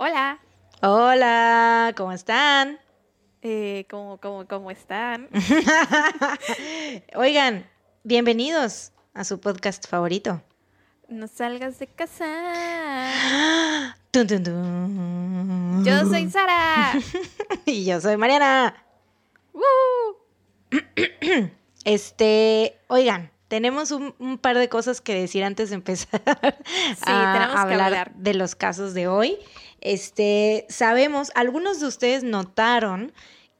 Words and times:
Hola. 0.00 0.38
Hola, 0.80 1.92
¿cómo 1.96 2.12
están? 2.12 2.78
Eh, 3.42 3.84
¿cómo, 3.90 4.18
cómo, 4.18 4.46
cómo 4.46 4.70
están? 4.70 5.28
Oigan, 7.16 7.68
bienvenidos 8.04 8.92
a 9.12 9.24
su 9.24 9.40
podcast 9.40 9.88
favorito. 9.88 10.40
No 11.08 11.26
salgas 11.26 11.80
de 11.80 11.88
casa. 11.88 12.24
Tun, 14.12 14.28
tun, 14.28 14.44
tun. 14.44 15.84
Yo 15.84 16.04
soy 16.06 16.30
Sara. 16.30 16.92
y 17.66 17.84
yo 17.84 18.00
soy 18.00 18.16
Mariana. 18.16 18.76
¡Woo! 19.52 19.62
Este, 21.84 22.78
oigan, 22.86 23.32
tenemos 23.48 23.90
un, 23.90 24.14
un 24.18 24.36
par 24.38 24.58
de 24.58 24.68
cosas 24.68 25.00
que 25.00 25.14
decir 25.14 25.42
antes 25.42 25.70
de 25.70 25.76
empezar 25.76 26.20
a 26.26 26.34
tenemos 27.34 27.64
que 27.66 27.74
hablar. 27.74 28.14
de 28.14 28.34
los 28.34 28.54
casos 28.54 28.94
de 28.94 29.08
hoy. 29.08 29.38
Este, 29.92 30.66
sabemos, 30.68 31.32
algunos 31.34 31.80
de 31.80 31.86
ustedes 31.86 32.22
notaron 32.22 33.12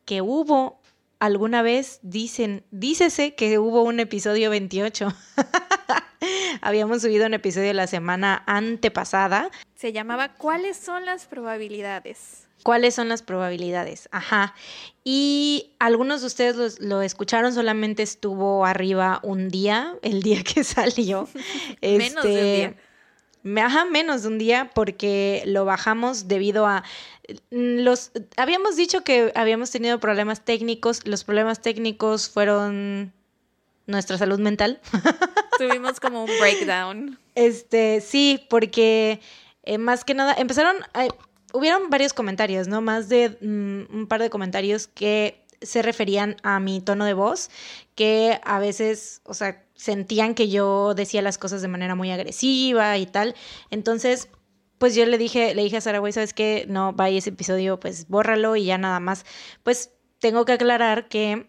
que 0.05 0.20
hubo 0.20 0.78
alguna 1.20 1.62
vez, 1.62 2.00
dicen, 2.02 2.64
dícese 2.70 3.34
que 3.34 3.59
hubo 3.59 3.82
un 3.82 3.98
episodio 3.98 4.50
28. 4.50 5.09
Habíamos 6.60 7.02
subido 7.02 7.27
un 7.27 7.34
episodio 7.34 7.72
la 7.72 7.86
semana 7.86 8.42
antepasada. 8.46 9.50
Se 9.74 9.92
llamaba 9.92 10.34
¿Cuáles 10.34 10.77
son 10.77 11.05
las 11.06 11.27
probabilidades? 11.27 12.47
¿Cuáles 12.62 12.95
son 12.95 13.08
las 13.08 13.22
probabilidades? 13.22 14.08
Ajá. 14.12 14.55
Y 15.05 15.72
algunos 15.78 16.20
de 16.20 16.27
ustedes 16.27 16.56
los- 16.56 16.80
lo, 16.80 17.00
escucharon, 17.02 17.55
solamente 17.55 18.02
estuvo 18.02 18.66
arriba 18.66 19.20
un 19.22 19.48
día, 19.48 19.95
el 20.02 20.22
día 20.22 20.42
que 20.42 20.64
salió. 20.64 21.28
Menos 21.80 21.80
de 21.80 21.97
un 21.97 22.36
Este, 22.36 22.56
día. 22.56 22.77
Me 23.42 23.60
ajá, 23.60 23.84
menos 23.84 24.23
de 24.23 24.28
un 24.28 24.38
día 24.38 24.70
porque 24.74 25.42
lo 25.47 25.65
bajamos 25.65 26.28
debido 26.28 26.66
a 26.66 26.84
mm, 27.51 27.80
los 27.80 28.11
habíamos 28.37 28.77
dicho 28.77 29.05
que 29.05 29.33
habíamos 29.34 29.70
tenido 29.70 30.01
problemas 30.01 30.45
técnicos, 30.45 31.06
los 31.06 31.25
problemas 31.25 31.61
técnicos 31.62 32.28
fueron 32.28 33.12
nuestra 33.86 34.19
salud 34.19 34.39
mental. 34.39 34.80
Tuvimos 35.58 35.98
como 35.98 36.25
un 36.25 36.30
breakdown. 36.39 37.19
Este, 37.34 38.00
sí, 38.00 38.47
porque 38.48 39.20
eh, 39.64 39.78
más 39.78 40.05
que 40.05 40.14
nada 40.14 40.34
empezaron, 40.39 40.77
eh, 40.95 41.08
hubieron 41.52 41.91
varios 41.91 42.12
comentarios, 42.12 42.69
¿no? 42.69 42.80
Más 42.80 43.08
de 43.08 43.30
mm, 43.41 43.97
un 43.97 44.06
par 44.08 44.20
de 44.20 44.30
comentarios 44.30 44.86
que 44.86 45.42
se 45.61 45.83
referían 45.83 46.37
a 46.42 46.61
mi 46.61 46.81
tono 46.81 47.05
de 47.05 47.14
voz, 47.14 47.51
que 47.95 48.41
a 48.45 48.59
veces, 48.59 49.20
o 49.25 49.34
sea, 49.34 49.64
sentían 49.75 50.34
que 50.34 50.48
yo 50.48 50.95
decía 50.95 51.23
las 51.23 51.39
cosas 51.39 51.62
de 51.62 51.69
manera 51.69 51.95
muy 51.95 52.11
agresiva 52.11 52.97
y 52.98 53.06
tal. 53.06 53.34
Entonces, 53.70 54.29
pues 54.79 54.95
yo 54.95 55.05
le 55.06 55.19
dije, 55.19 55.55
le 55.55 55.62
dije 55.62 55.77
a 55.77 55.81
Sara, 55.81 55.98
güey, 55.98 56.12
¿sabes 56.12 56.34
qué? 56.34 56.67
No, 56.69 56.92
vaya 56.92 57.19
ese 57.19 57.31
episodio, 57.31 57.81
pues 57.81 58.09
bórralo 58.09 58.56
y 58.56 58.64
ya 58.64 58.79
nada 58.79 59.01
más. 59.01 59.25
Pues 59.62 59.92
tengo 60.20 60.45
que 60.45 60.53
aclarar 60.53 61.09
que 61.09 61.48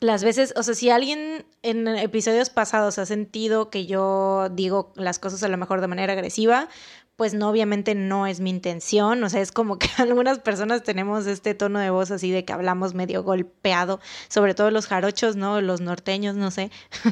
las 0.00 0.22
veces, 0.22 0.52
o 0.56 0.62
sea, 0.62 0.74
si 0.74 0.90
alguien 0.90 1.46
en 1.62 1.88
episodios 1.88 2.50
pasados 2.50 2.98
ha 2.98 3.06
sentido 3.06 3.70
que 3.70 3.86
yo 3.86 4.48
digo 4.50 4.92
las 4.96 5.18
cosas 5.18 5.42
a 5.42 5.48
lo 5.48 5.56
mejor 5.56 5.80
de 5.80 5.88
manera 5.88 6.12
agresiva, 6.12 6.68
pues 7.16 7.32
no, 7.32 7.48
obviamente 7.48 7.94
no 7.94 8.26
es 8.26 8.40
mi 8.40 8.50
intención, 8.50 9.24
o 9.24 9.28
sea, 9.30 9.40
es 9.40 9.50
como 9.50 9.78
que 9.78 9.88
algunas 9.98 10.38
personas 10.38 10.82
tenemos 10.82 11.26
este 11.26 11.54
tono 11.54 11.78
de 11.78 11.90
voz 11.90 12.10
así 12.10 12.30
de 12.30 12.44
que 12.44 12.52
hablamos 12.52 12.94
medio 12.94 13.22
golpeado, 13.22 14.00
sobre 14.28 14.54
todo 14.54 14.70
los 14.70 14.86
jarochos, 14.86 15.34
¿no? 15.36 15.60
Los 15.60 15.80
norteños, 15.80 16.36
no 16.36 16.50
sé. 16.50 16.70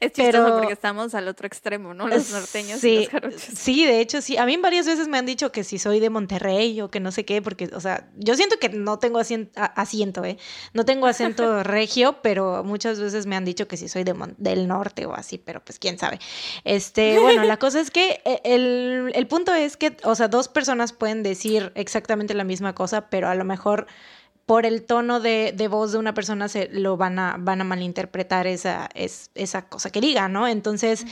Es 0.00 0.12
chistoso 0.12 0.44
Pero- 0.44 0.56
porque 0.58 0.72
estamos 0.72 1.14
al 1.14 1.28
otro 1.28 1.46
extremo, 1.46 1.94
¿no? 1.94 2.08
Los 2.08 2.30
norteños 2.30 2.80
sí, 2.80 2.88
y 2.88 2.98
los 3.00 3.08
jarochos. 3.08 3.40
Sí, 3.40 3.86
de 3.86 4.00
hecho, 4.00 4.20
sí. 4.20 4.36
A 4.36 4.44
mí 4.44 4.56
varias 4.56 4.86
veces 4.86 5.08
me 5.08 5.18
han 5.18 5.26
dicho 5.26 5.52
que 5.52 5.64
si 5.64 5.78
soy 5.78 6.00
de 6.00 6.10
Monterrey 6.10 6.80
o 6.80 6.90
que 6.90 7.00
no 7.00 7.12
sé 7.12 7.24
qué, 7.24 7.40
porque, 7.40 7.70
o 7.72 7.80
sea, 7.80 8.08
yo 8.16 8.34
siento 8.34 8.58
que 8.58 8.68
no 8.68 8.98
tengo 8.98 9.20
asiento, 9.20 10.24
¿eh? 10.24 10.36
No 10.72 10.84
tengo 10.84 11.06
acento 11.06 11.62
regio, 11.62 12.18
pero 12.22 12.64
muchas 12.64 13.00
veces 13.00 13.26
me 13.26 13.36
han 13.36 13.44
dicho 13.44 13.68
que 13.68 13.76
si 13.76 13.88
soy 13.88 14.04
de 14.04 14.14
del 14.38 14.68
norte 14.68 15.06
o 15.06 15.14
así, 15.14 15.38
pero 15.38 15.64
pues 15.64 15.78
quién 15.78 15.98
sabe. 15.98 16.18
Este, 16.64 17.18
bueno, 17.18 17.44
la 17.44 17.58
cosa 17.58 17.80
es 17.80 17.90
que 17.90 18.20
eh, 18.24 18.40
el, 18.44 19.12
el 19.14 19.26
punto 19.26 19.54
es 19.54 19.76
que, 19.76 19.96
o 20.04 20.14
sea, 20.14 20.28
dos 20.28 20.48
personas 20.48 20.92
pueden 20.92 21.22
decir 21.22 21.72
exactamente 21.74 22.34
la 22.34 22.44
misma 22.44 22.74
cosa, 22.74 23.08
pero 23.08 23.28
a 23.28 23.34
lo 23.34 23.44
mejor 23.44 23.86
por 24.46 24.66
el 24.66 24.82
tono 24.84 25.20
de, 25.20 25.52
de 25.56 25.68
voz 25.68 25.92
de 25.92 25.98
una 25.98 26.12
persona 26.12 26.48
se 26.48 26.68
lo 26.70 26.96
van 26.96 27.18
a, 27.18 27.36
van 27.38 27.60
a 27.60 27.64
malinterpretar 27.64 28.46
esa, 28.46 28.90
es, 28.94 29.30
esa 29.34 29.68
cosa 29.68 29.90
que 29.90 30.00
diga, 30.02 30.28
¿no? 30.28 30.46
Entonces, 30.46 31.06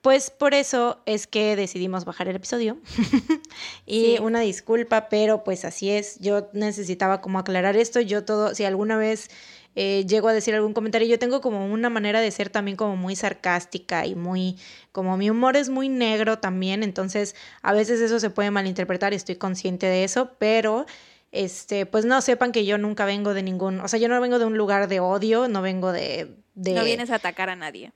pues 0.00 0.30
por 0.30 0.52
eso 0.52 1.00
es 1.06 1.28
que 1.28 1.54
decidimos 1.54 2.04
bajar 2.04 2.26
el 2.26 2.34
episodio. 2.34 2.78
y 3.86 4.16
Sí. 4.16 4.18
una 4.20 4.40
disculpa, 4.40 5.08
pero 5.08 5.44
pues 5.44 5.64
así 5.64 5.90
es. 5.90 6.18
Yo 6.18 6.48
necesitaba 6.52 7.20
como 7.20 7.38
aclarar 7.38 7.76
esto. 7.76 8.00
Yo 8.00 8.24
todo, 8.24 8.52
si 8.56 8.64
alguna 8.64 8.96
vez 8.96 9.30
eh, 9.74 10.04
llego 10.06 10.28
a 10.28 10.32
decir 10.32 10.54
algún 10.54 10.74
comentario, 10.74 11.08
yo 11.08 11.18
tengo 11.18 11.40
como 11.40 11.66
una 11.66 11.88
manera 11.88 12.20
de 12.20 12.30
ser 12.30 12.50
también 12.50 12.76
como 12.76 12.96
muy 12.96 13.16
sarcástica 13.16 14.06
y 14.06 14.14
muy, 14.14 14.58
como 14.92 15.16
mi 15.16 15.30
humor 15.30 15.56
es 15.56 15.68
muy 15.68 15.88
negro 15.88 16.38
también. 16.38 16.82
Entonces, 16.82 17.34
a 17.62 17.72
veces 17.72 18.00
eso 18.00 18.20
se 18.20 18.30
puede 18.30 18.50
malinterpretar 18.50 19.12
y 19.12 19.16
estoy 19.16 19.36
consciente 19.36 19.86
de 19.86 20.04
eso, 20.04 20.32
pero 20.38 20.86
este, 21.32 21.86
pues 21.86 22.04
no 22.04 22.20
sepan 22.20 22.52
que 22.52 22.66
yo 22.66 22.76
nunca 22.76 23.06
vengo 23.06 23.32
de 23.32 23.42
ningún, 23.42 23.80
o 23.80 23.88
sea, 23.88 23.98
yo 23.98 24.08
no 24.08 24.20
vengo 24.20 24.38
de 24.38 24.44
un 24.44 24.58
lugar 24.58 24.88
de 24.88 25.00
odio, 25.00 25.48
no 25.48 25.62
vengo 25.62 25.92
de, 25.92 26.36
de 26.54 26.74
No 26.74 26.84
vienes 26.84 27.10
a 27.10 27.16
atacar 27.16 27.48
a 27.48 27.56
nadie. 27.56 27.92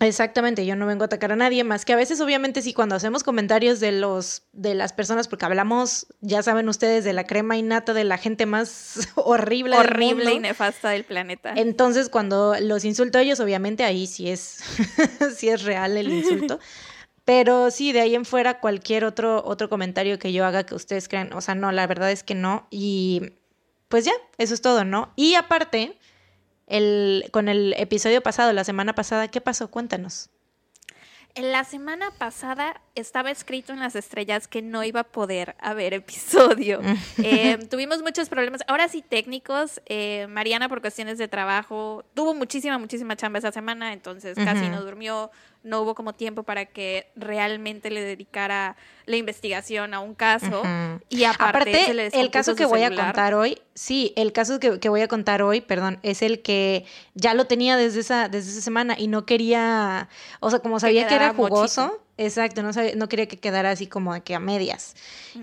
Exactamente, 0.00 0.66
yo 0.66 0.76
no 0.76 0.86
vengo 0.86 1.04
a 1.04 1.06
atacar 1.06 1.32
a 1.32 1.36
nadie 1.36 1.64
más 1.64 1.86
que 1.86 1.94
a 1.94 1.96
veces 1.96 2.20
obviamente 2.20 2.60
sí 2.60 2.74
cuando 2.74 2.94
hacemos 2.94 3.24
comentarios 3.24 3.80
de 3.80 3.92
los 3.92 4.42
de 4.52 4.74
las 4.74 4.92
personas 4.92 5.26
porque 5.26 5.46
hablamos, 5.46 6.06
ya 6.20 6.42
saben 6.42 6.68
ustedes 6.68 7.02
de 7.04 7.14
la 7.14 7.24
crema 7.24 7.56
innata 7.56 7.94
de 7.94 8.04
la 8.04 8.18
gente 8.18 8.44
más 8.44 9.08
horrible 9.14 9.76
del 9.76 9.86
Horrible 9.86 10.34
y 10.34 10.38
nefasta 10.38 10.90
del 10.90 11.04
planeta. 11.04 11.54
Entonces, 11.56 12.10
cuando 12.10 12.56
los 12.60 12.84
insulto 12.84 13.18
a 13.18 13.22
ellos, 13.22 13.40
obviamente 13.40 13.84
ahí 13.84 14.06
sí 14.06 14.28
es 14.28 14.60
sí 15.36 15.48
es 15.48 15.62
real 15.62 15.96
el 15.96 16.10
insulto. 16.10 16.60
Pero 17.24 17.72
sí, 17.72 17.92
de 17.92 18.02
ahí 18.02 18.14
en 18.14 18.24
fuera 18.24 18.60
cualquier 18.60 19.04
otro 19.04 19.42
otro 19.44 19.68
comentario 19.68 20.18
que 20.18 20.32
yo 20.32 20.44
haga 20.44 20.64
que 20.64 20.74
ustedes 20.74 21.08
crean, 21.08 21.32
o 21.32 21.40
sea, 21.40 21.54
no, 21.54 21.72
la 21.72 21.86
verdad 21.86 22.12
es 22.12 22.22
que 22.22 22.34
no 22.34 22.66
y 22.70 23.32
pues 23.88 24.04
ya, 24.04 24.12
eso 24.38 24.54
es 24.54 24.60
todo, 24.60 24.84
¿no? 24.84 25.12
Y 25.16 25.34
aparte, 25.34 25.98
el, 26.66 27.28
con 27.32 27.48
el 27.48 27.74
episodio 27.76 28.22
pasado, 28.22 28.52
la 28.52 28.64
semana 28.64 28.94
pasada, 28.94 29.28
¿qué 29.28 29.40
pasó? 29.40 29.70
Cuéntanos. 29.70 30.30
En 31.36 31.52
la 31.52 31.64
semana 31.64 32.10
pasada 32.12 32.80
estaba 32.94 33.30
escrito 33.30 33.74
en 33.74 33.80
las 33.80 33.94
estrellas 33.94 34.48
que 34.48 34.62
no 34.62 34.82
iba 34.84 35.00
a 35.00 35.04
poder 35.04 35.54
haber 35.60 35.92
episodio. 35.92 36.80
Eh, 37.22 37.58
tuvimos 37.70 38.02
muchos 38.02 38.28
problemas, 38.28 38.62
ahora 38.68 38.88
sí 38.88 39.02
técnicos. 39.02 39.80
Eh, 39.86 40.26
Mariana 40.28 40.68
por 40.68 40.80
cuestiones 40.80 41.18
de 41.18 41.28
trabajo 41.28 42.04
tuvo 42.14 42.34
muchísima, 42.34 42.78
muchísima 42.78 43.16
chamba 43.16 43.38
esa 43.38 43.52
semana, 43.52 43.92
entonces 43.92 44.36
casi 44.36 44.68
no 44.68 44.82
durmió. 44.82 45.30
No 45.66 45.82
hubo 45.82 45.96
como 45.96 46.12
tiempo 46.14 46.44
para 46.44 46.66
que 46.66 47.10
realmente 47.16 47.90
le 47.90 48.00
dedicara 48.00 48.76
la 49.04 49.16
investigación 49.16 49.94
a 49.94 50.00
un 50.00 50.14
caso. 50.14 50.62
Y 51.08 51.24
aparte, 51.24 51.44
Aparte, 51.48 51.84
se 51.86 51.94
le 51.94 52.06
el 52.06 52.30
caso 52.30 52.54
que 52.54 52.64
voy 52.66 52.82
a 52.84 52.94
contar 52.94 53.34
hoy, 53.34 53.60
sí, 53.74 54.12
el 54.16 54.32
caso 54.32 54.60
que, 54.60 54.78
que 54.78 54.88
voy 54.88 55.00
a 55.00 55.08
contar 55.08 55.42
hoy, 55.42 55.60
perdón, 55.60 55.98
es 56.04 56.22
el 56.22 56.40
que 56.40 56.84
ya 57.14 57.34
lo 57.34 57.46
tenía 57.46 57.76
desde 57.76 57.98
esa, 58.00 58.28
desde 58.28 58.52
esa 58.52 58.60
semana 58.60 58.94
y 58.96 59.08
no 59.08 59.26
quería, 59.26 60.08
o 60.40 60.50
sea, 60.50 60.60
como 60.60 60.78
sabía 60.78 61.08
que, 61.08 61.14
era 61.16 61.34
jugoso, 61.34 61.82
mochito. 61.86 62.04
exacto, 62.16 62.62
no, 62.62 62.72
sabía- 62.72 62.94
no 62.94 63.08
quería 63.08 63.26
que 63.26 63.36
quedara 63.38 63.70
así 63.72 63.88
como 63.88 64.22
que 64.22 64.34
a 64.36 64.40
medias. 64.40 64.94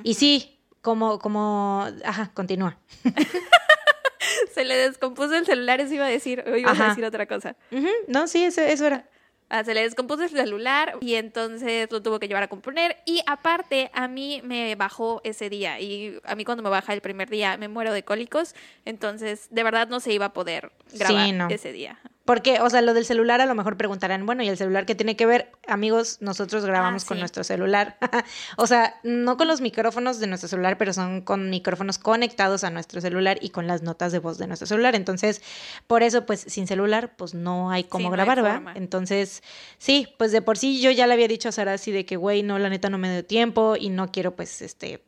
Y 0.03 0.13
sí, 0.13 0.57
como, 0.81 1.19
como, 1.19 1.85
ajá, 2.05 2.31
continúa. 2.33 2.77
Se 4.53 4.63
le 4.63 4.75
descompuso 4.75 5.35
el 5.35 5.45
celular, 5.45 5.81
eso 5.81 5.93
iba 5.93 6.05
a 6.05 6.09
decir, 6.09 6.43
o 6.47 6.55
ibas 6.55 6.73
a 6.79 6.83
Ajá. 6.83 6.89
decir 6.89 7.03
otra 7.05 7.25
cosa. 7.25 7.55
No, 8.07 8.27
sí, 8.27 8.43
eso, 8.43 8.61
eso 8.61 8.85
era. 8.87 9.05
Ah, 9.55 9.63
se 9.63 9.75
le 9.75 9.81
descompuso 9.83 10.23
el 10.23 10.31
celular 10.31 10.97
y 10.99 11.13
entonces 11.13 11.87
lo 11.91 12.01
tuvo 12.01 12.19
que 12.19 12.27
llevar 12.27 12.41
a 12.41 12.47
componer. 12.47 12.97
Y 13.05 13.21
aparte, 13.27 13.91
a 13.93 14.07
mí 14.07 14.41
me 14.43 14.73
bajó 14.73 15.21
ese 15.23 15.47
día. 15.47 15.79
Y 15.79 16.19
a 16.23 16.33
mí 16.33 16.43
cuando 16.43 16.63
me 16.63 16.71
baja 16.71 16.91
el 16.91 17.01
primer 17.01 17.29
día 17.29 17.55
me 17.57 17.67
muero 17.67 17.93
de 17.93 18.01
cólicos. 18.01 18.55
Entonces, 18.83 19.45
de 19.51 19.61
verdad 19.61 19.87
no 19.89 19.99
se 19.99 20.11
iba 20.11 20.25
a 20.25 20.33
poder 20.33 20.71
grabar 20.93 21.25
Sí, 21.27 21.31
no. 21.33 21.49
ese 21.51 21.71
día. 21.71 21.99
Porque, 22.25 22.61
o 22.61 22.69
sea, 22.69 22.81
lo 22.81 22.93
del 22.93 23.05
celular 23.05 23.41
a 23.41 23.45
lo 23.45 23.53
mejor 23.53 23.75
preguntarán, 23.75 24.25
bueno, 24.25 24.43
¿y 24.43 24.47
el 24.47 24.55
celular 24.57 24.85
qué 24.85 24.95
tiene 24.95 25.17
que 25.17 25.25
ver? 25.25 25.51
Amigos, 25.67 26.19
nosotros 26.21 26.65
grabamos 26.65 27.03
Ah, 27.03 27.07
con 27.09 27.17
sí. 27.17 27.19
nuestro 27.19 27.43
celular. 27.43 27.97
o 28.57 28.65
sea, 28.65 28.95
no 29.03 29.35
con 29.35 29.47
los 29.49 29.59
micrófonos 29.59 30.19
de 30.19 30.27
nuestro 30.27 30.47
celular, 30.47 30.77
pero 30.77 30.93
son 30.93 31.21
con 31.21 31.49
micrófonos 31.49 31.97
conectados 31.97 32.63
a 32.63 32.69
nuestro 32.69 33.01
celular 33.01 33.37
y 33.41 33.49
con 33.49 33.67
las 33.67 33.81
notas 33.81 34.13
de 34.13 34.19
voz 34.19 34.37
de 34.37 34.47
nuestro 34.47 34.67
celular. 34.67 34.95
Entonces, 34.95 35.41
por 35.85 36.01
eso, 36.01 36.25
pues, 36.25 36.39
sin 36.47 36.65
celular, 36.65 37.15
pues 37.17 37.33
no 37.33 37.71
hay 37.71 37.83
cómo 37.83 38.03
Sí, 38.05 38.15
no 38.15 38.21
hay 38.21 38.25
grabar, 38.25 38.53
forma. 38.53 38.73
Entonces, 38.75 39.43
sí, 39.77 40.07
pues 40.17 40.31
de 40.31 40.41
por 40.41 40.57
sí 40.57 40.81
yo 40.81 40.91
ya 40.91 41.07
le 41.07 41.13
había 41.15 41.27
dicho 41.27 41.49
a 41.49 41.51
Sara 41.51 41.73
así 41.73 41.91
de 41.91 42.05
que, 42.05 42.15
güey, 42.15 42.41
no, 42.41 42.57
la 42.57 42.69
neta 42.69 42.89
no 42.89 42.97
me 42.97 43.11
dio 43.11 43.25
tiempo 43.25 43.75
y 43.77 43.89
no 43.89 44.11
quiero, 44.11 44.33
pues, 44.35 44.61
este, 44.61 45.03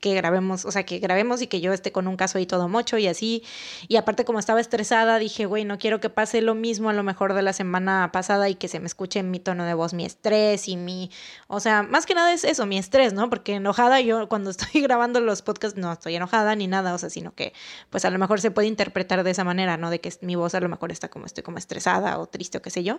que 0.00 0.14
grabemos, 0.14 0.64
o 0.64 0.70
sea, 0.70 0.84
que 0.84 0.98
grabemos 0.98 1.42
y 1.42 1.46
que 1.46 1.60
yo 1.60 1.72
esté 1.72 1.92
con 1.92 2.06
un 2.06 2.16
caso 2.16 2.38
ahí 2.38 2.46
todo 2.46 2.68
mocho 2.68 2.98
y 2.98 3.06
así. 3.06 3.42
Y 3.88 3.96
aparte 3.96 4.24
como 4.24 4.38
estaba 4.38 4.60
estresada, 4.60 5.18
dije, 5.18 5.46
güey, 5.46 5.64
no 5.64 5.78
quiero 5.78 6.00
que 6.00 6.10
pase 6.10 6.40
lo 6.42 6.54
mismo 6.54 6.90
a 6.90 6.92
lo 6.92 7.02
mejor 7.02 7.34
de 7.34 7.42
la 7.42 7.52
semana 7.52 8.10
pasada 8.12 8.48
y 8.48 8.54
que 8.54 8.68
se 8.68 8.80
me 8.80 8.86
escuche 8.86 9.22
mi 9.22 9.40
tono 9.40 9.64
de 9.64 9.74
voz 9.74 9.92
mi 9.92 10.04
estrés 10.04 10.68
y 10.68 10.76
mi, 10.76 11.10
o 11.48 11.60
sea, 11.60 11.82
más 11.82 12.06
que 12.06 12.14
nada 12.14 12.32
es 12.32 12.44
eso, 12.44 12.66
mi 12.66 12.78
estrés, 12.78 13.12
¿no? 13.12 13.28
Porque 13.30 13.54
enojada 13.54 14.00
yo 14.00 14.28
cuando 14.28 14.50
estoy 14.50 14.80
grabando 14.80 15.20
los 15.20 15.42
podcasts 15.42 15.78
no 15.78 15.92
estoy 15.92 16.16
enojada 16.16 16.54
ni 16.54 16.66
nada, 16.66 16.94
o 16.94 16.98
sea, 16.98 17.10
sino 17.10 17.34
que 17.34 17.52
pues 17.90 18.04
a 18.04 18.10
lo 18.10 18.18
mejor 18.18 18.40
se 18.40 18.50
puede 18.50 18.68
interpretar 18.68 19.24
de 19.24 19.30
esa 19.30 19.44
manera, 19.44 19.76
¿no? 19.76 19.90
De 19.90 20.00
que 20.00 20.12
mi 20.20 20.36
voz 20.36 20.54
a 20.54 20.60
lo 20.60 20.68
mejor 20.68 20.92
está 20.92 21.08
como 21.08 21.26
estoy 21.26 21.42
como 21.42 21.58
estresada 21.58 22.18
o 22.18 22.26
triste 22.26 22.58
o 22.58 22.62
qué 22.62 22.70
sé 22.70 22.84
yo. 22.84 22.98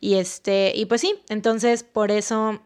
Y 0.00 0.14
este, 0.14 0.72
y 0.74 0.86
pues 0.86 1.00
sí, 1.00 1.14
entonces 1.28 1.84
por 1.84 2.10
eso 2.10 2.60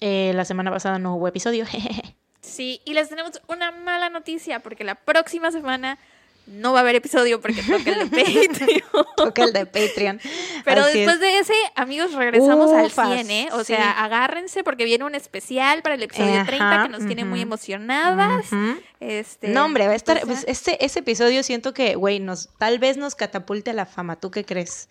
eh, 0.00 0.32
la 0.34 0.44
semana 0.44 0.70
pasada 0.70 0.98
no 0.98 1.16
hubo 1.16 1.28
episodio. 1.28 1.66
Sí, 2.40 2.80
y 2.84 2.94
les 2.94 3.08
tenemos 3.08 3.40
una 3.48 3.70
mala 3.70 4.08
noticia 4.08 4.60
porque 4.60 4.84
la 4.84 4.94
próxima 4.94 5.50
semana 5.50 5.98
no 6.46 6.72
va 6.72 6.80
a 6.80 6.82
haber 6.82 6.96
episodio 6.96 7.40
porque 7.40 7.62
toca 7.62 7.90
el 7.90 8.10
de 8.10 8.24
Patreon. 8.48 9.06
toca 9.16 9.44
el 9.44 9.52
de 9.52 9.66
Patreon. 9.66 10.20
Pero 10.64 10.84
después 10.86 11.20
de 11.20 11.38
ese, 11.38 11.54
amigos, 11.76 12.12
regresamos 12.14 12.72
al 12.72 12.90
100, 12.90 13.30
¿eh? 13.30 13.48
O 13.52 13.62
sea, 13.62 14.02
agárrense 14.02 14.64
porque 14.64 14.84
viene 14.84 15.04
un 15.04 15.14
especial 15.14 15.82
para 15.82 15.94
el 15.94 16.02
episodio 16.02 16.44
30 16.44 16.82
que 16.84 16.88
nos 16.88 17.06
tiene 17.06 17.24
muy 17.24 17.40
emocionadas. 17.40 18.46
este, 18.98 19.48
no, 19.48 19.64
hombre, 19.64 19.86
va 19.86 19.92
a 19.92 19.96
estar. 19.96 20.20
Pues, 20.22 20.44
este, 20.48 20.84
ese 20.84 21.00
episodio 21.00 21.42
siento 21.42 21.72
que, 21.72 21.94
güey, 21.94 22.18
nos, 22.18 22.48
tal 22.58 22.78
vez 22.78 22.96
nos 22.96 23.14
catapulte 23.14 23.70
a 23.70 23.74
la 23.74 23.86
fama. 23.86 24.16
¿Tú 24.16 24.30
qué 24.30 24.44
crees? 24.44 24.88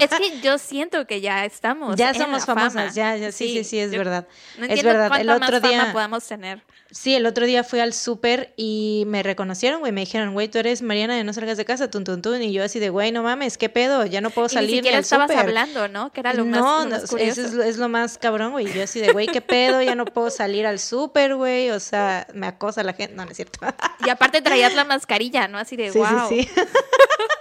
Es 0.00 0.10
que 0.10 0.40
yo 0.40 0.58
siento 0.58 1.06
que 1.06 1.20
ya 1.20 1.44
estamos. 1.44 1.96
Ya 1.96 2.14
somos 2.14 2.44
famosas, 2.44 2.94
ya, 2.94 3.16
ya, 3.16 3.32
sí, 3.32 3.48
sí, 3.48 3.64
sí, 3.64 3.78
es 3.78 3.90
verdad. 3.90 4.26
No 4.58 4.66
es 4.66 4.82
verdad. 4.82 5.20
El 5.20 5.30
otro 5.30 5.60
día 5.60 5.92
podamos 5.92 6.26
tener. 6.26 6.62
Sí, 6.90 7.14
el 7.14 7.26
otro 7.26 7.44
día 7.44 7.64
fui 7.64 7.80
al 7.80 7.92
súper 7.92 8.54
y 8.56 9.04
me 9.06 9.22
reconocieron, 9.22 9.80
güey. 9.80 9.92
Me 9.92 10.00
dijeron, 10.00 10.32
güey, 10.32 10.48
tú 10.48 10.56
eres 10.56 10.80
Mariana 10.80 11.16
de 11.16 11.22
No 11.22 11.34
Salgas 11.34 11.58
de 11.58 11.66
Casa, 11.66 11.90
tun, 11.90 12.02
tun, 12.02 12.22
tun. 12.22 12.40
Y 12.40 12.50
yo 12.50 12.64
así 12.64 12.78
de, 12.78 12.88
güey, 12.88 13.12
no 13.12 13.22
mames, 13.22 13.58
¿qué 13.58 13.68
pedo? 13.68 14.06
Ya 14.06 14.22
no 14.22 14.30
puedo 14.30 14.48
salir. 14.48 14.70
Y 14.70 14.72
ni 14.72 14.78
siquiera 14.78 14.98
estabas 14.98 15.30
hablando, 15.30 15.88
¿no? 15.88 16.10
Que 16.12 16.20
era 16.20 16.32
lo 16.32 16.46
más, 16.46 16.86
no, 16.86 16.96
Eso 16.96 17.18
es, 17.18 17.36
es, 17.36 17.76
lo 17.76 17.90
más 17.90 18.16
cabrón, 18.16 18.52
güey. 18.52 18.72
Yo 18.72 18.82
así 18.82 19.00
de, 19.00 19.12
güey, 19.12 19.26
¿qué 19.26 19.42
pedo? 19.42 19.82
Ya 19.82 19.94
no 19.94 20.06
puedo 20.06 20.30
salir 20.30 20.66
al 20.66 20.78
súper, 20.78 21.34
güey. 21.34 21.70
O 21.70 21.80
sea, 21.80 22.26
me 22.32 22.46
acosa 22.46 22.82
la 22.82 22.94
gente. 22.94 23.14
No, 23.14 23.26
no 23.26 23.30
es 23.32 23.36
cierto. 23.36 23.60
Y 24.06 24.08
aparte 24.08 24.40
traías 24.40 24.74
la 24.74 24.84
mascarilla, 24.84 25.46
¿no? 25.46 25.58
Así 25.58 25.76
de, 25.76 25.92
sí, 25.92 25.98
wow. 25.98 26.28
Sí, 26.30 26.44
sí. 26.44 26.50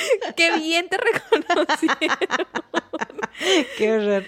Qué 0.36 0.56
bien 0.58 0.88
te 0.88 0.98
reconocieron. 0.98 2.18
Qué 3.76 3.92
horror. 3.92 4.24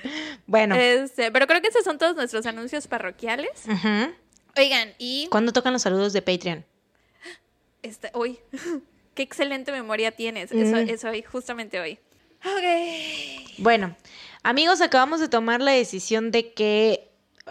Bueno. 0.46 0.75
Este, 0.75 1.31
pero 1.32 1.46
creo 1.46 1.61
que 1.61 1.69
esos 1.69 1.84
son 1.84 1.99
todos 1.99 2.17
nuestros 2.17 2.46
anuncios 2.46 2.87
parroquiales. 2.87 3.64
Oigan, 4.56 4.94
y. 4.99 5.28
¿Cuándo 5.31 5.52
tocan 5.52 5.72
los 5.72 5.82
saludos 5.82 6.12
de 6.12 6.22
Patreon? 6.22 6.64
Este, 7.82 8.11
hoy. 8.14 8.38
Qué 9.14 9.22
excelente 9.22 9.72
memoria 9.72 10.12
tienes. 10.12 10.52
Eso, 10.52 10.76
es 10.76 11.05
hoy, 11.05 11.22
justamente 11.22 11.81
hoy. 11.81 11.99
Ok. 12.44 13.58
Bueno, 13.58 13.96
amigos, 14.43 14.81
acabamos 14.81 15.20
de 15.20 15.28
tomar 15.28 15.61
la 15.61 15.72
decisión 15.72 16.31
de 16.31 16.52
que. 16.52 17.06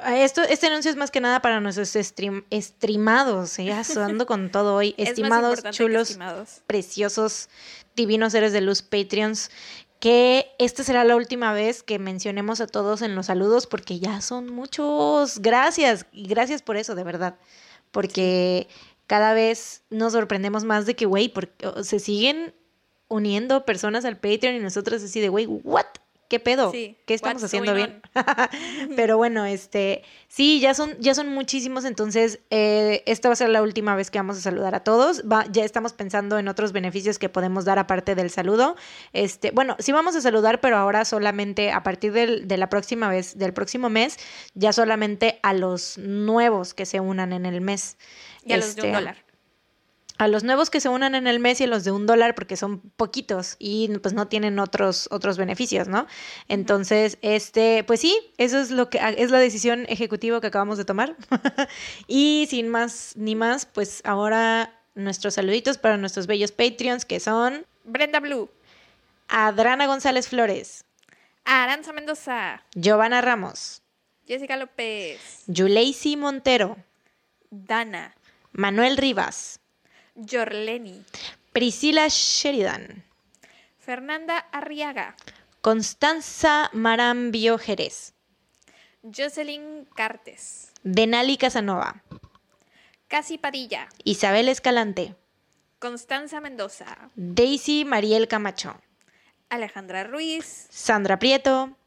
Esto, 0.07 0.42
este 0.44 0.68
anuncio 0.68 0.89
es 0.89 0.95
más 0.95 1.12
que 1.12 1.19
nada 1.19 1.42
para 1.42 1.60
nuestros 1.60 1.89
stream, 1.89 2.45
streamados, 2.54 3.57
ya 3.57 3.83
ando 3.98 4.25
con 4.25 4.50
todo 4.50 4.75
hoy. 4.75 4.95
Estimados, 4.98 5.62
chulos, 5.71 6.18
preciosos, 6.68 7.50
divinos 8.00 8.31
seres 8.31 8.54
de 8.54 8.62
luz, 8.62 8.81
Patreons, 8.81 9.51
que 10.00 10.48
esta 10.57 10.84
será 10.84 11.04
la 11.04 11.18
última 11.18 11.51
vez 11.51 11.84
que 11.84 12.00
mencionemos 12.00 12.62
a 12.62 12.68
todos 12.68 13.01
en 13.01 13.16
los 13.16 13.25
saludos 13.25 13.68
porque 13.68 14.00
ya 14.00 14.22
son 14.22 14.48
muchos. 14.50 15.40
Gracias 15.40 16.06
y 16.13 16.28
gracias 16.28 16.62
por 16.62 16.78
eso, 16.78 16.96
de 16.96 17.04
verdad. 17.04 17.38
Porque 17.92 18.68
cada 19.07 19.34
vez 19.34 19.84
nos 19.90 20.13
sorprendemos 20.13 20.63
más 20.63 20.86
de 20.86 20.96
que, 20.96 21.06
güey, 21.06 21.34
se 21.84 22.00
siguen 22.00 22.54
uniendo 23.10 23.66
personas 23.66 24.06
al 24.06 24.18
Patreon 24.18 24.56
y 24.56 24.60
nosotros 24.60 25.04
así 25.04 25.19
de, 25.19 25.28
güey, 25.28 25.45
¿what? 25.48 25.88
¿Qué 26.30 26.40
pedo? 26.40 26.72
¿Qué 26.72 26.98
estamos 27.08 27.44
haciendo 27.44 27.74
bien? 27.74 28.02
Pero 28.96 29.18
bueno, 29.18 29.46
este, 29.46 30.04
sí, 30.28 30.60
ya 30.60 30.74
son, 30.74 30.96
ya 31.00 31.16
son 31.16 31.28
muchísimos, 31.30 31.84
entonces 31.84 32.40
eh, 32.52 33.04
esta 33.08 33.30
va 33.30 33.34
a 33.34 33.36
ser 33.36 33.50
la 33.50 33.62
última 33.62 33.96
vez 33.96 34.12
que 34.12 34.20
vamos 34.20 34.38
a 34.38 34.42
saludar 34.42 34.76
a 34.76 34.84
todos. 34.84 35.24
Va, 35.24 35.46
ya 35.52 35.66
estamos 35.66 35.94
pensando 35.94 36.38
en 36.38 36.48
otros 36.48 36.72
beneficios 36.72 37.20
que 37.20 37.28
podemos 37.28 37.66
dar 37.66 37.80
aparte 37.80 38.16
del 38.16 38.30
saludo. 38.30 38.76
Este, 39.12 39.52
bueno, 39.52 39.76
sí 39.80 39.92
vamos 39.92 40.16
a 40.16 40.22
saludar, 40.22 40.62
pero 40.62 40.78
ahora 40.78 41.04
solamente 41.04 41.72
a 41.72 41.81
partir 41.84 42.14
del, 42.14 42.48
de 42.48 42.58
la 42.58 42.70
próxima 42.70 43.10
vez, 43.10 43.38
del 43.38 43.54
próximo 43.54 43.90
mes, 43.90 44.18
ya 44.54 44.72
solamente 44.72 45.40
a 45.42 45.54
los 45.54 45.98
nuevos 45.98 46.76
que 46.76 46.86
se 46.86 47.00
unan 47.00 47.34
en 47.34 47.48
el 47.48 47.60
mes. 47.60 47.98
Y 48.46 48.54
a 48.54 48.58
los 48.58 48.76
de 48.76 48.84
un 48.84 48.88
este, 48.88 48.98
dólar 48.98 49.29
a 50.19 50.27
los 50.27 50.44
nuevos 50.44 50.69
que 50.69 50.81
se 50.81 50.89
unan 50.89 51.16
en 51.16 51.27
el 51.27 51.39
mes 51.39 51.62
y 51.62 51.63
a 51.63 51.68
los 51.68 51.86
de 51.86 51.92
un 51.92 52.06
dólar 52.06 52.36
porque 52.36 52.57
son 52.57 52.81
poquitos 52.98 53.56
y 53.57 53.88
pues 54.00 54.13
no 54.13 54.27
tienen 54.27 54.60
otros, 54.60 55.07
otros 55.12 55.38
beneficios, 55.38 55.88
¿no? 55.88 56.07
Entonces, 56.50 57.18
este, 57.21 57.86
pues 57.86 58.01
sí, 58.01 58.19
eso 58.38 58.60
es 58.60 58.69
lo 58.69 58.89
que 58.89 59.00
es 59.18 59.31
la 59.31 59.39
decisión 59.39 59.86
ejecutiva 59.88 60.42
que 60.42 60.48
acabamos 60.48 60.77
de 60.77 60.83
tomar. 60.83 61.16
y 62.07 62.48
sin 62.50 62.68
más 62.68 63.13
ni 63.16 63.36
más, 63.36 63.66
pues 63.66 64.01
ahora 64.04 64.77
nuestros 64.94 65.36
saluditos 65.36 65.77
para 65.77 65.95
nuestros 65.95 66.27
bellos 66.27 66.51
Patreons 66.51 67.06
que 67.06 67.21
son 67.21 67.66
Brenda 67.86 68.19
Blue, 68.19 68.50
Adrana 69.30 69.88
González 69.88 70.27
Flores, 70.27 70.83
Aranza 71.45 71.94
Mendoza, 71.94 72.62
Giovanna 72.75 73.21
Ramos, 73.21 73.83
Jessica 74.27 74.57
López, 74.57 75.45
Yuleisi 75.48 76.18
Montero, 76.18 76.75
Dana, 77.51 78.18
Manuel 78.51 78.98
Rivas, 78.98 79.59
Jorleni. 80.19 81.04
Priscila 81.54 82.10
Sheridan. 82.10 83.04
Fernanda 83.77 84.38
Arriaga. 84.51 85.16
Constanza 85.62 86.69
Marambio 86.74 87.57
Jerez. 87.57 88.13
Jocelyn 89.01 89.88
Cartes. 89.95 90.71
Denali 90.83 91.38
Casanova. 91.38 92.04
Casi 93.07 93.38
Padilla. 93.38 93.88
Isabel 94.04 94.50
Escalante. 94.50 95.16
Constanza 95.80 96.42
Mendoza. 96.42 97.10
Daisy 97.16 97.86
Mariel 97.86 98.27
Camacho. 98.27 98.75
Alejandra 99.50 100.04
Ruiz. 100.04 100.68
Sandra 100.69 101.18
Prieto. 101.18 101.77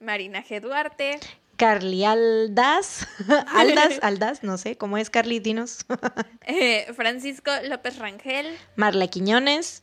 Marina 0.00 0.42
G. 0.42 0.60
Duarte. 0.60 1.20
Carly 1.58 2.04
Aldas, 2.04 3.06
Aldas, 3.48 3.98
Aldas, 4.02 4.42
no 4.44 4.56
sé, 4.58 4.78
¿cómo 4.78 4.96
es 4.96 5.10
Carly? 5.10 5.40
Dinos. 5.40 5.84
Eh, 6.50 6.90
Francisco 6.94 7.50
López 7.64 7.98
Rangel. 7.98 8.56
Marla 8.76 9.06
Quiñones. 9.08 9.82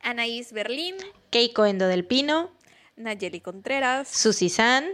Anaís 0.00 0.52
Berlín. 0.52 0.96
Keiko 1.30 1.64
Endo 1.64 1.86
del 1.86 2.04
Pino. 2.04 2.50
Nayeli 2.96 3.40
Contreras. 3.40 4.08
Susi 4.08 4.48
San. 4.48 4.84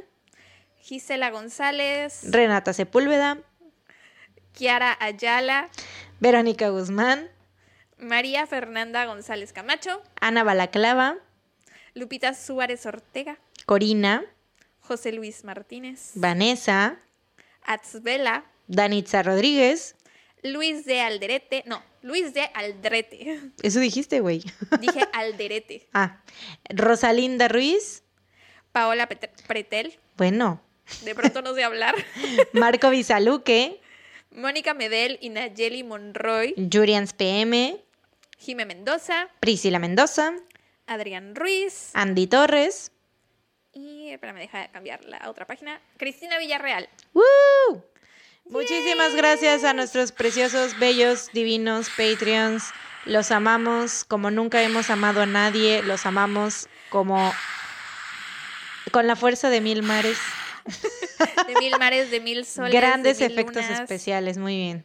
Gisela 0.80 1.30
González. 1.30 2.20
Renata 2.30 2.74
Sepúlveda. 2.74 3.38
Kiara 4.52 4.98
Ayala. 5.00 5.70
Verónica 6.20 6.68
Guzmán. 6.68 7.30
María 7.96 8.46
Fernanda 8.46 9.06
González 9.06 9.54
Camacho. 9.54 10.02
Ana 10.20 10.44
Balaclava. 10.44 11.16
Lupita 11.94 12.34
Suárez 12.34 12.84
Ortega. 12.84 13.38
Corina. 13.64 14.24
José 14.88 15.12
Luis 15.12 15.44
Martínez, 15.44 16.12
Vanessa, 16.14 16.98
Atzvela, 17.62 18.46
Danitza 18.68 19.22
Rodríguez, 19.22 19.96
Luis 20.42 20.86
de 20.86 21.02
Alderete, 21.02 21.62
no, 21.66 21.82
Luis 22.00 22.32
de 22.32 22.48
Aldrete. 22.54 23.38
Eso 23.62 23.80
dijiste, 23.80 24.20
güey. 24.20 24.42
Dije 24.80 25.06
Alderete. 25.12 25.86
Ah, 25.92 26.22
Rosalinda 26.70 27.48
Ruiz, 27.48 28.02
Paola 28.72 29.06
Pretel. 29.46 29.98
Bueno. 30.16 30.62
De 31.04 31.14
pronto 31.14 31.42
no 31.42 31.54
sé 31.54 31.64
hablar. 31.64 31.94
Marco 32.54 32.88
Bisaluque. 32.88 33.82
Mónica 34.30 34.72
Medel 34.72 35.18
y 35.20 35.28
Nayeli 35.28 35.82
Monroy. 35.84 36.54
Jurians 36.72 37.12
PM. 37.12 37.78
Jime 38.38 38.64
Mendoza. 38.64 39.28
Priscila 39.40 39.78
Mendoza. 39.80 40.32
Adrián 40.86 41.34
Ruiz. 41.34 41.90
Andy 41.92 42.26
Torres. 42.26 42.90
Y 43.78 44.10
espérame, 44.10 44.40
deja 44.40 44.62
de 44.62 44.68
cambiar 44.70 45.04
la 45.04 45.30
otra 45.30 45.46
página. 45.46 45.80
Cristina 45.98 46.36
Villarreal. 46.38 46.88
¡Woo! 47.12 47.84
Muchísimas 48.46 49.14
gracias 49.14 49.62
a 49.62 49.72
nuestros 49.72 50.10
preciosos, 50.10 50.76
bellos, 50.80 51.30
divinos 51.32 51.88
Patreons. 51.90 52.72
Los 53.04 53.30
amamos 53.30 54.02
como 54.02 54.32
nunca 54.32 54.60
hemos 54.64 54.90
amado 54.90 55.22
a 55.22 55.26
nadie. 55.26 55.82
Los 55.84 56.06
amamos 56.06 56.66
como 56.88 57.32
con 58.90 59.06
la 59.06 59.14
fuerza 59.14 59.48
de 59.48 59.60
mil 59.60 59.84
mares. 59.84 60.18
De 61.46 61.54
mil 61.60 61.78
mares, 61.78 62.10
de 62.10 62.18
mil 62.18 62.44
soles. 62.44 62.72
Grandes 62.72 63.20
efectos 63.20 63.64
especiales, 63.64 64.38
muy 64.38 64.56
bien. 64.56 64.84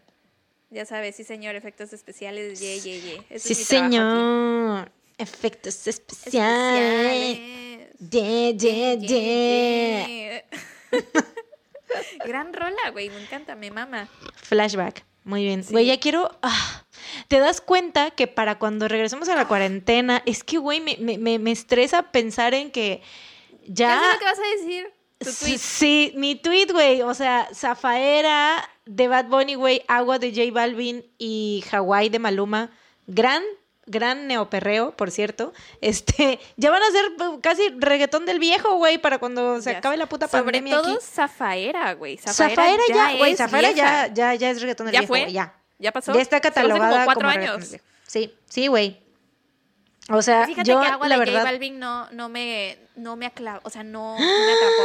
Ya 0.70 0.86
sabes, 0.86 1.16
sí 1.16 1.24
señor, 1.24 1.56
efectos 1.56 1.94
especiales, 1.94 2.60
ye, 2.60 2.80
ye, 2.80 3.02
ye. 3.02 3.40
sí 3.40 3.56
señor, 3.56 4.92
efectos 5.18 5.88
especiales. 5.88 7.73
De, 8.10 8.54
de, 8.54 8.98
de. 8.98 10.46
Gran 12.26 12.54
rola, 12.54 12.90
güey, 12.92 13.10
me 13.10 13.22
encanta, 13.22 13.56
me 13.56 13.72
mama. 13.72 14.08
Flashback. 14.36 15.06
Muy 15.24 15.44
bien. 15.44 15.64
Güey, 15.70 15.86
ya 15.86 16.00
quiero. 16.00 16.38
ah, 16.42 16.84
¿Te 17.28 17.40
das 17.40 17.62
cuenta 17.62 18.12
que 18.12 18.28
para 18.28 18.60
cuando 18.60 18.88
regresemos 18.88 19.30
a 19.30 19.36
la 19.36 19.48
cuarentena, 19.48 20.22
es 20.26 20.44
que, 20.44 20.58
güey, 20.58 20.82
me, 20.82 20.98
me, 21.00 21.18
me- 21.18 21.40
me 21.40 21.52
estresa 21.52 22.12
pensar 22.12 22.54
en 22.54 22.72
que 22.72 23.02
Ya 23.68 23.88
ya. 23.90 24.00
sé 24.02 24.14
lo 24.14 24.20
que 24.20 24.26
vas 24.26 24.40
a 24.40 24.58
decir. 24.58 24.94
Tu 25.20 25.30
Sí, 25.32 25.46
tweet. 25.46 25.58
Sí, 25.60 26.14
mi 26.18 26.36
tweet, 26.36 26.68
güey. 26.74 27.02
O 27.04 27.14
sea, 27.14 27.48
Zafaera 27.54 28.70
de 28.86 29.08
Bad 29.08 29.28
Bunny, 29.28 29.56
güey. 29.56 29.82
Agua 29.88 30.20
de 30.20 30.32
J 30.32 30.52
Balvin 30.52 31.06
y 31.18 31.64
Hawái 31.70 32.10
de 32.10 32.20
Maluma. 32.20 32.72
Gran, 33.08 33.44
gran 33.86 34.28
neoperreo, 34.28 34.96
por 34.96 35.12
cierto. 35.12 35.54
Este, 35.82 36.40
ya 36.58 36.72
van 36.72 36.82
a 36.82 36.92
ser 36.92 37.28
uh, 37.28 37.42
casi 37.42 37.70
reggaetón 37.78 38.26
del 38.26 38.40
viejo, 38.40 38.76
güey, 38.78 38.98
para 38.98 39.20
cuando 39.20 39.62
se 39.62 39.72
Ya 39.72 39.78
acabe 39.80 39.98
la 39.98 40.08
puta 40.08 40.28
Sobre 40.28 40.44
pandemia 40.44 40.78
todo 40.78 40.94
aquí. 40.94 41.06
Zafaera, 41.06 41.94
güey. 41.94 42.18
Zafaera 42.18 42.84
ya, 42.88 43.18
güey, 43.18 43.36
Zafaera 43.36 43.72
ya, 43.72 44.08
ya, 44.14 44.36
ya 44.36 44.50
es 44.50 44.62
reggaetón 44.62 44.88
del 44.88 44.94
¿Ya 44.94 45.00
viejo, 45.02 45.14
fue? 45.14 45.32
ya. 45.32 45.54
¿Ya 45.80 45.92
pasó? 45.92 46.14
Ya 46.14 46.22
está 46.22 46.38
hace 46.38 46.44
catalogada 46.44 46.92
como 46.92 47.06
cuatro 47.06 47.30
como 47.30 47.40
años. 47.40 47.76
Sí, 48.08 48.34
sí, 48.48 48.68
güey. 48.68 49.03
O 50.10 50.22
sea, 50.22 50.46
Fíjate 50.46 50.70
yo 50.70 50.82
que 50.82 50.88
Agua 50.88 51.08
la 51.08 51.16
de 51.16 51.20
verdad 51.20 51.40
J 51.42 51.52
Balvin 51.52 51.80
no, 51.80 52.10
no 52.12 52.28
me, 52.28 52.78
no 52.96 53.16
me 53.16 53.32
o 53.64 53.70
sea, 53.70 53.84
no, 53.84 54.14
no 54.14 54.20
me 54.20 54.54
atrapó. 54.54 54.84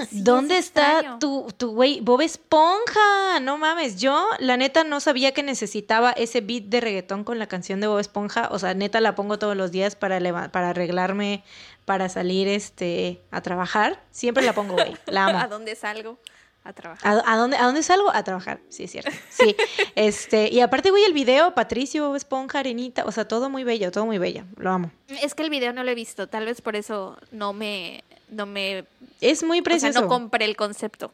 Sí, 0.10 0.22
¿Dónde 0.22 0.56
es 0.56 0.66
está 0.66 1.18
tu, 1.18 1.48
tu 1.58 1.72
güey? 1.74 2.00
Bob 2.00 2.22
Esponja. 2.22 3.40
No 3.42 3.58
mames. 3.58 4.00
Yo, 4.00 4.26
la 4.38 4.56
neta, 4.56 4.82
no 4.82 4.98
sabía 5.00 5.32
que 5.32 5.42
necesitaba 5.42 6.12
ese 6.12 6.40
beat 6.40 6.64
de 6.64 6.80
reggaetón 6.80 7.22
con 7.22 7.38
la 7.38 7.46
canción 7.48 7.80
de 7.80 7.86
Bob 7.86 7.98
Esponja. 7.98 8.48
O 8.50 8.58
sea, 8.58 8.72
neta, 8.72 9.00
la 9.00 9.14
pongo 9.14 9.38
todos 9.38 9.56
los 9.56 9.72
días 9.72 9.94
para, 9.96 10.18
para 10.50 10.70
arreglarme, 10.70 11.44
para 11.84 12.08
salir 12.08 12.48
este, 12.48 13.20
a 13.30 13.42
trabajar. 13.42 14.02
Siempre 14.10 14.42
la 14.44 14.54
pongo, 14.54 14.74
güey. 14.74 14.96
La 15.06 15.26
¿A 15.26 15.42
amo. 15.42 15.48
dónde 15.48 15.74
salgo? 15.76 16.18
A 16.62 16.72
trabajar. 16.74 17.22
¿A, 17.24 17.32
a 17.32 17.36
dónde, 17.36 17.56
¿A 17.56 17.64
dónde 17.64 17.82
salgo? 17.82 18.10
A 18.12 18.22
trabajar. 18.22 18.60
Sí, 18.68 18.84
es 18.84 18.90
cierto. 18.92 19.10
Sí. 19.30 19.56
este, 19.94 20.48
y 20.52 20.60
aparte, 20.60 20.90
güey, 20.90 21.04
el 21.04 21.12
video, 21.14 21.54
Patricio, 21.54 22.14
Esponja, 22.14 22.58
Arenita. 22.58 23.04
O 23.06 23.12
sea, 23.12 23.26
todo 23.26 23.48
muy 23.48 23.64
bello, 23.64 23.90
todo 23.90 24.04
muy 24.06 24.18
bello. 24.18 24.44
Lo 24.56 24.70
amo. 24.70 24.90
Es 25.22 25.34
que 25.34 25.42
el 25.42 25.50
video 25.50 25.72
no 25.72 25.82
lo 25.84 25.90
he 25.90 25.94
visto, 25.94 26.26
tal 26.28 26.44
vez 26.44 26.60
por 26.60 26.76
eso 26.76 27.16
no 27.32 27.52
me, 27.54 28.04
no 28.28 28.44
me, 28.46 28.84
Es 29.22 29.42
muy 29.42 29.58
o 29.58 29.60
sea, 29.60 29.64
precioso. 29.64 30.02
no 30.02 30.08
compré 30.08 30.44
el 30.44 30.56
concepto. 30.56 31.12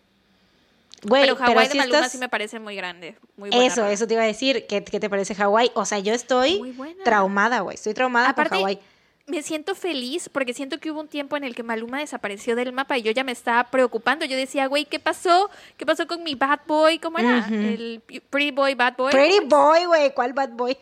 Güey, 1.02 1.22
pero 1.22 1.36
Hawái 1.36 1.66
de 1.66 1.72
si 1.72 1.78
Maluma 1.78 1.98
estás- 1.98 2.12
sí 2.12 2.18
me 2.18 2.28
parece 2.28 2.58
muy 2.58 2.74
grande, 2.74 3.14
muy 3.36 3.50
buena 3.50 3.66
Eso, 3.66 3.86
eso 3.86 4.06
te 4.08 4.14
iba 4.14 4.22
a 4.22 4.26
decir. 4.26 4.66
¿Qué, 4.66 4.82
qué 4.82 4.98
te 4.98 5.08
parece 5.08 5.34
Hawái? 5.34 5.70
O 5.74 5.84
sea, 5.84 5.98
yo 6.00 6.12
estoy 6.12 6.74
traumada, 7.04 7.60
güey. 7.60 7.74
Estoy 7.76 7.94
traumada 7.94 8.30
Aparte, 8.30 8.50
con 8.50 8.58
Hawái. 8.60 8.80
Me 9.28 9.42
siento 9.42 9.75
feliz 9.75 10.28
porque 10.28 10.54
siento 10.54 10.78
que 10.78 10.92
hubo 10.92 11.00
un 11.00 11.09
tiempo 11.09 11.37
en 11.37 11.42
el 11.42 11.54
que 11.56 11.64
Maluma 11.64 11.99
desapareció 11.99 12.54
del 12.54 12.73
mapa 12.73 12.97
y 12.97 13.02
yo 13.02 13.11
ya 13.11 13.25
me 13.25 13.33
estaba 13.33 13.64
preocupando. 13.64 14.25
Yo 14.25 14.37
decía, 14.37 14.66
güey, 14.66 14.85
¿qué 14.85 15.00
pasó? 15.00 15.50
¿Qué 15.76 15.85
pasó 15.85 16.06
con 16.06 16.23
mi 16.23 16.37
bad 16.37 16.61
boy? 16.66 17.00
¿Cómo 17.00 17.18
era? 17.18 17.45
El 17.49 18.02
Pretty 18.30 18.52
Boy, 18.52 18.75
Bad 18.75 18.97
Boy. 18.97 19.11
Pretty 19.11 19.45
Boy, 19.47 19.85
güey. 19.87 20.14
¿Cuál 20.14 20.33
bad 20.33 20.50
boy? 20.50 20.76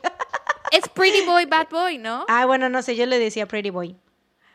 Es 0.71 0.87
Pretty 0.91 1.25
Boy, 1.25 1.45
Bad 1.51 1.69
Boy, 1.71 1.97
¿no? 1.97 2.27
ah, 2.29 2.45
bueno, 2.45 2.69
no 2.69 2.83
sé. 2.83 2.97
Yo 2.97 3.07
le 3.07 3.19
decía 3.19 3.47
Pretty 3.47 3.71
Boy. 3.71 3.97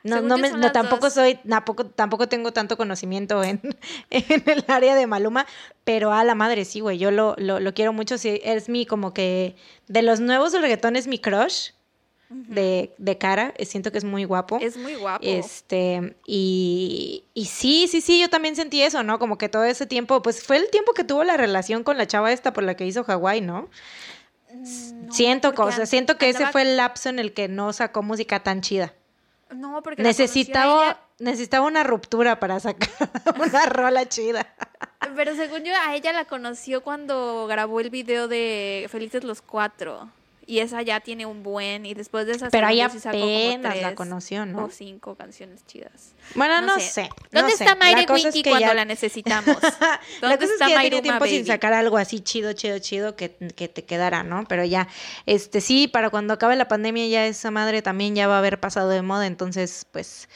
No, 0.04 0.16
Según 0.18 0.30
no, 0.30 0.38
me, 0.38 0.52
no 0.52 0.72
tampoco 0.72 1.08
dos. 1.08 1.14
soy, 1.14 1.36
tampoco, 1.36 1.86
tampoco 1.88 2.30
tengo 2.30 2.54
tanto 2.54 2.78
conocimiento 2.78 3.44
en, 3.44 3.60
en 4.12 4.44
el 4.46 4.64
área 4.68 4.96
de 4.96 5.08
Maluma, 5.08 5.46
pero 5.84 6.14
a 6.14 6.24
la 6.24 6.36
madre 6.36 6.64
sí, 6.64 6.80
güey, 6.80 6.98
yo 6.98 7.12
lo, 7.12 7.36
lo, 7.38 7.60
lo 7.60 7.74
quiero 7.74 7.92
mucho, 7.92 8.18
sí, 8.18 8.40
es 8.44 8.70
mi 8.70 8.86
como 8.86 9.14
que, 9.14 9.58
de 9.88 10.02
los 10.02 10.22
nuevos 10.22 10.54
del 10.54 10.62
reggaetón 10.62 10.96
es 10.96 11.08
mi 11.08 11.20
crush 11.20 11.72
de, 12.30 12.94
de 12.98 13.18
cara, 13.18 13.54
eh, 13.58 13.66
siento 13.66 13.92
que 13.92 13.98
es 13.98 14.04
muy 14.04 14.24
guapo. 14.24 14.60
Es 14.62 14.78
muy 14.78 14.96
guapo. 14.96 15.24
Este, 15.26 16.16
y, 16.28 17.24
y 17.34 17.46
sí, 17.46 17.88
sí, 17.90 18.02
sí, 18.02 18.20
yo 18.20 18.30
también 18.30 18.56
sentí 18.56 18.82
eso, 18.84 19.02
¿no? 19.04 19.18
Como 19.18 19.38
que 19.38 19.50
todo 19.50 19.64
ese 19.64 19.88
tiempo, 19.88 20.22
pues 20.22 20.44
fue 20.44 20.58
el 20.58 20.70
tiempo 20.70 20.94
que 20.94 21.04
tuvo 21.04 21.24
la 21.24 21.38
relación 21.38 21.84
con 21.84 21.98
la 21.98 22.06
chava 22.08 22.32
esta 22.32 22.54
por 22.54 22.64
la 22.64 22.76
que 22.76 22.86
hizo 22.86 23.04
Hawái, 23.04 23.42
¿no? 23.42 23.70
Mm, 24.54 25.06
No, 25.08 25.12
siento 25.14 25.54
cosas, 25.56 25.90
siento 25.90 26.18
que 26.18 26.30
ese 26.30 26.46
fue 26.48 26.62
el 26.62 26.78
lapso 26.78 27.10
en 27.10 27.18
el 27.20 27.34
que 27.34 27.48
no 27.48 27.74
sacó 27.74 28.04
música 28.04 28.42
tan 28.42 28.62
chida. 28.62 28.94
No, 29.56 29.82
porque 29.82 30.04
Necesitaba, 30.04 30.86
ella, 30.86 31.00
necesitaba 31.18 31.66
una 31.66 31.84
ruptura 31.84 32.40
para 32.40 32.60
sacar 32.60 32.90
una 33.40 33.66
rola 33.66 34.08
chida. 34.08 34.54
pero 35.16 35.36
según 35.36 35.64
yo, 35.64 35.74
a 35.88 35.96
ella 35.96 36.14
la 36.14 36.26
conoció 36.26 36.84
cuando 36.84 37.48
grabó 37.48 37.80
el 37.80 37.90
video 37.90 38.28
de 38.28 38.88
Felices 38.92 39.24
los 39.24 39.42
Cuatro. 39.42 40.12
Y 40.50 40.62
esa 40.62 40.82
ya 40.82 41.00
tiene 41.00 41.28
un 41.28 41.44
buen, 41.44 41.86
y 41.86 41.94
después 41.94 42.26
de 42.26 42.32
esa 42.32 42.50
Pero 42.50 42.66
ahí 42.66 42.80
sacó 42.80 43.20
como 43.20 43.24
apenas 43.24 43.76
la 43.76 43.82
tres 43.84 43.96
conoció, 43.96 44.48
¿no? 44.48 44.66
O 44.66 44.70
cinco 44.72 45.14
canciones 45.14 45.64
chidas. 45.68 46.14
Bueno, 46.34 46.60
no, 46.62 46.80
sé. 46.80 47.04
no 47.32 47.42
¿Dónde 47.42 47.56
sé. 47.56 47.66
está 47.66 47.76
Mayre 47.76 48.02
La 48.02 48.08
cosa 48.08 48.30
es 48.30 48.34
que 48.34 48.42
cuando 48.50 48.60
ya- 48.68 48.74
la 48.74 48.84
necesitamos? 48.86 49.58
la 49.62 50.00
¿Dónde 50.22 50.38
cosa 50.38 50.46
es 50.46 50.52
está 50.54 50.66
que 50.66 50.72
ya 50.74 50.78
tenía 50.82 50.90
Mayruma 50.90 51.02
tiempo 51.04 51.26
sin 51.28 51.46
sacar 51.46 51.74
algo 51.74 51.98
así 51.98 52.22
chido, 52.22 52.54
chido, 52.54 52.80
chido 52.80 53.16
que, 53.16 53.30
que 53.56 53.68
te 53.68 53.86
quedara, 53.86 54.24
¿no? 54.24 54.44
Pero 54.50 54.66
ya, 54.66 54.88
este 55.28 55.62
sí, 55.62 55.88
para 55.88 56.10
cuando 56.10 56.34
acabe 56.34 56.56
la 56.56 56.68
pandemia 56.68 57.06
ya 57.08 57.28
esa 57.28 57.52
madre 57.52 57.84
también 57.84 58.16
ya 58.16 58.28
va 58.28 58.36
a 58.38 58.40
haber 58.40 58.60
pasado 58.60 58.90
de 58.90 59.04
moda, 59.04 59.28
entonces, 59.28 59.86
pues, 59.92 60.30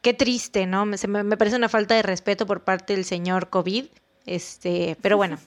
qué 0.00 0.14
triste, 0.14 0.64
¿no? 0.66 0.86
Me, 0.86 0.96
se 0.96 1.08
me, 1.08 1.22
me 1.24 1.36
parece 1.36 1.56
una 1.56 1.68
falta 1.68 1.94
de 1.94 2.00
respeto 2.02 2.46
por 2.46 2.64
parte 2.64 2.94
del 2.94 3.04
señor 3.04 3.50
COVID, 3.50 3.84
este, 4.26 4.96
pero 5.02 5.16
bueno, 5.16 5.38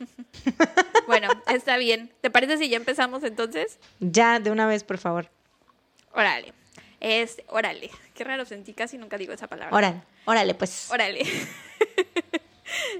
Bueno, 1.07 1.29
está 1.47 1.77
bien. 1.77 2.11
¿Te 2.21 2.29
parece 2.29 2.57
si 2.57 2.69
ya 2.69 2.77
empezamos 2.77 3.23
entonces? 3.23 3.77
ya 3.99 4.39
de 4.39 4.51
una 4.51 4.67
vez, 4.67 4.83
por 4.83 4.97
favor. 4.97 5.29
Órale. 6.13 6.53
Este, 6.99 7.45
órale. 7.49 7.91
Qué 8.13 8.23
raro 8.23 8.45
sentí, 8.45 8.73
casi 8.73 8.97
nunca 8.97 9.17
digo 9.17 9.33
esa 9.33 9.47
palabra. 9.47 9.75
Órale, 9.75 10.01
órale, 10.25 10.53
pues. 10.55 10.89
Órale. 10.91 11.23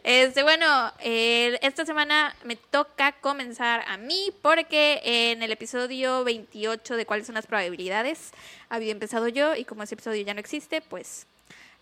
Este, 0.04 0.44
bueno, 0.44 0.94
eh, 1.00 1.58
esta 1.62 1.86
semana 1.86 2.36
me 2.44 2.56
toca 2.56 3.14
comenzar 3.14 3.84
a 3.88 3.98
mí 3.98 4.32
porque 4.42 5.02
en 5.04 5.42
el 5.42 5.52
episodio 5.52 6.24
28 6.24 6.96
de 6.96 7.06
cuáles 7.06 7.26
son 7.26 7.36
las 7.36 7.48
probabilidades 7.48 8.32
había 8.70 8.92
empezado 8.92 9.28
yo 9.28 9.56
y 9.56 9.66
como 9.66 9.84
ese 9.84 9.96
episodio 9.96 10.24
ya 10.24 10.34
no 10.34 10.40
existe, 10.40 10.82
pues 10.82 11.26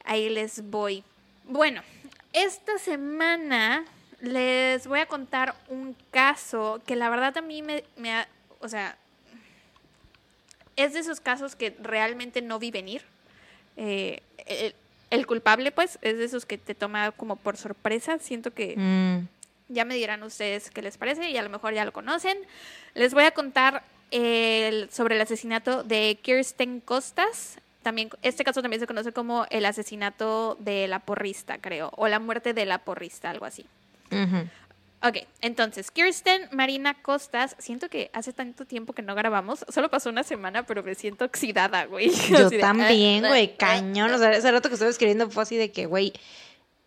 ahí 0.05 0.29
les 0.29 0.69
voy. 0.69 1.03
Bueno, 1.43 1.83
esta 2.33 2.77
semana 2.77 3.85
les 4.21 4.87
voy 4.87 4.99
a 4.99 5.05
contar 5.05 5.55
un 5.69 5.95
caso 6.11 6.81
que 6.85 6.95
la 6.95 7.09
verdad 7.09 7.37
a 7.37 7.41
mí 7.41 7.61
me, 7.61 7.83
me 7.97 8.13
ha, 8.13 8.27
o 8.59 8.67
sea, 8.69 8.97
es 10.75 10.93
de 10.93 10.99
esos 10.99 11.19
casos 11.19 11.55
que 11.55 11.75
realmente 11.81 12.41
no 12.41 12.57
vi 12.59 12.71
venir. 12.71 13.03
Eh, 13.77 14.21
el, 14.47 14.75
el 15.11 15.27
culpable, 15.27 15.71
pues, 15.71 15.99
es 16.01 16.17
de 16.17 16.25
esos 16.25 16.45
que 16.45 16.57
te 16.57 16.73
toma 16.73 17.11
como 17.11 17.35
por 17.35 17.57
sorpresa. 17.57 18.17
Siento 18.19 18.51
que 18.53 18.75
Mm, 18.77 19.27
ya 19.73 19.85
me 19.85 19.95
dirán 19.95 20.23
ustedes 20.23 20.71
qué 20.71 20.81
les 20.81 20.97
parece 20.97 21.29
y 21.29 21.37
a 21.37 21.43
lo 21.43 21.49
mejor 21.49 21.73
ya 21.73 21.85
lo 21.85 21.93
conocen. 21.93 22.37
Les 22.95 23.13
voy 23.13 23.23
a 23.25 23.31
contar 23.31 23.83
el- 24.11 24.89
sobre 24.91 25.15
el 25.15 25.21
asesinato 25.21 25.83
de 25.83 26.17
Kirsten 26.21 26.79
Costas. 26.79 27.57
También, 27.83 28.09
este 28.21 28.43
caso 28.43 28.61
también 28.61 28.79
se 28.79 28.87
conoce 28.87 29.11
como 29.11 29.45
el 29.49 29.65
asesinato 29.65 30.55
de 30.59 30.87
la 30.87 30.99
porrista, 30.99 31.57
creo, 31.59 31.91
o 31.95 32.07
la 32.07 32.19
muerte 32.19 32.53
de 32.53 32.65
la 32.65 32.79
porrista, 32.79 33.29
algo 33.29 33.45
así. 33.45 33.65
ujú. 34.11 34.47
Ok, 35.05 35.17
entonces, 35.41 35.91
Kirsten 35.91 36.47
Marina 36.53 36.93
Costas, 36.93 37.57
siento 37.59 37.89
que 37.89 38.09
hace 38.13 38.31
tanto 38.31 38.63
tiempo 38.63 38.93
que 38.93 39.01
no 39.01 39.15
grabamos, 39.15 39.65
solo 39.67 39.89
pasó 39.89 40.09
una 40.09 40.23
semana, 40.23 40.63
pero 40.65 40.81
me 40.81 40.95
siento 40.95 41.25
oxidada, 41.25 41.83
güey. 41.87 42.09
Yo 42.29 42.47
Así 42.47 42.57
también, 42.57 43.25
"Ah, 43.25 43.27
güey, 43.27 43.57
cañón. 43.57 44.13
O 44.13 44.17
sea, 44.17 44.31
ese 44.31 44.49
rato 44.49 44.69
que 44.69 44.75
estuve 44.75 44.89
escribiendo 44.89 45.29
fue 45.29 45.43
así 45.43 45.57
de 45.57 45.73
que, 45.73 45.87
güey, 45.87 46.13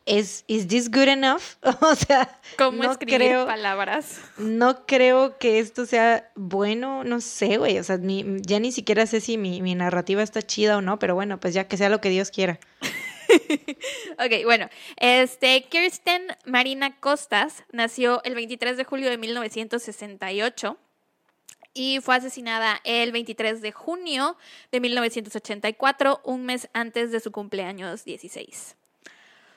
¿es 0.06 0.44
is 0.46 0.66
this 0.68 0.90
good 0.90 1.08
enough? 1.08 1.42
O 1.82 1.94
sea, 1.94 2.40
¿Cómo 2.56 2.82
no 2.84 2.92
escribir 2.92 3.18
creo, 3.18 3.46
palabras? 3.46 4.20
no 4.38 4.86
creo 4.86 5.36
que 5.38 5.58
esto 5.58 5.84
sea 5.86 6.30
bueno, 6.34 7.04
no 7.04 7.20
sé, 7.20 7.58
güey. 7.58 7.78
O 7.78 7.84
sea, 7.84 7.98
ni- 7.98 8.40
ya 8.40 8.58
ni 8.60 8.72
siquiera 8.72 9.04
sé 9.06 9.20
si 9.20 9.36
mi, 9.36 9.60
mi 9.62 9.74
narrativa 9.74 10.22
está 10.22 10.40
chida 10.42 10.76
o 10.78 10.80
no, 10.80 10.98
pero 10.98 11.14
bueno, 11.14 11.38
pues 11.38 11.52
ya 11.54 11.68
que 11.68 11.76
sea 11.76 11.88
lo 11.90 12.00
que 12.00 12.08
Dios 12.10 12.30
quiera. 12.30 12.58
Ok, 14.18 14.44
bueno, 14.44 14.68
este, 14.96 15.64
Kirsten 15.64 16.28
Marina 16.44 16.96
Costas 17.00 17.64
nació 17.72 18.22
el 18.22 18.34
23 18.36 18.76
de 18.76 18.84
julio 18.84 19.10
de 19.10 19.18
1968 19.18 20.78
y 21.74 21.98
fue 22.00 22.16
asesinada 22.16 22.80
el 22.84 23.12
23 23.12 23.60
de 23.60 23.72
junio 23.72 24.36
de 24.70 24.80
1984, 24.80 26.20
un 26.24 26.44
mes 26.44 26.68
antes 26.72 27.10
de 27.10 27.20
su 27.20 27.32
cumpleaños 27.32 28.04
16. 28.04 28.76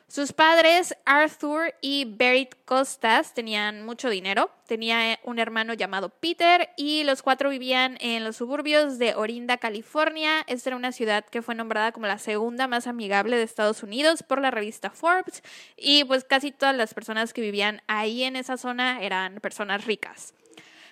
Sus 0.09 0.33
padres, 0.33 0.95
Arthur 1.05 1.75
y 1.81 2.05
Berit 2.05 2.55
Costas, 2.65 3.35
tenían 3.35 3.85
mucho 3.85 4.09
dinero. 4.09 4.49
Tenía 4.65 5.19
un 5.23 5.37
hermano 5.37 5.75
llamado 5.75 6.09
Peter 6.09 6.69
y 6.77 7.03
los 7.03 7.21
cuatro 7.21 7.51
vivían 7.51 7.95
en 8.01 8.23
los 8.23 8.37
suburbios 8.37 8.97
de 8.97 9.13
Orinda, 9.13 9.57
California. 9.57 10.43
Esta 10.47 10.71
era 10.71 10.77
una 10.77 10.93
ciudad 10.93 11.25
que 11.25 11.43
fue 11.43 11.53
nombrada 11.53 11.91
como 11.91 12.07
la 12.07 12.17
segunda 12.17 12.67
más 12.67 12.87
amigable 12.87 13.37
de 13.37 13.43
Estados 13.43 13.83
Unidos 13.83 14.23
por 14.23 14.41
la 14.41 14.49
revista 14.49 14.89
Forbes 14.89 15.43
y 15.77 16.03
pues 16.05 16.23
casi 16.23 16.51
todas 16.51 16.75
las 16.75 16.95
personas 16.95 17.31
que 17.31 17.41
vivían 17.41 17.83
ahí 17.85 18.23
en 18.23 18.35
esa 18.35 18.57
zona 18.57 19.03
eran 19.03 19.35
personas 19.35 19.85
ricas. 19.85 20.33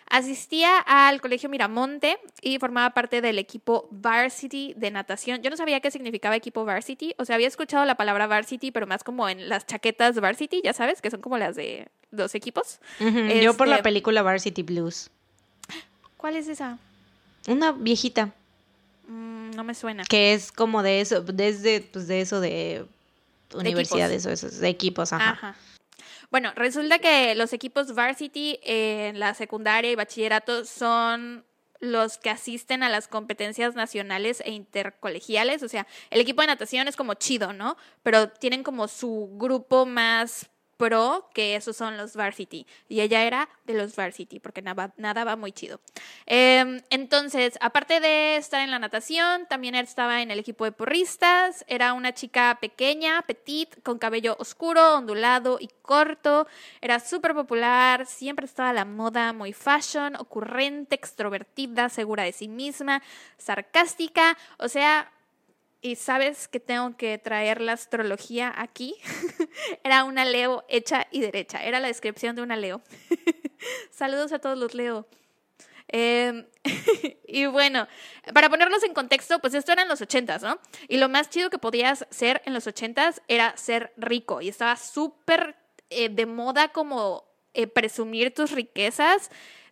Asistía 0.09 0.77
al 0.79 1.19
colegio 1.21 1.49
Miramonte 1.49 2.17
y 2.41 2.59
formaba 2.59 2.91
parte 2.91 3.19
del 3.21 3.39
equipo 3.39 3.87
varsity 3.91 4.73
de 4.77 4.89
natación. 4.89 5.41
Yo 5.41 5.49
no 5.49 5.57
sabía 5.57 5.79
qué 5.81 5.91
significaba 5.91 6.35
equipo 6.35 6.63
varsity, 6.63 7.13
o 7.17 7.25
sea, 7.25 7.35
había 7.35 7.47
escuchado 7.47 7.83
la 7.85 7.95
palabra 7.95 8.25
varsity, 8.25 8.71
pero 8.71 8.87
más 8.87 9.03
como 9.03 9.27
en 9.27 9.49
las 9.49 9.65
chaquetas 9.65 10.19
varsity, 10.19 10.61
ya 10.63 10.71
sabes, 10.73 11.01
que 11.01 11.11
son 11.11 11.19
como 11.21 11.37
las 11.37 11.55
de 11.55 11.87
los 12.11 12.35
equipos. 12.35 12.79
Yo 12.99 13.53
por 13.57 13.67
la 13.67 13.75
Este, 13.75 13.83
película 13.83 14.21
Varsity 14.21 14.63
Blues. 14.63 15.09
¿Cuál 16.15 16.37
es 16.37 16.47
esa? 16.47 16.77
Una 17.47 17.71
viejita 17.71 18.33
Mm, 19.09 19.51
no 19.51 19.63
me 19.63 19.73
suena. 19.73 20.03
que 20.03 20.33
es 20.33 20.51
como 20.51 20.83
de 20.83 20.99
eso, 20.99 21.21
desde 21.21 21.79
pues 21.79 22.07
de 22.07 22.19
eso 22.19 22.41
de 22.41 22.85
universidades 23.53 24.25
o 24.25 24.29
esos 24.29 24.59
de 24.59 24.67
equipos, 24.67 25.13
ajá. 25.13 25.29
Ajá. 25.31 25.55
Bueno, 26.29 26.51
resulta 26.55 26.99
que 26.99 27.35
los 27.35 27.53
equipos 27.53 27.93
varsity 27.95 28.59
en 28.63 29.19
la 29.19 29.33
secundaria 29.33 29.91
y 29.91 29.95
bachillerato 29.95 30.65
son 30.65 31.45
los 31.79 32.17
que 32.17 32.29
asisten 32.29 32.83
a 32.83 32.89
las 32.89 33.07
competencias 33.07 33.75
nacionales 33.75 34.41
e 34.45 34.51
intercolegiales. 34.51 35.63
O 35.63 35.69
sea, 35.69 35.87
el 36.09 36.19
equipo 36.19 36.41
de 36.41 36.47
natación 36.47 36.87
es 36.87 36.95
como 36.95 37.13
chido, 37.13 37.53
¿no? 37.53 37.77
Pero 38.03 38.29
tienen 38.29 38.63
como 38.63 38.87
su 38.87 39.29
grupo 39.33 39.85
más 39.85 40.49
pro, 40.77 41.29
que 41.33 41.55
esos 41.55 41.75
son 41.75 41.97
los 41.97 42.15
varsity. 42.15 42.65
Y 42.87 43.01
ella 43.01 43.23
era 43.23 43.49
de 43.65 43.73
los 43.73 43.95
varsity, 43.95 44.39
porque 44.39 44.61
nada, 44.61 44.93
nada 44.97 45.23
va 45.23 45.35
muy 45.35 45.51
chido. 45.51 45.79
Eh, 46.25 46.81
entonces, 46.89 47.57
aparte 47.61 47.99
de 47.99 48.37
estar 48.37 48.61
en 48.61 48.71
la 48.71 48.79
natación, 48.79 49.45
también 49.47 49.75
estaba 49.75 50.21
en 50.21 50.31
el 50.31 50.39
equipo 50.39 50.65
de 50.65 50.71
porristas. 50.71 51.65
Era 51.67 51.93
una 51.93 52.13
chica 52.13 52.57
pequeña, 52.61 53.21
petit, 53.23 53.81
con 53.83 53.97
cabello 53.97 54.35
oscuro, 54.39 54.95
ondulado 54.95 55.57
y 55.59 55.69
corto. 55.81 56.47
Era 56.81 56.99
súper 56.99 57.33
popular, 57.33 58.05
siempre 58.05 58.45
estaba 58.45 58.69
a 58.69 58.73
la 58.73 58.85
moda, 58.85 59.33
muy 59.33 59.53
fashion, 59.53 60.15
ocurrente, 60.15 60.95
extrovertida, 60.95 61.89
segura 61.89 62.23
de 62.23 62.33
sí 62.33 62.47
misma, 62.47 63.01
sarcástica. 63.37 64.37
O 64.59 64.67
sea, 64.67 65.11
y 65.81 65.95
sabes 65.95 66.47
que 66.47 66.59
tengo 66.59 66.97
que 66.97 67.17
traer 67.17 67.61
la 67.61 67.73
astrología 67.73 68.53
aquí. 68.55 68.95
Era 69.83 70.03
una 70.03 70.25
Leo 70.25 70.65
hecha 70.69 71.07
y 71.11 71.21
derecha. 71.21 71.63
Era 71.63 71.79
la 71.79 71.87
descripción 71.87 72.35
de 72.35 72.41
una 72.41 72.55
Leo. 72.55 72.81
Saludos 73.91 74.31
a 74.31 74.39
todos 74.39 74.57
los 74.57 74.73
Leo. 74.73 75.07
Eh, 75.89 76.47
y 77.27 77.45
bueno, 77.45 77.87
para 78.33 78.49
ponernos 78.49 78.83
en 78.83 78.93
contexto, 78.93 79.39
pues 79.39 79.53
esto 79.53 79.71
era 79.71 79.83
en 79.83 79.87
los 79.87 80.01
ochentas, 80.01 80.41
¿no? 80.41 80.59
Y 80.87 80.97
lo 80.97 81.09
más 81.09 81.29
chido 81.29 81.49
que 81.49 81.59
podías 81.59 82.05
ser 82.09 82.41
en 82.45 82.53
los 82.53 82.67
ochentas 82.67 83.21
era 83.27 83.55
ser 83.57 83.93
rico. 83.97 84.41
Y 84.41 84.49
estaba 84.49 84.75
súper 84.75 85.55
eh, 85.89 86.09
de 86.09 86.25
moda 86.25 86.69
como 86.69 87.23
eh, 87.53 87.67
presumir 87.67 88.33
tus 88.33 88.51
riquezas. 88.51 89.31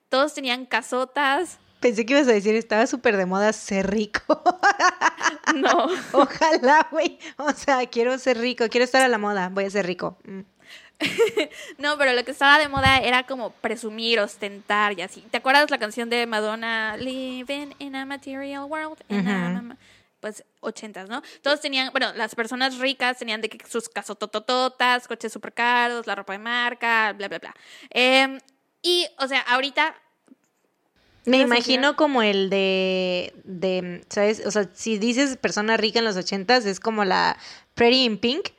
Todos 0.09 0.33
tenían 0.33 0.65
casotas. 0.65 1.59
Pensé 1.85 2.03
que 2.03 2.13
ibas 2.13 2.27
a 2.27 2.31
decir, 2.31 2.55
estaba 2.55 2.87
súper 2.87 3.15
de 3.15 3.27
moda 3.27 3.53
ser 3.53 3.91
rico. 3.91 4.23
No. 5.55 5.87
Ojalá, 6.13 6.87
güey. 6.91 7.19
O 7.37 7.51
sea, 7.51 7.85
quiero 7.85 8.17
ser 8.17 8.39
rico, 8.39 8.67
quiero 8.69 8.83
estar 8.83 9.03
a 9.03 9.07
la 9.07 9.19
moda, 9.19 9.49
voy 9.49 9.65
a 9.65 9.69
ser 9.69 9.85
rico. 9.85 10.17
Mm. 10.23 10.39
No, 11.77 11.95
pero 11.99 12.13
lo 12.13 12.25
que 12.25 12.31
estaba 12.31 12.57
de 12.57 12.67
moda 12.67 12.97
era 12.97 13.27
como 13.27 13.51
presumir, 13.51 14.19
ostentar 14.19 14.97
y 14.97 15.03
así. 15.03 15.21
¿Te 15.29 15.37
acuerdas 15.37 15.69
la 15.69 15.77
canción 15.77 16.09
de 16.09 16.25
Madonna, 16.25 16.97
Living 16.97 17.75
in 17.77 17.95
a 17.95 18.05
Material 18.07 18.63
World? 18.63 18.97
In 19.09 19.27
a 19.27 19.77
Pues 20.19 20.43
ochentas, 20.61 21.07
¿no? 21.07 21.21
Todos 21.43 21.61
tenían, 21.61 21.91
bueno, 21.91 22.11
las 22.15 22.33
personas 22.33 22.79
ricas 22.79 23.19
tenían 23.19 23.41
de 23.41 23.49
que 23.49 23.63
sus 23.67 23.89
casototototas, 23.89 25.07
coches 25.07 25.31
súper 25.31 25.53
caros, 25.53 26.07
la 26.07 26.15
ropa 26.15 26.33
de 26.33 26.39
marca, 26.39 27.13
bla, 27.13 27.27
bla, 27.27 27.37
bla. 27.37 27.55
Em, 27.91 28.39
y, 28.81 29.07
o 29.19 29.27
sea, 29.27 29.41
ahorita, 29.41 29.95
Me 31.25 31.39
imagino 31.39 31.95
como 31.95 32.21
el 32.21 32.49
de, 32.49 33.33
de, 33.43 34.03
¿sabes? 34.09 34.45
O 34.45 34.51
sea, 34.51 34.69
si 34.73 34.97
dices 34.97 35.37
persona 35.37 35.77
rica 35.77 35.99
en 35.99 36.05
los 36.05 36.17
ochentas, 36.17 36.65
es 36.65 36.79
como 36.79 37.03
la 37.05 37.37
Pretty 37.73 38.03
in 38.05 38.17
Pink. 38.17 38.49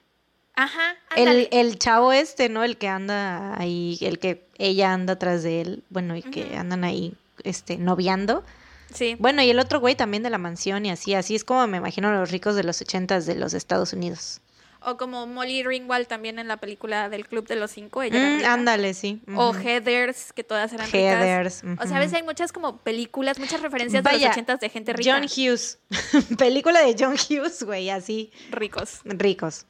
ajá, 0.54 0.96
El, 1.14 1.28
ándale. 1.28 1.48
el 1.52 1.78
chavo 1.78 2.12
este, 2.12 2.48
¿no? 2.48 2.64
El 2.64 2.76
que 2.76 2.88
anda 2.88 3.58
ahí, 3.60 3.98
el 4.00 4.18
que 4.18 4.46
ella 4.58 4.92
anda 4.92 5.14
atrás 5.14 5.42
de 5.42 5.60
él, 5.60 5.84
bueno, 5.90 6.16
y 6.16 6.22
que 6.22 6.56
andan 6.56 6.82
ahí, 6.84 7.14
este, 7.44 7.76
noviando. 7.78 8.42
sí. 8.92 9.16
Bueno, 9.18 9.42
y 9.42 9.50
el 9.50 9.58
otro 9.58 9.80
güey 9.80 9.94
también 9.94 10.22
de 10.22 10.30
la 10.30 10.38
mansión 10.38 10.86
y 10.86 10.90
así, 10.90 11.14
así 11.14 11.34
es 11.36 11.44
como 11.44 11.66
me 11.66 11.76
imagino 11.78 12.10
los 12.12 12.30
ricos 12.30 12.56
de 12.56 12.64
los 12.64 12.80
ochentas 12.80 13.26
de 13.26 13.34
los 13.36 13.54
Estados 13.54 13.92
Unidos. 13.92 14.40
O 14.80 14.96
como 14.96 15.26
Molly 15.26 15.62
Ringwald 15.62 16.06
también 16.06 16.38
en 16.38 16.48
la 16.48 16.58
película 16.58 17.08
del 17.08 17.26
Club 17.26 17.46
de 17.46 17.56
los 17.56 17.70
Cinco. 17.70 18.02
Ella 18.02 18.16
Mm, 18.38 18.44
ándale, 18.44 18.94
sí. 18.94 19.20
O. 19.34 19.52
Heathers, 19.54 20.32
que 20.32 20.44
todas 20.44 20.72
eran 20.72 20.88
Heathers, 20.88 21.62
ricas. 21.62 21.84
O 21.84 21.88
sea, 21.88 21.96
a 21.96 22.00
veces 22.00 22.14
hay 22.14 22.22
muchas 22.22 22.52
como 22.52 22.78
películas, 22.78 23.38
muchas 23.38 23.60
referencias 23.60 24.04
de 24.04 24.10
Vaya, 24.10 24.28
los 24.28 24.36
ochentas 24.36 24.60
de 24.60 24.68
gente 24.68 24.92
rica. 24.92 25.12
John 25.12 25.24
Hughes. 25.24 25.78
Película 26.38 26.82
de 26.82 26.94
John 26.98 27.14
Hughes, 27.14 27.62
güey, 27.62 27.90
así, 27.90 28.30
ricos. 28.50 29.00
ricos. 29.04 29.66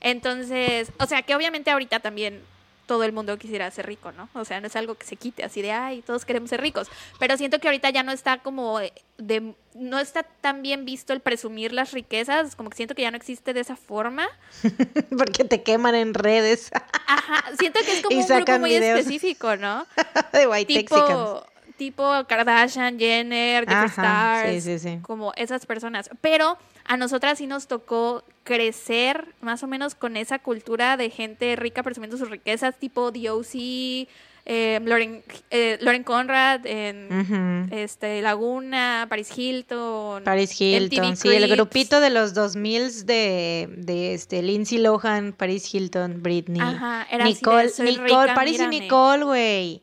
Entonces, 0.00 0.90
o 0.98 1.06
sea, 1.06 1.22
que 1.22 1.34
obviamente 1.34 1.70
ahorita 1.70 2.00
también 2.00 2.42
todo 2.86 3.04
el 3.04 3.12
mundo 3.12 3.38
quisiera 3.38 3.70
ser 3.70 3.86
rico, 3.86 4.12
¿no? 4.12 4.28
O 4.34 4.44
sea, 4.44 4.60
no 4.60 4.66
es 4.66 4.76
algo 4.76 4.94
que 4.96 5.06
se 5.06 5.16
quite 5.16 5.44
así 5.44 5.62
de, 5.62 5.72
ay, 5.72 6.02
todos 6.02 6.24
queremos 6.24 6.50
ser 6.50 6.60
ricos. 6.60 6.88
Pero 7.18 7.36
siento 7.36 7.58
que 7.58 7.68
ahorita 7.68 7.90
ya 7.90 8.02
no 8.02 8.12
está 8.12 8.38
como 8.38 8.78
de, 8.78 9.54
no 9.74 9.98
está 9.98 10.22
tan 10.22 10.62
bien 10.62 10.84
visto 10.84 11.12
el 11.12 11.20
presumir 11.20 11.72
las 11.72 11.92
riquezas, 11.92 12.56
como 12.56 12.70
que 12.70 12.76
siento 12.76 12.94
que 12.94 13.02
ya 13.02 13.10
no 13.10 13.16
existe 13.16 13.54
de 13.54 13.60
esa 13.60 13.76
forma. 13.76 14.28
Porque 15.16 15.44
te 15.44 15.62
queman 15.62 15.94
en 15.94 16.14
redes 16.14 16.70
Ajá, 17.06 17.44
siento 17.58 17.80
que 17.84 17.92
es 17.92 18.02
como 18.02 18.20
un 18.20 18.26
grupo 18.26 18.58
muy 18.58 18.70
videos. 18.70 19.00
específico, 19.00 19.56
¿no? 19.56 19.86
de 20.32 20.46
White 20.46 20.74
Texicans. 20.74 21.08
tipo, 21.08 21.46
tipo 21.76 22.26
Kardashian, 22.26 22.98
Jenner, 22.98 23.64
Ajá, 23.68 24.44
sí, 24.48 24.60
sí, 24.60 24.78
sí. 24.78 24.98
como 25.02 25.32
esas 25.36 25.66
personas. 25.66 26.10
Pero 26.20 26.58
a 26.84 26.96
nosotras 26.96 27.38
sí 27.38 27.46
nos 27.46 27.66
tocó 27.66 28.24
crecer 28.44 29.34
más 29.40 29.62
o 29.62 29.66
menos 29.66 29.94
con 29.94 30.16
esa 30.16 30.38
cultura 30.38 30.96
de 30.96 31.10
gente 31.10 31.54
rica 31.56 31.82
presumiendo 31.82 32.16
sus 32.16 32.30
riquezas, 32.30 32.78
tipo 32.78 33.10
D.O.C., 33.10 34.08
eh, 34.44 34.80
Lauren, 34.84 35.22
eh, 35.50 35.78
Lauren 35.80 36.02
Conrad, 36.02 36.66
en 36.66 37.68
este, 37.70 38.20
Laguna, 38.22 39.06
Paris 39.08 39.30
Hilton. 39.36 40.24
Paris 40.24 40.60
Hilton, 40.60 41.16
sí, 41.16 41.28
el 41.28 41.48
grupito 41.48 42.00
de 42.00 42.10
los 42.10 42.34
2000 42.34 43.06
de, 43.06 43.68
de 43.76 44.14
este, 44.14 44.42
Lindsay 44.42 44.78
Lohan, 44.78 45.32
Paris 45.32 45.72
Hilton, 45.72 46.22
Britney, 46.22 46.60
Ajá, 46.60 47.06
era 47.10 47.24
así 47.24 47.34
de, 47.34 47.38
Nicole, 47.40 47.68
"Soy 47.68 47.86
Nicole, 47.86 48.22
rica, 48.22 48.34
Paris 48.34 48.52
mírame". 48.58 48.76
y 48.76 48.80
Nicole, 48.80 49.24
güey. 49.24 49.82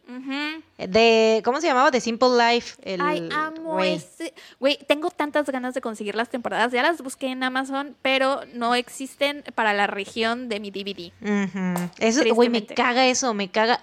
De, 0.77 1.41
¿cómo 1.43 1.59
se 1.59 1.67
llamaba? 1.67 1.91
De 1.91 1.99
Simple 1.99 2.29
Life. 2.37 2.77
El, 2.83 3.01
Ay, 3.01 3.27
amo 3.33 3.83
ese. 3.83 4.33
Güey, 4.61 4.77
tengo 4.87 5.09
tantas 5.09 5.49
ganas 5.49 5.73
de 5.73 5.81
conseguir 5.81 6.15
las 6.15 6.29
temporadas. 6.29 6.71
Ya 6.71 6.81
las 6.81 7.01
busqué 7.01 7.27
en 7.27 7.43
Amazon, 7.43 7.97
pero 8.01 8.41
no 8.53 8.75
existen 8.75 9.43
para 9.55 9.73
la 9.73 9.87
región 9.87 10.47
de 10.47 10.61
mi 10.61 10.71
DVD. 10.71 11.11
Ujú. 11.21 11.89
Eso, 11.99 12.23
güey, 12.33 12.47
me 12.47 12.65
caga 12.65 13.07
eso, 13.07 13.33
me 13.33 13.49
caga. 13.49 13.81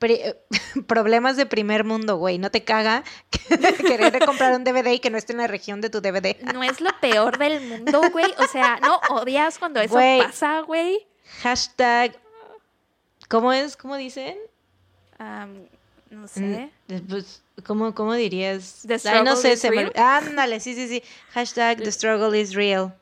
Problemas 0.86 1.36
de 1.36 1.46
primer 1.46 1.84
mundo, 1.84 2.16
güey. 2.16 2.38
No 2.38 2.50
te 2.50 2.64
caga 2.64 3.04
querer 3.78 4.24
comprar 4.24 4.54
un 4.54 4.64
DVD 4.64 4.92
y 4.92 4.98
que 4.98 5.10
no 5.10 5.18
esté 5.18 5.32
en 5.32 5.38
la 5.38 5.46
región 5.46 5.80
de 5.80 5.90
tu 5.90 6.00
DVD. 6.00 6.36
No 6.52 6.62
es 6.62 6.80
lo 6.80 6.90
peor 7.00 7.38
del 7.38 7.60
mundo, 7.60 8.02
güey. 8.10 8.32
O 8.38 8.46
sea, 8.46 8.78
no 8.80 9.00
odias 9.10 9.58
cuando 9.58 9.80
eso 9.80 9.94
Güey. 9.94 10.22
pasa, 10.22 10.60
güey. 10.60 11.06
Hashtag. 11.42 12.18
¿Cómo 13.28 13.52
es? 13.52 13.76
¿Cómo 13.76 13.96
dicen? 13.96 14.36
Am, 15.18 15.66
no 16.10 16.26
sé. 16.26 16.70
Mm, 16.88 16.96
pues, 17.08 17.42
¿cómo, 17.64 17.94
¿Cómo 17.94 18.14
dirías? 18.14 18.82
The 18.86 18.98
Ay, 19.08 19.22
no 19.22 19.36
sé, 19.36 19.52
is 19.52 19.60
se 19.60 19.70
me... 19.70 19.92
Ándale, 19.94 20.60
sí, 20.60 20.74
sí, 20.74 20.88
sí. 20.88 21.02
Hashtag 21.32 21.78
the 21.78 21.92
struggle 21.92 22.36
is 22.38 22.54
real. 22.54 22.94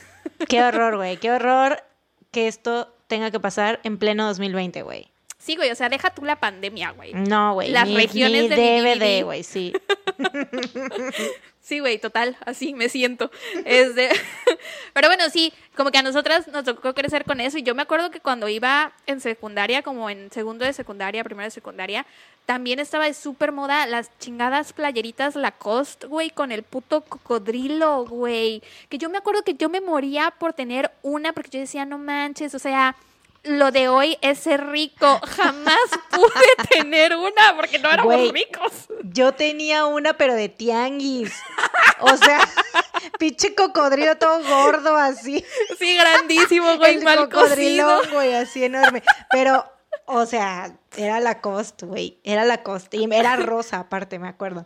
Qué 0.49 0.63
horror, 0.63 0.97
güey. 0.97 1.17
Qué 1.17 1.31
horror 1.31 1.83
que 2.31 2.49
esto 2.49 2.93
tenga 3.07 3.31
que 3.31 3.41
pasar 3.41 3.81
en 3.85 3.99
pleno 3.99 4.27
2020, 4.27 4.83
güey. 4.83 5.11
Sí, 5.39 5.57
güey, 5.57 5.71
o 5.71 5.75
sea, 5.75 5.89
deja 5.89 6.11
tú 6.11 6.25
la 6.25 6.41
pandemia, 6.41 6.91
güey. 6.91 7.15
No, 7.15 7.55
güey. 7.55 7.71
Las 7.71 7.87
ni, 7.87 7.97
regiones 7.97 8.43
ni 8.43 8.49
de 8.49 8.83
DVD. 8.83 9.25
güey, 9.25 9.43
sí. 9.43 9.73
Sí, 11.69 11.81
güey, 11.81 11.99
total, 11.99 12.39
así 12.47 12.73
me 12.73 12.89
siento. 12.89 13.31
Este, 13.67 14.09
Pero 14.95 15.09
bueno, 15.09 15.29
sí, 15.29 15.53
como 15.77 15.91
que 15.91 15.99
a 15.99 16.03
nosotras 16.03 16.49
nos 16.49 16.65
tocó 16.65 16.95
crecer 16.95 17.27
con 17.27 17.41
eso. 17.43 17.59
Y 17.59 17.63
yo 17.63 17.75
me 17.75 17.83
acuerdo 17.83 18.11
que 18.11 18.21
cuando 18.21 18.49
iba 18.49 18.93
en 19.05 19.21
secundaria, 19.21 19.83
como 19.83 20.09
en 20.09 20.31
segundo 20.31 20.65
de 20.65 20.73
secundaria, 20.73 21.23
primero 21.25 21.45
de 21.45 21.51
secundaria, 21.51 22.07
también 22.47 22.79
estaba 22.79 23.05
de 23.05 23.13
súper 23.13 23.53
moda 23.53 23.85
las 23.85 24.11
chingadas 24.19 24.73
playeritas 24.73 25.37
Lacoste, 25.37 26.07
güey, 26.07 26.31
con 26.31 26.53
el 26.53 26.63
puto 26.63 27.03
cocodrilo, 27.03 28.07
güey. 28.07 28.63
Que 28.89 28.97
yo 28.97 29.11
me 29.11 29.19
acuerdo 29.19 29.43
que 29.43 29.53
yo 29.53 29.69
me 29.69 29.83
moría 29.83 30.31
por 30.31 30.55
tener 30.55 30.91
una, 31.03 31.35
porque 31.35 31.51
yo 31.51 31.61
decía, 31.61 31.85
no 31.85 31.99
manches, 31.99 32.55
o 32.55 32.59
sea, 32.59 32.97
lo 33.45 33.71
de 33.71 33.89
hoy 33.89 34.19
es 34.21 34.39
ser 34.39 34.67
rico. 34.67 35.21
Jamás 35.25 35.79
pude 36.11 36.69
tener 36.71 37.17
una 37.17 37.57
porque 37.57 37.79
no 37.79 37.91
éramos 37.91 38.33
ricos. 38.33 38.89
Yo 39.05 39.33
tenía 39.33 39.87
una, 39.87 40.15
pero 40.15 40.35
de 40.35 40.49
tianguis. 40.49 41.33
O 42.01 42.17
sea, 42.17 42.41
pinche 43.19 43.55
cocodrilo 43.55 44.17
todo 44.17 44.43
gordo 44.43 44.97
así. 44.97 45.45
Sí, 45.79 45.97
grandísimo, 45.97 46.77
güey, 46.77 46.97
El 46.97 47.05
mal 47.05 47.29
cocido. 47.29 47.43
cocodrilón, 47.43 48.11
güey, 48.13 48.35
así 48.35 48.65
enorme. 48.65 49.03
Pero 49.31 49.65
o 50.11 50.25
sea, 50.25 50.75
era 50.97 51.21
la 51.21 51.43
cost, 51.43 51.83
güey. 51.83 52.19
Era 52.25 52.45
la 52.45 52.63
cost. 52.63 52.93
Y 52.95 53.05
era 53.13 53.37
rosa, 53.37 53.81
aparte, 53.81 54.19
me 54.19 54.29
acuerdo. 54.29 54.65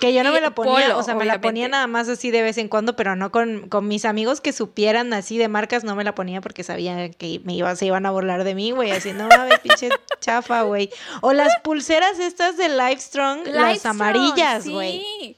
Que 0.00 0.14
yo 0.14 0.22
no 0.22 0.32
me 0.32 0.40
la 0.40 0.54
ponía, 0.54 0.96
o 0.96 1.02
sea, 1.02 1.16
me 1.16 1.24
la 1.24 1.40
ponía 1.40 1.68
nada 1.68 1.88
más 1.88 2.08
así 2.08 2.30
de 2.30 2.42
vez 2.42 2.56
en 2.58 2.68
cuando, 2.68 2.94
pero 2.94 3.16
no 3.16 3.32
con, 3.32 3.68
con 3.68 3.88
mis 3.88 4.04
amigos 4.04 4.40
que 4.40 4.52
supieran 4.52 5.12
así 5.12 5.38
de 5.38 5.48
marcas, 5.48 5.82
no 5.82 5.96
me 5.96 6.04
la 6.04 6.14
ponía 6.14 6.40
porque 6.40 6.62
sabía 6.62 7.10
que 7.10 7.40
me 7.44 7.54
iba, 7.54 7.74
se 7.74 7.86
iban 7.86 8.06
a 8.06 8.12
burlar 8.12 8.44
de 8.44 8.54
mí, 8.54 8.70
güey. 8.70 8.92
Así, 8.92 9.12
no 9.12 9.26
mames, 9.26 9.58
pinche 9.62 9.88
chafa, 10.20 10.62
güey. 10.62 10.90
O 11.20 11.32
las 11.32 11.58
pulseras 11.60 12.20
estas 12.20 12.56
de 12.56 12.68
Livestrong, 12.68 13.46
las 13.48 13.84
amarillas, 13.86 14.68
güey. 14.68 15.36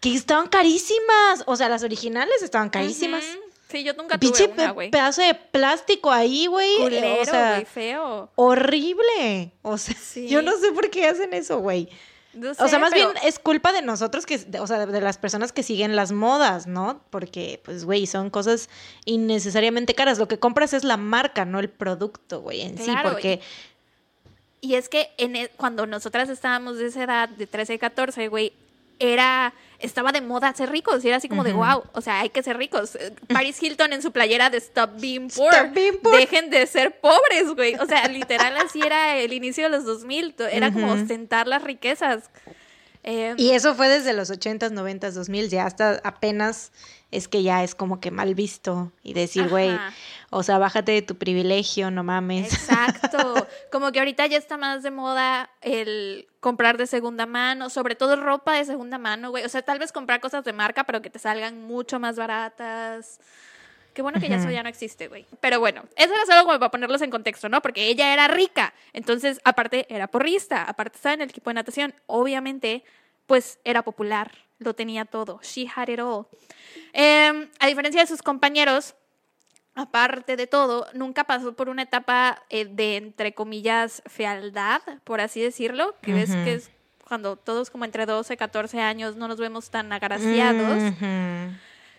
Que 0.00 0.14
estaban 0.14 0.48
carísimas. 0.48 1.44
O 1.46 1.54
sea, 1.56 1.68
las 1.68 1.84
originales 1.84 2.42
estaban 2.42 2.70
carísimas. 2.70 3.22
Sí, 3.70 3.84
yo 3.84 3.92
nunca 3.94 4.18
tuve 4.18 4.50
una, 4.52 4.72
güey. 4.72 4.90
pedazo 4.90 5.22
de 5.22 5.34
plástico 5.34 6.10
ahí, 6.10 6.46
güey. 6.46 6.82
o 7.20 7.24
sea, 7.24 7.62
feo. 7.64 8.30
Horrible. 8.34 9.52
O 9.62 9.78
sea, 9.78 9.94
yo 10.26 10.42
no 10.42 10.52
sé 10.58 10.72
por 10.72 10.90
qué 10.90 11.06
hacen 11.06 11.32
eso, 11.32 11.60
güey. 11.60 11.88
O 12.58 12.68
sea, 12.68 12.78
más 12.78 12.92
bien 12.92 13.08
es 13.24 13.38
culpa 13.38 13.72
de 13.72 13.82
nosotros, 13.82 14.24
que, 14.24 14.40
o 14.60 14.66
sea, 14.66 14.86
de 14.86 15.00
las 15.00 15.18
personas 15.18 15.52
que 15.52 15.62
siguen 15.62 15.96
las 15.96 16.12
modas, 16.12 16.66
¿no? 16.66 17.00
Porque, 17.10 17.60
pues, 17.64 17.84
güey, 17.84 18.06
son 18.06 18.30
cosas 18.30 18.68
innecesariamente 19.04 19.94
caras. 19.94 20.18
Lo 20.18 20.28
que 20.28 20.38
compras 20.38 20.72
es 20.72 20.84
la 20.84 20.96
marca, 20.96 21.44
no 21.44 21.58
el 21.58 21.68
producto, 21.68 22.40
güey, 22.40 22.62
en 22.62 22.78
sí, 22.78 22.92
porque... 23.02 23.40
Y, 24.62 24.74
es 24.74 24.90
que 24.90 25.10
en 25.16 25.36
e, 25.36 25.48
cuando 25.56 25.86
nosotras 25.86 26.28
estábamos 26.28 26.76
de 26.76 26.86
esa 26.86 27.04
edad, 27.04 27.28
de 27.30 27.46
13, 27.46 27.78
14, 27.78 28.28
güey, 28.28 28.52
era 28.98 29.54
estaba 29.80 30.12
de 30.12 30.20
moda 30.20 30.54
ser 30.54 30.70
ricos 30.70 31.04
y 31.04 31.08
era 31.08 31.16
así 31.16 31.28
como 31.28 31.44
de 31.44 31.52
wow, 31.52 31.84
o 31.92 32.00
sea, 32.00 32.20
hay 32.20 32.30
que 32.30 32.42
ser 32.42 32.56
ricos. 32.56 32.98
Paris 33.28 33.62
Hilton 33.62 33.92
en 33.92 34.02
su 34.02 34.12
playera 34.12 34.50
de 34.50 34.58
Stop 34.58 35.00
Being 35.00 35.28
Poor. 35.28 35.52
Dejen 36.12 36.50
de 36.50 36.66
ser 36.66 37.00
pobres, 37.00 37.54
güey. 37.54 37.74
O 37.76 37.86
sea, 37.86 38.06
literal 38.08 38.56
así 38.58 38.80
era 38.80 39.16
el 39.16 39.32
inicio 39.32 39.64
de 39.64 39.70
los 39.70 39.84
2000, 39.84 40.34
era 40.50 40.72
como 40.72 40.92
ostentar 40.92 41.46
las 41.46 41.62
riquezas. 41.62 42.30
Em, 43.02 43.34
y 43.38 43.52
eso 43.52 43.74
fue 43.74 43.88
desde 43.88 44.12
los 44.12 44.30
80s, 44.30 44.72
90s, 44.72 45.12
2000, 45.12 45.48
ya 45.48 45.64
hasta 45.64 46.00
apenas 46.04 46.70
es 47.10 47.28
que 47.28 47.42
ya 47.42 47.64
es 47.64 47.74
como 47.74 47.98
que 47.98 48.10
mal 48.10 48.34
visto 48.34 48.92
y 49.02 49.14
decir, 49.14 49.48
güey, 49.48 49.70
o 50.30 50.44
sea, 50.44 50.58
bájate 50.58 50.92
de 50.92 51.02
tu 51.02 51.16
privilegio, 51.16 51.90
no 51.90 52.04
mames. 52.04 52.52
Exacto. 52.52 53.46
Como 53.72 53.90
que 53.90 53.98
ahorita 53.98 54.26
ya 54.26 54.38
está 54.38 54.56
más 54.56 54.84
de 54.84 54.92
moda 54.92 55.50
el 55.60 56.28
comprar 56.38 56.78
de 56.78 56.86
segunda 56.86 57.26
mano, 57.26 57.68
sobre 57.68 57.96
todo 57.96 58.14
ropa 58.14 58.54
de 58.54 58.64
segunda 58.64 58.96
mano, 58.96 59.30
güey. 59.30 59.44
O 59.44 59.48
sea, 59.48 59.62
tal 59.62 59.80
vez 59.80 59.90
comprar 59.90 60.20
cosas 60.20 60.44
de 60.44 60.52
marca, 60.52 60.84
pero 60.84 61.02
que 61.02 61.10
te 61.10 61.18
salgan 61.18 61.62
mucho 61.62 61.98
más 61.98 62.14
baratas. 62.16 63.18
Qué 63.92 64.02
bueno 64.02 64.20
que 64.20 64.28
ya 64.28 64.36
eso 64.36 64.48
ya 64.50 64.62
no 64.62 64.68
existe, 64.68 65.08
güey. 65.08 65.26
Pero 65.40 65.58
bueno, 65.58 65.82
eso 65.96 66.14
era 66.14 66.24
solo 66.24 66.44
como 66.44 66.58
para 66.60 66.70
ponerlos 66.70 67.02
en 67.02 67.10
contexto, 67.10 67.48
¿no? 67.48 67.60
Porque 67.60 67.88
ella 67.88 68.12
era 68.12 68.28
rica. 68.28 68.72
Entonces, 68.92 69.40
aparte, 69.42 69.86
era 69.92 70.06
porrista. 70.06 70.62
Aparte, 70.62 70.96
estaba 70.96 71.14
en 71.14 71.22
el 71.22 71.30
equipo 71.30 71.50
de 71.50 71.54
natación. 71.54 71.92
Obviamente, 72.06 72.84
pues 73.26 73.58
era 73.64 73.82
popular. 73.82 74.30
Lo 74.58 74.74
tenía 74.74 75.06
todo. 75.06 75.40
She 75.42 75.68
had 75.74 75.88
it 75.88 75.98
all. 75.98 76.28
Em, 76.92 77.48
a 77.58 77.66
diferencia 77.66 78.00
de 78.00 78.06
sus 78.06 78.22
compañeros, 78.22 78.94
aparte 79.74 80.36
de 80.36 80.46
todo, 80.46 80.86
nunca 80.94 81.24
pasó 81.24 81.52
por 81.54 81.68
una 81.68 81.82
etapa 81.82 82.42
eh, 82.50 82.66
de, 82.66 82.96
entre 82.96 83.32
comillas, 83.34 84.02
fealdad, 84.06 84.82
por 85.04 85.20
así 85.20 85.40
decirlo, 85.40 85.94
que 86.02 86.12
ves 86.12 86.30
que 86.30 86.54
es 86.54 86.70
cuando 87.10 87.36
todos 87.36 87.70
como 87.70 87.84
entre 87.84 88.06
12, 88.06 88.36
14 88.36 88.80
años 88.80 89.16
no 89.16 89.26
nos 89.26 89.38
vemos 89.38 89.70
tan 89.70 89.92
agraciados. 89.92 90.94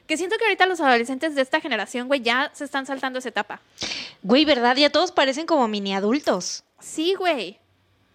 Que 0.07 0.17
siento 0.17 0.38
que 0.38 0.45
ahorita 0.45 0.65
los 0.65 0.79
adolescentes 0.79 1.36
de 1.36 1.41
esta 1.41 1.60
generación, 1.60 2.07
güey, 2.07 2.21
ya 2.21 2.49
se 2.53 2.63
están 2.63 2.86
saltando 2.86 3.19
esa 3.19 3.29
etapa. 3.29 3.62
Güey, 4.23 4.45
¿verdad? 4.45 4.75
Ya 4.75 4.89
todos 4.89 5.12
parecen 5.12 5.45
como 5.45 5.67
mini 5.67 5.93
adultos. 5.93 6.63
Sí, 6.79 7.13
güey. 7.15 7.60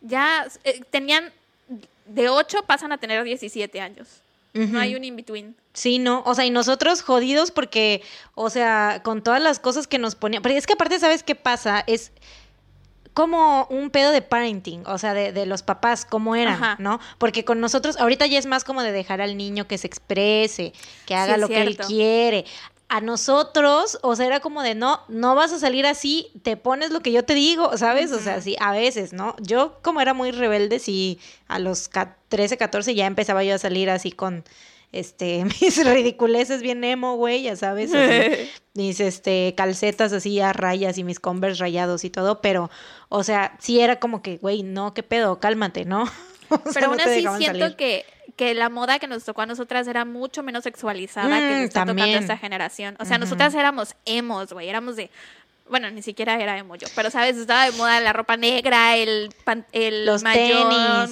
Ya 0.01 0.47
eh, 0.65 0.83
tenían, 0.91 1.33
de 2.07 2.29
8 2.29 2.65
pasan 2.67 2.93
a 2.93 2.99
tener 2.99 3.23
17 3.25 3.81
años. 3.81 4.23
No 4.55 4.79
hay 4.81 4.95
un 4.95 5.05
in-between. 5.05 5.55
Sí, 5.77 5.99
no, 5.99 6.23
o 6.25 6.35
sea, 6.35 6.47
y 6.47 6.51
nosotros 6.51 7.03
jodidos 7.03 7.51
porque, 7.51 8.03
o 8.35 8.49
sea, 8.49 9.03
con 9.05 9.23
todas 9.23 9.43
las 9.43 9.61
cosas 9.61 9.87
que 9.87 9.99
nos 9.99 10.15
ponían, 10.15 10.43
pero 10.43 10.55
es 10.55 10.67
que 10.67 10.73
aparte, 10.73 10.99
¿sabes 10.99 11.23
qué 11.23 11.35
pasa? 11.35 11.85
Es 11.87 12.13
como 13.13 13.67
un 13.69 13.91
pedo 13.91 14.11
de 14.11 14.23
parenting, 14.23 14.87
o 14.87 14.97
sea, 14.97 15.13
de, 15.13 15.33
de 15.33 15.45
los 15.45 15.63
papás, 15.63 16.07
cómo 16.07 16.35
eran, 16.35 16.77
¿no? 16.79 16.99
Porque 17.19 17.45
con 17.45 17.61
nosotros, 17.61 17.99
ahorita 17.99 18.25
ya 18.27 18.39
es 18.39 18.47
más 18.47 18.65
como 18.65 18.83
de 18.83 18.91
dejar 18.91 19.21
al 19.21 19.37
niño 19.37 19.69
que 19.69 19.77
se 19.77 19.87
exprese, 19.87 20.73
que 21.05 21.15
haga 21.15 21.37
lo 21.37 21.47
que 21.47 21.61
él 21.61 21.77
quiere 21.77 22.47
a 22.89 23.01
nosotros, 23.01 23.99
o 24.03 24.15
sea, 24.17 24.27
era 24.27 24.41
como 24.41 24.63
de 24.63 24.75
no, 24.75 25.01
no 25.09 25.35
vas 25.35 25.53
a 25.53 25.59
salir 25.59 25.87
así, 25.87 26.31
te 26.43 26.57
pones 26.57 26.91
lo 26.91 27.01
que 27.01 27.13
yo 27.13 27.25
te 27.25 27.35
digo, 27.35 27.77
¿sabes? 27.77 28.13
O 28.13 28.21
sea, 28.21 28.41
sí, 28.41 28.57
a 28.61 28.73
veces, 28.73 29.13
¿no? 29.13 29.35
Yo 29.43 29.79
como 29.83 30.01
era 30.01 30.15
muy 30.15 30.31
rebelde, 30.31 30.79
sí, 30.79 31.19
a 31.49 31.59
los 31.59 31.91
13, 32.29 32.57
14 32.57 32.95
ya 32.95 33.07
empezaba 33.07 33.43
yo 33.43 33.57
a 33.57 33.59
salir 33.59 33.91
así 33.91 34.13
con 34.13 34.45
este 34.93 35.45
mis 35.61 35.85
ridiculeces 35.85 36.63
bien 36.63 36.83
emo, 36.85 37.17
güey, 37.17 37.43
ya 37.43 37.57
sabes, 37.57 37.93
mis 38.75 39.01
este 39.01 39.55
calcetas 39.57 40.13
así 40.13 40.41
a 40.41 40.53
rayas 40.53 40.99
y 40.99 41.05
mis 41.05 41.21
Converse 41.21 41.61
rayados 41.61 42.05
y 42.05 42.11
todo, 42.11 42.41
pero 42.41 42.71
o 43.09 43.23
sea, 43.23 43.57
sí 43.61 43.81
era 43.81 44.01
como 44.01 44.23
que, 44.23 44.39
güey, 44.39 44.63
no, 44.63 44.95
qué 44.95 45.03
pedo, 45.03 45.39
cálmate, 45.41 45.85
¿no? 45.85 46.05
pero 46.75 46.87
aún 46.87 47.01
así 47.01 47.25
siento 47.39 47.77
que 47.77 48.05
que 48.37 48.55
la 48.55 48.69
moda 48.69 48.99
que 48.99 49.07
nos 49.07 49.25
tocó 49.25 49.43
a 49.43 49.47
nosotras 49.47 49.89
era 49.89 50.05
mucho 50.05 50.43
menos 50.43 50.65
sexualizada 50.65 51.39
que 51.39 51.51
nos 51.51 51.61
mm, 51.61 51.65
está 51.65 51.87
tocando 51.87 52.03
a 52.05 52.21
esta 52.21 52.37
generación. 52.37 52.95
O 53.01 53.07
sea, 53.07 53.17
nosotras 53.17 53.55
éramos 53.55 53.97
emos, 54.05 54.53
güey, 54.53 54.69
éramos 54.69 54.97
de 54.97 55.11
bueno, 55.69 55.91
ni 55.91 56.03
siquiera 56.03 56.41
era 56.41 56.57
emo 56.57 56.77
yo, 56.77 56.87
pero 56.95 57.11
sabes, 57.11 57.37
estaba 57.37 57.65
de 57.65 57.73
moda 57.73 58.01
la 58.01 58.13
ropa 58.13 58.37
negra, 58.37 58.97
el, 58.97 59.35
el 59.73 60.07
los 60.07 60.23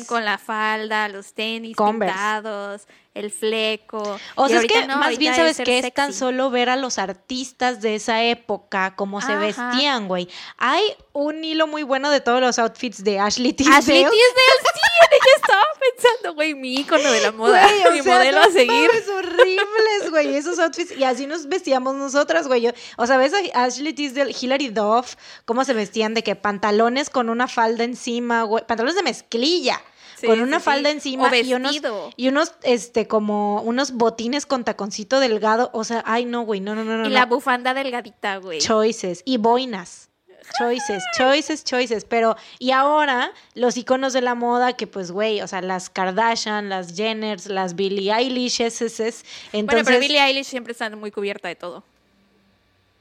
con 0.06 0.24
la 0.24 0.38
falda, 0.38 1.08
los 1.08 1.32
tenis 1.32 1.76
pintados, 1.76 2.86
el 3.14 3.30
fleco. 3.30 4.18
O 4.34 4.48
sea, 4.48 4.60
es 4.60 4.66
que 4.66 4.86
más 4.86 5.16
bien 5.16 5.34
sabes 5.34 5.58
que 5.58 5.78
es 5.78 5.94
tan 5.94 6.12
solo 6.12 6.50
ver 6.50 6.68
a 6.68 6.76
los 6.76 6.98
artistas 6.98 7.80
de 7.80 7.94
esa 7.94 8.22
época, 8.24 8.94
cómo 8.96 9.20
se 9.20 9.36
vestían, 9.36 10.08
güey. 10.08 10.28
Hay 10.58 10.82
un 11.12 11.44
hilo 11.44 11.68
muy 11.68 11.84
bueno 11.84 12.10
de 12.10 12.20
todos 12.20 12.40
los 12.40 12.58
outfits 12.58 13.04
de 13.04 13.20
Ashley 13.20 13.52
Tisdale. 13.52 13.78
Ashley 13.78 14.02
Tisdale, 14.10 14.58
sí, 14.74 14.80
ella 15.12 15.32
estaba 15.36 15.62
pensando, 15.80 16.34
güey, 16.34 16.54
mi 16.54 16.74
ícono 16.74 17.10
de 17.10 17.20
la 17.20 17.30
moda, 17.30 17.68
mi 17.92 18.02
modelo 18.02 18.40
a 18.40 18.50
seguir. 18.50 18.90
Es 18.92 19.08
horribles, 19.08 20.10
güey, 20.10 20.34
esos 20.34 20.58
outfits. 20.58 20.96
Y 20.96 21.04
así 21.04 21.26
nos 21.26 21.46
vestíamos 21.46 21.94
nosotras, 21.94 22.48
güey. 22.48 22.68
O 22.96 23.06
sea, 23.06 23.16
ves 23.16 23.32
a 23.32 23.64
Ashley 23.64 23.92
Tisdale, 23.92 24.34
Hilary 24.38 24.70
Duff, 24.70 25.14
cómo 25.44 25.64
se 25.64 25.72
vestían 25.72 26.14
de 26.14 26.24
que 26.24 26.34
pantalones 26.34 27.10
con 27.10 27.30
una 27.30 27.46
falda 27.46 27.84
encima, 27.84 28.42
güey, 28.42 28.66
pantalones 28.66 28.96
de 28.96 29.04
mezclilla 29.04 29.80
con 30.24 30.40
una 30.40 30.60
falda 30.60 30.90
encima 30.90 31.34
y 31.36 31.54
unos, 31.54 31.80
y 32.16 32.28
unos, 32.28 32.54
este, 32.62 33.06
como 33.06 33.62
unos 33.62 33.92
botines 33.92 34.46
con 34.46 34.64
taconcito 34.64 35.20
delgado. 35.20 35.70
O 35.72 35.84
sea, 35.84 36.02
ay, 36.06 36.24
no, 36.24 36.42
güey, 36.42 36.60
no, 36.60 36.74
no, 36.74 36.84
no. 36.84 37.06
Y 37.06 37.10
la 37.10 37.26
bufanda 37.26 37.74
delgadita, 37.74 38.36
güey. 38.36 38.60
Choices. 38.60 39.22
Y 39.24 39.36
boinas. 39.38 40.10
Choices, 40.58 41.02
choices, 41.16 41.64
choices. 41.64 42.04
Pero, 42.04 42.36
y 42.58 42.70
ahora, 42.70 43.32
los 43.54 43.76
iconos 43.76 44.12
de 44.12 44.20
la 44.20 44.34
moda, 44.34 44.74
que 44.74 44.86
pues, 44.86 45.10
güey, 45.10 45.40
o 45.40 45.48
sea, 45.48 45.62
las 45.62 45.88
Kardashian, 45.90 46.68
las 46.68 46.94
Jenners, 46.94 47.46
las 47.46 47.74
Billie 47.74 48.12
Eilish, 48.12 48.60
es. 48.60 48.80
Entonces... 48.82 49.24
Bueno, 49.52 49.82
pero 49.84 49.98
Billie 50.00 50.22
Eilish 50.22 50.46
siempre 50.46 50.72
está 50.72 50.90
muy 50.90 51.10
cubierta 51.10 51.48
de 51.48 51.56
todo. 51.56 51.84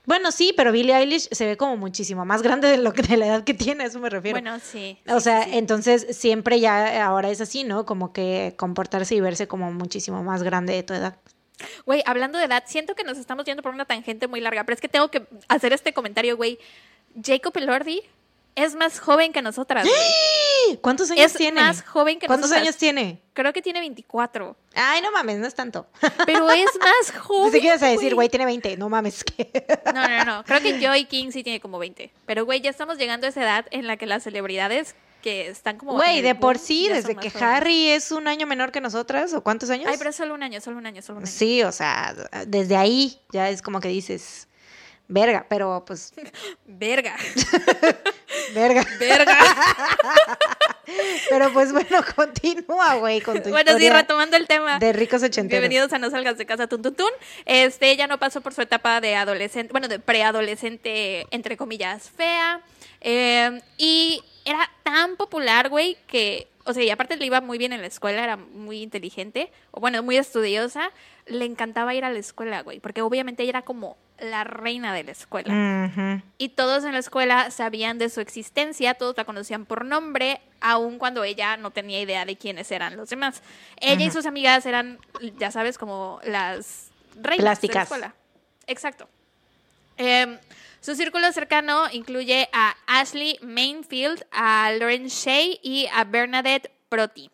Bueno, 0.05 0.31
sí, 0.31 0.53
pero 0.57 0.71
Billie 0.71 0.95
Eilish 0.95 1.29
se 1.31 1.45
ve 1.45 1.55
como 1.55 1.77
muchísimo 1.77 2.25
más 2.25 2.41
grande 2.41 2.67
de 2.67 2.77
lo 2.77 2.91
que 2.91 3.03
de 3.03 3.15
la 3.15 3.27
edad 3.27 3.43
que 3.43 3.53
tiene, 3.53 3.85
a 3.85 3.87
eso 3.87 3.99
me 3.99 4.09
refiero. 4.09 4.35
Bueno, 4.35 4.59
sí. 4.59 4.99
o 5.07 5.19
sea, 5.19 5.43
entonces 5.43 6.07
siempre 6.11 6.59
ya 6.59 7.05
ahora 7.05 7.29
es 7.29 7.39
así, 7.39 7.63
¿no? 7.63 7.85
Como 7.85 8.11
que 8.11 8.55
comportarse 8.57 9.15
y 9.15 9.21
verse 9.21 9.47
como 9.47 9.71
muchísimo 9.71 10.21
más 10.23 10.43
grande 10.43 10.73
de 10.73 10.83
tu 10.83 10.93
edad. 10.93 11.17
Güey, 11.85 12.03
hablando 12.05 12.37
de 12.37 12.45
edad, 12.45 12.63
siento 12.67 12.95
que 12.95 13.03
nos 13.03 13.17
estamos 13.17 13.45
yendo 13.45 13.63
por 13.63 13.73
una 13.73 13.85
tangente 13.85 14.27
muy 14.27 14.41
larga, 14.41 14.65
pero 14.65 14.75
es 14.75 14.81
que 14.81 14.89
tengo 14.89 15.09
que 15.09 15.25
hacer 15.47 15.71
este 15.71 15.93
comentario, 15.93 16.35
güey. 16.35 16.59
Jacob 17.23 17.55
Elordi 17.57 18.01
es 18.55 18.75
más 18.75 18.99
joven 18.99 19.33
que 19.33 19.41
nosotras. 19.41 19.87
¿Cuántos 20.81 21.11
años 21.11 21.33
tiene? 21.33 21.59
Es 21.59 21.67
más 21.67 21.83
joven 21.83 22.19
que 22.19 22.27
¿Cuántos 22.27 22.51
años 22.51 22.77
tiene? 22.77 23.21
Creo 23.33 23.51
que 23.51 23.61
tiene 23.61 23.79
24. 23.79 24.55
Ay, 24.75 25.01
no 25.01 25.11
mames, 25.11 25.37
no 25.39 25.47
es 25.47 25.55
tanto. 25.55 25.87
Pero 26.25 26.49
es 26.51 26.69
más 26.79 27.19
joven. 27.19 27.51
Si 27.51 27.59
quieres 27.59 27.81
decir, 27.81 28.15
güey, 28.15 28.29
tiene 28.29 28.45
20. 28.45 28.77
No 28.77 28.89
mames, 28.89 29.23
¿qué? 29.23 29.51
No, 29.93 30.07
no, 30.07 30.25
no. 30.25 30.43
Creo 30.43 30.61
que 30.61 30.79
Joy 30.85 31.05
King 31.05 31.31
sí 31.31 31.43
tiene 31.43 31.59
como 31.59 31.79
20. 31.79 32.11
Pero, 32.25 32.45
güey, 32.45 32.61
ya 32.61 32.69
estamos 32.69 32.97
llegando 32.97 33.27
a 33.27 33.29
esa 33.29 33.41
edad 33.41 33.65
en 33.71 33.87
la 33.87 33.97
que 33.97 34.05
las 34.05 34.23
celebridades 34.23 34.95
que 35.21 35.47
están 35.47 35.77
como. 35.77 35.93
Güey, 35.93 36.21
de 36.21 36.35
por 36.35 36.59
sí, 36.59 36.87
desde 36.89 37.15
que 37.15 37.31
Harry 37.39 37.89
es 37.89 38.11
un 38.11 38.27
año 38.27 38.45
menor 38.45 38.71
que 38.71 38.81
nosotras, 38.81 39.33
¿o 39.33 39.41
cuántos 39.41 39.69
años? 39.69 39.87
Ay, 39.89 39.95
pero 39.97 40.11
es 40.11 40.15
solo 40.15 40.35
un 40.35 40.43
año, 40.43 40.61
solo 40.61 40.77
un 40.77 40.85
año, 40.85 41.01
solo 41.01 41.19
un 41.19 41.23
año. 41.23 41.31
Sí, 41.31 41.63
o 41.63 41.71
sea, 41.71 42.13
desde 42.45 42.75
ahí 42.75 43.19
ya 43.31 43.49
es 43.49 43.61
como 43.61 43.79
que 43.79 43.87
dices. 43.87 44.47
Verga, 45.13 45.45
pero 45.47 45.83
pues. 45.85 46.11
Verga. 46.65 47.15
Verga. 48.55 48.83
Verga. 48.99 49.37
pero 51.29 51.53
pues 51.53 51.71
bueno, 51.71 52.03
continúa, 52.15 52.95
güey, 52.95 53.21
con 53.21 53.43
tu 53.43 53.51
Bueno, 53.51 53.77
sí, 53.77 53.89
retomando 53.91 54.37
el 54.37 54.47
tema. 54.47 54.79
De 54.79 54.91
ricos 54.91 55.21
ochenteros. 55.21 55.61
Bienvenidos 55.61 55.93
a 55.93 55.99
No 55.99 56.09
Salgas 56.09 56.39
de 56.39 56.47
Casa 56.47 56.65
Tun 56.65 56.81
Tun 56.81 56.95
Tun. 56.95 57.11
Este, 57.45 57.91
ella 57.91 58.07
no 58.07 58.17
pasó 58.17 58.41
por 58.41 58.55
su 58.55 58.63
etapa 58.63 59.01
de 59.01 59.15
adolescente, 59.15 59.71
bueno, 59.71 59.87
de 59.87 59.99
preadolescente, 59.99 61.27
entre 61.29 61.57
comillas, 61.57 62.09
fea. 62.09 62.61
Eh, 63.01 63.61
y 63.77 64.23
era 64.45 64.67
tan 64.81 65.15
popular, 65.15 65.69
güey, 65.69 65.95
que, 66.07 66.47
o 66.65 66.73
sea, 66.73 66.83
y 66.83 66.89
aparte 66.89 67.17
le 67.17 67.25
iba 67.27 67.39
muy 67.39 67.59
bien 67.59 67.71
en 67.71 67.81
la 67.81 67.87
escuela, 67.87 68.23
era 68.23 68.35
muy 68.37 68.81
inteligente, 68.81 69.51
o 69.69 69.79
bueno, 69.79 70.01
muy 70.01 70.17
estudiosa, 70.17 70.89
le 71.27 71.45
encantaba 71.45 71.93
ir 71.93 72.03
a 72.03 72.09
la 72.09 72.17
escuela, 72.17 72.63
güey, 72.63 72.79
porque 72.79 73.03
obviamente 73.03 73.43
ella 73.43 73.51
era 73.51 73.61
como 73.61 73.95
la 74.19 74.43
reina 74.43 74.93
de 74.93 75.03
la 75.03 75.11
escuela. 75.11 76.21
Y 76.37 76.49
todos 76.49 76.83
en 76.83 76.93
la 76.93 76.99
escuela 76.99 77.51
sabían 77.51 77.97
de 77.97 78.09
su 78.09 78.21
existencia, 78.21 78.93
todos 78.93 79.15
la 79.17 79.25
conocían 79.25 79.65
por 79.65 79.85
nombre, 79.85 80.41
aun 80.61 80.97
cuando 80.97 81.23
ella 81.23 81.57
no 81.57 81.71
tenía 81.71 82.01
idea 82.01 82.25
de 82.25 82.37
quiénes 82.37 82.71
eran 82.71 82.95
los 82.95 83.09
demás. 83.09 83.41
Ella 83.77 84.05
y 84.05 84.11
sus 84.11 84.25
amigas 84.25 84.65
eran, 84.65 84.99
ya 85.37 85.51
sabes, 85.51 85.77
como 85.77 86.19
las 86.25 86.91
reinas 87.15 87.61
de 87.61 87.67
la 87.67 87.81
escuela. 87.83 88.15
Exacto. 88.67 89.09
Em, 89.97 90.39
su 90.79 90.95
círculo 90.95 91.31
cercano 91.31 91.85
incluye 91.91 92.49
a 92.51 92.75
Ashley 92.87 93.39
Mainfield, 93.41 94.25
a 94.31 94.71
Lauren 94.77 95.07
Shea 95.07 95.57
y 95.61 95.87
a 95.93 96.03
Bernadette 96.03 96.71
Proti. 96.89 97.29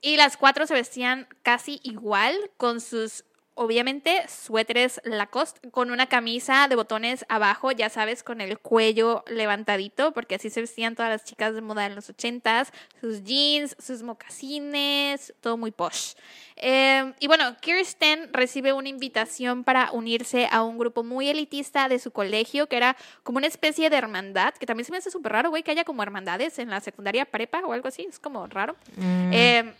Y 0.00 0.16
las 0.16 0.36
cuatro 0.36 0.66
se 0.66 0.74
vestían 0.74 1.28
casi 1.42 1.80
igual, 1.84 2.36
con 2.56 2.80
sus 2.80 3.24
obviamente 3.54 4.22
suéteres 4.28 5.00
Lacoste 5.04 5.70
con 5.70 5.90
una 5.90 6.06
camisa 6.06 6.68
de 6.68 6.76
botones 6.76 7.24
abajo, 7.28 7.70
ya 7.72 7.88
sabes, 7.90 8.22
con 8.22 8.40
el 8.40 8.58
cuello 8.58 9.24
levantadito, 9.28 10.12
porque 10.12 10.36
así 10.36 10.50
se 10.50 10.60
vestían 10.60 10.94
todas 10.94 11.10
las 11.10 11.24
chicas 11.24 11.54
de 11.54 11.60
moda 11.60 11.86
en 11.86 11.94
los 11.94 12.08
ochentas, 12.08 12.72
sus 13.00 13.22
jeans, 13.24 13.76
sus 13.78 14.02
mocasines, 14.02 15.34
todo 15.40 15.56
muy 15.56 15.70
posh. 15.70 16.14
Em, 16.56 17.12
y 17.18 17.26
bueno, 17.26 17.56
Kirsten 17.60 18.32
recibe 18.32 18.72
una 18.72 18.88
invitación 18.88 19.64
para 19.64 19.90
unirse 19.92 20.48
a 20.50 20.62
un 20.62 20.78
grupo 20.78 21.02
muy 21.02 21.28
elitista 21.28 21.88
de 21.88 21.98
su 21.98 22.10
colegio, 22.10 22.68
que 22.68 22.76
era 22.76 22.96
como 23.22 23.38
una 23.38 23.46
especie 23.46 23.90
de 23.90 23.96
hermandad, 23.96 24.54
que 24.54 24.66
también 24.66 24.84
se 24.84 24.92
me 24.92 24.98
hace 24.98 25.10
súper 25.10 25.32
raro, 25.32 25.50
güey, 25.50 25.62
que 25.62 25.72
haya 25.72 25.84
como 25.84 26.02
hermandades 26.02 26.58
en 26.58 26.70
la 26.70 26.80
secundaria 26.80 27.24
prepa 27.24 27.60
o 27.60 27.72
algo 27.72 27.88
así, 27.88 28.06
es 28.08 28.18
como 28.18 28.46
raro. 28.46 28.76
Mm. 28.96 29.32
Em, 29.32 29.72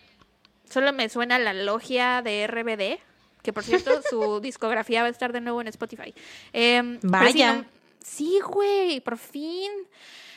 solo 0.68 0.92
me 0.92 1.08
suena 1.08 1.38
la 1.38 1.52
logia 1.52 2.22
de 2.22 2.46
RBD, 2.46 3.11
que 3.42 3.52
por 3.52 3.64
cierto, 3.64 4.00
su 4.08 4.40
discografía 4.42 5.02
va 5.02 5.08
a 5.08 5.10
estar 5.10 5.32
de 5.32 5.40
nuevo 5.40 5.60
en 5.60 5.68
Spotify. 5.68 6.14
Eh, 6.52 6.98
Vaya. 7.02 7.64
sí, 8.02 8.40
güey, 8.40 9.00
por 9.00 9.18
fin. 9.18 9.70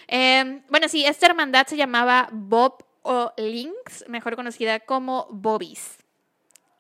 Em, 0.08 0.62
bueno, 0.70 0.88
sí, 0.88 1.06
esta 1.06 1.28
hermandad 1.28 1.68
se 1.68 1.78
llamaba 1.78 2.30
Bob 2.32 2.84
o 3.02 3.34
Links, 3.38 4.06
mejor 4.08 4.36
conocida 4.36 4.80
como 4.80 5.28
Bobbies 5.32 5.98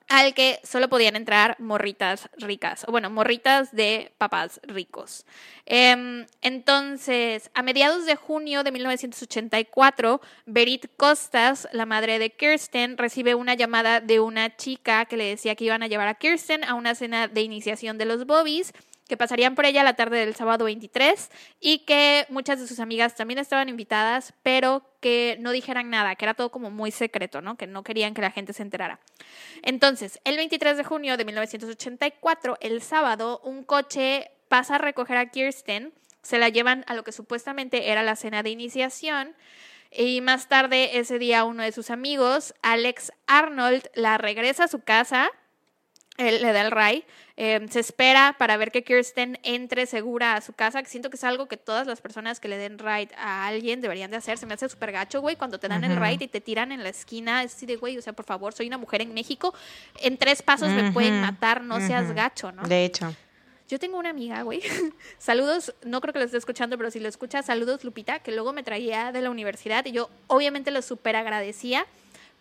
al 0.07 0.33
que 0.33 0.59
solo 0.63 0.87
podían 0.87 1.15
entrar 1.15 1.55
morritas 1.59 2.29
ricas, 2.37 2.85
o 2.87 2.91
bueno, 2.91 3.09
morritas 3.09 3.75
de 3.75 4.11
papás 4.17 4.59
ricos. 4.63 5.25
Em, 5.65 6.25
entonces, 6.41 7.49
a 7.53 7.63
mediados 7.63 8.05
de 8.05 8.15
junio 8.15 8.63
de 8.63 8.71
1984, 8.71 10.21
Berit 10.45 10.87
Costas, 10.95 11.67
la 11.71 11.85
madre 11.85 12.19
de 12.19 12.29
Kirsten, 12.29 12.97
recibe 12.97 13.35
una 13.35 13.55
llamada 13.55 13.99
de 13.99 14.19
una 14.19 14.55
chica 14.55 15.05
que 15.05 15.17
le 15.17 15.25
decía 15.25 15.55
que 15.55 15.65
iban 15.65 15.81
a 15.81 15.87
llevar 15.87 16.07
a 16.07 16.15
Kirsten 16.15 16.63
a 16.63 16.75
una 16.75 16.93
cena 16.93 17.27
de 17.27 17.41
iniciación 17.41 17.97
de 17.97 18.05
los 18.05 18.25
Bobbies 18.25 18.73
que 19.07 19.17
pasarían 19.17 19.55
por 19.55 19.65
ella 19.65 19.83
la 19.83 19.95
tarde 19.95 20.19
del 20.19 20.35
sábado 20.35 20.65
23 20.65 21.29
y 21.59 21.79
que 21.79 22.25
muchas 22.29 22.59
de 22.59 22.67
sus 22.67 22.79
amigas 22.79 23.15
también 23.15 23.39
estaban 23.39 23.69
invitadas, 23.69 24.33
pero 24.41 24.83
que 24.99 25.37
no 25.39 25.51
dijeran 25.51 25.89
nada, 25.89 26.15
que 26.15 26.25
era 26.25 26.33
todo 26.33 26.49
como 26.49 26.71
muy 26.71 26.91
secreto, 26.91 27.41
¿no? 27.41 27.55
Que 27.55 27.67
no 27.67 27.83
querían 27.83 28.13
que 28.13 28.21
la 28.21 28.31
gente 28.31 28.53
se 28.53 28.63
enterara. 28.63 28.99
Entonces, 29.61 30.19
el 30.23 30.37
23 30.37 30.77
de 30.77 30.83
junio 30.83 31.17
de 31.17 31.25
1984, 31.25 32.57
el 32.61 32.81
sábado, 32.81 33.41
un 33.43 33.63
coche 33.63 34.31
pasa 34.47 34.75
a 34.75 34.79
recoger 34.79 35.17
a 35.17 35.29
Kirsten, 35.29 35.93
se 36.23 36.39
la 36.39 36.49
llevan 36.49 36.83
a 36.87 36.95
lo 36.95 37.03
que 37.03 37.11
supuestamente 37.11 37.91
era 37.91 38.01
la 38.01 38.15
cena 38.15 38.41
de 38.41 38.49
iniciación. 38.49 39.35
Y 39.91 40.21
más 40.21 40.47
tarde, 40.47 40.97
ese 40.97 41.19
día, 41.19 41.45
uno 41.45 41.61
de 41.61 41.71
sus 41.71 41.91
amigos, 41.91 42.55
Alex 42.63 43.11
Arnold, 43.27 43.87
la 43.93 44.17
regresa 44.17 44.63
a 44.63 44.67
su 44.67 44.79
casa 44.79 45.29
él 46.17 46.41
le 46.41 46.53
da 46.53 46.61
el 46.61 46.71
ray. 46.71 47.03
Em, 47.37 47.67
se 47.67 47.81
espera 47.81 48.35
para 48.39 48.55
ver 48.55 48.71
que 48.71 48.83
Kirsten 48.83 49.37
entre 49.43 49.85
segura 49.85 50.35
a 50.35 50.41
su 50.41 50.53
casa, 50.53 50.81
que 50.81 50.89
siento 50.89 51.09
que 51.09 51.17
es 51.17 51.23
algo 51.25 51.47
que 51.47 51.57
todas 51.57 51.85
las 51.85 51.99
personas 51.99 52.39
que 52.39 52.47
le 52.47 52.57
den 52.57 52.79
ride 52.79 53.09
a 53.17 53.47
alguien 53.47 53.81
deberían 53.81 54.09
de 54.09 54.17
hacer. 54.17 54.37
Se 54.37 54.45
me 54.45 54.53
hace 54.53 54.69
súper 54.69 54.93
gacho, 54.93 55.19
güey, 55.19 55.35
cuando 55.35 55.59
te 55.59 55.67
dan 55.67 55.83
el 55.83 55.97
ride 55.97 56.25
y 56.25 56.27
te 56.27 56.39
tiran 56.39 56.71
en 56.71 56.83
la 56.83 56.89
esquina. 56.89 57.43
Es 57.43 57.55
así 57.55 57.65
de, 57.65 57.75
güey, 57.75 57.97
o 57.97 58.01
sea, 58.01 58.13
por 58.13 58.25
favor, 58.25 58.53
soy 58.53 58.67
una 58.67 58.77
mujer 58.77 59.01
en 59.01 59.13
México. 59.13 59.53
En 59.99 60.17
tres 60.17 60.41
pasos 60.41 60.69
me 60.69 60.91
pueden 60.91 61.19
matar, 61.19 61.61
no 61.61 61.79
seas 61.81 62.13
gacho, 62.13 62.51
¿no? 62.51 62.63
De 62.63 62.85
hecho. 62.85 63.13
Yo 63.67 63.79
tengo 63.79 63.97
una 63.97 64.11
amiga, 64.11 64.43
güey. 64.43 64.61
saludos, 65.17 65.73
no 65.83 65.99
creo 65.99 66.13
que 66.13 66.19
lo 66.19 66.25
esté 66.25 66.37
escuchando, 66.37 66.77
pero 66.77 66.91
si 66.91 66.99
lo 66.99 67.09
escucha, 67.09 67.41
saludos, 67.41 67.83
Lupita, 67.83 68.19
que 68.19 68.31
luego 68.31 68.53
me 68.53 68.61
traía 68.61 69.11
de 69.11 69.21
la 69.21 69.31
universidad 69.31 69.83
y 69.85 69.91
yo 69.91 70.09
obviamente 70.27 70.69
lo 70.71 70.81
súper 70.81 71.15
agradecía. 71.15 71.85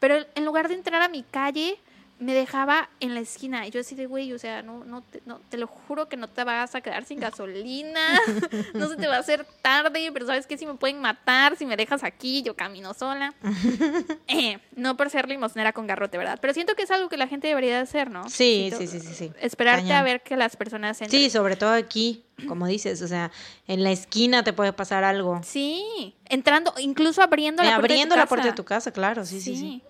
Pero 0.01 0.17
en 0.35 0.45
lugar 0.45 0.69
de 0.69 0.75
entrar 0.75 1.01
a 1.01 1.09
mi 1.09 1.23
calle 1.23 1.79
me 2.19 2.35
dejaba 2.35 2.89
en 3.01 3.15
la 3.15 3.21
esquina. 3.21 3.67
Y 3.67 3.71
yo 3.71 3.81
así 3.81 3.95
de, 3.95 4.07
güey, 4.07 4.33
o 4.33 4.39
sea, 4.39 4.63
no, 4.63 4.85
no, 4.85 5.03
te, 5.03 5.21
no, 5.27 5.41
te 5.49 5.59
lo 5.59 5.67
juro 5.67 6.09
que 6.09 6.17
no 6.17 6.29
te 6.29 6.45
vas 6.45 6.75
a 6.75 6.81
quedar 6.81 7.05
sin 7.05 7.19
gasolina. 7.21 8.19
no 8.75 8.89
se 8.89 8.97
te 8.97 9.07
va 9.07 9.17
a 9.17 9.19
hacer 9.19 9.47
tarde, 9.63 10.11
pero 10.13 10.27
¿sabes 10.27 10.47
qué? 10.47 10.57
Si 10.57 10.67
me 10.67 10.75
pueden 10.75 11.01
matar, 11.01 11.57
si 11.57 11.67
me 11.67 11.77
dejas 11.77 12.05
aquí, 12.05 12.43
yo 12.43 12.55
camino 12.55 12.95
sola. 12.95 13.35
Eh, 14.27 14.59
no 14.75 14.97
por 14.97 15.11
ser 15.11 15.29
limosnera 15.29 15.73
con 15.73 15.87
garrote, 15.87 16.19
¿verdad? 16.19 16.39
Pero 16.41 16.55
siento 16.55 16.75
que 16.75 16.83
es 16.83 16.91
algo 16.91 17.09
que 17.09 17.17
la 17.17 17.29
gente 17.29 17.47
debería 17.47 17.81
hacer, 17.81 18.11
¿no? 18.11 18.29
Sí, 18.29 18.73
sí, 18.77 18.87
sí, 18.87 19.01
sí, 19.01 19.15
sí. 19.15 19.33
Esperarte 19.41 19.93
a 19.93 20.03
ver 20.03 20.23
que 20.23 20.37
las 20.37 20.57
personas 20.57 21.01
entren. 21.01 21.21
Sí, 21.21 21.31
sobre 21.31 21.57
todo 21.57 21.73
aquí, 21.73 22.25
como 22.49 22.67
dices, 22.67 23.03
o 23.03 23.09
sea, 23.09 23.31
en 23.67 23.83
la 23.85 23.91
esquina 23.91 24.43
te 24.43 24.53
puede 24.53 24.73
pasar 24.73 25.05
algo. 25.05 25.41
Sí, 25.45 26.15
entrando, 26.27 26.75
incluso 26.79 27.23
abriendo 27.23 27.63
la 27.63 27.71
puerta 27.71 27.85
Abriendo 27.85 28.17
la 28.17 28.27
puerta 28.27 28.47
de 28.47 28.53
tu 28.55 28.65
casa, 28.65 28.93
claro, 28.93 29.25
sí, 29.25 29.41
sí, 29.41 29.57
sí. 29.57 29.83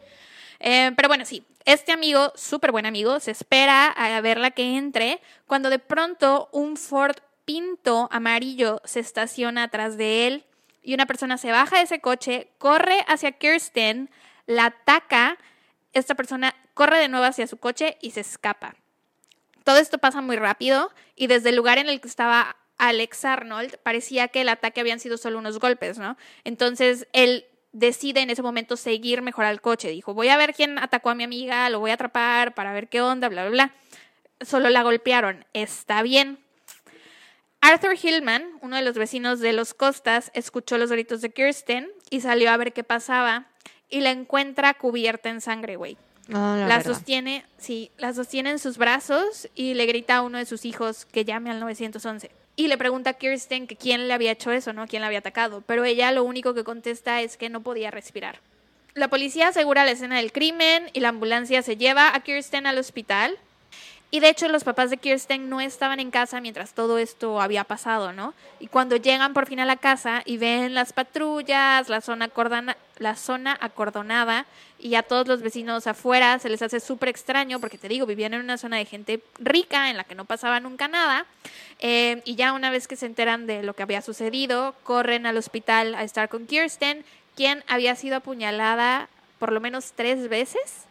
Eh, 0.60 0.92
pero 0.96 1.08
bueno, 1.08 1.24
sí, 1.24 1.44
este 1.64 1.92
amigo, 1.92 2.32
súper 2.36 2.72
buen 2.72 2.86
amigo, 2.86 3.20
se 3.20 3.30
espera 3.30 3.86
a 3.88 4.20
verla 4.20 4.50
que 4.50 4.76
entre 4.76 5.20
cuando 5.46 5.70
de 5.70 5.78
pronto 5.78 6.48
un 6.52 6.76
Ford 6.76 7.16
Pinto 7.44 8.08
amarillo 8.10 8.80
se 8.84 9.00
estaciona 9.00 9.64
atrás 9.64 9.98
de 9.98 10.26
él 10.26 10.44
y 10.82 10.94
una 10.94 11.04
persona 11.06 11.36
se 11.36 11.52
baja 11.52 11.76
de 11.76 11.82
ese 11.82 12.00
coche, 12.00 12.48
corre 12.58 13.04
hacia 13.06 13.32
Kirsten, 13.32 14.10
la 14.46 14.66
ataca, 14.66 15.38
esta 15.92 16.14
persona 16.14 16.54
corre 16.72 16.98
de 16.98 17.08
nuevo 17.08 17.26
hacia 17.26 17.46
su 17.46 17.58
coche 17.58 17.98
y 18.00 18.12
se 18.12 18.20
escapa. 18.20 18.76
Todo 19.62 19.78
esto 19.78 19.98
pasa 19.98 20.20
muy 20.20 20.36
rápido 20.36 20.90
y 21.16 21.26
desde 21.26 21.50
el 21.50 21.56
lugar 21.56 21.78
en 21.78 21.88
el 21.88 22.00
que 22.00 22.08
estaba 22.08 22.56
Alex 22.78 23.24
Arnold 23.24 23.76
parecía 23.82 24.28
que 24.28 24.40
el 24.42 24.48
ataque 24.48 24.80
habían 24.80 25.00
sido 25.00 25.16
solo 25.16 25.38
unos 25.38 25.58
golpes, 25.58 25.98
¿no? 25.98 26.16
Entonces 26.44 27.06
él 27.12 27.46
decide 27.74 28.20
en 28.20 28.30
ese 28.30 28.40
momento 28.40 28.78
seguir 28.78 29.20
mejor 29.20 29.44
al 29.44 29.60
coche. 29.60 29.90
Dijo, 29.90 30.14
voy 30.14 30.28
a 30.28 30.38
ver 30.38 30.54
quién 30.54 30.78
atacó 30.78 31.10
a 31.10 31.14
mi 31.14 31.24
amiga, 31.24 31.68
lo 31.68 31.80
voy 31.80 31.90
a 31.90 31.94
atrapar 31.94 32.54
para 32.54 32.72
ver 32.72 32.88
qué 32.88 33.02
onda, 33.02 33.28
bla, 33.28 33.42
bla, 33.42 33.50
bla. 33.50 33.74
Solo 34.40 34.70
la 34.70 34.82
golpearon. 34.82 35.44
Está 35.52 36.00
bien. 36.02 36.38
Arthur 37.60 37.96
Hillman, 38.00 38.44
uno 38.62 38.76
de 38.76 38.82
los 38.82 38.96
vecinos 38.96 39.40
de 39.40 39.52
los 39.52 39.74
Costas, 39.74 40.30
escuchó 40.34 40.78
los 40.78 40.90
gritos 40.90 41.20
de 41.20 41.30
Kirsten 41.30 41.90
y 42.10 42.20
salió 42.20 42.50
a 42.50 42.56
ver 42.56 42.72
qué 42.72 42.84
pasaba 42.84 43.46
y 43.90 44.00
la 44.00 44.10
encuentra 44.10 44.74
cubierta 44.74 45.28
en 45.28 45.40
sangre, 45.40 45.76
güey. 45.76 45.96
Ah, 46.32 46.64
la, 46.68 46.82
sostiene, 46.82 47.44
sí, 47.58 47.90
la 47.98 48.14
sostiene 48.14 48.50
en 48.50 48.58
sus 48.58 48.78
brazos 48.78 49.48
y 49.54 49.74
le 49.74 49.84
grita 49.86 50.16
a 50.16 50.22
uno 50.22 50.38
de 50.38 50.46
sus 50.46 50.64
hijos 50.64 51.04
que 51.06 51.24
llame 51.24 51.50
al 51.50 51.60
911 51.60 52.30
y 52.56 52.68
le 52.68 52.78
pregunta 52.78 53.10
a 53.10 53.14
Kirsten 53.14 53.66
que 53.66 53.76
quién 53.76 54.06
le 54.06 54.14
había 54.14 54.32
hecho 54.32 54.52
eso, 54.52 54.72
¿no? 54.72 54.86
¿Quién 54.86 55.02
la 55.02 55.08
había 55.08 55.18
atacado? 55.18 55.62
Pero 55.66 55.84
ella 55.84 56.12
lo 56.12 56.24
único 56.24 56.54
que 56.54 56.64
contesta 56.64 57.20
es 57.20 57.36
que 57.36 57.48
no 57.48 57.62
podía 57.62 57.90
respirar. 57.90 58.40
La 58.94 59.08
policía 59.08 59.48
asegura 59.48 59.84
la 59.84 59.90
escena 59.90 60.18
del 60.18 60.30
crimen 60.30 60.88
y 60.92 61.00
la 61.00 61.08
ambulancia 61.08 61.62
se 61.62 61.76
lleva 61.76 62.14
a 62.14 62.20
Kirsten 62.20 62.66
al 62.66 62.78
hospital. 62.78 63.36
Y 64.14 64.20
de 64.20 64.28
hecho 64.28 64.46
los 64.46 64.62
papás 64.62 64.90
de 64.90 64.96
Kirsten 64.96 65.48
no 65.48 65.60
estaban 65.60 65.98
en 65.98 66.12
casa 66.12 66.40
mientras 66.40 66.72
todo 66.72 66.98
esto 66.98 67.40
había 67.40 67.64
pasado, 67.64 68.12
¿no? 68.12 68.32
Y 68.60 68.68
cuando 68.68 68.94
llegan 68.94 69.34
por 69.34 69.46
fin 69.46 69.58
a 69.58 69.64
la 69.64 69.74
casa 69.74 70.22
y 70.24 70.36
ven 70.36 70.72
las 70.72 70.92
patrullas, 70.92 71.88
la 71.88 72.00
zona, 72.00 72.30
la 72.98 73.16
zona 73.16 73.58
acordonada 73.60 74.46
y 74.78 74.94
a 74.94 75.02
todos 75.02 75.26
los 75.26 75.42
vecinos 75.42 75.88
afuera 75.88 76.38
se 76.38 76.48
les 76.48 76.62
hace 76.62 76.78
súper 76.78 77.08
extraño 77.08 77.58
porque 77.58 77.76
te 77.76 77.88
digo, 77.88 78.06
vivían 78.06 78.34
en 78.34 78.42
una 78.42 78.56
zona 78.56 78.76
de 78.76 78.84
gente 78.84 79.20
rica 79.40 79.90
en 79.90 79.96
la 79.96 80.04
que 80.04 80.14
no 80.14 80.26
pasaba 80.26 80.60
nunca 80.60 80.86
nada. 80.86 81.26
Eh, 81.80 82.22
y 82.24 82.36
ya 82.36 82.52
una 82.52 82.70
vez 82.70 82.86
que 82.86 82.94
se 82.94 83.06
enteran 83.06 83.48
de 83.48 83.64
lo 83.64 83.74
que 83.74 83.82
había 83.82 84.00
sucedido, 84.00 84.76
corren 84.84 85.26
al 85.26 85.38
hospital 85.38 85.96
a 85.96 86.04
estar 86.04 86.28
con 86.28 86.46
Kirsten, 86.46 87.04
quien 87.34 87.64
había 87.66 87.96
sido 87.96 88.18
apuñalada 88.18 89.08
por 89.40 89.50
lo 89.50 89.60
menos 89.60 89.92
tres 89.96 90.28
veces 90.28 90.86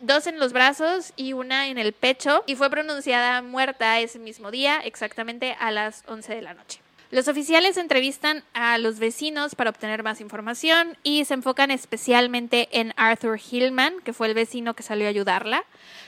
dos 0.00 0.26
en 0.26 0.38
los 0.38 0.52
brazos 0.52 1.12
y 1.16 1.32
una 1.32 1.68
en 1.68 1.78
el 1.78 1.92
pecho 1.92 2.42
y 2.46 2.56
fue 2.56 2.70
pronunciada 2.70 3.42
muerta 3.42 4.00
ese 4.00 4.18
mismo 4.18 4.50
día, 4.50 4.80
exactamente 4.84 5.56
a 5.58 5.70
las 5.70 6.02
11 6.06 6.34
de 6.34 6.42
la 6.42 6.54
noche. 6.54 6.80
Los 7.10 7.26
oficiales 7.26 7.76
entrevistan 7.76 8.44
a 8.54 8.78
los 8.78 9.00
vecinos 9.00 9.56
para 9.56 9.70
obtener 9.70 10.04
más 10.04 10.20
información 10.20 10.96
y 11.02 11.24
se 11.24 11.34
enfocan 11.34 11.72
especialmente 11.72 12.68
en 12.70 12.94
Arthur 12.96 13.36
Hillman, 13.40 13.94
que 14.04 14.12
fue 14.12 14.28
el 14.28 14.34
vecino 14.34 14.74
que 14.74 14.84
salió 14.84 15.06
a 15.06 15.08
ayudarla. 15.08 15.64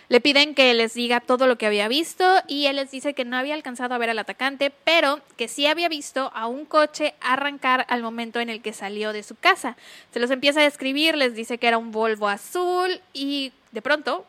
Le 0.08 0.20
piden 0.20 0.54
que 0.54 0.72
les 0.74 0.94
diga 0.94 1.18
todo 1.18 1.48
lo 1.48 1.58
que 1.58 1.66
había 1.66 1.88
visto 1.88 2.24
y 2.46 2.66
él 2.66 2.76
les 2.76 2.92
dice 2.92 3.14
que 3.14 3.24
no 3.24 3.36
había 3.36 3.54
alcanzado 3.54 3.96
a 3.96 3.98
ver 3.98 4.10
al 4.10 4.18
atacante, 4.20 4.70
pero 4.84 5.20
que 5.36 5.48
sí 5.48 5.66
había 5.66 5.88
visto 5.88 6.30
a 6.36 6.46
un 6.46 6.66
coche 6.66 7.14
arrancar 7.20 7.84
al 7.88 8.00
momento 8.00 8.38
en 8.38 8.48
el 8.48 8.62
que 8.62 8.72
salió 8.72 9.12
de 9.12 9.24
su 9.24 9.34
casa. 9.34 9.76
Se 10.12 10.20
los 10.20 10.30
empieza 10.30 10.60
a 10.60 10.64
describir, 10.64 11.16
les 11.16 11.34
dice 11.34 11.58
que 11.58 11.66
era 11.66 11.78
un 11.78 11.90
Volvo 11.90 12.28
azul 12.28 13.00
y 13.12 13.52
de 13.72 13.82
pronto 13.82 14.24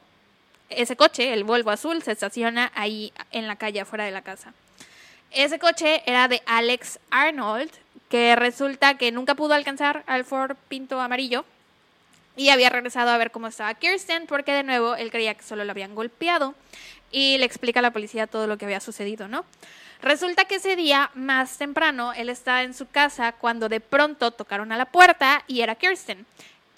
ese 0.69 0.95
coche, 0.95 1.33
el 1.33 1.43
Volvo 1.43 1.69
azul, 1.69 2.01
se 2.01 2.13
estaciona 2.13 2.71
ahí 2.73 3.13
en 3.29 3.45
la 3.45 3.57
calle 3.57 3.81
afuera 3.81 4.05
de 4.05 4.11
la 4.11 4.23
casa. 4.23 4.55
Ese 5.33 5.57
coche 5.57 6.03
era 6.05 6.27
de 6.27 6.43
Alex 6.45 6.99
Arnold, 7.09 7.71
que 8.07 8.35
resulta 8.35 8.99
que 8.99 9.11
nunca 9.11 9.33
pudo 9.33 9.55
alcanzar 9.55 10.03
al 10.05 10.25
Ford 10.25 10.55
Pinto 10.67 11.01
amarillo 11.01 11.43
y 12.35 12.49
había 12.49 12.69
regresado 12.69 13.09
a 13.09 13.17
ver 13.17 13.31
cómo 13.31 13.47
estaba 13.47 13.73
Kirsten 13.73 14.27
porque 14.27 14.53
de 14.53 14.61
nuevo 14.61 14.95
él 14.95 15.09
creía 15.09 15.33
que 15.33 15.41
solo 15.41 15.63
lo 15.63 15.71
habían 15.71 15.95
golpeado 15.95 16.53
y 17.11 17.39
le 17.39 17.45
explica 17.45 17.79
a 17.79 17.81
la 17.81 17.89
policía 17.89 18.27
todo 18.27 18.45
lo 18.45 18.59
que 18.59 18.65
había 18.65 18.79
sucedido, 18.79 19.27
¿no? 19.27 19.43
Resulta 20.03 20.45
que 20.45 20.55
ese 20.55 20.75
día, 20.75 21.09
más 21.15 21.57
temprano, 21.57 22.13
él 22.13 22.29
estaba 22.29 22.61
en 22.61 22.75
su 22.75 22.87
casa 22.87 23.31
cuando 23.31 23.69
de 23.69 23.79
pronto 23.79 24.29
tocaron 24.29 24.71
a 24.71 24.77
la 24.77 24.85
puerta 24.85 25.43
y 25.47 25.61
era 25.61 25.73
Kirsten 25.73 26.27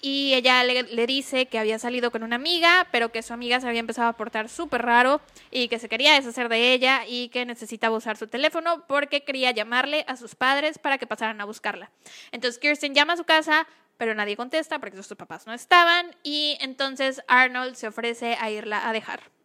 y 0.00 0.34
ella 0.34 0.62
le, 0.64 1.06
dice 1.06 1.46
que 1.46 1.58
había 1.58 1.78
salido 1.78 2.10
con 2.10 2.22
una 2.22 2.36
amiga, 2.36 2.86
pero 2.92 3.10
que 3.10 3.22
su 3.22 3.32
amiga 3.32 3.60
se 3.60 3.68
había 3.68 3.80
empezado 3.80 4.08
a 4.08 4.12
portar 4.14 4.48
súper 4.48 4.82
raro 4.82 5.20
y 5.50 5.68
que 5.68 5.78
se 5.78 5.88
quería 5.88 6.14
deshacer 6.14 6.48
de 6.48 6.72
ella 6.72 7.04
y 7.06 7.28
que 7.28 7.46
necesitaba 7.46 7.96
usar 7.96 8.16
su 8.16 8.26
teléfono 8.26 8.84
porque 8.86 9.22
quería 9.22 9.50
llamarle 9.50 10.04
a 10.08 10.16
sus 10.16 10.34
padres 10.34 10.78
para 10.78 10.98
que 10.98 11.06
pasaran 11.06 11.40
a 11.40 11.44
buscarla. 11.44 11.90
Entonces 12.32 12.60
Kirsten 12.60 12.94
llama 12.94 13.14
a 13.14 13.16
su 13.16 13.24
casa, 13.24 13.66
pero 13.96 14.14
nadie 14.14 14.36
contesta 14.36 14.78
porque 14.78 15.02
sus 15.02 15.16
papás 15.16 15.46
no 15.46 15.54
estaban 15.54 16.14
y 16.22 16.58
entonces 16.60 17.22
Arnold 17.28 17.74
se 17.74 17.88
ofrece 17.88 18.36
a 18.40 18.50
irla 18.50 18.88
a 18.88 18.92
dejar. 18.92 19.35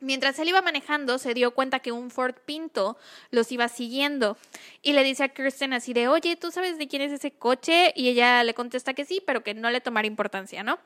Mientras 0.00 0.38
él 0.38 0.48
iba 0.48 0.62
manejando, 0.62 1.18
se 1.18 1.34
dio 1.34 1.50
cuenta 1.52 1.80
que 1.80 1.92
un 1.92 2.10
Ford 2.10 2.34
Pinto 2.46 2.96
los 3.30 3.52
iba 3.52 3.68
siguiendo 3.68 4.38
y 4.82 4.94
le 4.94 5.04
dice 5.04 5.24
a 5.24 5.28
Kirsten 5.28 5.74
así 5.74 5.92
de, 5.92 6.08
oye, 6.08 6.36
¿tú 6.36 6.50
sabes 6.50 6.78
de 6.78 6.88
quién 6.88 7.02
es 7.02 7.12
ese 7.12 7.30
coche? 7.32 7.92
Y 7.94 8.08
ella 8.08 8.42
le 8.42 8.54
contesta 8.54 8.94
que 8.94 9.04
sí, 9.04 9.22
pero 9.26 9.42
que 9.42 9.52
no 9.52 9.70
le 9.70 9.82
tomara 9.82 10.06
importancia, 10.06 10.62
¿no? 10.62 10.78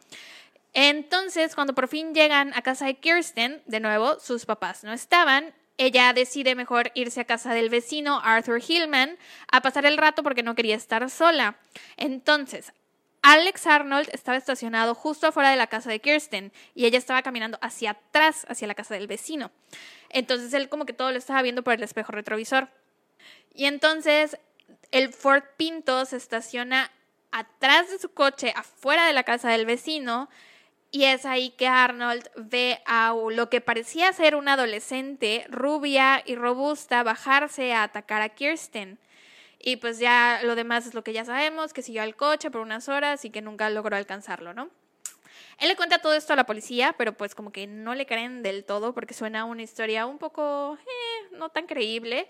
Entonces, 0.72 1.54
cuando 1.54 1.74
por 1.74 1.86
fin 1.86 2.12
llegan 2.12 2.52
a 2.56 2.62
casa 2.62 2.86
de 2.86 2.94
Kirsten, 2.94 3.62
de 3.66 3.78
nuevo, 3.78 4.18
sus 4.18 4.44
papás 4.44 4.82
no 4.82 4.92
estaban. 4.92 5.54
Ella 5.78 6.12
decide 6.12 6.56
mejor 6.56 6.90
irse 6.94 7.20
a 7.20 7.24
casa 7.24 7.54
del 7.54 7.68
vecino 7.68 8.20
Arthur 8.22 8.60
Hillman 8.60 9.16
a 9.50 9.60
pasar 9.60 9.86
el 9.86 9.96
rato 9.96 10.24
porque 10.24 10.42
no 10.42 10.56
quería 10.56 10.74
estar 10.74 11.08
sola. 11.10 11.56
Entonces, 11.96 12.72
Alex 13.26 13.66
Arnold 13.66 14.10
estaba 14.12 14.36
estacionado 14.36 14.94
justo 14.94 15.26
afuera 15.26 15.48
de 15.48 15.56
la 15.56 15.66
casa 15.66 15.88
de 15.88 15.98
Kirsten 15.98 16.52
y 16.74 16.84
ella 16.84 16.98
estaba 16.98 17.22
caminando 17.22 17.56
hacia 17.62 17.92
atrás, 17.92 18.44
hacia 18.50 18.66
la 18.66 18.74
casa 18.74 18.92
del 18.92 19.06
vecino. 19.06 19.50
Entonces 20.10 20.52
él 20.52 20.68
como 20.68 20.84
que 20.84 20.92
todo 20.92 21.10
lo 21.10 21.16
estaba 21.16 21.40
viendo 21.40 21.64
por 21.64 21.72
el 21.72 21.82
espejo 21.82 22.12
retrovisor. 22.12 22.68
Y 23.54 23.64
entonces 23.64 24.36
el 24.90 25.10
Ford 25.14 25.42
Pinto 25.56 26.04
se 26.04 26.18
estaciona 26.18 26.90
atrás 27.32 27.90
de 27.90 27.98
su 27.98 28.12
coche, 28.12 28.52
afuera 28.54 29.06
de 29.06 29.14
la 29.14 29.22
casa 29.22 29.48
del 29.48 29.64
vecino, 29.64 30.28
y 30.90 31.04
es 31.04 31.24
ahí 31.24 31.48
que 31.48 31.66
Arnold 31.66 32.28
ve 32.36 32.82
a 32.84 33.14
lo 33.30 33.48
que 33.48 33.62
parecía 33.62 34.12
ser 34.12 34.36
una 34.36 34.52
adolescente 34.52 35.46
rubia 35.48 36.22
y 36.26 36.36
robusta 36.36 37.02
bajarse 37.02 37.72
a 37.72 37.84
atacar 37.84 38.20
a 38.20 38.28
Kirsten. 38.28 38.98
Y 39.66 39.76
pues 39.76 39.98
ya 39.98 40.40
lo 40.42 40.56
demás 40.56 40.86
es 40.86 40.92
lo 40.92 41.02
que 41.02 41.14
ya 41.14 41.24
sabemos, 41.24 41.72
que 41.72 41.80
siguió 41.80 42.02
al 42.02 42.16
coche 42.16 42.50
por 42.50 42.60
unas 42.60 42.90
horas 42.90 43.24
y 43.24 43.30
que 43.30 43.40
nunca 43.40 43.70
logró 43.70 43.96
alcanzarlo, 43.96 44.52
¿no? 44.52 44.68
Él 45.58 45.68
le 45.68 45.76
cuenta 45.76 46.00
todo 46.00 46.12
esto 46.12 46.34
a 46.34 46.36
la 46.36 46.44
policía, 46.44 46.94
pero 46.98 47.16
pues 47.16 47.34
como 47.34 47.50
que 47.50 47.66
no 47.66 47.94
le 47.94 48.04
creen 48.04 48.42
del 48.42 48.66
todo 48.66 48.92
porque 48.92 49.14
suena 49.14 49.46
una 49.46 49.62
historia 49.62 50.04
un 50.04 50.18
poco 50.18 50.76
eh, 50.82 51.28
no 51.32 51.48
tan 51.48 51.66
creíble. 51.66 52.28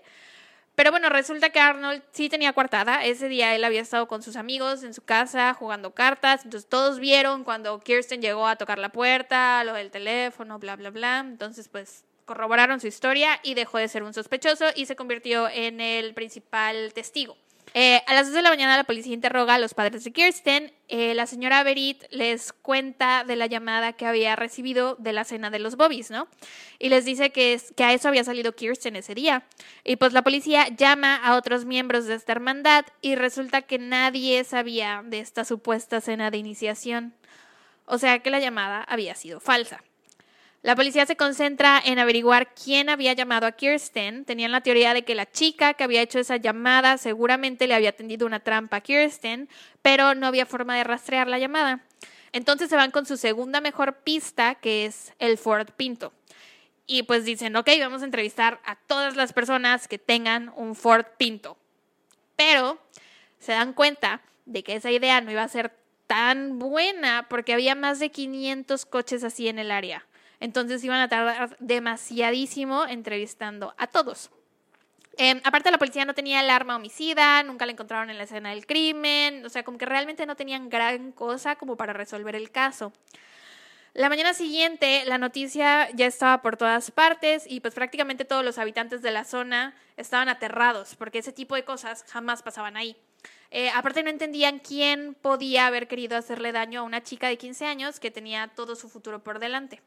Pero 0.75 0.91
bueno, 0.91 1.09
resulta 1.09 1.49
que 1.49 1.59
Arnold 1.59 2.03
sí 2.11 2.29
tenía 2.29 2.53
coartada. 2.53 3.03
Ese 3.03 3.27
día 3.27 3.53
él 3.53 3.65
había 3.65 3.81
estado 3.81 4.07
con 4.07 4.23
sus 4.23 4.37
amigos 4.37 4.83
en 4.83 4.93
su 4.93 5.01
casa 5.01 5.53
jugando 5.53 5.93
cartas. 5.93 6.45
Entonces 6.45 6.69
todos 6.69 6.99
vieron 6.99 7.43
cuando 7.43 7.81
Kirsten 7.81 8.21
llegó 8.21 8.47
a 8.47 8.55
tocar 8.55 8.79
la 8.79 8.89
puerta, 8.89 9.61
lo 9.65 9.73
del 9.73 9.91
teléfono, 9.91 10.57
bla, 10.57 10.77
bla, 10.77 10.89
bla. 10.89 11.19
Entonces 11.19 11.67
pues 11.67 12.05
corroboraron 12.25 12.79
su 12.79 12.87
historia 12.87 13.39
y 13.43 13.53
dejó 13.53 13.77
de 13.77 13.87
ser 13.87 14.03
un 14.03 14.13
sospechoso 14.13 14.65
y 14.75 14.85
se 14.85 14.95
convirtió 14.95 15.47
en 15.49 15.79
el 15.79 16.13
principal 16.13 16.91
testigo. 16.93 17.37
Eh, 17.77 18.01
a 18.07 18.13
las 18.13 18.27
2 18.27 18.35
de 18.35 18.41
la 18.41 18.49
mañana 18.49 18.77
la 18.77 18.85
policía 18.85 19.13
interroga 19.13 19.55
a 19.55 19.59
los 19.59 19.73
padres 19.73 20.05
de 20.05 20.13
Kirsten. 20.13 20.71
Eh, 20.87 21.13
la 21.13 21.27
señora 21.27 21.61
Berit 21.61 22.03
les 22.09 22.53
cuenta 22.53 23.25
de 23.25 23.35
la 23.35 23.47
llamada 23.47 23.91
que 23.91 24.05
había 24.05 24.37
recibido 24.37 24.95
de 24.95 25.11
la 25.11 25.25
cena 25.25 25.49
de 25.49 25.59
los 25.59 25.75
Bobbies, 25.75 26.09
¿no? 26.09 26.29
Y 26.79 26.87
les 26.87 27.03
dice 27.03 27.31
que, 27.31 27.59
que 27.75 27.83
a 27.83 27.91
eso 27.91 28.07
había 28.07 28.23
salido 28.23 28.55
Kirsten 28.55 28.95
ese 28.95 29.13
día. 29.13 29.43
Y 29.83 29.97
pues 29.97 30.13
la 30.13 30.21
policía 30.21 30.69
llama 30.69 31.17
a 31.17 31.35
otros 31.35 31.65
miembros 31.65 32.05
de 32.05 32.15
esta 32.15 32.31
hermandad 32.31 32.85
y 33.01 33.15
resulta 33.15 33.61
que 33.63 33.77
nadie 33.77 34.41
sabía 34.45 35.03
de 35.05 35.19
esta 35.19 35.43
supuesta 35.43 35.99
cena 35.99 36.31
de 36.31 36.37
iniciación. 36.37 37.13
O 37.87 37.97
sea 37.97 38.19
que 38.19 38.29
la 38.29 38.39
llamada 38.39 38.83
había 38.83 39.15
sido 39.15 39.41
falsa. 39.41 39.83
La 40.65 40.75
policía 40.75 41.05
se 41.05 41.15
concentra 41.15 41.79
en 41.85 41.99
averiguar 41.99 42.55
quién 42.55 42.89
había 42.89 43.13
llamado 43.13 43.45
a 43.45 43.51
Kirsten. 43.51 44.25
Tenían 44.25 44.51
la 44.51 44.61
teoría 44.61 44.95
de 44.95 45.03
que 45.03 45.13
la 45.13 45.31
chica 45.31 45.75
que 45.75 45.83
había 45.83 46.01
hecho 46.01 46.17
esa 46.17 46.37
llamada 46.37 46.97
seguramente 46.97 47.67
le 47.67 47.75
había 47.75 47.95
tendido 47.95 48.25
una 48.25 48.39
trampa 48.39 48.77
a 48.77 48.81
Kirsten, 48.81 49.47
pero 49.83 50.15
no 50.15 50.25
había 50.25 50.47
forma 50.47 50.75
de 50.75 50.83
rastrear 50.83 51.27
la 51.27 51.37
llamada. 51.37 51.83
Entonces 52.31 52.67
se 52.67 52.75
van 52.75 52.89
con 52.89 53.05
su 53.05 53.15
segunda 53.15 53.61
mejor 53.61 53.97
pista, 53.97 54.55
que 54.55 54.87
es 54.87 55.13
el 55.19 55.37
Ford 55.37 55.69
Pinto. 55.77 56.13
Y 56.87 57.03
pues 57.03 57.25
dicen, 57.25 57.55
ok, 57.55 57.69
vamos 57.79 58.01
a 58.01 58.05
entrevistar 58.05 58.59
a 58.65 58.75
todas 58.75 59.15
las 59.15 59.33
personas 59.33 59.87
que 59.87 59.99
tengan 59.99 60.51
un 60.55 60.73
Ford 60.73 61.05
Pinto. 61.19 61.59
Pero 62.35 62.79
se 63.37 63.51
dan 63.51 63.73
cuenta 63.73 64.21
de 64.47 64.63
que 64.63 64.73
esa 64.73 64.89
idea 64.89 65.21
no 65.21 65.29
iba 65.29 65.43
a 65.43 65.47
ser 65.47 65.77
tan 66.07 66.57
buena 66.57 67.27
porque 67.29 67.53
había 67.53 67.75
más 67.75 67.99
de 67.99 68.09
500 68.09 68.87
coches 68.87 69.23
así 69.23 69.47
en 69.47 69.59
el 69.59 69.69
área. 69.69 70.03
Entonces 70.39 70.83
iban 70.83 71.01
a 71.01 71.07
tardar 71.07 71.55
demasiadísimo 71.59 72.85
entrevistando 72.85 73.73
a 73.77 73.87
todos. 73.87 74.31
Em, 75.17 75.39
aparte 75.45 75.71
la 75.71 75.77
policía 75.77 76.03
no 76.03 76.13
tenía 76.13 76.41
el 76.41 76.49
arma 76.49 76.75
homicida, 76.75 77.41
nunca 77.43 77.65
la 77.65 77.71
encontraron 77.71 78.09
en 78.09 78.17
la 78.17 78.25
escena 78.25 78.49
del 78.49 78.65
crimen, 78.65 79.45
o 79.45 79.49
sea, 79.49 79.63
como 79.63 79.77
que 79.77 79.85
realmente 79.85 80.25
no 80.25 80.35
tenían 80.35 80.69
gran 80.69 81.13
cosa 81.13 81.55
como 81.55 81.77
para 81.77 81.93
resolver 81.93 82.35
el 82.35 82.51
caso. 82.51 82.91
La 83.93 84.09
mañana 84.09 84.33
siguiente 84.33 85.05
la 85.05 85.17
noticia 85.17 85.89
ya 85.91 86.05
estaba 86.05 86.41
por 86.41 86.57
todas 86.57 86.91
partes 86.91 87.45
y 87.47 87.61
pues 87.61 87.73
prácticamente 87.73 88.25
todos 88.25 88.43
los 88.43 88.57
habitantes 88.57 89.01
de 89.01 89.11
la 89.11 89.23
zona 89.23 89.73
estaban 89.95 90.27
aterrados 90.27 90.95
porque 90.95 91.19
ese 91.19 91.31
tipo 91.31 91.55
de 91.55 91.63
cosas 91.63 92.03
jamás 92.09 92.43
pasaban 92.43 92.75
ahí. 92.75 92.97
Eh, 93.51 93.69
aparte 93.69 94.03
no 94.03 94.09
entendían 94.09 94.59
quién 94.59 95.13
podía 95.13 95.67
haber 95.67 95.87
querido 95.87 96.17
hacerle 96.17 96.51
daño 96.51 96.81
a 96.81 96.83
una 96.83 97.03
chica 97.03 97.29
de 97.29 97.37
15 97.37 97.65
años 97.67 98.01
que 98.01 98.11
tenía 98.11 98.49
todo 98.49 98.75
su 98.75 98.89
futuro 98.89 99.23
por 99.23 99.39
delante. 99.39 99.81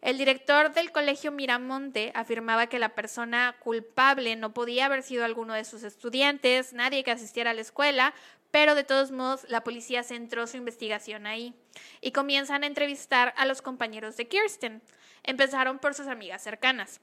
El 0.00 0.16
director 0.16 0.72
del 0.72 0.92
colegio 0.92 1.32
Miramonte 1.32 2.12
afirmaba 2.14 2.68
que 2.68 2.78
la 2.78 2.94
persona 2.94 3.56
culpable 3.58 4.36
no 4.36 4.54
podía 4.54 4.86
haber 4.86 5.02
sido 5.02 5.24
alguno 5.24 5.54
de 5.54 5.64
sus 5.64 5.82
estudiantes, 5.82 6.72
nadie 6.72 7.02
que 7.02 7.10
asistiera 7.10 7.50
a 7.50 7.54
la 7.54 7.62
escuela, 7.62 8.14
pero 8.50 8.74
de 8.74 8.84
todos 8.84 9.10
modos 9.10 9.44
la 9.48 9.64
policía 9.64 10.02
centró 10.02 10.46
su 10.46 10.56
investigación 10.56 11.26
ahí 11.26 11.54
y 12.00 12.12
comienzan 12.12 12.62
a 12.62 12.66
entrevistar 12.66 13.34
a 13.36 13.44
los 13.44 13.60
compañeros 13.60 14.16
de 14.16 14.28
Kirsten. 14.28 14.82
Empezaron 15.24 15.78
por 15.78 15.94
sus 15.94 16.06
amigas 16.06 16.42
cercanas 16.42 17.00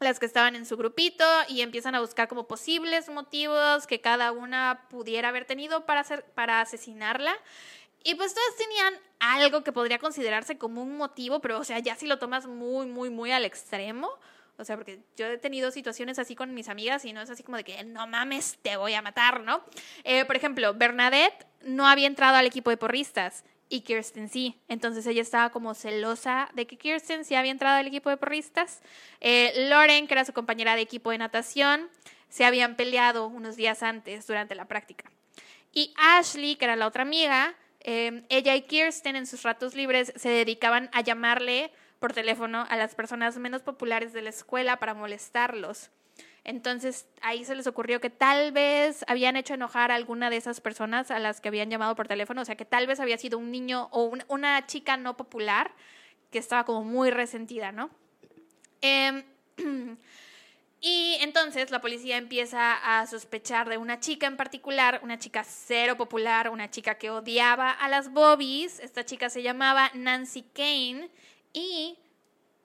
las 0.00 0.18
que 0.18 0.26
estaban 0.26 0.56
en 0.56 0.66
su 0.66 0.76
grupito 0.76 1.24
y 1.48 1.62
empiezan 1.62 1.94
a 1.94 2.00
buscar 2.00 2.28
como 2.28 2.46
posibles 2.46 3.08
motivos 3.08 3.86
que 3.86 4.00
cada 4.00 4.32
una 4.32 4.86
pudiera 4.90 5.30
haber 5.30 5.46
tenido 5.46 5.86
para, 5.86 6.60
asesinarla 6.60 7.34
y 8.04 8.14
pues 8.14 8.34
todas 8.34 8.56
tenían 8.56 8.94
algo 9.20 9.64
que 9.64 9.72
podría 9.72 9.98
considerarse 9.98 10.58
como 10.58 10.82
un 10.82 10.96
motivo, 10.96 11.40
pero 11.40 11.58
o 11.58 11.64
sea, 11.64 11.78
ya 11.78 11.96
si 11.96 12.06
lo 12.06 12.18
tomas 12.18 12.46
muy, 12.46 12.86
muy, 12.86 13.10
muy 13.10 13.32
al 13.32 13.44
extremo. 13.44 14.10
O 14.58 14.64
sea, 14.64 14.76
porque 14.76 15.00
yo 15.16 15.26
he 15.26 15.36
tenido 15.36 15.70
situaciones 15.70 16.18
así 16.18 16.34
con 16.34 16.54
mis 16.54 16.70
amigas 16.70 17.04
y 17.04 17.12
no 17.12 17.20
es 17.20 17.28
así 17.28 17.42
como 17.42 17.58
de 17.58 17.64
que 17.64 17.84
no 17.84 18.06
mames, 18.06 18.58
te 18.62 18.76
voy 18.78 18.94
a 18.94 19.02
matar, 19.02 19.42
¿no? 19.42 19.62
Eh, 20.02 20.24
por 20.24 20.34
ejemplo, 20.34 20.72
Bernadette 20.72 21.46
no 21.62 21.86
había 21.86 22.06
entrado 22.06 22.36
al 22.36 22.46
equipo 22.46 22.70
de 22.70 22.78
porristas 22.78 23.44
y 23.68 23.80
Kirsten 23.82 24.28
sí. 24.28 24.58
Entonces 24.68 25.06
ella 25.06 25.20
estaba 25.20 25.50
como 25.50 25.74
celosa 25.74 26.48
de 26.54 26.66
que 26.66 26.78
Kirsten 26.78 27.24
sí 27.24 27.34
había 27.34 27.50
entrado 27.50 27.76
al 27.76 27.86
equipo 27.86 28.08
de 28.08 28.16
porristas. 28.16 28.80
Eh, 29.20 29.52
Lauren, 29.68 30.06
que 30.06 30.14
era 30.14 30.24
su 30.24 30.32
compañera 30.32 30.74
de 30.74 30.82
equipo 30.82 31.10
de 31.10 31.18
natación, 31.18 31.90
se 32.28 32.44
habían 32.44 32.76
peleado 32.76 33.26
unos 33.26 33.56
días 33.56 33.82
antes 33.82 34.26
durante 34.26 34.54
la 34.54 34.66
práctica. 34.66 35.10
Y 35.72 35.92
Ashley, 35.96 36.56
que 36.56 36.64
era 36.64 36.76
la 36.76 36.86
otra 36.86 37.02
amiga, 37.02 37.54
Em, 37.88 38.24
ella 38.30 38.56
y 38.56 38.62
Kirsten 38.62 39.14
en 39.14 39.28
sus 39.28 39.44
ratos 39.44 39.76
libres 39.76 40.12
se 40.16 40.28
dedicaban 40.28 40.90
a 40.92 41.02
llamarle 41.02 41.70
por 42.00 42.12
teléfono 42.12 42.66
a 42.68 42.76
las 42.76 42.96
personas 42.96 43.38
menos 43.38 43.62
populares 43.62 44.12
de 44.12 44.22
la 44.22 44.30
escuela 44.30 44.80
para 44.80 44.92
molestarlos. 44.92 45.90
Entonces 46.42 47.06
ahí 47.22 47.44
se 47.44 47.54
les 47.54 47.68
ocurrió 47.68 48.00
que 48.00 48.10
tal 48.10 48.50
vez 48.50 49.04
habían 49.06 49.36
hecho 49.36 49.54
enojar 49.54 49.92
a 49.92 49.94
alguna 49.94 50.30
de 50.30 50.36
esas 50.36 50.60
personas 50.60 51.12
a 51.12 51.20
las 51.20 51.40
que 51.40 51.46
habían 51.46 51.70
llamado 51.70 51.94
por 51.94 52.08
teléfono, 52.08 52.42
o 52.42 52.44
sea 52.44 52.56
que 52.56 52.64
tal 52.64 52.88
vez 52.88 52.98
había 52.98 53.18
sido 53.18 53.38
un 53.38 53.52
niño 53.52 53.88
o 53.92 54.12
una 54.26 54.66
chica 54.66 54.96
no 54.96 55.16
popular 55.16 55.70
que 56.32 56.40
estaba 56.40 56.64
como 56.64 56.82
muy 56.82 57.12
resentida, 57.12 57.70
¿no? 57.70 57.90
Em, 58.80 59.22
y 60.88 61.16
entonces 61.20 61.72
la 61.72 61.80
policía 61.80 62.16
empieza 62.16 63.00
a 63.00 63.04
sospechar 63.08 63.68
de 63.68 63.76
una 63.76 63.98
chica 63.98 64.28
en 64.28 64.36
particular, 64.36 65.00
una 65.02 65.18
chica 65.18 65.42
cero 65.42 65.96
popular, 65.96 66.48
una 66.48 66.70
chica 66.70 66.94
que 66.94 67.10
odiaba 67.10 67.72
a 67.72 67.88
las 67.88 68.12
bobbies. 68.12 68.78
Esta 68.78 69.04
chica 69.04 69.28
se 69.28 69.42
llamaba 69.42 69.90
Nancy 69.94 70.42
Kane 70.42 71.10
y 71.52 71.98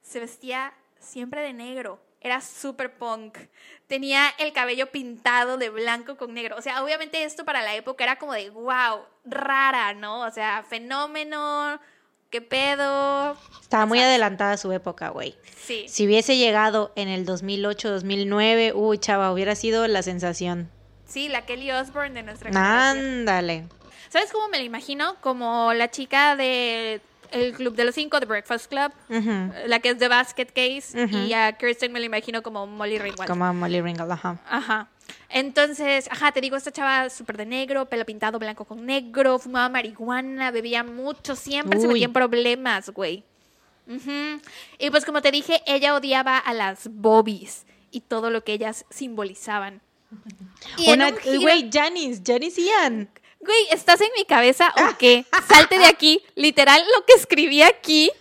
se 0.04 0.20
vestía 0.20 0.72
siempre 1.00 1.42
de 1.42 1.54
negro. 1.54 2.00
Era 2.20 2.42
super 2.42 2.96
punk. 2.96 3.40
Tenía 3.88 4.30
el 4.38 4.54
cabello 4.54 4.92
pintado 4.92 5.58
de 5.58 5.72
blanco 5.72 6.16
con 6.16 6.36
negro. 6.36 6.58
O 6.58 6.62
sea, 6.62 6.84
obviamente 6.84 7.24
esto 7.24 7.44
para 7.44 7.64
la 7.64 7.74
época 7.74 8.04
era 8.04 8.20
como 8.20 8.34
de 8.34 8.52
wow, 8.52 9.04
rara, 9.26 9.96
¿no? 9.96 10.22
O 10.22 10.30
sea, 10.30 10.62
fenómeno, 10.62 11.80
¿Qué 12.32 12.40
pedo? 12.40 13.36
Estaba 13.62 13.86
muy 13.86 14.00
adelantada 14.00 14.54
a 14.54 14.58
su 14.58 14.72
época, 14.72 15.10
güey. 15.10 15.36
Sí. 15.66 15.86
Si 15.90 16.06
hubiese 16.06 16.38
llegado 16.38 16.94
en 16.96 17.10
el 17.10 17.26
2008, 17.26 17.90
2009, 17.92 18.72
uy, 18.74 18.98
chava, 19.00 19.34
hubiera 19.34 19.54
sido 19.54 19.86
la 19.90 20.02
sensación. 20.02 20.72
Sí, 21.06 21.28
la 21.28 21.46
Kelly 21.46 21.72
Osbourne 21.72 22.14
de 22.14 22.24
nuestra 22.24 22.50
generación. 22.50 23.06
Ándale. 23.06 23.68
¿Sabes 24.08 24.32
cómo 24.32 24.48
me 24.48 24.60
la 24.60 24.64
imagino? 24.64 25.18
Como 25.20 25.74
la 25.74 25.92
chica 25.92 26.38
de 26.38 27.02
el 27.32 27.54
Club 27.54 27.76
de 27.76 27.86
los 27.86 27.96
Cinco, 27.96 28.20
The 28.20 28.26
Breakfast 28.26 28.70
Club, 28.70 28.92
la 29.66 29.80
que 29.80 29.90
es 29.90 29.98
The 29.98 30.08
Basket 30.08 30.48
Case, 30.48 31.08
y 31.28 31.34
a 31.34 31.54
Kirsten 31.54 31.92
me 31.92 32.00
la 32.00 32.06
imagino 32.06 32.42
como 32.44 32.68
Molly 32.68 33.00
Ringwald. 33.00 33.30
Como 33.30 33.54
Molly 33.54 33.82
Ringwald, 33.82 34.12
ajá. 34.12 34.40
Ajá. 34.48 34.90
Entonces, 35.30 36.08
ajá, 36.12 36.32
te 36.32 36.42
digo, 36.42 36.56
esta 36.56 36.72
chava 36.72 37.10
súper 37.10 37.38
de 37.38 37.46
negro, 37.46 37.86
pelo 37.86 38.06
pintado 38.06 38.40
blanco 38.40 38.66
con 38.66 38.86
negro, 38.86 39.40
fumaba 39.40 39.70
marihuana, 39.70 40.52
bebía 40.52 40.84
mucho, 40.84 41.36
siempre 41.36 41.80
se 41.80 41.88
metía 41.88 42.06
en 42.06 42.14
problemas, 42.14 42.90
güey. 42.90 43.24
Y 44.78 44.90
pues 44.90 45.04
como 45.06 45.22
te 45.22 45.32
dije, 45.32 45.62
ella 45.66 45.96
odiaba 45.96 46.38
a 46.38 46.54
las 46.54 46.88
bobbies 46.90 47.66
y 47.92 48.02
todo 48.02 48.30
lo 48.30 48.44
que 48.44 48.54
ellas 48.54 48.86
simbolizaban. 48.90 49.82
Una, 50.88 51.12
güey, 51.12 51.70
Janice, 51.72 52.22
Janice 52.26 52.62
Ian. 52.62 53.10
Güey, 53.44 53.68
¿estás 53.72 54.00
en 54.02 54.10
mi 54.16 54.24
cabeza 54.26 54.72
o 54.78 54.98
qué? 55.00 55.26
Salte 55.50 55.80
de 55.80 55.86
aquí. 55.86 56.24
Literal, 56.36 56.84
lo 56.96 57.06
que 57.06 57.14
escribí 57.14 57.64
aquí. 57.64 58.12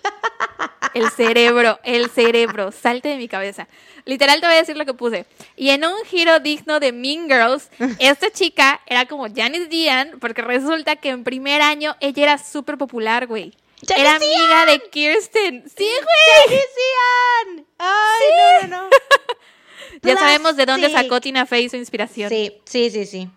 El 0.95 1.11
cerebro, 1.11 1.79
el 1.85 2.09
cerebro. 2.11 2.73
Salte 2.73 3.11
de 3.11 3.17
mi 3.17 3.29
cabeza. 3.29 3.69
Literal 4.07 4.41
te 4.41 4.47
voy 4.47 4.57
a 4.57 4.61
decir 4.61 4.79
lo 4.79 4.87
que 4.87 4.95
puse. 4.95 5.27
Y 5.57 5.71
en 5.71 5.85
un 5.85 6.05
giro 6.07 6.41
digno 6.41 6.81
de 6.81 6.93
Mean 6.93 7.29
Girls, 7.29 7.69
esta 7.99 8.31
chica 8.31 8.81
era 8.87 9.05
como 9.07 9.27
Janice 9.33 9.67
Dian, 9.67 10.19
porque 10.21 10.41
resulta 10.41 10.97
que 10.97 11.11
en 11.11 11.23
primer 11.23 11.61
año 11.61 11.97
ella 12.01 12.23
era 12.23 12.39
súper 12.39 12.79
popular, 12.79 13.27
güey. 13.27 13.53
Era 13.95 14.17
amiga 14.17 14.67
de 14.67 14.81
Kirsten. 14.91 15.65
Sí, 15.69 15.85
güey. 15.85 16.47
Janice 16.47 16.69
Dian. 16.77 17.67
Ay, 17.79 18.29
no, 18.63 18.69
no, 18.69 18.83
no. 18.85 18.91
ya 20.03 20.17
sabemos 20.17 20.57
de 20.57 20.65
dónde 20.67 20.91
sacó 20.91 21.21
Tina 21.21 21.45
Fey 21.45 21.69
su 21.69 21.77
inspiración. 21.77 22.31
Sí, 22.31 22.61
sí, 22.65 22.91
sí, 22.91 23.05
sí. 23.05 23.29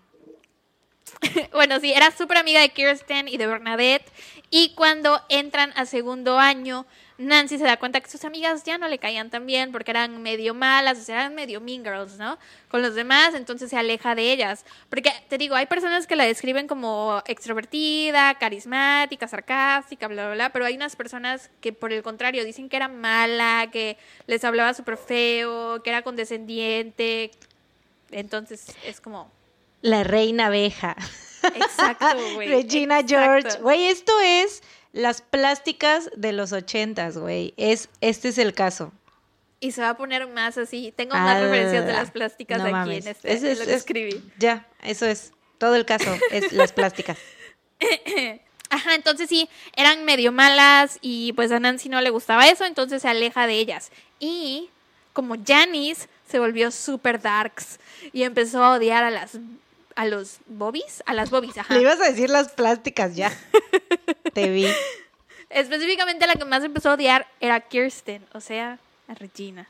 bueno, 1.52 1.80
sí, 1.80 1.92
era 1.92 2.10
súper 2.10 2.38
amiga 2.38 2.60
de 2.60 2.70
Kirsten 2.70 3.28
y 3.28 3.36
de 3.36 3.46
Bernadette. 3.46 4.10
Y 4.50 4.74
cuando 4.74 5.20
entran 5.28 5.72
a 5.76 5.86
segundo 5.86 6.38
año, 6.38 6.86
Nancy 7.18 7.58
se 7.58 7.64
da 7.64 7.76
cuenta 7.76 8.00
que 8.00 8.10
sus 8.10 8.24
amigas 8.24 8.64
ya 8.64 8.76
no 8.76 8.88
le 8.88 8.98
caían 8.98 9.30
tan 9.30 9.46
bien 9.46 9.70
porque 9.70 9.92
eran 9.92 10.22
medio 10.22 10.52
malas, 10.52 10.98
o 10.98 11.02
sea, 11.02 11.20
eran 11.20 11.34
medio 11.34 11.60
mean 11.60 11.84
girls, 11.84 12.18
¿no? 12.18 12.38
Con 12.68 12.82
los 12.82 12.94
demás, 12.94 13.34
entonces 13.34 13.70
se 13.70 13.76
aleja 13.76 14.14
de 14.14 14.32
ellas. 14.32 14.64
Porque 14.88 15.12
te 15.28 15.38
digo, 15.38 15.54
hay 15.54 15.66
personas 15.66 16.06
que 16.06 16.16
la 16.16 16.24
describen 16.24 16.66
como 16.66 17.22
extrovertida, 17.26 18.34
carismática, 18.34 19.28
sarcástica, 19.28 20.08
bla, 20.08 20.26
bla, 20.26 20.34
bla, 20.34 20.52
pero 20.52 20.64
hay 20.64 20.74
unas 20.74 20.96
personas 20.96 21.50
que 21.60 21.72
por 21.72 21.92
el 21.92 22.02
contrario 22.02 22.44
dicen 22.44 22.68
que 22.68 22.76
era 22.76 22.88
mala, 22.88 23.68
que 23.72 23.96
les 24.26 24.44
hablaba 24.44 24.74
súper 24.74 24.96
feo, 24.96 25.82
que 25.82 25.90
era 25.90 26.02
condescendiente. 26.02 27.30
Entonces 28.10 28.74
es 28.84 29.00
como... 29.00 29.30
La 29.84 30.02
reina 30.02 30.46
abeja. 30.46 30.96
Exacto, 31.42 32.06
güey. 32.34 32.48
Regina 32.48 33.02
George. 33.06 33.58
Güey, 33.60 33.88
esto 33.88 34.18
es 34.20 34.62
las 34.92 35.20
plásticas 35.20 36.10
de 36.16 36.32
los 36.32 36.52
ochentas, 36.52 37.18
güey. 37.18 37.52
Es, 37.58 37.90
este 38.00 38.28
es 38.28 38.38
el 38.38 38.54
caso. 38.54 38.92
Y 39.60 39.72
se 39.72 39.82
va 39.82 39.90
a 39.90 39.96
poner 39.98 40.26
más 40.26 40.56
así. 40.56 40.94
Tengo 40.96 41.14
más 41.14 41.38
referencias 41.38 41.84
de 41.84 41.92
las 41.92 42.10
plásticas 42.10 42.62
aquí 42.62 42.96
en 42.96 43.08
este. 43.08 43.30
es, 43.30 43.58
lo 43.58 43.66
que 43.66 43.74
escribí. 43.74 44.22
Ya, 44.38 44.66
eso 44.82 45.04
es. 45.04 45.34
Todo 45.58 45.74
el 45.74 45.84
caso 45.84 46.16
es 46.30 46.52
las 46.52 46.72
plásticas. 46.72 47.18
Ajá, 48.70 48.94
entonces 48.94 49.28
sí, 49.28 49.50
eran 49.76 50.06
medio 50.06 50.32
malas 50.32 50.98
y 51.02 51.34
pues 51.34 51.52
a 51.52 51.60
Nancy 51.60 51.90
no 51.90 52.00
le 52.00 52.08
gustaba 52.08 52.48
eso, 52.48 52.64
entonces 52.64 53.02
se 53.02 53.08
aleja 53.08 53.46
de 53.46 53.58
ellas. 53.58 53.92
Y 54.18 54.70
como 55.12 55.36
Janice 55.46 56.08
se 56.26 56.38
volvió 56.38 56.70
super 56.70 57.20
darks 57.20 57.78
y 58.12 58.22
empezó 58.22 58.64
a 58.64 58.72
odiar 58.72 59.04
a 59.04 59.10
las 59.10 59.38
a 59.94 60.06
los 60.06 60.38
bobbies, 60.46 61.02
a 61.06 61.14
las 61.14 61.30
bobbies, 61.30 61.58
ajá. 61.58 61.74
Le 61.74 61.80
ibas 61.80 62.00
a 62.00 62.04
decir 62.04 62.30
las 62.30 62.50
plásticas 62.52 63.14
ya. 63.14 63.32
Te 64.34 64.50
vi. 64.50 64.66
Específicamente 65.50 66.26
la 66.26 66.34
que 66.34 66.44
más 66.44 66.64
empezó 66.64 66.90
a 66.90 66.94
odiar 66.94 67.26
era 67.40 67.60
Kirsten, 67.60 68.24
o 68.32 68.40
sea, 68.40 68.78
a 69.08 69.14
Regina. 69.14 69.68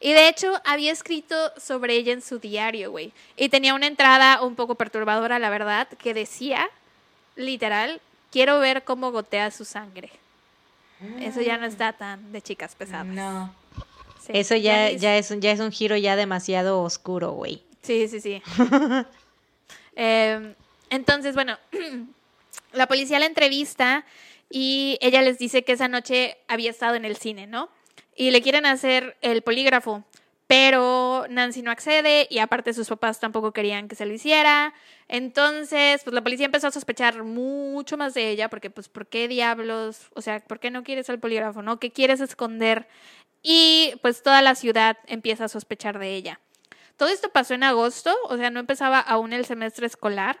Y 0.00 0.12
de 0.12 0.28
hecho 0.28 0.60
había 0.64 0.92
escrito 0.92 1.34
sobre 1.56 1.94
ella 1.94 2.12
en 2.12 2.20
su 2.20 2.38
diario, 2.38 2.90
güey. 2.90 3.12
Y 3.36 3.48
tenía 3.48 3.74
una 3.74 3.86
entrada 3.86 4.42
un 4.42 4.54
poco 4.54 4.74
perturbadora, 4.74 5.38
la 5.38 5.48
verdad, 5.48 5.88
que 5.88 6.12
decía, 6.12 6.68
literal, 7.36 8.02
quiero 8.30 8.58
ver 8.58 8.84
cómo 8.84 9.12
gotea 9.12 9.50
su 9.50 9.64
sangre. 9.64 10.10
Eso 11.20 11.40
ya 11.40 11.58
no 11.58 11.66
está 11.66 11.92
tan 11.92 12.32
de 12.32 12.42
chicas 12.42 12.74
pesadas. 12.74 13.06
No. 13.06 13.54
Eso 14.28 14.56
ya, 14.56 14.90
ya, 14.90 15.16
es, 15.16 15.28
ya 15.38 15.52
es 15.52 15.60
un 15.60 15.70
giro 15.70 15.96
ya 15.96 16.16
demasiado 16.16 16.82
oscuro, 16.82 17.32
güey. 17.32 17.62
Sí, 17.82 18.08
sí, 18.08 18.20
sí. 18.20 18.42
Em, 19.96 20.54
entonces, 20.90 21.34
bueno, 21.34 21.58
la 22.72 22.86
policía 22.86 23.18
la 23.18 23.26
entrevista 23.26 24.04
y 24.50 24.98
ella 25.00 25.22
les 25.22 25.38
dice 25.38 25.64
que 25.64 25.72
esa 25.72 25.88
noche 25.88 26.36
había 26.48 26.70
estado 26.70 26.94
en 26.94 27.04
el 27.04 27.16
cine, 27.16 27.46
¿no? 27.46 27.68
Y 28.16 28.30
le 28.30 28.42
quieren 28.42 28.66
hacer 28.66 29.16
el 29.22 29.42
polígrafo, 29.42 30.04
pero 30.46 31.26
Nancy 31.28 31.62
no 31.62 31.70
accede 31.70 32.28
y 32.30 32.38
aparte 32.38 32.74
sus 32.74 32.88
papás 32.88 33.18
tampoco 33.18 33.52
querían 33.52 33.88
que 33.88 33.96
se 33.96 34.06
lo 34.06 34.12
hiciera. 34.12 34.74
Entonces, 35.08 36.02
pues 36.04 36.14
la 36.14 36.22
policía 36.22 36.46
empezó 36.46 36.68
a 36.68 36.70
sospechar 36.70 37.24
mucho 37.24 37.96
más 37.96 38.14
de 38.14 38.30
ella 38.30 38.48
porque, 38.48 38.70
pues, 38.70 38.88
¿por 38.88 39.06
qué 39.06 39.26
diablos? 39.26 40.10
O 40.14 40.22
sea, 40.22 40.40
¿por 40.40 40.60
qué 40.60 40.70
no 40.70 40.84
quieres 40.84 41.08
el 41.08 41.18
polígrafo, 41.18 41.62
no? 41.62 41.80
¿Qué 41.80 41.90
quieres 41.90 42.20
esconder? 42.20 42.86
Y 43.42 43.94
pues 44.02 44.22
toda 44.22 44.42
la 44.42 44.54
ciudad 44.54 44.96
empieza 45.06 45.44
a 45.44 45.48
sospechar 45.48 45.98
de 45.98 46.14
ella. 46.14 46.40
Todo 46.96 47.08
esto 47.08 47.28
pasó 47.30 47.54
en 47.54 47.64
agosto, 47.64 48.14
o 48.28 48.36
sea, 48.36 48.50
no 48.50 48.60
empezaba 48.60 49.00
aún 49.00 49.32
el 49.32 49.44
semestre 49.44 49.86
escolar. 49.86 50.38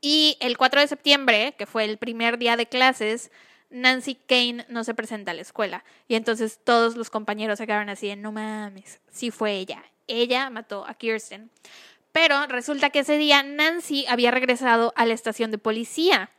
Y 0.00 0.36
el 0.40 0.56
4 0.56 0.80
de 0.80 0.88
septiembre, 0.88 1.54
que 1.58 1.66
fue 1.66 1.84
el 1.84 1.98
primer 1.98 2.38
día 2.38 2.56
de 2.56 2.66
clases, 2.66 3.30
Nancy 3.70 4.14
Kane 4.14 4.66
no 4.68 4.84
se 4.84 4.94
presenta 4.94 5.30
a 5.30 5.34
la 5.34 5.42
escuela. 5.42 5.84
Y 6.08 6.14
entonces 6.14 6.58
todos 6.62 6.96
los 6.96 7.10
compañeros 7.10 7.58
se 7.58 7.66
quedaron 7.66 7.88
así 7.88 8.08
de, 8.08 8.16
no 8.16 8.32
mames, 8.32 9.00
sí 9.10 9.30
fue 9.30 9.52
ella. 9.52 9.82
Ella 10.06 10.50
mató 10.50 10.86
a 10.86 10.94
Kirsten. 10.94 11.50
Pero 12.12 12.46
resulta 12.46 12.90
que 12.90 13.00
ese 13.00 13.18
día 13.18 13.42
Nancy 13.42 14.04
había 14.08 14.32
regresado 14.32 14.92
a 14.96 15.06
la 15.06 15.14
estación 15.14 15.50
de 15.50 15.58
policía 15.58 16.30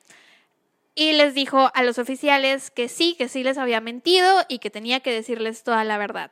y 0.96 1.14
les 1.14 1.34
dijo 1.34 1.72
a 1.74 1.84
los 1.84 1.98
oficiales 1.98 2.72
que 2.72 2.90
sí, 2.90 3.16
que 3.18 3.30
sí 3.30 3.44
les 3.44 3.58
había 3.58 3.80
mentido 3.80 4.46
y 4.50 4.60
que 4.60 4.70
tenía 4.70 5.00
que 5.00 5.14
decirles 5.14 5.64
toda 5.64 5.86
la 5.86 5.98
verdad. 5.98 6.32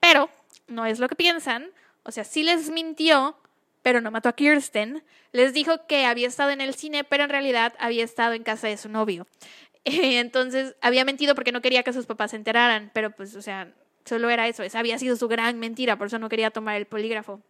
Pero 0.00 0.28
no 0.66 0.84
es 0.84 0.98
lo 0.98 1.08
que 1.08 1.14
piensan, 1.14 1.70
o 2.06 2.12
sea, 2.12 2.24
sí 2.24 2.42
les 2.42 2.70
mintió, 2.70 3.36
pero 3.82 4.00
no 4.00 4.10
mató 4.10 4.28
a 4.28 4.34
Kirsten. 4.34 5.02
Les 5.32 5.52
dijo 5.52 5.86
que 5.86 6.06
había 6.06 6.28
estado 6.28 6.50
en 6.50 6.60
el 6.60 6.74
cine, 6.74 7.04
pero 7.04 7.24
en 7.24 7.30
realidad 7.30 7.74
había 7.78 8.04
estado 8.04 8.32
en 8.34 8.42
casa 8.42 8.68
de 8.68 8.76
su 8.76 8.88
novio. 8.88 9.26
Entonces, 9.84 10.74
había 10.80 11.04
mentido 11.04 11.34
porque 11.34 11.52
no 11.52 11.62
quería 11.62 11.82
que 11.82 11.92
sus 11.92 12.06
papás 12.06 12.30
se 12.30 12.36
enteraran, 12.36 12.90
pero 12.94 13.10
pues, 13.10 13.34
o 13.36 13.42
sea, 13.42 13.72
solo 14.04 14.30
era 14.30 14.48
eso. 14.48 14.62
Esa 14.62 14.78
había 14.78 14.98
sido 14.98 15.16
su 15.16 15.28
gran 15.28 15.58
mentira, 15.58 15.96
por 15.96 16.06
eso 16.06 16.18
no 16.18 16.28
quería 16.28 16.50
tomar 16.50 16.76
el 16.76 16.86
polígrafo. 16.86 17.40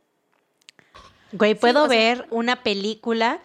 Güey, 1.33 1.55
puedo 1.55 1.89
ver 1.89 2.27
una 2.31 2.63
película 2.63 3.41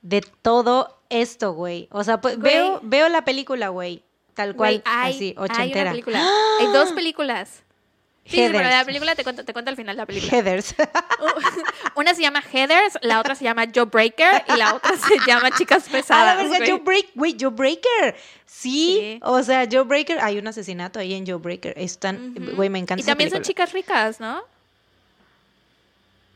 de 0.00 0.22
todo 0.42 1.00
esto, 1.10 1.52
güey. 1.52 1.88
O 1.90 2.04
sea, 2.04 2.20
pues, 2.20 2.38
veo, 2.38 2.80
veo 2.82 3.08
la 3.08 3.24
película, 3.24 3.68
güey. 3.68 4.02
Tal 4.34 4.56
cual, 4.56 4.82
así, 4.84 5.34
ochentera. 5.38 5.90
Hay, 5.90 5.94
película. 5.94 6.28
hay 6.60 6.66
dos 6.68 6.92
películas. 6.92 7.63
Sí, 8.26 8.48
pero 8.50 8.62
la 8.68 8.84
película 8.84 9.14
te 9.14 9.22
cuenta, 9.22 9.44
te 9.44 9.52
cuenta 9.52 9.70
al 9.70 9.76
final 9.76 9.96
de 9.96 10.02
la 10.02 10.06
película. 10.06 10.32
Heathers. 10.32 10.74
Una 11.94 12.14
se 12.14 12.22
llama 12.22 12.40
Heathers, 12.40 12.98
la 13.02 13.20
otra 13.20 13.34
se 13.34 13.44
llama 13.44 13.66
Joe 13.72 13.84
Breaker 13.84 14.44
y 14.48 14.56
la 14.56 14.74
otra 14.74 14.96
se 14.96 15.18
llama 15.26 15.50
Chicas 15.50 15.88
Pesadas. 15.88 16.04
Ah, 16.14 16.24
la 16.24 16.36
verdad, 16.36 16.66
Joe 16.66 16.80
Breaker. 16.80 17.10
Wait, 17.16 17.36
Joe 17.40 17.50
Breaker. 17.50 18.16
Sí, 18.46 19.18
o 19.22 19.42
sea, 19.42 19.68
Joe 19.70 19.82
Breaker. 19.82 20.20
Hay 20.20 20.38
un 20.38 20.46
asesinato 20.46 20.98
ahí 20.98 21.12
en 21.12 21.26
Joe 21.26 21.36
Breaker. 21.36 21.74
Están, 21.76 22.34
güey, 22.56 22.70
me 22.70 22.78
encanta. 22.78 23.02
Y 23.02 23.04
también 23.04 23.30
son 23.30 23.42
chicas 23.42 23.72
ricas, 23.72 24.20
¿no? 24.20 24.42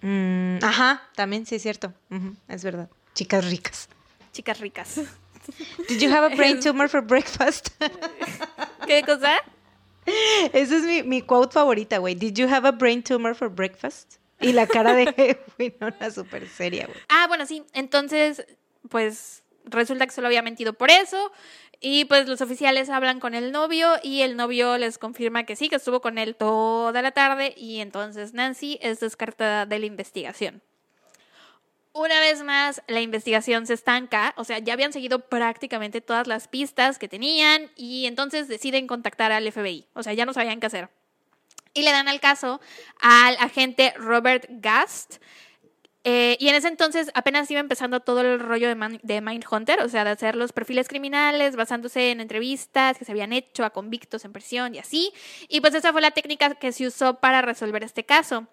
Mm, 0.03 0.59
ajá, 0.63 1.03
también 1.15 1.47
sí 1.47 1.55
es 1.55 1.63
cierto. 1.63 1.93
Es 2.49 2.65
verdad. 2.65 2.89
Chicas 3.15 3.45
ricas. 3.45 3.89
Chicas 4.33 4.61
ricas. 4.61 5.01
Did 5.89 6.01
you 6.01 6.11
have 6.11 6.25
a 6.33 6.37
brain 6.37 6.61
tumor 6.63 6.89
for 6.89 7.01
breakfast? 7.01 7.71
¿Qué 8.87 9.03
cosa? 9.03 9.41
Esa 10.53 10.77
es 10.77 10.83
mi, 10.85 11.03
mi 11.03 11.23
quote 11.23 11.53
favorita, 11.53 11.99
güey. 11.99 12.15
Did 12.15 12.35
you 12.35 12.49
have 12.49 12.67
a 12.67 12.73
brain 12.73 13.03
tumor 13.03 13.35
for 13.35 13.49
breakfast? 13.49 14.17
Y 14.41 14.53
la 14.53 14.67
cara 14.67 14.95
de 14.95 15.39
Winona 15.59 16.11
súper 16.11 16.49
seria, 16.49 16.87
güey. 16.87 16.99
Ah, 17.09 17.27
bueno, 17.27 17.47
sí. 17.47 17.65
Entonces, 17.73 18.47
pues 18.89 19.43
resulta 19.65 20.07
que 20.07 20.13
solo 20.13 20.29
había 20.29 20.43
mentido 20.43 20.73
por 20.73 20.91
eso. 20.91 21.33
Y 21.81 22.07
pues 22.07 22.27
los 22.27 22.41
oficiales 22.41 22.91
hablan 22.91 23.21
con 23.21 23.35
el 23.35 23.53
novio 23.53 23.95
y 24.03 24.23
el 24.23 24.37
novio 24.37 24.79
les 24.79 24.99
confirma 24.99 25.45
que 25.45 25.55
sí, 25.55 25.69
que 25.69 25.77
estuvo 25.77 26.01
con 26.01 26.19
él 26.19 26.35
toda 26.35 27.03
la 27.03 27.13
tarde 27.13 27.55
y 27.57 27.79
entonces 27.79 28.35
Nancy 28.35 28.79
es 28.83 28.99
descartada 28.99 29.65
de 29.65 29.79
la 29.79 29.87
investigación. 29.87 30.61
Una 31.93 32.21
vez 32.21 32.43
más, 32.43 32.83
la 32.87 33.01
investigación 33.01 33.67
se 33.67 33.75
estanca, 33.75 34.35
o 34.37 34.45
sea, 34.45 34.59
ya 34.59 34.75
habían 34.75 34.93
seguido 34.93 35.21
prácticamente 35.21 36.01
todas 36.01 36.27
las 36.27 36.47
pistas 36.47 36.99
que 36.99 37.09
tenían 37.09 37.71
y 37.77 38.07
entonces 38.07 38.47
deciden 38.47 38.87
contactar 38.87 39.33
al 39.33 39.51
FBI, 39.51 39.89
o 39.95 40.03
sea, 40.03 40.13
ya 40.13 40.27
no 40.27 40.33
sabían 40.33 40.61
qué 40.61 40.67
hacer. 40.67 40.91
Y 41.75 41.83
le 41.83 41.91
dan 41.91 42.09
al 42.09 42.21
caso 42.21 42.61
al 43.01 43.37
agente 43.37 43.95
Robert 43.97 44.47
Gast, 44.49 45.19
eh, 46.11 46.37
y 46.41 46.49
en 46.49 46.55
ese 46.55 46.69
entonces 46.69 47.11
apenas 47.13 47.51
iba 47.51 47.61
empezando 47.61 48.01
todo 48.01 48.21
el 48.23 48.41
rollo 48.41 48.69
de, 48.69 48.75
Man 48.75 48.99
de 49.03 49.21
Mindhunter, 49.21 49.83
o 49.83 49.89
sea, 49.91 50.05
de 50.05 50.11
hacer 50.11 50.37
los 50.37 50.53
perfiles 50.53 50.89
criminales 50.89 51.55
basándose 51.57 52.13
en 52.13 52.21
entrevistas 52.21 52.97
que 52.97 53.05
se 53.05 53.13
habían 53.13 53.33
hecho 53.35 53.63
a 53.65 53.71
convictos 53.71 54.25
en 54.25 54.33
prisión 54.33 54.75
y 54.75 54.79
así. 54.79 55.13
Y 55.49 55.61
pues 55.61 55.75
esa 55.75 55.93
fue 55.93 56.01
la 56.01 56.13
técnica 56.13 56.55
que 56.55 56.73
se 56.73 56.87
usó 56.87 57.21
para 57.21 57.43
resolver 57.43 57.83
este 57.83 58.05
caso. 58.05 58.47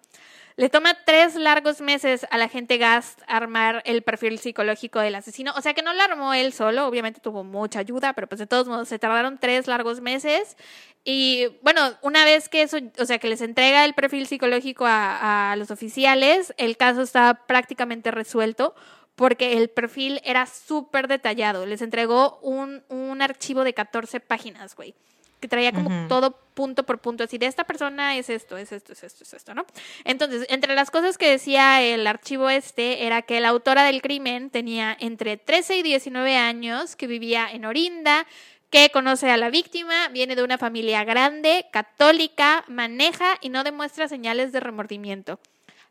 Le 0.58 0.70
toma 0.70 0.96
tres 1.04 1.34
largos 1.34 1.82
meses 1.82 2.26
a 2.30 2.38
la 2.38 2.48
gente 2.48 2.78
Gast 2.78 3.20
armar 3.26 3.82
el 3.84 4.00
perfil 4.00 4.38
psicológico 4.38 5.00
del 5.00 5.14
asesino. 5.14 5.52
O 5.54 5.60
sea 5.60 5.74
que 5.74 5.82
no 5.82 5.92
lo 5.92 6.00
armó 6.00 6.32
él 6.32 6.54
solo, 6.54 6.86
obviamente 6.86 7.20
tuvo 7.20 7.44
mucha 7.44 7.80
ayuda, 7.80 8.14
pero 8.14 8.26
pues 8.26 8.38
de 8.38 8.46
todos 8.46 8.66
modos 8.66 8.88
se 8.88 8.98
tardaron 8.98 9.36
tres 9.36 9.66
largos 9.66 10.00
meses. 10.00 10.56
Y 11.04 11.48
bueno, 11.60 11.82
una 12.00 12.24
vez 12.24 12.48
que 12.48 12.62
eso, 12.62 12.78
o 12.98 13.04
sea 13.04 13.18
que 13.18 13.28
les 13.28 13.42
entrega 13.42 13.84
el 13.84 13.92
perfil 13.92 14.26
psicológico 14.26 14.86
a, 14.88 15.54
los 15.58 15.70
oficiales, 15.70 16.54
el 16.56 16.78
caso 16.78 17.02
estaba 17.02 17.46
prácticamente 17.46 18.10
resuelto 18.10 18.74
porque 19.14 19.58
el 19.58 19.68
perfil 19.68 20.22
era 20.24 20.46
súper 20.46 21.06
detallado. 21.06 21.66
Les 21.66 21.82
entregó 21.82 22.38
un, 22.40 22.82
un 22.88 23.20
archivo 23.20 23.62
de 23.62 23.74
14 23.74 24.20
páginas, 24.20 24.74
güey 24.74 24.94
que 25.40 25.48
traía 25.48 25.72
como 25.72 26.08
todo 26.08 26.38
punto 26.54 26.84
por 26.84 26.98
punto, 26.98 27.24
así 27.24 27.38
de 27.38 27.46
esta 27.46 27.64
persona 27.64 28.16
es 28.16 28.30
esto, 28.30 28.56
es 28.56 28.72
esto, 28.72 28.92
es 28.92 29.04
esto, 29.04 29.24
es 29.24 29.34
esto, 29.34 29.54
¿no? 29.54 29.66
Entonces, 30.04 30.46
entre 30.48 30.74
las 30.74 30.90
cosas 30.90 31.18
que 31.18 31.30
decía 31.30 31.82
el 31.82 32.06
archivo 32.06 32.48
este 32.48 33.06
era 33.06 33.22
que 33.22 33.40
la 33.40 33.48
autora 33.48 33.84
del 33.84 34.00
crimen 34.00 34.50
tenía 34.50 34.96
entre 34.98 35.36
13 35.36 35.76
y 35.76 35.82
19 35.82 36.36
años, 36.36 36.96
que 36.96 37.06
vivía 37.06 37.48
en 37.50 37.66
Orinda, 37.66 38.26
que 38.70 38.90
conoce 38.90 39.30
a 39.30 39.36
la 39.36 39.50
víctima, 39.50 40.08
viene 40.08 40.34
de 40.34 40.42
una 40.42 40.58
familia 40.58 41.04
grande, 41.04 41.66
católica, 41.72 42.64
maneja 42.68 43.36
y 43.40 43.50
no 43.50 43.62
demuestra 43.62 44.08
señales 44.08 44.52
de 44.52 44.60
remordimiento 44.60 45.38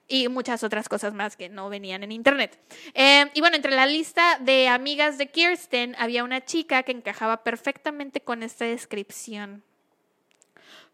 y 0.07 0.27
muchas 0.27 0.63
otras 0.63 0.87
cosas 0.87 1.13
más 1.13 1.35
que 1.35 1.49
no 1.49 1.69
venían 1.69 2.03
en 2.03 2.11
internet. 2.11 2.59
Eh, 2.93 3.25
y 3.33 3.39
bueno, 3.39 3.55
entre 3.55 3.71
la 3.71 3.85
lista 3.85 4.37
de 4.39 4.67
amigas 4.67 5.17
de 5.17 5.27
Kirsten 5.27 5.95
había 5.97 6.23
una 6.23 6.45
chica 6.45 6.83
que 6.83 6.91
encajaba 6.91 7.43
perfectamente 7.43 8.21
con 8.21 8.43
esta 8.43 8.65
descripción. 8.65 9.63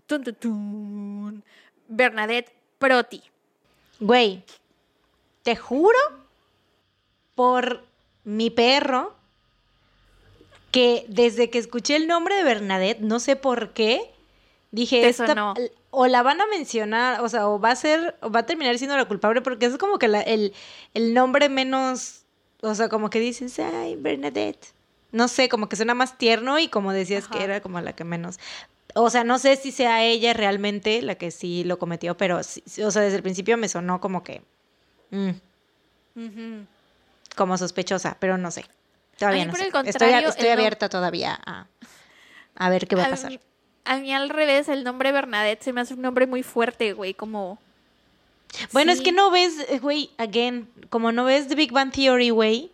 Tun, 0.05 0.24
tun, 0.24 0.36
tun. 0.36 1.43
Bernadette 1.88 2.51
Proti. 2.80 3.22
Güey, 3.99 4.43
te 5.43 5.55
juro 5.55 5.99
por 7.36 7.84
mi 8.24 8.49
perro 8.49 9.16
que 10.72 11.05
desde 11.09 11.49
que 11.49 11.59
escuché 11.59 11.97
el 11.97 12.07
nombre 12.07 12.36
de 12.36 12.43
Bernadette, 12.43 13.01
no 13.01 13.20
sé 13.20 13.36
por 13.36 13.74
qué, 13.74 14.09
dije, 14.72 15.07
esta-. 15.07 15.53
O 15.92 16.08
la 16.08 16.24
van 16.24 16.42
a 16.42 16.46
mencionar, 16.48 17.22
o 17.22 17.30
sea, 17.30 17.48
o 17.48 17.60
va 17.60 17.72
a 17.72 17.76
ser, 17.76 18.18
o 18.22 18.32
va 18.32 18.39
a 18.42 18.46
terminar 18.46 18.78
siendo 18.78 18.98
la 18.98 19.06
culpable, 19.06 19.42
porque 19.42 19.66
es 19.68 19.78
como 19.78 20.00
que 20.00 20.08
la- 20.08 20.22
el, 20.22 20.54
el 20.94 21.14
nombre 21.14 21.50
menos, 21.50 22.24
o 22.62 22.74
sea, 22.76 22.89
como 22.89 23.10
que 23.10 23.20
dices, 23.20 23.60
ay, 23.60 23.96
Bernadette. 23.98 24.68
No 25.12 25.28
sé, 25.28 25.50
como 25.50 25.68
que 25.68 25.76
suena 25.76 25.94
más 25.94 26.18
tierno 26.18 26.58
y 26.60 26.70
como 26.70 26.94
decías 26.94 27.28
que 27.28 27.44
era 27.44 27.62
como 27.62 27.82
la 27.82 27.94
que 27.94 28.06
menos. 28.06 28.39
O 28.96 29.10
sea, 29.10 29.24
no 29.26 29.39
sé 29.39 29.56
si 29.58 29.72
sea 29.74 30.04
ella 30.04 30.34
realmente 30.34 31.02
la 31.02 31.16
que 31.16 31.32
sí 31.32 31.64
lo 31.66 31.78
cometió, 31.80 32.16
pero, 32.16 32.42
sí- 32.44 32.64
o 32.84 32.92
sea, 32.92 33.02
desde 33.02 33.18
el 33.18 33.24
principio 33.24 33.58
me 33.58 33.68
sonó 33.68 34.00
como 34.00 34.24
que... 34.24 34.42
mm, 35.12 35.30
como 37.36 37.58
sospechosa, 37.58 38.18
pero 38.20 38.38
no 38.38 38.52
sé. 38.52 38.66
Todavía 39.18 39.46
no 39.46 39.52
por 39.52 39.60
sé. 39.60 39.68
el 39.68 39.88
estoy 39.88 40.14
estoy 40.14 40.48
abierta 40.48 40.89
todavía 40.89 41.39
a, 41.46 41.68
a 42.56 42.70
ver 42.70 42.88
qué 42.88 42.96
va 42.96 43.04
a 43.04 43.10
pasar. 43.10 43.39
A 43.84 43.97
mí 43.97 44.13
al 44.13 44.29
revés, 44.29 44.69
el 44.69 44.84
nombre 44.84 45.11
Bernadette 45.11 45.63
se 45.63 45.73
me 45.73 45.82
hace 45.82 45.93
un 45.95 46.01
nombre 46.01 46.27
muy 46.27 46.43
fuerte, 46.43 46.93
güey, 46.93 47.13
como... 47.13 47.59
Bueno, 48.73 48.91
es 48.91 48.99
que 49.01 49.11
no 49.13 49.32
ves, 49.32 49.65
eh, 49.69 49.79
güey, 49.79 50.11
again, 50.17 50.69
como 50.89 51.11
no 51.13 51.23
ves 51.23 51.47
The 51.47 51.55
Big 51.55 51.71
Bang 51.71 51.91
Theory, 51.91 52.32
güey. 52.32 52.69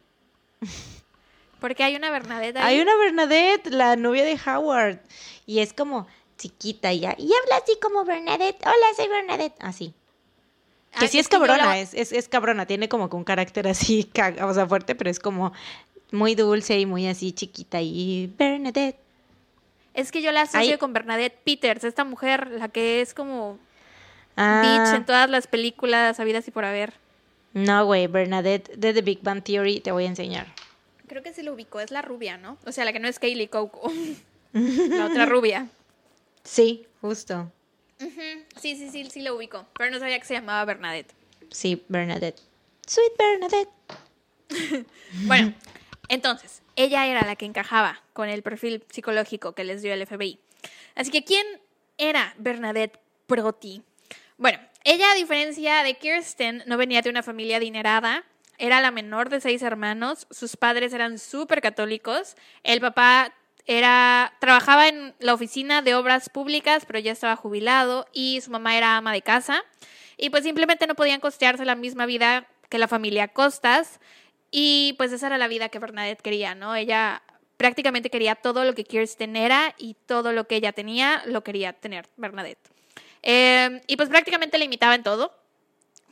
Porque 1.59 1.83
hay 1.83 1.95
una 1.95 2.09
Bernadette 2.09 2.57
ahí. 2.57 2.75
Hay 2.75 2.81
una 2.81 2.95
Bernadette, 2.97 3.67
la 3.67 3.95
novia 3.95 4.23
de 4.23 4.39
Howard, 4.45 4.99
y 5.45 5.59
es 5.59 5.73
como 5.73 6.07
chiquita 6.37 6.93
y 6.93 7.01
ya, 7.01 7.15
y 7.17 7.25
habla 7.25 7.57
así 7.63 7.77
como 7.81 8.05
Bernadette. 8.05 8.59
Hola, 8.63 8.87
soy 8.95 9.07
Bernadette. 9.07 9.55
Así. 9.59 9.93
Que 10.99 11.07
sí 11.07 11.19
es 11.19 11.27
cabrona, 11.27 11.57
la- 11.65 11.79
es, 11.79 11.93
es, 11.93 12.11
es 12.11 12.27
cabrona, 12.27 12.65
tiene 12.65 12.89
como 12.89 13.09
que 13.09 13.15
un 13.15 13.23
carácter 13.23 13.67
así, 13.67 14.09
o 14.41 14.53
sea, 14.53 14.67
fuerte, 14.67 14.95
pero 14.95 15.09
es 15.11 15.19
como 15.19 15.53
muy 16.11 16.33
dulce 16.35 16.79
y 16.79 16.85
muy 16.87 17.07
así 17.07 17.33
chiquita 17.33 17.81
y 17.81 18.33
Bernadette. 18.37 18.97
Es 19.97 20.11
que 20.11 20.21
yo 20.21 20.31
la 20.31 20.43
asocio 20.43 20.79
con 20.79 20.93
Bernadette 20.93 21.37
Peters, 21.43 21.83
esta 21.83 22.05
mujer, 22.05 22.51
la 22.51 22.69
que 22.69 23.01
es 23.01 23.13
como 23.13 23.59
Ah, 24.37 24.61
bitch 24.61 24.95
en 24.95 25.05
todas 25.05 25.29
las 25.29 25.47
películas 25.47 26.19
habidas 26.19 26.47
y 26.47 26.51
por 26.51 26.63
haber. 26.63 26.93
No, 27.53 27.85
güey, 27.85 28.05
Bernadette 28.05 28.75
de 28.77 28.93
The 28.93 29.01
Big 29.01 29.21
Bang 29.23 29.43
Theory 29.43 29.79
te 29.79 29.91
voy 29.91 30.05
a 30.05 30.07
enseñar. 30.07 30.45
Creo 31.07 31.23
que 31.23 31.33
sí 31.33 31.41
lo 31.41 31.53
ubicó, 31.53 31.79
es 31.79 31.89
la 31.89 32.03
rubia, 32.03 32.37
¿no? 32.37 32.57
O 32.65 32.71
sea, 32.71 32.85
la 32.85 32.93
que 32.93 32.99
no 32.99 33.07
es 33.07 33.17
Kaylee 33.17 33.47
Coco. 33.47 33.91
la 34.53 35.07
otra 35.07 35.25
rubia. 35.25 35.67
Sí, 36.43 36.85
justo. 37.01 37.51
Sí, 37.97 38.75
sí, 38.75 38.89
sí, 38.91 39.09
sí 39.09 39.21
lo 39.23 39.35
ubicó. 39.35 39.65
Pero 39.75 39.89
no 39.89 39.97
sabía 39.97 40.19
que 40.19 40.25
se 40.25 40.35
llamaba 40.35 40.63
Bernadette. 40.65 41.13
Sí, 41.49 41.83
Bernadette. 41.89 42.39
Sweet 42.85 43.13
Bernadette. 43.17 43.71
Bueno, 45.25 45.53
entonces, 46.09 46.61
ella 46.77 47.07
era 47.07 47.25
la 47.25 47.35
que 47.35 47.45
encajaba 47.45 48.01
con 48.13 48.29
el 48.29 48.43
perfil 48.43 48.85
psicológico 48.89 49.53
que 49.53 49.65
les 49.65 49.81
dio 49.81 49.93
el 49.93 50.05
FBI. 50.05 50.39
Así 50.95 51.11
que, 51.11 51.25
¿quién 51.25 51.45
era 51.97 52.33
Bernadette 52.37 52.99
Proti? 53.25 53.81
Bueno, 54.37 54.59
ella, 54.83 55.11
a 55.11 55.15
diferencia 55.15 55.83
de 55.83 55.95
Kirsten, 55.95 56.63
no 56.67 56.77
venía 56.77 57.01
de 57.01 57.09
una 57.09 57.23
familia 57.23 57.57
adinerada. 57.57 58.23
Era 58.59 58.79
la 58.79 58.91
menor 58.91 59.29
de 59.29 59.41
seis 59.41 59.63
hermanos. 59.63 60.27
Sus 60.29 60.55
padres 60.55 60.93
eran 60.93 61.19
súper 61.19 61.61
católicos. 61.61 62.35
El 62.63 62.79
papá 62.79 63.33
era, 63.65 64.33
trabajaba 64.39 64.87
en 64.87 65.15
la 65.19 65.33
oficina 65.33 65.81
de 65.81 65.95
obras 65.95 66.29
públicas, 66.29 66.85
pero 66.85 66.99
ya 66.99 67.11
estaba 67.11 67.35
jubilado. 67.35 68.05
Y 68.13 68.39
su 68.41 68.51
mamá 68.51 68.77
era 68.77 68.97
ama 68.97 69.11
de 69.11 69.23
casa. 69.23 69.63
Y 70.15 70.29
pues 70.29 70.43
simplemente 70.43 70.87
no 70.87 70.95
podían 70.95 71.19
costearse 71.19 71.65
la 71.65 71.75
misma 71.75 72.05
vida 72.05 72.47
que 72.69 72.77
la 72.77 72.87
familia 72.87 73.27
Costas. 73.27 73.99
Y 74.51 74.95
pues 74.97 75.11
esa 75.11 75.27
era 75.27 75.37
la 75.37 75.47
vida 75.47 75.69
que 75.69 75.79
Bernadette 75.79 76.21
quería, 76.21 76.55
¿no? 76.55 76.75
Ella 76.75 77.21
prácticamente 77.57 78.09
quería 78.09 78.35
todo 78.35 78.63
lo 78.63 78.73
que 78.73 78.83
Kirsten 78.83 79.35
era 79.35 79.75
y 79.77 79.95
todo 80.05 80.31
lo 80.31 80.47
que 80.47 80.55
ella 80.55 80.71
tenía 80.71 81.23
lo 81.25 81.43
quería 81.43 81.73
tener 81.73 82.07
Bernadette. 82.15 82.69
Eh, 83.23 83.81
y 83.87 83.97
pues 83.97 84.09
prácticamente 84.09 84.57
le 84.57 84.65
imitaba 84.65 84.95
en 84.95 85.03
todo. 85.03 85.33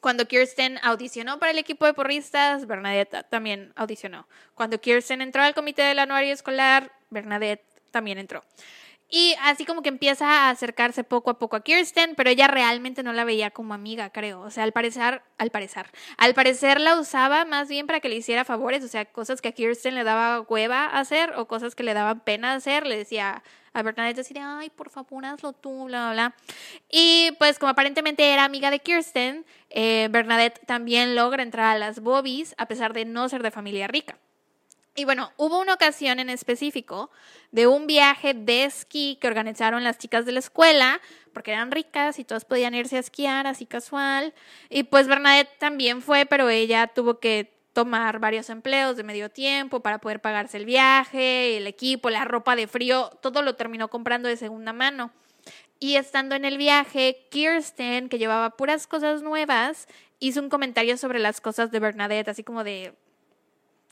Cuando 0.01 0.27
Kirsten 0.27 0.79
audicionó 0.83 1.39
para 1.39 1.51
el 1.51 1.57
equipo 1.57 1.85
de 1.85 1.93
porristas, 1.93 2.67
Bernadette 2.67 3.25
también 3.29 3.73
audicionó. 3.75 4.27
Cuando 4.53 4.79
Kirsten 4.79 5.21
entró 5.21 5.41
al 5.41 5.55
comité 5.55 5.81
del 5.83 5.99
anuario 5.99 6.33
escolar, 6.33 6.91
Bernadette 7.09 7.63
también 7.91 8.17
entró. 8.17 8.43
Y 9.09 9.35
así 9.41 9.65
como 9.65 9.81
que 9.81 9.89
empieza 9.89 10.25
a 10.27 10.49
acercarse 10.49 11.03
poco 11.03 11.29
a 11.29 11.37
poco 11.37 11.55
a 11.55 11.63
Kirsten, 11.63 12.15
pero 12.15 12.29
ella 12.29 12.47
realmente 12.47 13.03
no 13.03 13.13
la 13.13 13.23
veía 13.23 13.51
como 13.51 13.73
amiga, 13.73 14.09
creo. 14.09 14.41
O 14.41 14.49
sea, 14.49 14.63
al 14.63 14.71
parecer, 14.71 15.21
al 15.37 15.51
parecer, 15.51 15.91
al 16.17 16.33
parecer 16.33 16.81
la 16.81 16.99
usaba 16.99 17.45
más 17.45 17.69
bien 17.69 17.85
para 17.85 17.99
que 17.99 18.09
le 18.09 18.15
hiciera 18.15 18.45
favores, 18.45 18.83
o 18.83 18.87
sea, 18.87 19.05
cosas 19.05 19.41
que 19.41 19.49
a 19.49 19.51
Kirsten 19.51 19.95
le 19.95 20.03
daba 20.03 20.41
hueva 20.41 20.85
hacer 20.87 21.33
o 21.37 21.47
cosas 21.47 21.75
que 21.75 21.83
le 21.83 21.93
daban 21.93 22.21
pena 22.21 22.53
hacer, 22.53 22.87
le 22.87 22.97
decía 22.97 23.43
a 23.73 23.83
Bernadette 23.83 24.17
decir, 24.17 24.37
ay, 24.41 24.69
por 24.69 24.89
favor, 24.89 25.25
hazlo 25.25 25.51
tú, 25.51 25.85
bla, 25.85 26.05
bla, 26.05 26.13
bla. 26.13 26.35
Y 26.89 27.31
pues 27.37 27.59
como 27.59 27.69
aparentemente 27.71 28.33
era 28.33 28.45
amiga 28.45 28.71
de 28.71 28.79
Kirsten, 28.79 29.45
eh, 29.69 30.07
Bernadette 30.11 30.65
también 30.65 31.13
logra 31.13 31.43
entrar 31.43 31.75
a 31.75 31.77
las 31.77 31.99
Bobbies 31.99 32.55
a 32.57 32.67
pesar 32.67 32.93
de 32.93 33.05
no 33.05 33.27
ser 33.27 33.43
de 33.43 33.51
familia 33.51 33.87
rica. 33.87 34.17
Y 34.97 35.03
bueno, 35.03 35.33
hubo 35.35 35.59
una 35.59 35.73
ocasión 35.73 36.19
en 36.21 36.29
específico 36.29 37.11
de 37.51 37.67
un 37.67 37.85
viaje 37.85 38.33
de 38.33 38.63
esquí 38.63 39.17
que 39.19 39.27
organizaron 39.27 39.83
las 39.83 39.97
chicas 39.97 40.25
de 40.25 40.31
la 40.31 40.39
escuela 40.39 41.01
porque 41.33 41.51
eran 41.51 41.71
ricas 41.71 42.17
y 42.17 42.23
todas 42.23 42.45
podían 42.45 42.73
irse 42.73 42.95
a 42.95 43.01
esquiar 43.01 43.45
así 43.45 43.65
casual. 43.65 44.33
Y 44.69 44.83
pues 44.83 45.07
Bernadette 45.07 45.59
también 45.59 46.01
fue, 46.01 46.25
pero 46.25 46.49
ella 46.49 46.87
tuvo 46.87 47.19
que 47.19 47.53
tomar 47.73 48.19
varios 48.19 48.49
empleos 48.49 48.95
de 48.95 49.03
medio 49.03 49.29
tiempo 49.29 49.81
para 49.81 49.99
poder 49.99 50.21
pagarse 50.21 50.55
el 50.55 50.65
viaje, 50.65 51.57
el 51.57 51.67
equipo, 51.67 52.09
la 52.09 52.23
ropa 52.23 52.55
de 52.55 52.67
frío, 52.67 53.11
todo 53.21 53.41
lo 53.41 53.57
terminó 53.57 53.89
comprando 53.89 54.29
de 54.29 54.37
segunda 54.37 54.71
mano. 54.71 55.11
Y 55.77 55.97
estando 55.97 56.35
en 56.35 56.45
el 56.45 56.57
viaje, 56.57 57.27
Kirsten, 57.29 58.07
que 58.07 58.17
llevaba 58.17 58.51
puras 58.51 58.87
cosas 58.87 59.23
nuevas, 59.23 59.89
hizo 60.19 60.39
un 60.39 60.47
comentario 60.47 60.95
sobre 60.95 61.19
las 61.19 61.41
cosas 61.41 61.69
de 61.69 61.81
Bernadette, 61.81 62.29
así 62.29 62.45
como 62.45 62.63
de 62.63 62.93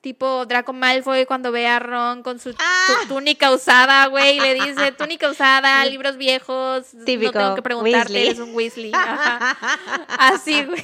tipo 0.04 0.46
Draco 0.46 0.74
Malfoy 0.74 1.26
cuando 1.26 1.54
ve 1.54 1.66
a 1.66 1.80
Ron 1.80 2.24
con 2.24 2.38
su 2.38 2.54
Ah. 2.60 2.88
túnica 3.08 3.52
usada, 3.52 4.06
güey, 4.08 4.36
y 4.36 4.40
le 4.42 4.54
dice 4.54 4.92
túnica 4.98 5.30
usada, 5.30 5.84
libros 5.86 6.18
viejos, 6.18 6.88
Típico, 7.06 7.32
no 7.32 7.40
tengo 7.40 7.56
que 7.56 7.62
preguntarte, 7.62 8.12
Weasley. 8.12 8.28
eres 8.28 8.40
un 8.40 8.54
Weasley. 8.54 8.92
Ajá. 8.94 9.58
Así, 10.20 10.62
güey. 10.66 10.84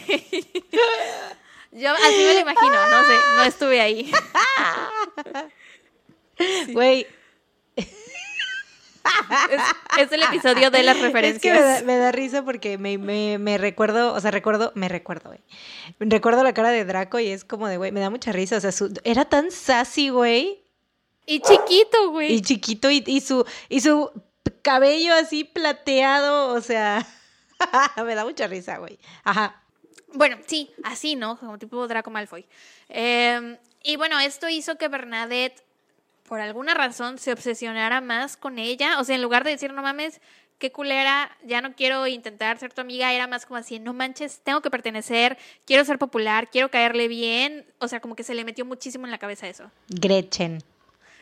Yo 1.73 1.91
así 1.93 2.17
me 2.17 2.33
lo 2.33 2.39
imagino, 2.39 2.73
no 2.89 3.03
sé, 3.03 3.13
no 3.35 3.43
estuve 3.43 3.81
ahí. 3.81 4.11
Güey, 6.69 7.05
Es, 9.51 9.61
es 10.05 10.11
el 10.11 10.23
episodio 10.23 10.71
de 10.71 10.83
las 10.83 10.95
es 10.97 11.01
que 11.01 11.07
referencias. 11.07 11.57
me 11.57 11.61
da, 11.61 11.81
me 11.83 11.97
da 11.97 12.11
risa 12.11 12.43
porque 12.43 12.77
me, 12.77 12.97
me, 12.97 13.37
me 13.37 13.57
recuerdo, 13.57 14.13
o 14.13 14.19
sea, 14.19 14.31
recuerdo, 14.31 14.71
me 14.75 14.89
recuerdo, 14.89 15.29
güey. 15.29 15.39
Recuerdo 15.99 16.43
la 16.43 16.53
cara 16.53 16.69
de 16.69 16.85
Draco 16.85 17.19
y 17.19 17.27
es 17.29 17.43
como 17.45 17.67
de, 17.67 17.77
güey, 17.77 17.91
me 17.91 17.99
da 17.99 18.09
mucha 18.09 18.31
risa. 18.31 18.57
O 18.57 18.59
sea, 18.59 18.71
su- 18.71 18.93
era 19.03 19.25
tan 19.25 19.51
sassy, 19.51 20.09
güey. 20.09 20.63
Y 21.25 21.41
chiquito, 21.41 22.09
güey. 22.11 22.33
Y 22.33 22.41
chiquito 22.41 22.89
y, 22.89 23.03
y 23.05 23.21
su 23.21 23.45
y 23.69 23.81
su 23.81 24.11
cabello 24.63 25.13
así 25.13 25.43
plateado, 25.43 26.53
o 26.53 26.61
sea, 26.61 27.05
me 28.03 28.15
da 28.15 28.25
mucha 28.25 28.47
risa, 28.47 28.77
güey. 28.77 28.97
Ajá. 29.23 29.61
Bueno, 30.13 30.37
sí, 30.47 30.71
así, 30.83 31.15
¿no? 31.15 31.37
Como 31.37 31.59
tipo 31.59 31.87
Draco 31.87 32.09
Malfoy. 32.09 32.47
Eh, 32.89 33.57
y 33.83 33.95
bueno, 33.95 34.19
esto 34.19 34.49
hizo 34.49 34.75
que 34.77 34.87
Bernadette, 34.87 35.61
por 36.29 36.39
alguna 36.39 36.75
razón, 36.75 37.17
se 37.17 37.33
obsesionara 37.33 38.01
más 38.01 38.37
con 38.37 38.59
ella. 38.59 38.99
O 38.99 39.03
sea, 39.03 39.15
en 39.15 39.23
lugar 39.23 39.43
de 39.43 39.49
decir, 39.49 39.73
no 39.73 39.81
mames, 39.81 40.21
qué 40.59 40.71
culera, 40.71 41.35
ya 41.43 41.59
no 41.59 41.73
quiero 41.73 42.05
intentar 42.05 42.59
ser 42.59 42.71
tu 42.71 42.81
amiga, 42.81 43.11
era 43.11 43.25
más 43.25 43.47
como 43.47 43.57
así, 43.57 43.79
no 43.79 43.93
manches, 43.93 44.39
tengo 44.43 44.61
que 44.61 44.69
pertenecer, 44.69 45.39
quiero 45.65 45.83
ser 45.85 45.97
popular, 45.97 46.47
quiero 46.51 46.69
caerle 46.69 47.07
bien. 47.07 47.65
O 47.79 47.87
sea, 47.87 47.99
como 47.99 48.15
que 48.15 48.23
se 48.23 48.35
le 48.35 48.45
metió 48.45 48.63
muchísimo 48.63 49.05
en 49.05 49.11
la 49.11 49.17
cabeza 49.17 49.47
eso. 49.47 49.71
Gretchen. 49.87 50.63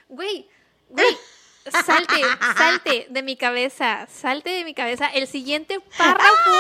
Güey, 0.10 0.50
güey, 0.90 1.18
salte, 1.86 2.22
salte 2.58 3.08
de 3.10 3.24
mi 3.24 3.38
cabeza, 3.38 4.08
salte 4.12 4.50
de 4.50 4.66
mi 4.66 4.74
cabeza. 4.74 5.08
El 5.08 5.28
siguiente 5.28 5.80
párrafo 5.98 6.52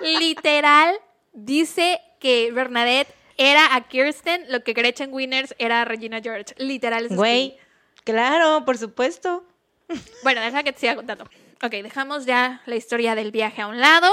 literal 0.00 0.96
dice 1.34 2.00
que 2.20 2.52
Bernadette 2.52 3.14
era 3.36 3.74
a 3.74 3.88
Kirsten 3.88 4.44
lo 4.48 4.62
que 4.62 4.72
Gretchen 4.72 5.12
Winners 5.12 5.54
era 5.58 5.82
a 5.82 5.84
Regina 5.84 6.20
George. 6.20 6.54
Literal. 6.58 7.08
Güey, 7.08 7.56
claro, 8.04 8.64
por 8.64 8.78
supuesto. 8.78 9.44
bueno, 10.22 10.40
deja 10.40 10.62
que 10.62 10.72
te 10.72 10.80
siga 10.80 10.96
contando. 10.96 11.24
Ok, 11.62 11.70
dejamos 11.82 12.26
ya 12.26 12.60
la 12.66 12.76
historia 12.76 13.14
del 13.14 13.30
viaje 13.30 13.62
a 13.62 13.66
un 13.68 13.80
lado. 13.80 14.08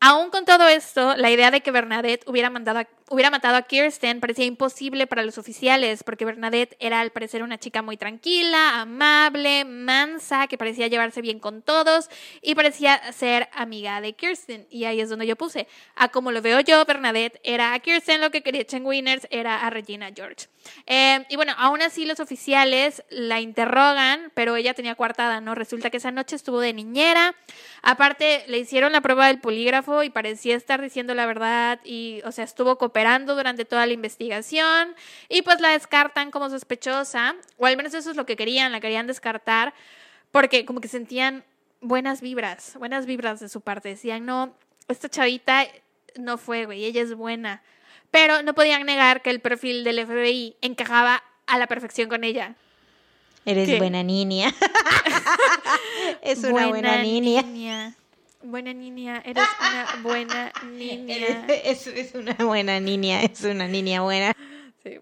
Aún 0.00 0.30
con 0.30 0.44
todo 0.44 0.68
esto, 0.68 1.16
la 1.16 1.30
idea 1.30 1.50
de 1.50 1.60
que 1.60 1.70
Bernadette 1.70 2.28
hubiera, 2.28 2.50
mandado 2.50 2.80
a- 2.80 2.88
hubiera 3.10 3.30
matado 3.30 3.56
a 3.56 3.62
Kirsten 3.62 4.20
parecía 4.20 4.44
imposible 4.44 5.06
para 5.06 5.22
los 5.22 5.38
oficiales, 5.38 6.02
porque 6.02 6.24
Bernadette 6.24 6.76
era 6.78 7.00
al 7.00 7.10
parecer 7.10 7.42
una 7.42 7.58
chica 7.58 7.82
muy 7.82 7.96
tranquila, 7.96 8.80
amable, 8.80 9.64
mansa, 9.64 10.46
que 10.46 10.58
parecía 10.58 10.88
llevarse 10.88 11.22
bien 11.22 11.38
con 11.38 11.62
todos 11.62 12.10
y 12.42 12.54
parecía 12.54 13.00
ser 13.12 13.48
amiga 13.52 14.00
de 14.00 14.12
Kirsten. 14.12 14.66
Y 14.70 14.84
ahí 14.84 15.00
es 15.00 15.08
donde 15.08 15.26
yo 15.26 15.36
puse, 15.36 15.68
a 15.96 16.08
como 16.08 16.32
lo 16.32 16.42
veo 16.42 16.60
yo, 16.60 16.84
Bernadette 16.84 17.40
era 17.42 17.74
a 17.74 17.78
Kirsten 17.78 18.20
lo 18.20 18.30
que 18.30 18.42
quería 18.42 18.64
Chen 18.64 18.84
Winners 18.84 19.26
era 19.30 19.66
a 19.66 19.70
Regina 19.70 20.10
George. 20.14 20.46
Eh, 20.86 21.24
y 21.30 21.36
bueno, 21.36 21.54
aún 21.56 21.80
así 21.80 22.04
los 22.04 22.20
oficiales 22.20 23.02
la 23.08 23.40
interrogan, 23.40 24.30
pero 24.34 24.56
ella 24.56 24.74
tenía 24.74 24.94
coartada, 24.94 25.40
¿no? 25.40 25.54
Resulta 25.54 25.90
que 25.90 25.96
esa 25.96 26.10
noche 26.10 26.36
estuvo 26.36 26.60
de 26.60 26.72
niñera. 26.72 27.34
Aparte, 27.82 28.44
le 28.48 28.58
hicieron 28.58 28.92
la 28.92 29.00
prueba 29.00 29.28
del 29.28 29.40
polígrafo 29.40 30.02
y 30.02 30.10
parecía 30.10 30.56
estar 30.56 30.82
diciendo 30.82 31.14
la 31.14 31.26
verdad 31.26 31.80
y, 31.84 32.20
o 32.24 32.32
sea, 32.32 32.44
estuvo 32.44 32.76
cooperando 32.76 32.97
durante 33.26 33.64
toda 33.64 33.86
la 33.86 33.92
investigación 33.92 34.94
y 35.28 35.42
pues 35.42 35.60
la 35.60 35.70
descartan 35.70 36.30
como 36.30 36.50
sospechosa, 36.50 37.36
o 37.56 37.66
al 37.66 37.76
menos 37.76 37.94
eso 37.94 38.10
es 38.10 38.16
lo 38.16 38.26
que 38.26 38.36
querían, 38.36 38.72
la 38.72 38.80
querían 38.80 39.06
descartar 39.06 39.74
porque 40.30 40.64
como 40.64 40.80
que 40.80 40.88
sentían 40.88 41.44
buenas 41.80 42.20
vibras, 42.20 42.74
buenas 42.78 43.06
vibras 43.06 43.40
de 43.40 43.48
su 43.48 43.60
parte. 43.60 43.90
Decían, 43.90 44.26
no, 44.26 44.54
esta 44.88 45.08
chavita 45.08 45.66
no 46.16 46.38
fue, 46.38 46.66
güey, 46.66 46.84
ella 46.84 47.02
es 47.02 47.14
buena. 47.14 47.62
Pero 48.10 48.42
no 48.42 48.54
podían 48.54 48.84
negar 48.86 49.22
que 49.22 49.30
el 49.30 49.40
perfil 49.40 49.84
del 49.84 50.06
FBI 50.06 50.56
encajaba 50.60 51.22
a 51.46 51.58
la 51.58 51.66
perfección 51.66 52.08
con 52.08 52.24
ella. 52.24 52.54
Eres 53.44 53.68
¿Qué? 53.68 53.78
buena 53.78 54.02
niña. 54.02 54.54
es 56.22 56.42
una 56.44 56.68
buena, 56.68 57.02
niña. 57.02 57.42
niña. 57.42 57.94
Buena 58.50 58.72
niña, 58.72 59.22
eres 59.26 59.44
una 59.60 60.02
buena 60.02 60.52
niña. 60.72 61.44
Es, 61.48 61.86
es 61.86 62.14
una 62.14 62.32
buena 62.32 62.80
niña, 62.80 63.20
es 63.22 63.44
una 63.44 63.68
niña 63.68 64.00
buena. 64.00 64.34
Sí. 64.82 65.00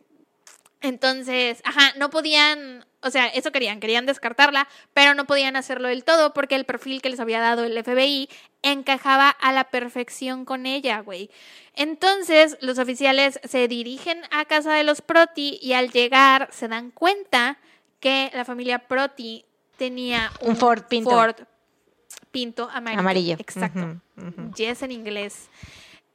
Entonces, 0.80 1.62
ajá, 1.64 1.92
no 1.96 2.10
podían, 2.10 2.84
o 3.02 3.10
sea, 3.10 3.28
eso 3.28 3.52
querían, 3.52 3.78
querían 3.78 4.04
descartarla, 4.04 4.66
pero 4.94 5.14
no 5.14 5.28
podían 5.28 5.54
hacerlo 5.54 5.86
del 5.86 6.02
todo 6.02 6.34
porque 6.34 6.56
el 6.56 6.64
perfil 6.64 7.00
que 7.00 7.08
les 7.08 7.20
había 7.20 7.38
dado 7.38 7.62
el 7.62 7.80
FBI 7.84 8.28
encajaba 8.62 9.30
a 9.30 9.52
la 9.52 9.70
perfección 9.70 10.44
con 10.44 10.66
ella, 10.66 10.98
güey. 10.98 11.30
Entonces, 11.74 12.58
los 12.60 12.80
oficiales 12.80 13.38
se 13.44 13.68
dirigen 13.68 14.22
a 14.32 14.44
casa 14.46 14.74
de 14.74 14.82
los 14.82 15.02
Proti 15.02 15.60
y 15.62 15.74
al 15.74 15.92
llegar 15.92 16.48
se 16.50 16.66
dan 16.66 16.90
cuenta 16.90 17.58
que 18.00 18.28
la 18.34 18.44
familia 18.44 18.88
Proti 18.88 19.44
tenía 19.76 20.32
un, 20.40 20.50
Un 20.50 20.56
Ford 20.56 20.82
Pinto. 20.88 21.10
Ford 21.10 21.36
Pinto 22.36 22.68
amarillo. 22.70 23.00
Amarillo. 23.00 23.36
Exacto. 23.38 24.00
Yes 24.56 24.82
en 24.82 24.92
inglés. 24.92 25.48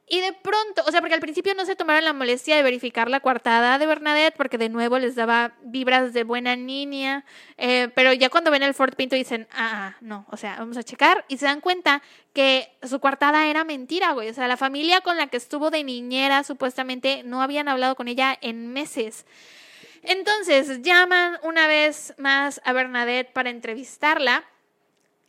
Y 0.07 0.19
de 0.19 0.33
pronto, 0.33 0.83
o 0.85 0.91
sea, 0.91 0.99
porque 0.99 1.15
al 1.15 1.21
principio 1.21 1.55
no 1.55 1.65
se 1.65 1.75
tomaron 1.75 2.03
la 2.03 2.13
molestia 2.13 2.57
de 2.57 2.61
verificar 2.61 3.09
la 3.09 3.21
coartada 3.21 3.79
de 3.79 3.87
Bernadette, 3.87 4.35
porque 4.35 4.59
de 4.59 4.67
nuevo 4.67 4.99
les 4.99 5.15
daba 5.15 5.53
vibras 5.63 6.13
de 6.13 6.23
buena 6.23 6.55
niña, 6.57 7.25
eh, 7.57 7.89
pero 7.95 8.11
ya 8.11 8.29
cuando 8.29 8.51
ven 8.51 8.61
el 8.61 8.73
Ford 8.73 8.93
Pinto 8.93 9.15
dicen, 9.15 9.47
ah, 9.53 9.93
ah, 9.93 9.97
no, 10.01 10.25
o 10.29 10.35
sea, 10.35 10.57
vamos 10.59 10.75
a 10.75 10.83
checar, 10.83 11.23
y 11.27 11.37
se 11.37 11.45
dan 11.45 11.61
cuenta 11.61 12.03
que 12.33 12.71
su 12.83 12.99
coartada 12.99 13.47
era 13.47 13.63
mentira, 13.63 14.11
güey, 14.11 14.29
o 14.29 14.33
sea, 14.33 14.49
la 14.49 14.57
familia 14.57 14.99
con 14.99 15.15
la 15.15 15.27
que 15.27 15.37
estuvo 15.37 15.71
de 15.71 15.83
niñera 15.85 16.43
supuestamente 16.43 17.23
no 17.23 17.41
habían 17.41 17.69
hablado 17.69 17.95
con 17.95 18.09
ella 18.09 18.37
en 18.41 18.73
meses. 18.73 19.25
Entonces 20.03 20.81
llaman 20.81 21.37
una 21.43 21.67
vez 21.67 22.13
más 22.17 22.59
a 22.65 22.73
Bernadette 22.73 23.31
para 23.31 23.49
entrevistarla. 23.49 24.43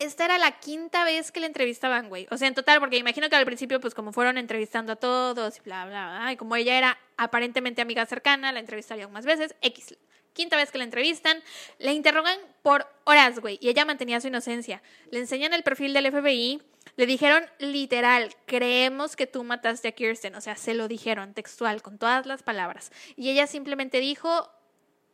Esta 0.02 0.24
era 0.24 0.36
la 0.36 0.58
quinta 0.58 1.04
vez 1.04 1.30
que 1.30 1.38
la 1.38 1.46
entrevistaban, 1.46 2.08
güey. 2.08 2.26
O 2.32 2.36
sea, 2.36 2.48
en 2.48 2.54
total, 2.54 2.80
porque 2.80 2.96
imagino 2.96 3.28
que 3.30 3.36
al 3.36 3.44
principio, 3.44 3.78
pues 3.78 3.94
como 3.94 4.12
fueron 4.12 4.36
entrevistando 4.36 4.94
a 4.94 4.96
todos 4.96 5.58
y 5.58 5.60
bla, 5.60 5.86
bla, 5.86 6.18
bla, 6.18 6.32
y 6.32 6.36
como 6.36 6.56
ella 6.56 6.76
era 6.76 6.98
aparentemente 7.16 7.82
amiga 7.82 8.04
cercana, 8.06 8.50
la 8.50 8.58
entrevistarían 8.58 9.12
más 9.12 9.24
veces. 9.24 9.54
X. 9.60 9.96
Quinta 10.32 10.56
vez 10.56 10.72
que 10.72 10.78
la 10.78 10.84
entrevistan, 10.84 11.40
la 11.78 11.92
interrogan 11.92 12.36
por 12.62 12.88
horas, 13.04 13.38
güey, 13.38 13.58
y 13.60 13.68
ella 13.68 13.84
mantenía 13.84 14.20
su 14.20 14.26
inocencia. 14.26 14.82
Le 15.12 15.20
enseñan 15.20 15.52
el 15.52 15.62
perfil 15.62 15.92
del 15.92 16.10
FBI, 16.10 16.60
le 16.96 17.06
dijeron 17.06 17.44
literal, 17.60 18.34
creemos 18.46 19.14
que 19.14 19.28
tú 19.28 19.44
mataste 19.44 19.86
a 19.86 19.92
Kirsten, 19.92 20.34
o 20.34 20.40
sea, 20.40 20.56
se 20.56 20.74
lo 20.74 20.88
dijeron 20.88 21.32
textual, 21.32 21.80
con 21.80 21.98
todas 21.98 22.26
las 22.26 22.42
palabras. 22.42 22.90
Y 23.14 23.30
ella 23.30 23.46
simplemente 23.46 24.00
dijo, 24.00 24.50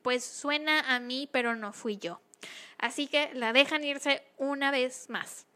pues 0.01 0.24
suena 0.24 0.95
a 0.95 0.99
mí, 0.99 1.28
pero 1.30 1.57
no 1.57 1.74
fui 1.74 1.99
yo. 1.99 2.22
Así 2.78 3.07
que 3.07 3.30
la 3.34 3.53
dejan 3.53 3.84
irse 3.84 4.22
una 4.36 4.70
vez 4.70 5.09
más. 5.09 5.47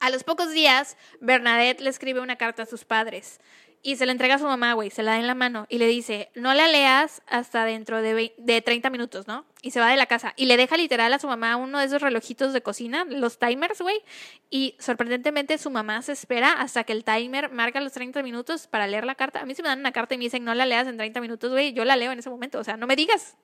A 0.00 0.10
los 0.10 0.24
pocos 0.24 0.52
días, 0.52 0.96
Bernadette 1.20 1.80
le 1.80 1.90
escribe 1.90 2.20
una 2.20 2.36
carta 2.36 2.64
a 2.64 2.66
sus 2.66 2.84
padres 2.84 3.40
y 3.82 3.96
se 3.96 4.04
la 4.04 4.12
entrega 4.12 4.34
a 4.34 4.38
su 4.38 4.44
mamá, 4.44 4.72
güey, 4.72 4.90
se 4.90 5.02
la 5.02 5.12
da 5.12 5.18
en 5.18 5.26
la 5.26 5.34
mano 5.34 5.66
y 5.68 5.78
le 5.78 5.86
dice, 5.86 6.30
no 6.34 6.52
la 6.54 6.68
leas 6.68 7.22
hasta 7.26 7.64
dentro 7.64 8.02
de, 8.02 8.34
de 8.36 8.60
30 8.60 8.90
minutos, 8.90 9.26
¿no? 9.26 9.46
Y 9.66 9.72
se 9.72 9.80
va 9.80 9.90
de 9.90 9.96
la 9.96 10.06
casa 10.06 10.32
y 10.36 10.44
le 10.44 10.56
deja 10.56 10.76
literal 10.76 11.12
a 11.12 11.18
su 11.18 11.26
mamá 11.26 11.56
uno 11.56 11.80
de 11.80 11.86
esos 11.86 12.00
relojitos 12.00 12.52
de 12.52 12.62
cocina, 12.62 13.04
los 13.04 13.40
timers, 13.40 13.80
güey, 13.80 14.00
y 14.48 14.76
sorprendentemente 14.78 15.58
su 15.58 15.70
mamá 15.70 16.02
se 16.02 16.12
espera 16.12 16.52
hasta 16.52 16.84
que 16.84 16.92
el 16.92 17.02
timer 17.02 17.50
marca 17.50 17.80
los 17.80 17.92
30 17.92 18.22
minutos 18.22 18.68
para 18.68 18.86
leer 18.86 19.04
la 19.04 19.16
carta. 19.16 19.40
A 19.40 19.44
mí 19.44 19.56
se 19.56 19.62
me 19.64 19.68
dan 19.68 19.80
una 19.80 19.90
carta 19.90 20.14
y 20.14 20.18
me 20.18 20.24
dicen, 20.24 20.44
no 20.44 20.54
la 20.54 20.66
leas 20.66 20.86
en 20.86 20.96
30 20.96 21.20
minutos, 21.20 21.50
güey, 21.50 21.72
yo 21.72 21.84
la 21.84 21.96
leo 21.96 22.12
en 22.12 22.20
ese 22.20 22.30
momento, 22.30 22.60
o 22.60 22.64
sea, 22.64 22.76
no 22.76 22.86
me 22.86 22.94
digas, 22.94 23.34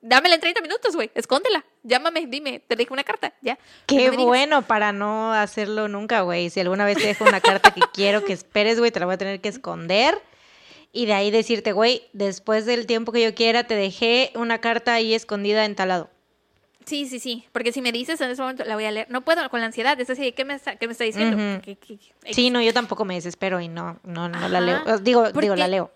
dámela 0.00 0.36
en 0.36 0.40
30 0.40 0.62
minutos, 0.62 0.96
güey, 0.96 1.10
escóndela, 1.14 1.62
llámame, 1.82 2.24
dime, 2.26 2.60
te 2.60 2.74
dejo 2.74 2.94
una 2.94 3.04
carta, 3.04 3.34
ya. 3.42 3.58
Qué 3.86 4.06
No 4.06 4.10
digas. 4.12 4.24
bueno 4.24 4.62
para 4.62 4.92
no 4.92 5.34
hacerlo 5.34 5.88
nunca, 5.88 6.22
güey. 6.22 6.48
Si 6.48 6.58
alguna 6.60 6.86
vez 6.86 6.96
te 6.96 7.06
dejo 7.06 7.24
una 7.24 7.42
carta 7.42 7.74
que 7.74 7.82
quiero 7.92 8.24
que 8.24 8.32
esperes, 8.32 8.78
güey, 8.78 8.90
te 8.90 9.00
la 9.00 9.04
voy 9.04 9.16
a 9.16 9.18
tener 9.18 9.42
que 9.42 9.50
esconder. 9.50 10.22
Y 10.96 11.04
de 11.06 11.12
ahí 11.12 11.30
decirte, 11.30 11.72
güey, 11.72 12.02
después 12.14 12.64
del 12.64 12.86
tiempo 12.86 13.12
que 13.12 13.22
yo 13.22 13.34
quiera, 13.34 13.64
te 13.64 13.74
dejé 13.74 14.32
una 14.34 14.60
carta 14.62 14.94
ahí 14.94 15.12
escondida 15.12 15.64
en 15.66 15.74
tal 15.74 15.88
lado. 15.88 16.10
Sí, 16.86 17.06
sí, 17.06 17.18
sí. 17.18 17.44
Porque 17.52 17.72
si 17.72 17.82
me 17.82 17.90
dices 17.92 18.20
en 18.20 18.30
ese 18.30 18.40
momento, 18.40 18.64
la 18.64 18.76
voy 18.76 18.84
a 18.84 18.90
leer. 18.92 19.06
No 19.10 19.22
puedo 19.22 19.50
con 19.50 19.58
la 19.60 19.66
ansiedad. 19.66 20.00
Es 20.00 20.08
así, 20.08 20.30
¿qué 20.32 20.44
me 20.44 20.54
está, 20.54 20.76
qué 20.76 20.86
me 20.86 20.92
está 20.92 21.02
diciendo? 21.04 21.36
Ujú. 21.36 21.60
¿Qué- 21.60 21.76
qué- 21.76 21.98
qué- 21.98 22.32
Sí, 22.32 22.48
no, 22.48 22.62
yo 22.62 22.72
tampoco 22.72 23.04
me 23.04 23.14
desespero 23.14 23.60
y 23.60 23.66
no, 23.68 23.98
no, 24.04 24.28
no 24.28 24.48
la 24.48 24.60
leo. 24.60 24.78
Eh, 24.86 24.98
Digo, 25.02 25.24
¿Por 25.32 25.42
digo, 25.42 25.56
la 25.56 25.68
leo. 25.68 25.90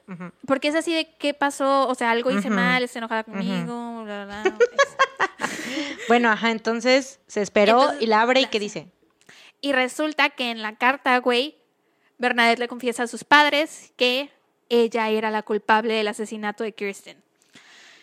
Porque 0.46 0.68
es 0.68 0.74
así 0.74 0.92
de 0.92 1.14
qué 1.18 1.32
pasó, 1.32 1.88
o 1.88 1.94
sea, 1.94 2.10
algo 2.10 2.30
hice 2.30 2.50
mal, 2.50 2.82
está 2.82 2.98
enojada 2.98 3.24
conmigo, 3.24 4.02
bla, 4.04 4.24
bla, 4.26 4.42
bla. 4.42 4.56
Bueno, 6.08 6.28
ajá, 6.30 6.50
entonces 6.50 7.20
se 7.26 7.40
esperó 7.42 7.80
Entonces, 7.82 8.02
y 8.02 8.06
la 8.06 8.20
abre 8.22 8.40
y 8.40 8.46
¿qué 8.46 8.58
dice? 8.58 8.88
Y 9.60 9.72
resulta 9.72 10.30
que 10.30 10.50
en 10.50 10.60
la 10.62 10.74
carta, 10.76 11.16
güey, 11.18 11.56
Bernadette 12.18 12.58
le 12.58 12.68
confiesa 12.68 13.04
a 13.04 13.06
sus 13.06 13.24
padres 13.24 13.92
que 13.96 14.30
ella 14.70 15.10
era 15.10 15.30
la 15.30 15.42
culpable 15.42 15.94
del 15.94 16.08
asesinato 16.08 16.64
de 16.64 16.72
Kirsten. 16.72 17.22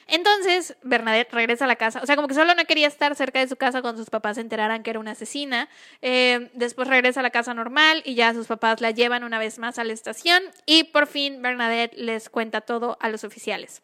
Entonces, 0.08 0.78
Bernadette 0.84 1.34
regresa 1.34 1.66
a 1.66 1.68
la 1.68 1.76
casa. 1.76 2.00
O 2.02 2.06
sea, 2.06 2.16
como 2.16 2.28
que 2.28 2.34
solo 2.34 2.56
no 2.56 2.66
quería 2.66 2.88
estar 2.88 3.14
cerca 3.16 3.40
de 3.40 3.48
su 3.48 3.58
casa 3.58 3.82
cuando 3.82 4.02
sus 4.02 4.10
papás 4.10 4.36
se 4.36 4.42
enteraran 4.42 4.82
que 4.82 4.90
era 4.90 5.00
una 5.00 5.12
asesina. 5.12 5.68
Eh, 6.02 6.50
después 6.54 6.88
regresa 6.88 7.20
a 7.20 7.24
la 7.24 7.30
casa 7.30 7.54
normal 7.54 8.02
y 8.06 8.16
ya 8.16 8.34
sus 8.34 8.48
papás 8.48 8.80
la 8.80 8.92
llevan 8.92 9.26
una 9.26 9.38
vez 9.38 9.60
más 9.60 9.80
a 9.80 9.84
la 9.84 9.94
estación. 9.94 10.42
Y 10.66 10.86
por 10.86 11.08
fin 11.08 11.42
Bernadette 11.42 11.96
les 11.98 12.30
cuenta 12.30 12.62
todo 12.62 12.98
a 13.02 13.10
los 13.10 13.26
oficiales. 13.26 13.82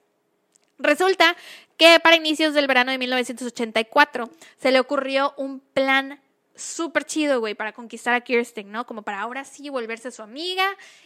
Resulta 0.79 1.35
que 1.77 1.99
para 1.99 2.15
inicios 2.15 2.53
del 2.53 2.67
verano 2.67 2.91
de 2.91 2.97
1984 2.97 4.29
se 4.57 4.71
le 4.71 4.79
ocurrió 4.79 5.33
un 5.37 5.59
plan 5.59 6.21
súper 6.55 7.05
chido, 7.05 7.39
güey, 7.39 7.55
para 7.55 7.73
conquistar 7.73 8.13
a 8.13 8.21
Kirsten, 8.21 8.71
¿no? 8.71 8.85
Como 8.85 9.01
para 9.01 9.21
ahora 9.21 9.43
sí 9.43 9.69
volverse 9.69 10.11
su 10.11 10.21
amiga. 10.21 10.65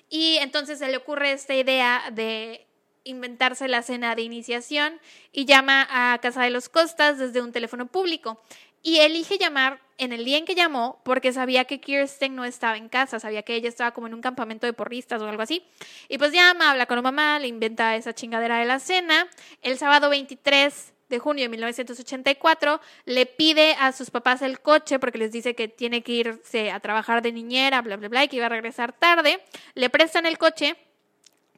Y 0.10 0.38
entonces 0.38 0.80
se 0.80 0.88
le 0.90 0.98
ocurre 0.98 1.32
esta 1.32 1.56
idea 1.56 2.04
de 2.12 2.68
inventarse 3.04 3.68
la 3.68 3.82
cena 3.82 4.16
de 4.16 4.22
iniciación 4.22 5.00
y 5.32 5.46
llama 5.46 5.88
a 5.90 6.18
Casa 6.20 6.44
de 6.44 6.50
los 6.50 6.70
Costas 6.70 7.18
desde 7.18 7.42
un 7.42 7.52
teléfono 7.52 7.88
público. 7.88 8.42
Y 8.84 9.00
elige 9.00 9.38
llamar 9.38 9.82
en 9.98 10.14
el 10.14 10.24
día 10.24 10.38
en 10.38 10.46
que 10.46 10.56
llamó 10.56 11.02
porque 11.04 11.34
sabía 11.34 11.66
que 11.66 11.82
Kirsten 11.82 12.36
no 12.36 12.46
estaba 12.46 12.78
en 12.78 12.90
casa, 12.90 13.20
sabía 13.20 13.42
que 13.44 13.56
ella 13.56 13.70
estaba 13.70 13.92
como 13.92 14.08
en 14.08 14.14
un 14.14 14.22
campamento 14.22 14.66
de 14.66 14.74
porristas 14.74 15.22
o 15.22 15.28
algo 15.28 15.42
así. 15.42 15.64
Y 16.08 16.18
pues 16.18 16.32
llama, 16.32 16.72
habla 16.72 16.86
con 16.86 16.98
la 16.98 17.02
mamá, 17.02 17.40
le 17.40 17.48
inventa 17.48 17.96
esa 17.96 18.14
chingadera 18.14 18.60
de 18.60 18.66
la 18.66 18.80
cena. 18.80 19.28
El 19.62 19.78
sábado 19.78 20.10
23 20.10 20.94
de 21.10 21.20
junio 21.20 21.44
de 21.44 21.50
1984 21.50 22.82
le 23.06 23.26
pide 23.26 23.76
a 23.80 23.92
sus 23.92 24.10
papás 24.10 24.42
el 24.42 24.60
coche 24.60 25.00
porque 25.00 25.18
les 25.18 25.32
dice 25.32 25.56
que 25.56 25.68
tiene 25.68 26.04
que 26.04 26.12
irse 26.12 26.72
a 26.72 26.80
trabajar 26.80 27.22
de 27.22 27.32
niñera, 27.32 27.82
bla, 27.82 27.96
bla, 27.96 28.10
bla, 28.10 28.24
y 28.24 28.28
que 28.28 28.38
iba 28.38 28.48
a 28.48 28.50
regresar 28.50 28.94
tarde. 28.94 29.42
Le 29.74 29.90
prestan 29.90 30.26
el 30.26 30.38
coche, 30.38 30.76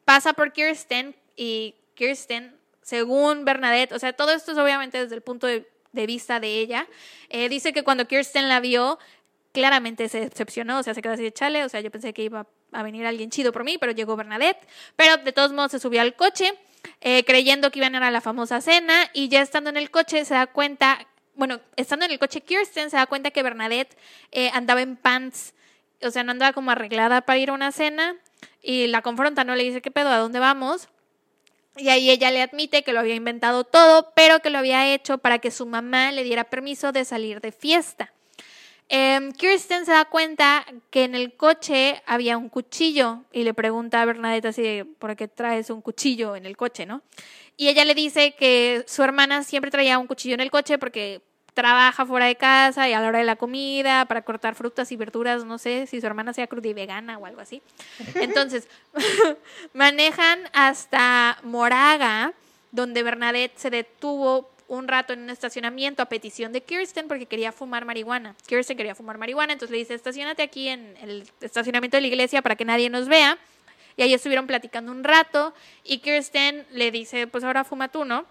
pasa 0.06 0.34
por 0.34 0.52
Kirsten 0.52 1.16
y 1.36 1.76
Kirsten, 1.95 2.56
según 2.82 3.45
Bernadette, 3.45 3.93
o 3.93 4.00
sea, 4.00 4.14
todo 4.14 4.32
esto 4.32 4.52
es 4.52 4.58
obviamente 4.58 5.00
desde 5.00 5.16
el 5.16 5.22
punto 5.22 5.47
de, 5.47 5.68
vista 5.91 6.39
de 6.39 6.60
ella, 6.60 6.88
eh, 7.30 7.50
dice 7.50 7.74
que 7.74 7.84
cuando 7.84 8.08
Kirsten 8.08 8.47
la 8.47 8.60
vio, 8.60 9.00
claramente 9.52 10.08
se 10.10 10.22
decepcionó, 10.22 10.80
o 10.80 10.84
sea, 10.84 10.93
se 10.93 11.02
quedó 11.02 11.14
así 11.14 11.24
de 11.24 11.34
chale, 11.34 11.64
o 11.66 11.70
sea, 11.70 11.82
yo 11.82 11.91
pensé 11.91 12.14
que 12.14 12.24
iba 12.24 12.47
a 12.72 12.84
venir 12.84 13.06
alguien 13.06 13.30
chido 13.30 13.52
por 13.52 13.64
mí, 13.64 13.78
pero 13.78 13.91
llegó 13.91 14.16
Bernadette, 14.16 14.68
pero 14.95 15.18
de 15.18 15.32
todos 15.32 15.52
modos 15.52 15.72
se 15.72 15.80
subió 15.80 16.02
al 16.02 16.16
coche, 16.16 16.54
eh, 17.02 17.24
creyendo 17.24 17.72
que 17.72 17.80
iban 17.80 17.96
a 17.96 17.98
ir 17.98 18.04
a 18.04 18.12
la 18.12 18.22
famosa 18.22 18.62
cena, 18.62 19.10
y 19.14 19.30
ya 19.30 19.42
estando 19.42 19.70
en 19.70 19.78
el 19.78 19.92
coche 19.92 20.26
se 20.26 20.34
da 20.34 20.48
cuenta, 20.48 21.08
bueno, 21.36 21.60
estando 21.76 22.06
en 22.06 22.12
el 22.12 22.20
coche 22.20 22.42
Kirsten 22.42 22.90
se 22.90 22.98
da 22.98 23.06
cuenta 23.06 23.32
que 23.32 23.44
Bernadette 23.44 23.98
eh, 24.32 24.52
andaba 24.54 24.82
en 24.82 24.96
pants, 24.98 25.54
o 26.02 26.12
sea, 26.12 26.24
no 26.24 26.32
andaba 26.32 26.54
como 26.54 26.72
arreglada 26.72 27.22
para 27.22 27.40
ir 27.40 27.50
a 27.50 27.54
una 27.54 27.72
cena, 27.72 28.16
y 28.62 28.88
la 28.88 29.02
confronta, 29.02 29.44
¿no? 29.44 29.56
Le 29.56 29.64
dice, 29.64 29.82
¿qué 29.82 29.92
pedo? 29.92 30.10
¿A 30.10 30.18
dónde 30.18 30.40
vamos? 30.40 30.90
Y 31.78 31.90
ahí 31.90 32.10
ella 32.10 32.30
le 32.30 32.42
admite 32.42 32.84
que 32.84 32.92
lo 32.92 33.00
había 33.00 33.16
inventado 33.16 33.64
todo, 33.64 34.12
pero 34.16 34.40
que 34.40 34.50
lo 34.50 34.58
había 34.58 34.94
hecho 34.94 35.18
para 35.18 35.40
que 35.40 35.52
su 35.52 35.66
mamá 35.66 36.12
le 36.12 36.24
diera 36.24 36.44
permiso 36.44 36.92
de 36.92 37.06
salir 37.06 37.40
de 37.40 37.52
fiesta. 37.52 38.12
Em, 38.92 39.32
Kirsten 39.34 39.86
se 39.86 39.92
da 39.92 40.06
cuenta 40.06 40.66
que 40.90 41.04
en 41.04 41.14
el 41.14 41.36
coche 41.36 42.02
había 42.08 42.38
un 42.38 42.50
cuchillo 42.50 43.24
y 43.32 43.44
le 43.44 43.54
pregunta 43.54 44.02
a 44.02 44.06
Bernadette 44.06 44.48
así, 44.48 44.84
¿por 44.98 45.16
qué 45.16 45.28
traes 45.28 45.70
un 45.70 45.82
cuchillo 45.82 46.36
en 46.36 46.48
el 46.48 46.58
coche, 46.58 46.88
no? 46.88 47.04
Y 47.56 47.68
ella 47.68 47.86
le 47.86 47.94
dice 47.94 48.34
que 48.34 48.84
su 48.88 49.04
hermana 49.04 49.44
siempre 49.44 49.70
traía 49.70 50.00
un 50.00 50.08
cuchillo 50.08 50.34
en 50.34 50.40
el 50.40 50.50
coche 50.50 50.80
porque 50.80 51.22
trabaja 51.54 52.06
fuera 52.06 52.26
de 52.26 52.36
casa 52.36 52.90
y 52.90 52.94
a 52.94 53.00
la 53.00 53.10
hora 53.10 53.20
de 53.20 53.26
la 53.26 53.36
comida 53.36 54.06
para 54.06 54.24
cortar 54.24 54.56
frutas 54.56 54.92
y 54.92 54.96
verduras, 54.96 55.46
no 55.46 55.60
sé 55.60 55.86
si 55.86 56.02
su 56.02 56.08
hermana 56.08 56.34
sea 56.34 56.48
cruda 56.48 56.70
y 56.70 56.74
vegana 56.74 57.18
o 57.20 57.28
algo 57.28 57.42
así. 57.42 57.62
Entonces, 58.16 58.68
manejan 59.74 60.40
hasta 60.54 61.38
Moraga, 61.44 62.34
donde 62.72 63.04
Bernadette 63.04 63.58
se 63.58 63.70
detuvo 63.70 64.50
un 64.70 64.88
rato 64.88 65.13
en 65.13 65.24
un 65.24 65.30
estacionamiento 65.30 66.01
a 66.01 66.05
petición 66.05 66.53
de 66.53 66.61
Kirsten 66.61 67.07
porque 67.07 67.26
quería 67.26 67.51
fumar 67.51 67.86
marihuana. 67.86 68.36
Kirsten 68.47 68.78
quería 68.78 68.95
fumar 68.95 69.17
marihuana, 69.17 69.51
entonces 69.51 69.72
le 69.72 69.80
dice, 69.80 69.95
estacionate 69.95 70.43
aquí 70.43 70.70
en 70.70 70.95
el 71.01 71.30
estacionamiento 71.41 71.97
de 71.97 72.01
la 72.01 72.07
iglesia 72.07 72.41
para 72.41 72.55
que 72.55 72.65
nadie 72.65 72.89
nos 72.89 73.07
vea. 73.07 73.38
Y 73.97 74.03
ahí 74.03 74.13
estuvieron 74.13 74.47
platicando 74.47 74.91
un 74.91 75.03
rato 75.03 75.53
y 75.84 75.97
Kirsten 75.97 76.65
le 76.72 76.91
dice, 76.91 77.28
pues 77.28 77.43
ahora 77.43 77.63
fuma 77.63 77.89
tú, 77.89 78.05
¿no? 78.05 78.26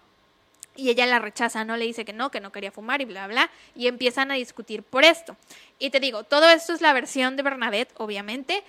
Y 0.75 0.89
ella 0.89 1.05
la 1.05 1.19
rechaza, 1.19 1.65
¿no? 1.65 1.75
Le 1.75 1.85
dice 1.85 2.05
que 2.05 2.13
no, 2.13 2.31
que 2.31 2.39
no 2.39 2.51
quería 2.53 2.71
fumar 2.71 3.01
y 3.01 3.05
bla, 3.05 3.27
bla. 3.27 3.49
Y 3.75 3.87
empiezan 3.87 4.31
a 4.31 4.35
discutir 4.35 4.81
por 4.81 5.03
esto. 5.03 5.35
Y 5.77 5.89
te 5.89 5.99
digo, 5.99 6.23
todo 6.23 6.49
esto 6.49 6.73
es 6.73 6.79
la 6.79 6.93
versión 6.93 7.35
de 7.35 7.43
Bernadette, 7.43 7.91
obviamente. 7.97 8.63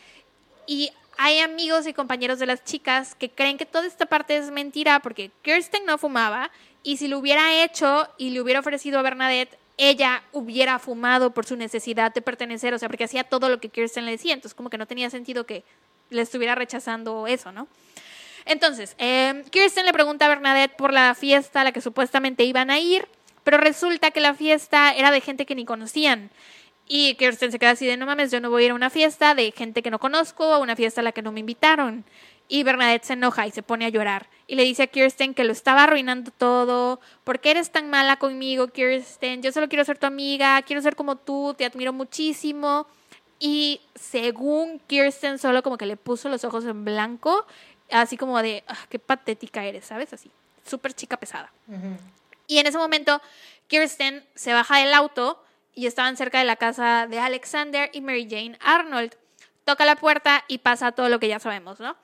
Y 0.66 0.90
hay 1.16 1.38
amigos 1.38 1.86
y 1.86 1.92
compañeros 1.92 2.38
de 2.38 2.46
las 2.46 2.64
chicas 2.64 3.14
que 3.14 3.30
creen 3.30 3.58
que 3.58 3.66
toda 3.66 3.86
esta 3.86 4.06
parte 4.06 4.36
es 4.36 4.50
mentira 4.50 5.00
porque 5.00 5.30
Kirsten 5.42 5.84
no 5.84 5.98
fumaba 5.98 6.50
y 6.83 6.97
si 6.97 7.09
lo 7.09 7.18
hubiera 7.18 7.62
hecho 7.62 8.09
y 8.18 8.31
le 8.31 8.41
hubiera 8.41 8.61
ofrecido 8.61 8.99
a 8.99 9.03
Bernadette, 9.03 9.59
ella 9.76 10.22
hubiera 10.33 10.78
fumado 10.78 11.33
por 11.33 11.47
su 11.47 11.57
necesidad 11.57 12.12
de 12.12 12.20
pertenecer, 12.20 12.74
o 12.74 12.78
sea, 12.78 12.89
porque 12.89 13.05
hacía 13.05 13.24
todo 13.24 13.49
lo 13.49 13.61
que 13.61 13.70
Kirsten 13.70 14.05
le 14.05 14.12
decía, 14.12 14.35
entonces 14.35 14.55
como 14.55 14.68
que 14.68 14.76
no 14.78 14.87
tenía 14.87 15.09
sentido 15.09 15.47
que 15.47 15.64
le 16.11 16.22
estuviera 16.22 16.55
rechazando 16.55 17.26
eso, 17.26 17.51
¿no? 17.53 17.66
Entonces, 18.45 18.95
eh, 18.99 19.45
Kirsten 19.51 19.87
le 19.87 19.93
pregunta 19.93 20.26
a 20.26 20.28
Bernadette 20.28 20.76
por 20.76 20.93
la 20.93 21.14
fiesta 21.14 21.62
a 21.62 21.64
la 21.64 21.72
que 21.72 21.81
supuestamente 21.81 22.45
iban 22.45 22.70
a 22.70 22.78
ir, 22.78 23.07
pero 23.45 23.59
resulta 23.59 24.11
que 24.11 24.20
la 24.20 24.35
fiesta 24.35 24.93
era 24.95 25.11
de 25.11 25.20
gente 25.20 25.47
que 25.47 25.55
ni 25.55 25.64
conocían. 25.64 26.31
Y 26.87 27.14
Kirsten 27.14 27.53
se 27.53 27.59
queda 27.59 27.70
así 27.70 27.87
de, 27.87 27.97
no 27.97 28.05
mames, 28.05 28.33
yo 28.33 28.41
no 28.41 28.51
voy 28.51 28.64
a 28.64 28.66
ir 28.66 28.70
a 28.72 28.74
una 28.74 28.91
fiesta 28.91 29.35
de 29.35 29.53
gente 29.53 29.83
que 29.83 29.91
no 29.91 29.99
conozco, 29.99 30.45
a 30.45 30.59
una 30.59 30.74
fiesta 30.74 31.01
a 31.01 31.05
la 31.05 31.12
que 31.12 31.22
no 31.22 31.33
me 31.33 31.41
invitaron. 31.41 32.05
Y 32.53 32.64
Bernadette 32.64 33.05
se 33.05 33.12
enoja 33.12 33.46
y 33.46 33.53
se 33.53 33.62
pone 33.62 33.86
a 33.86 33.90
llorar. 33.90 34.28
Y 34.48 34.57
le 34.57 34.64
dice 34.64 34.82
a 34.82 34.86
Kirsten 34.88 35.34
que 35.34 35.44
lo 35.44 35.53
estaba 35.53 35.84
arruinando 35.84 36.32
todo. 36.32 37.01
¿Por 37.22 37.38
qué 37.38 37.53
eres 37.53 37.70
tan 37.70 37.88
mala 37.88 38.16
conmigo, 38.16 38.66
Kirsten? 38.66 39.40
Yo 39.40 39.53
solo 39.53 39.68
quiero 39.68 39.84
ser 39.84 39.98
tu 39.98 40.07
amiga, 40.07 40.61
quiero 40.62 40.82
ser 40.82 40.96
como 40.96 41.14
tú, 41.14 41.55
te 41.57 41.64
admiro 41.64 41.92
muchísimo. 41.92 42.88
Y 43.38 43.80
según 43.94 44.80
Kirsten, 44.88 45.38
solo 45.38 45.62
como 45.62 45.78
que 45.78 45.86
le 45.86 45.96
puso 45.96 46.28
los 46.28 46.42
ojos 46.42 46.64
en 46.64 46.84
blanco, 46.84 47.46
así 47.88 48.16
como 48.16 48.42
de, 48.42 48.64
"Ah, 48.66 48.76
qué 48.88 48.98
patética 48.98 49.64
eres, 49.64 49.84
¿sabes? 49.84 50.12
Así, 50.12 50.28
súper 50.66 50.92
chica 50.92 51.16
pesada. 51.18 51.53
Y 52.48 52.59
en 52.59 52.66
ese 52.66 52.78
momento, 52.78 53.22
Kirsten 53.68 54.24
se 54.34 54.53
baja 54.53 54.78
del 54.78 54.92
auto 54.92 55.40
y 55.72 55.86
estaban 55.86 56.16
cerca 56.16 56.40
de 56.40 56.46
la 56.46 56.57
casa 56.57 57.07
de 57.09 57.20
Alexander 57.20 57.88
y 57.92 58.01
Mary 58.01 58.26
Jane 58.28 58.59
Arnold. 58.61 59.14
Toca 59.64 59.84
la 59.84 59.94
puerta 59.94 60.44
y 60.48 60.59
pasa 60.59 60.90
todo 60.90 61.09
lo 61.09 61.20
que 61.20 61.28
ya 61.28 61.38
sabemos, 61.38 61.78
¿no? 61.78 61.94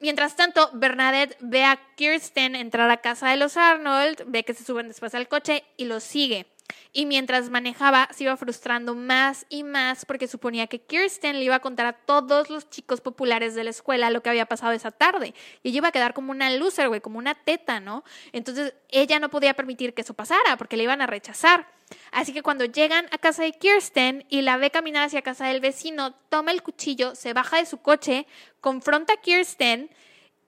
Mientras 0.00 0.34
tanto, 0.34 0.70
Bernadette 0.72 1.36
ve 1.40 1.64
a 1.64 1.78
Kirsten 1.94 2.56
entrar 2.56 2.90
a 2.90 3.02
casa 3.02 3.28
de 3.28 3.36
los 3.36 3.58
Arnold, 3.58 4.24
ve 4.26 4.44
que 4.44 4.54
se 4.54 4.64
suben 4.64 4.88
después 4.88 5.14
al 5.14 5.28
coche 5.28 5.62
y 5.76 5.84
los 5.84 6.02
sigue. 6.02 6.46
Y 6.92 7.04
mientras 7.04 7.50
manejaba, 7.50 8.08
se 8.12 8.24
iba 8.24 8.36
frustrando 8.38 8.94
más 8.94 9.44
y 9.50 9.62
más 9.62 10.06
porque 10.06 10.26
suponía 10.26 10.68
que 10.68 10.80
Kirsten 10.80 11.38
le 11.38 11.44
iba 11.44 11.56
a 11.56 11.60
contar 11.60 11.86
a 11.86 11.92
todos 11.92 12.48
los 12.48 12.70
chicos 12.70 13.02
populares 13.02 13.54
de 13.54 13.64
la 13.64 13.70
escuela 13.70 14.10
lo 14.10 14.22
que 14.22 14.30
había 14.30 14.46
pasado 14.46 14.72
esa 14.72 14.90
tarde. 14.90 15.34
Y 15.62 15.68
ella 15.68 15.78
iba 15.78 15.88
a 15.88 15.92
quedar 15.92 16.14
como 16.14 16.30
una 16.30 16.48
loser, 16.50 16.88
güey, 16.88 17.00
como 17.02 17.18
una 17.18 17.34
teta, 17.34 17.78
¿no? 17.80 18.02
Entonces 18.32 18.74
ella 18.88 19.18
no 19.18 19.28
podía 19.28 19.54
permitir 19.54 19.92
que 19.92 20.02
eso 20.02 20.14
pasara 20.14 20.56
porque 20.56 20.76
le 20.76 20.84
iban 20.84 21.02
a 21.02 21.06
rechazar. 21.06 21.66
Así 22.12 22.32
que 22.32 22.42
cuando 22.42 22.64
llegan 22.64 23.06
a 23.12 23.18
casa 23.18 23.42
de 23.42 23.52
Kirsten 23.52 24.24
y 24.28 24.42
la 24.42 24.56
ve 24.56 24.70
caminar 24.70 25.06
hacia 25.06 25.22
casa 25.22 25.46
del 25.46 25.60
vecino, 25.60 26.14
toma 26.28 26.50
el 26.52 26.62
cuchillo, 26.62 27.14
se 27.14 27.32
baja 27.32 27.58
de 27.58 27.66
su 27.66 27.78
coche, 27.78 28.26
confronta 28.60 29.14
a 29.14 29.20
Kirsten, 29.20 29.90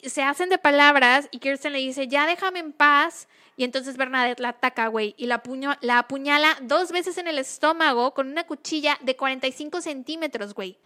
se 0.03 0.22
hacen 0.22 0.49
de 0.49 0.59
palabras 0.59 1.28
y 1.30 1.38
Kirsten 1.38 1.72
le 1.72 1.78
dice, 1.78 2.09
ya 2.09 2.26
déjame 2.26 2.59
en 2.59 2.72
paz. 2.72 3.28
Y 3.57 3.64
entonces 3.64 3.97
Bernadette 3.97 4.40
la 4.40 4.51
ataca, 4.51 4.88
güey, 4.88 5.14
y 5.18 5.26
la, 5.26 5.43
la 5.82 5.99
apuñala 5.99 6.57
dos 6.62 6.90
veces 6.90 7.18
en 7.18 7.28
el 7.28 7.38
estómago 7.38 8.14
con 8.14 8.28
una 8.28 8.45
cuchilla 8.45 8.99
de 9.03 9.14
45 9.14 9.82
centímetros, 9.82 10.55
güey. 10.55 10.78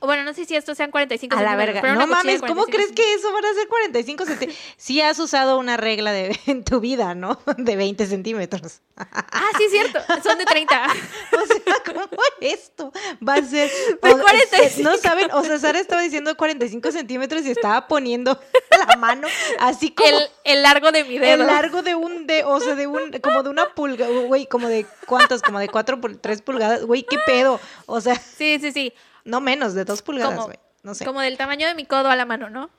Bueno, 0.00 0.24
no 0.24 0.34
sé 0.34 0.44
si 0.44 0.54
estos 0.54 0.76
sean 0.76 0.90
45 0.90 1.34
A 1.36 1.42
la 1.42 1.50
centímetros, 1.50 1.74
verga. 1.74 1.80
pero 1.80 1.94
No 2.00 2.06
mames, 2.06 2.40
¿cómo 2.40 2.64
45 2.64 2.70
crees 2.70 2.92
que 2.92 3.14
eso 3.14 3.32
van 3.32 3.44
a 3.44 3.54
ser 3.54 3.66
45 3.68 4.24
centímetros? 4.26 4.64
Sí 4.76 5.00
has 5.00 5.18
usado 5.18 5.58
una 5.58 5.76
regla 5.76 6.12
de, 6.12 6.38
en 6.46 6.64
tu 6.64 6.80
vida, 6.80 7.14
¿no? 7.14 7.38
De 7.56 7.76
20 7.76 8.06
centímetros. 8.06 8.80
Ah, 8.96 9.48
sí, 9.58 9.64
es 9.64 9.70
cierto. 9.72 9.98
Son 10.22 10.38
de 10.38 10.44
30. 10.44 10.86
O 11.32 11.46
sea, 11.46 11.74
¿cómo 11.84 12.08
esto 12.40 12.92
va 13.26 13.34
a 13.34 13.42
ser? 13.42 13.70
De 14.02 14.10
o- 14.12 14.18
45. 14.20 14.88
No 14.88 14.96
saben, 14.96 15.30
o 15.32 15.42
sea, 15.44 15.58
Sara 15.58 15.78
estaba 15.80 16.00
diciendo 16.02 16.36
45 16.36 16.92
centímetros 16.92 17.42
y 17.46 17.50
estaba 17.50 17.86
poniendo 17.88 18.40
la 18.88 18.96
mano 18.96 19.28
así 19.58 19.90
como 19.90 20.08
El, 20.08 20.28
el 20.44 20.62
largo 20.62 20.92
de 20.92 21.04
mi 21.04 21.18
dedo. 21.18 21.42
el 21.42 21.46
largo 21.46 21.82
de 21.82 21.94
un 21.94 22.26
de, 22.26 22.44
o 22.44 22.60
sea, 22.60 22.74
de 22.74 22.86
un, 22.86 23.12
como 23.22 23.42
de 23.42 23.50
una 23.50 23.74
pulgada, 23.74 24.10
güey, 24.22 24.46
como 24.46 24.68
de 24.68 24.86
cuántas, 25.06 25.42
como 25.42 25.58
de 25.58 25.68
cuatro 25.68 26.00
por 26.00 26.16
tres 26.16 26.42
pulgadas, 26.42 26.84
güey, 26.84 27.02
qué 27.04 27.18
pedo. 27.26 27.60
O 27.86 28.00
sea, 28.00 28.14
Sí, 28.16 28.58
sí, 28.60 28.72
sí. 28.72 28.92
No 29.26 29.40
menos, 29.40 29.74
de 29.74 29.84
dos 29.84 30.02
pulgadas, 30.02 30.46
güey. 30.46 30.58
No 30.82 30.94
sé. 30.94 31.04
como 31.04 31.20
del 31.20 31.36
tamaño 31.36 31.66
de 31.66 31.74
mi 31.74 31.84
codo 31.84 32.08
a 32.08 32.16
la 32.16 32.24
mano, 32.24 32.48
¿no? 32.48 32.70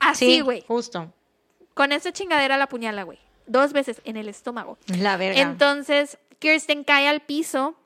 Así, 0.00 0.36
Sí, 0.36 0.40
güey. 0.40 0.64
Justo. 0.66 1.12
Con 1.74 1.92
esa 1.92 2.10
chingadera 2.10 2.56
la 2.56 2.68
puñala, 2.68 3.02
güey. 3.02 3.18
Dos 3.46 3.72
veces 3.74 4.00
en 4.04 4.16
el 4.16 4.28
estómago. 4.28 4.78
La 4.86 5.16
verga. 5.18 5.40
Entonces, 5.40 6.18
Kirsten 6.38 6.84
cae 6.84 7.06
al 7.06 7.20
piso. 7.20 7.76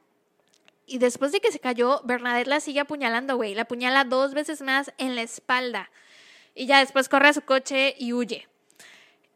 Y 0.86 0.98
después 0.98 1.32
de 1.32 1.40
que 1.40 1.52
se 1.52 1.58
cayó, 1.58 2.00
Bernadette 2.04 2.46
la 2.46 2.60
sigue 2.60 2.80
apuñalando, 2.80 3.36
güey. 3.36 3.54
La 3.54 3.62
apuñala 3.62 4.04
dos 4.04 4.32
veces 4.32 4.62
más 4.62 4.92
en 4.98 5.16
la 5.16 5.22
espalda. 5.22 5.90
Y 6.54 6.66
ya 6.66 6.78
después 6.78 7.08
corre 7.08 7.28
a 7.28 7.32
su 7.32 7.42
coche 7.42 7.94
y 7.98 8.12
huye. 8.12 8.48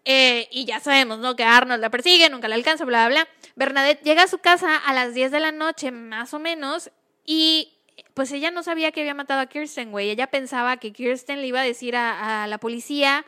Eh, 0.05 0.49
y 0.53 0.67
ya 0.67 0.81
sabemos, 0.81 1.19
¿no? 1.19 1.35
Que 1.35 1.45
Arnold 1.45 1.81
la 1.81 1.91
persigue, 1.91 2.29
nunca 2.31 2.47
la 2.47 2.55
alcanza, 2.55 2.85
bla, 2.85 3.09
bla, 3.09 3.25
bla. 3.25 3.29
Bernadette 3.57 4.03
llega 4.03 4.25
a 4.25 4.29
su 4.29 4.39
casa 4.39 4.77
a 4.77 4.93
las 4.93 5.15
10 5.15 5.33
de 5.33 5.41
la 5.41 5.53
noche, 5.53 5.91
más 5.91 6.35
o 6.35 6.39
menos, 6.39 6.91
y 7.25 7.74
pues 8.15 8.33
ella 8.33 8.51
no 8.51 8.63
sabía 8.63 8.93
que 8.93 9.01
había 9.01 9.15
matado 9.15 9.41
a 9.41 9.47
Kirsten, 9.47 9.91
güey. 9.91 10.11
Ella 10.11 10.29
pensaba 10.29 10.77
que 10.77 10.93
Kirsten 10.93 11.41
le 11.41 11.49
iba 11.49 11.61
a 11.61 11.65
decir 11.65 11.97
a, 11.97 12.47
la 12.47 12.59
policía, 12.59 13.25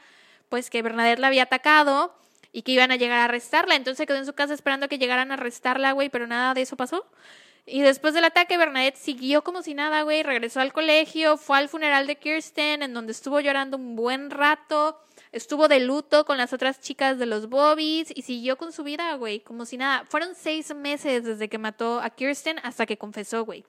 pues 0.49 0.71
que 0.71 0.83
Bernadette 0.83 1.19
la 1.19 1.29
había 1.29 1.45
atacado 1.45 2.15
y 2.53 2.63
que 2.63 2.73
iban 2.73 2.91
a 2.93 2.97
llegar 2.97 3.19
a 3.19 3.25
arrestarla. 3.25 3.75
Entonces 3.75 3.99
se 3.99 4.07
quedó 4.07 4.19
en 4.19 4.27
su 4.27 4.35
casa 4.35 4.55
esperando 4.55 4.89
que 4.89 4.99
llegaran 4.99 5.31
a 5.31 5.35
arrestarla, 5.35 5.93
güey, 5.93 6.09
pero 6.09 6.27
nada 6.27 6.55
de 6.55 6.63
eso 6.63 6.77
pasó. 6.77 7.07
Y 7.69 7.83
después 7.83 8.15
del 8.15 8.25
ataque, 8.25 8.57
Bernadette 8.57 8.97
siguió 8.97 9.43
como 9.43 9.61
si 9.61 9.75
nada, 9.75 10.03
güey, 10.03 10.23
regresó 10.23 10.61
al 10.61 10.73
colegio, 10.73 11.37
fue 11.37 11.59
al 11.59 11.69
funeral 11.69 12.07
de 12.07 12.15
Kirsten, 12.15 12.85
en 12.85 12.95
donde 12.95 13.11
estuvo 13.11 13.41
llorando 13.41 13.77
un 13.77 13.97
buen 13.97 14.31
rato, 14.31 15.01
estuvo 15.33 15.67
de 15.67 15.81
luto 15.81 16.25
con 16.25 16.39
las 16.39 16.53
otras 16.53 16.81
chicas 16.81 17.19
de 17.19 17.27
los 17.27 17.49
Bobbies 17.49 18.13
y 18.15 18.23
siguió 18.23 18.57
con 18.57 18.73
su 18.73 18.85
vida, 18.85 19.13
güey, 19.17 19.41
como 19.41 19.67
si 19.67 19.77
nada. 19.79 20.05
Fueron 20.09 20.37
seis 20.37 20.73
meses 20.77 21.25
desde 21.25 21.49
que 21.49 21.59
mató 21.59 21.99
a 22.01 22.11
Kirsten 22.11 22.61
hasta 22.63 22.87
que 22.87 22.99
confesó, 22.99 23.45
güey. 23.45 23.65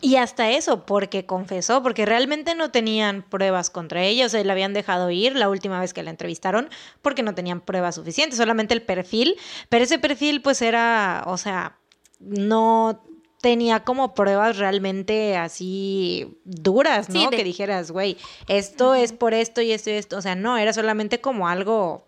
Y 0.00 0.16
hasta 0.16 0.50
eso, 0.50 0.86
porque 0.86 1.26
confesó, 1.26 1.82
porque 1.82 2.06
realmente 2.06 2.54
no 2.54 2.70
tenían 2.70 3.22
pruebas 3.22 3.68
contra 3.70 4.02
ella, 4.04 4.26
o 4.26 4.28
sea, 4.28 4.44
la 4.44 4.52
habían 4.52 4.72
dejado 4.72 5.10
ir 5.10 5.34
la 5.34 5.48
última 5.48 5.80
vez 5.80 5.92
que 5.92 6.02
la 6.04 6.10
entrevistaron 6.10 6.68
porque 7.02 7.22
no 7.22 7.34
tenían 7.34 7.60
pruebas 7.60 7.96
suficientes, 7.96 8.36
solamente 8.38 8.74
el 8.74 8.82
perfil, 8.82 9.36
pero 9.68 9.84
ese 9.84 9.98
perfil 9.98 10.40
pues 10.42 10.62
era, 10.62 11.24
o 11.26 11.36
sea, 11.36 11.78
no 12.20 13.02
tenía 13.40 13.84
como 13.84 14.14
pruebas 14.14 14.56
realmente 14.58 15.36
así 15.36 16.38
duras, 16.44 17.08
¿no? 17.08 17.20
Sí, 17.20 17.26
de- 17.30 17.36
Que 17.36 17.44
dijeras, 17.44 17.90
güey, 17.92 18.16
esto 18.48 18.94
es 18.96 19.12
por 19.12 19.32
esto 19.34 19.60
y 19.62 19.70
esto 19.72 19.90
y 19.90 19.94
esto, 19.94 20.16
o 20.16 20.22
sea, 20.22 20.34
no, 20.34 20.58
era 20.58 20.72
solamente 20.72 21.20
como 21.20 21.46
algo 21.48 22.07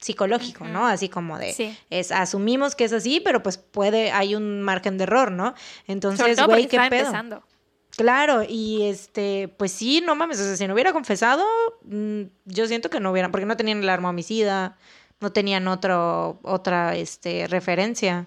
psicológico, 0.00 0.64
¿no? 0.66 0.86
Así 0.86 1.08
como 1.08 1.38
de, 1.38 1.52
Sí. 1.52 1.76
es, 1.90 2.10
asumimos 2.12 2.74
que 2.74 2.84
es 2.84 2.92
así, 2.92 3.20
pero 3.20 3.42
pues 3.42 3.58
puede, 3.58 4.12
hay 4.12 4.34
un 4.34 4.62
margen 4.62 4.98
de 4.98 5.04
error, 5.04 5.30
¿no? 5.30 5.54
Entonces, 5.86 6.40
güey, 6.46 6.66
qué 6.66 6.78
pedo. 6.78 6.84
empezando. 7.00 7.42
Claro, 7.96 8.42
y 8.48 8.84
este, 8.84 9.48
pues 9.58 9.72
sí, 9.72 10.02
no 10.04 10.14
mames, 10.14 10.40
o 10.40 10.44
sea, 10.44 10.56
si 10.56 10.66
no 10.66 10.74
hubiera 10.74 10.92
confesado, 10.92 11.44
mm, 11.84 12.22
yo 12.46 12.66
siento 12.66 12.88
que 12.88 13.00
no 13.00 13.10
hubieran, 13.10 13.30
porque 13.30 13.46
no 13.46 13.56
tenían 13.56 13.82
el 13.82 13.88
arma 13.88 14.10
homicida, 14.10 14.76
no 15.20 15.32
tenían 15.32 15.68
otro, 15.68 16.38
otra, 16.42 16.96
este, 16.96 17.46
referencia. 17.46 18.26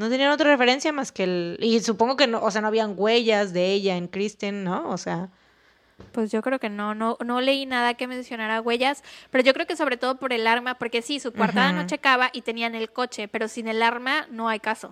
No 0.00 0.08
tenían 0.08 0.32
otra 0.32 0.50
referencia 0.50 0.92
más 0.92 1.12
que 1.12 1.22
el, 1.22 1.58
y 1.60 1.78
supongo 1.80 2.16
que 2.16 2.26
no, 2.26 2.42
o 2.42 2.50
sea, 2.50 2.60
no 2.60 2.66
habían 2.66 2.94
huellas 2.96 3.52
de 3.52 3.72
ella 3.72 3.96
en 3.96 4.08
Kristen, 4.08 4.64
¿no? 4.64 4.88
O 4.90 4.98
sea, 4.98 5.30
Pues 6.12 6.32
yo 6.32 6.42
creo 6.42 6.58
que 6.58 6.68
no, 6.68 6.94
no, 6.94 7.16
no 7.24 7.40
leí 7.40 7.66
nada 7.66 7.94
que 7.94 8.06
mencionara 8.06 8.60
huellas, 8.60 9.04
pero 9.30 9.44
yo 9.44 9.52
creo 9.54 9.66
que 9.66 9.76
sobre 9.76 9.96
todo 9.96 10.16
por 10.16 10.32
el 10.32 10.46
arma, 10.46 10.74
porque 10.74 11.02
sí, 11.02 11.20
su 11.20 11.32
coartada 11.32 11.72
no 11.72 11.86
checaba 11.86 12.30
y 12.32 12.42
tenían 12.42 12.74
el 12.74 12.90
coche, 12.90 13.28
pero 13.28 13.48
sin 13.48 13.68
el 13.68 13.82
arma 13.82 14.26
no 14.30 14.48
hay 14.48 14.60
caso. 14.60 14.90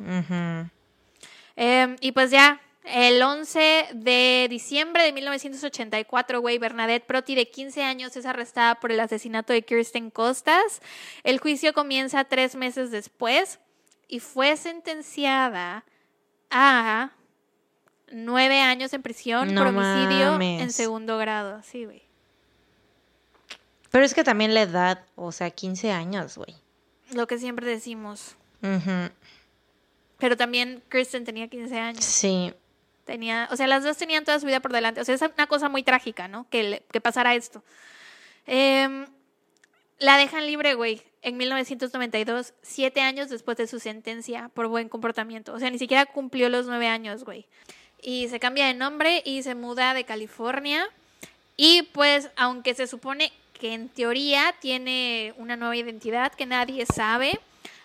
Eh, 1.57 1.97
y 2.01 2.13
pues 2.13 2.31
ya, 2.31 2.61
el 2.85 3.23
11 3.23 3.89
de 3.95 4.47
diciembre 4.51 5.05
de 5.05 5.13
1984, 5.13 6.41
güey, 6.41 6.59
Bernadette 6.59 7.07
Proti, 7.07 7.35
de 7.35 7.49
15 7.49 7.83
años, 7.83 8.17
es 8.17 8.27
arrestada 8.27 8.77
por 8.77 8.91
el 8.91 9.01
asesinato 9.01 9.53
de 9.53 9.63
Kirsten 9.63 10.11
Costas. 10.11 10.83
El 11.23 11.39
juicio 11.39 11.73
comienza 11.73 12.25
tres 12.25 12.57
meses 12.57 12.91
después 12.91 13.61
y 14.09 14.19
fue 14.19 14.57
sentenciada 14.57 15.85
a 16.51 17.13
nueve 18.13 18.61
años 18.61 18.93
en 18.93 19.03
prisión 19.03 19.55
No 19.55 19.63
por 19.63 19.69
homicidio 19.75 20.41
en 20.41 20.71
segundo 20.71 21.19
grado. 21.19 21.63
Sí, 21.63 21.85
güey. 21.85 22.03
Pero 23.91 24.05
es 24.05 24.15
que 24.15 24.25
también 24.25 24.55
la 24.55 24.63
edad, 24.63 25.05
o 25.17 25.33
sea, 25.33 25.51
15 25.51 25.93
años, 25.93 26.37
güey. 26.39 26.55
Lo 27.13 27.27
que 27.27 27.39
siempre 27.39 27.67
decimos. 27.67 28.37
Pero 30.19 30.37
también 30.37 30.83
Kirsten 30.91 31.25
tenía 31.25 31.49
15 31.49 31.79
años. 31.79 32.05
Sí, 32.05 32.55
Tenía, 33.05 33.49
o 33.51 33.57
sea, 33.57 33.67
las 33.67 33.83
dos 33.83 33.97
tenían 33.97 34.25
toda 34.25 34.39
su 34.39 34.47
vida 34.47 34.61
por 34.61 34.73
delante. 34.73 35.01
O 35.01 35.05
sea, 35.05 35.17
es 35.17 35.23
una 35.23 35.49
cosa 35.49 35.69
muy 35.69 35.83
trágica, 35.83 36.29
¿no? 36.29 36.47
Que, 36.51 36.63
le- 36.63 36.83
que 36.93 37.01
pasara 37.01 37.35
esto. 37.35 37.65
Em, 38.47 39.07
la 39.99 40.17
dejan 40.17 40.47
libre, 40.47 40.75
güey, 40.75 41.03
en 41.21 41.37
1992, 41.37 42.55
siete 42.63 43.01
años 43.01 43.29
después 43.29 43.57
de 43.57 43.67
su 43.67 43.81
sentencia 43.81 44.51
por 44.55 44.69
buen 44.69 44.89
comportamiento. 44.89 45.53
O 45.53 45.59
sea, 45.59 45.69
ni 45.71 45.81
siquiera 45.81 46.07
cumplió 46.07 46.49
los 46.49 46.67
nueve 46.67 46.87
años, 46.87 47.25
güey. 47.25 47.47
Y 48.03 48.29
se 48.29 48.41
cambia 48.41 48.67
de 48.67 48.75
nombre 48.75 49.23
y 49.25 49.43
se 49.43 49.55
muda 49.55 49.95
de 49.95 50.05
California. 50.05 50.87
Y 51.57 51.83
pues, 51.93 52.29
aunque 52.37 52.75
se 52.75 52.87
supone 52.87 53.33
que 53.59 53.73
en 53.73 53.89
teoría 53.89 54.55
tiene 54.61 55.33
una 55.37 55.57
nueva 55.57 55.77
identidad 55.77 56.33
que 56.33 56.47
nadie 56.47 56.85
sabe, 56.85 57.39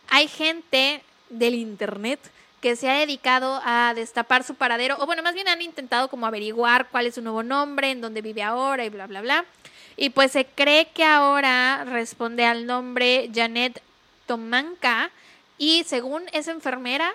hay 0.10 0.28
gente 0.28 1.04
del 1.30 1.54
internet 1.54 2.20
que 2.62 2.76
se 2.76 2.90
ha 2.90 2.96
dedicado 2.96 3.62
a 3.64 3.94
destapar 3.94 4.44
su 4.44 4.56
paradero, 4.56 4.98
o 5.00 5.06
bueno, 5.06 5.22
más 5.22 5.36
bien 5.36 5.48
han 5.48 5.62
intentado 5.62 6.08
como 6.08 6.26
averiguar 6.26 6.88
cuál 6.90 7.06
es 7.06 7.16
su 7.16 7.22
nuevo 7.22 7.44
nombre, 7.44 7.92
en 7.92 8.02
dónde 8.02 8.22
vive 8.22 8.42
ahora 8.42 8.84
y 8.86 8.90
bla, 8.90 9.06
bla, 9.06 9.22
bla. 9.22 9.46
Y 9.96 10.10
pues 10.10 10.32
se 10.32 10.46
cree 10.46 10.88
que 10.88 11.04
ahora 11.04 11.84
responde 11.86 12.46
al 12.46 12.66
nombre 12.66 13.30
Janet 13.34 13.82
Tomanka 14.26 15.12
y 15.58 15.84
según 15.86 16.24
es 16.34 16.48
enfermera 16.48 17.14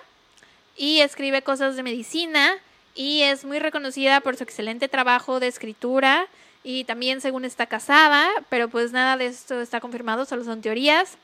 y 0.77 1.01
escribe 1.01 1.41
cosas 1.41 1.75
de 1.75 1.83
medicina 1.83 2.53
y 2.95 3.23
es 3.23 3.45
muy 3.45 3.59
reconocida 3.59 4.21
por 4.21 4.37
su 4.37 4.43
excelente 4.43 4.87
trabajo 4.87 5.39
de 5.39 5.47
escritura 5.47 6.27
y 6.63 6.85
también 6.85 7.21
según 7.21 7.45
está 7.45 7.65
casada, 7.65 8.29
pero 8.49 8.69
pues 8.69 8.91
nada 8.91 9.17
de 9.17 9.27
esto 9.27 9.61
está 9.61 9.79
confirmado, 9.79 10.25
solo 10.25 10.43
son 10.43 10.61
teorías. 10.61 11.17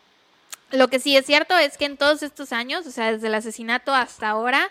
Lo 0.71 0.87
que 0.87 0.99
sí 0.99 1.15
es 1.15 1.25
cierto 1.25 1.57
es 1.57 1.77
que 1.77 1.85
en 1.85 1.97
todos 1.97 2.21
estos 2.21 2.51
años, 2.51 2.85
o 2.85 2.91
sea, 2.91 3.11
desde 3.11 3.27
el 3.27 3.35
asesinato 3.35 3.93
hasta 3.93 4.29
ahora, 4.29 4.69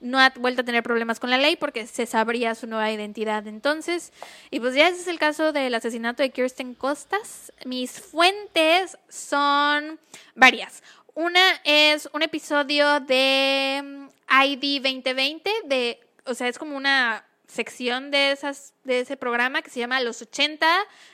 no 0.00 0.20
ha 0.20 0.30
vuelto 0.36 0.60
a 0.60 0.64
tener 0.64 0.82
problemas 0.82 1.18
con 1.18 1.30
la 1.30 1.38
ley 1.38 1.56
porque 1.56 1.86
se 1.86 2.06
sabría 2.06 2.54
su 2.54 2.66
nueva 2.66 2.90
identidad 2.90 3.46
entonces. 3.46 4.12
Y 4.50 4.60
pues 4.60 4.74
ya 4.74 4.88
ese 4.88 5.00
es 5.00 5.08
el 5.08 5.18
caso 5.18 5.52
del 5.52 5.74
asesinato 5.74 6.22
de 6.22 6.30
Kirsten 6.30 6.74
Costas. 6.74 7.52
Mis 7.64 8.00
fuentes 8.00 8.98
son 9.08 9.98
varias. 10.34 10.82
Una 11.14 11.60
es 11.64 12.08
un 12.12 12.22
episodio 12.22 13.00
de 13.00 13.80
mm, 13.82 14.42
ID 14.44 14.82
2020, 14.82 15.50
de, 15.66 16.00
o 16.24 16.34
sea, 16.34 16.48
es 16.48 16.58
como 16.58 16.76
una 16.76 17.24
sección 17.46 18.10
de, 18.10 18.32
esas, 18.32 18.74
de 18.84 19.00
ese 19.00 19.16
programa 19.16 19.62
que 19.62 19.70
se 19.70 19.80
llama 19.80 20.00
Los 20.00 20.22
80, 20.22 20.66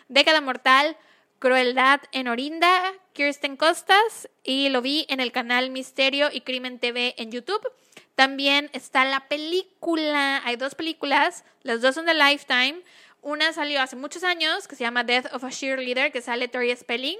Década 0.08 0.40
Mortal, 0.40 0.96
Crueldad 1.38 2.00
en 2.12 2.28
Orinda, 2.28 2.92
Kirsten 3.12 3.56
Costas, 3.56 4.28
y 4.44 4.68
lo 4.68 4.82
vi 4.82 5.06
en 5.08 5.20
el 5.20 5.32
canal 5.32 5.70
Misterio 5.70 6.28
y 6.32 6.42
Crimen 6.42 6.78
TV 6.78 7.14
en 7.18 7.32
YouTube. 7.32 7.66
También 8.14 8.70
está 8.72 9.04
la 9.04 9.28
película, 9.28 10.42
hay 10.44 10.56
dos 10.56 10.74
películas, 10.74 11.44
las 11.62 11.80
dos 11.80 11.94
son 11.94 12.06
de 12.06 12.14
Lifetime. 12.14 12.82
Una 13.22 13.52
salió 13.52 13.80
hace 13.80 13.96
muchos 13.96 14.24
años, 14.24 14.68
que 14.68 14.76
se 14.76 14.84
llama 14.84 15.04
Death 15.04 15.32
of 15.32 15.44
a 15.44 15.50
Cheerleader, 15.50 16.12
que 16.12 16.20
sale 16.20 16.48
Tori 16.48 16.74
Spelling. 16.76 17.18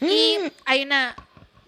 Y 0.00 0.38
hay 0.64 0.82
una, 0.84 1.16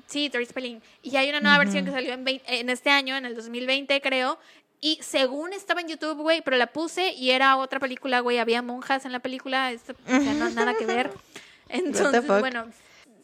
sí, 0.07 0.31
Tori 0.31 0.47
Spelling. 0.47 0.81
Y 1.03 1.17
hay 1.17 1.29
una 1.31 1.41
nueva 1.41 1.59
versión 1.59 1.85
que 1.85 1.91
salió 1.91 2.15
en 2.15 2.71
este 2.71 2.91
año, 2.91 3.17
en 3.17 3.25
el 3.25 3.35
2020 3.35 4.01
creo. 4.01 4.39
Y 4.81 4.99
según 5.03 5.53
estaba 5.53 5.81
en 5.83 5.89
YouTube, 5.89 6.17
güey, 6.19 6.41
pero 6.43 6.57
la 6.57 6.69
puse 6.69 7.13
y 7.13 7.31
era 7.31 7.57
otra 7.57 7.81
película, 7.81 8.21
güey. 8.21 8.39
Había 8.39 8.63
monjas 8.63 9.05
en 9.05 9.13
la 9.13 9.19
película, 9.21 9.71
esto, 9.73 9.95
o 10.07 10.09
sea, 10.09 10.35
no 10.35 10.49
nada 10.51 10.75
que 10.75 10.87
ver. 10.87 11.11
Entonces, 11.69 12.27
bueno, 12.27 12.67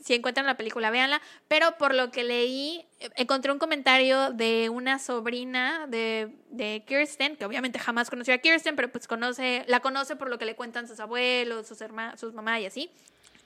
si 0.04 0.14
encuentran 0.14 0.46
la 0.46 0.56
película, 0.56 0.90
véanla. 0.90 1.20
Pero 1.48 1.78
por 1.78 1.94
lo 1.94 2.10
que 2.10 2.24
leí, 2.24 2.84
encontré 3.16 3.50
un 3.52 3.58
comentario 3.58 4.30
de 4.30 4.68
una 4.68 4.98
sobrina 4.98 5.86
de, 5.88 6.28
de 6.50 6.84
Kirsten, 6.86 7.36
que 7.36 7.46
obviamente 7.46 7.78
jamás 7.78 8.10
conoció 8.10 8.34
a 8.34 8.38
Kirsten, 8.38 8.76
pero 8.76 8.88
pues 8.88 9.08
conoce, 9.08 9.64
la 9.66 9.80
conoce 9.80 10.14
por 10.14 10.28
lo 10.28 10.38
que 10.38 10.44
le 10.44 10.54
cuentan 10.54 10.86
sus 10.86 11.00
abuelos, 11.00 11.66
sus 11.66 11.80
hermanos, 11.80 12.20
sus 12.20 12.34
mamás 12.34 12.60
y 12.60 12.66
así. 12.66 12.90